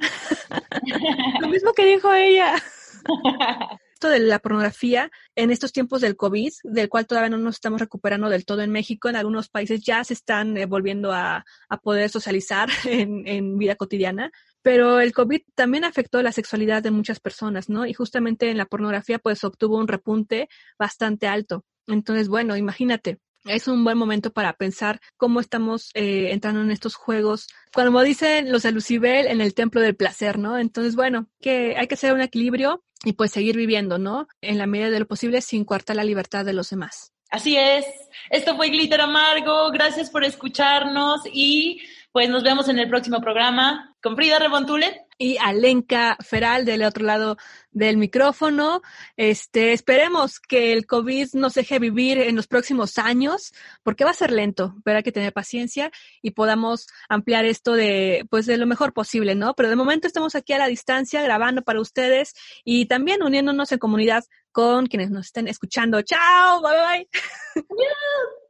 lo 1.41 1.49
mismo 1.49 1.73
que 1.73 1.87
dijo 1.87 2.13
ella. 2.13 2.55
Esto 4.01 4.09
de 4.09 4.21
la 4.21 4.39
pornografía 4.39 5.11
en 5.37 5.51
estos 5.51 5.75
tiempos 5.75 6.01
del 6.01 6.17
COVID, 6.17 6.51
del 6.65 6.89
cual 6.89 7.07
todavía 7.07 7.29
no 7.29 7.37
nos 7.37 7.57
estamos 7.57 7.81
recuperando 7.81 8.31
del 8.31 8.47
todo 8.47 8.63
en 8.63 8.71
México, 8.71 9.11
en 9.11 9.17
algunos 9.17 9.51
países 9.51 9.83
ya 9.85 10.03
se 10.05 10.15
están 10.15 10.57
eh, 10.57 10.65
volviendo 10.65 11.13
a, 11.13 11.45
poder 11.83 12.09
socializar 12.09 12.71
en, 12.87 13.29
en 13.29 13.59
vida 13.59 13.77
cotidiana. 13.77 14.33
Pero 14.63 15.01
el 15.01 15.13
COVID 15.13 15.43
también 15.55 15.85
afectó 15.85 16.23
la 16.23 16.33
sexualidad 16.33 16.83
de 16.83 16.91
muchas 16.91 17.21
personas, 17.21 17.69
¿no? 17.69 17.85
Y 17.85 17.93
justamente 17.93 18.49
en 18.49 18.57
la 18.57 18.65
pornografía 18.65 19.19
pues 19.19 19.45
obtuvo 19.45 19.77
un 19.77 19.87
repunte 19.87 20.49
bastante 20.79 21.27
alto. 21.27 21.67
Entonces, 21.87 22.29
bueno, 22.29 22.57
imagínate, 22.57 23.19
es 23.45 23.69
un 23.69 23.85
buen 23.85 23.97
momento 23.97 24.33
para 24.33 24.53
pensar 24.55 25.01
cómo 25.17 25.41
estamos 25.41 25.91
eh, 25.95 26.29
entrando 26.33 26.61
en 26.61 26.71
estos 26.71 26.95
juegos, 26.95 27.49
como 27.73 28.03
dicen 28.03 28.51
los 28.53 28.63
de 28.63 28.73
Lucibel, 28.73 29.27
en 29.27 29.41
el 29.41 29.55
templo 29.55 29.81
del 29.81 29.97
placer, 29.97 30.39
¿no? 30.39 30.59
Entonces, 30.59 30.97
bueno, 30.97 31.29
que 31.41 31.77
hay 31.77 31.87
que 31.87 31.95
hacer 31.95 32.13
un 32.13 32.21
equilibrio 32.21 32.85
y 33.05 33.15
pues 33.15 33.31
seguir 33.31 33.57
viviendo, 33.57 33.99
¿no? 33.99 34.29
En 34.41 34.59
la 34.59 34.67
medida 34.67 34.91
de 34.91 35.01
lo 35.01 35.07
posible 35.07 35.41
sin 35.41 35.65
coartar 35.65 35.97
la 35.97 36.05
libertad 36.05 36.45
de 36.45 36.53
los 36.53 36.71
demás. 36.71 37.13
Así 37.31 37.57
es. 37.57 37.87
Esto 38.29 38.57
fue 38.57 38.71
Glitter 38.71 39.01
Amargo. 39.01 39.71
Gracias 39.71 40.11
por 40.11 40.25
escucharnos 40.25 41.21
y 41.33 41.81
pues 42.13 42.29
nos 42.29 42.43
vemos 42.43 42.69
en 42.69 42.79
el 42.79 42.89
próximo 42.89 43.21
programa 43.21 43.95
con 44.03 44.17
Frida 44.17 44.39
Rebontulet 44.39 45.07
y 45.17 45.37
Alenka 45.37 46.17
Feral 46.21 46.65
del 46.65 46.83
otro 46.83 47.05
lado 47.05 47.37
del 47.71 47.99
micrófono. 47.99 48.83
Este, 49.17 49.73
esperemos 49.73 50.41
que 50.41 50.73
el 50.73 50.87
COVID 50.87 51.35
nos 51.35 51.55
deje 51.55 51.79
vivir 51.79 52.19
en 52.19 52.35
los 52.35 52.49
próximos 52.49 52.99
años, 52.99 53.53
porque 53.83 54.05
va 54.05 54.11
a 54.11 54.15
ser 54.15 54.33
lento, 54.33 54.75
pero 54.83 54.97
hay 54.97 55.03
que 55.03 55.13
tener 55.13 55.33
paciencia 55.33 55.93
y 56.23 56.33
podamos 56.33 56.89
ampliar 57.09 57.45
esto 57.45 57.75
de, 57.75 58.27
pues, 58.31 58.47
de 58.47 58.57
lo 58.57 58.67
mejor 58.67 58.93
posible, 58.93 59.35
¿no? 59.35 59.55
Pero 59.55 59.69
de 59.69 59.77
momento 59.77 60.07
estamos 60.07 60.35
aquí 60.35 60.53
a 60.53 60.59
la 60.59 60.67
distancia 60.67 61.23
grabando 61.23 61.63
para 61.63 61.81
ustedes 61.81 62.35
y 62.65 62.87
también 62.87 63.23
uniéndonos 63.23 63.71
en 63.73 63.79
comunidad 63.79 64.25
con 64.53 64.87
quienes 64.87 65.11
nos 65.11 65.27
estén 65.27 65.47
escuchando. 65.47 66.03
¡Chao! 66.03 66.61
¡Bye, 66.63 66.73
bye! 66.73 67.65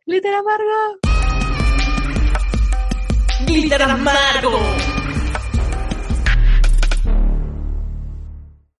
¡Glitter 0.06 0.34
amargo! 0.34 1.39
¡Glitter 3.50 3.82
amargo! 3.82 4.89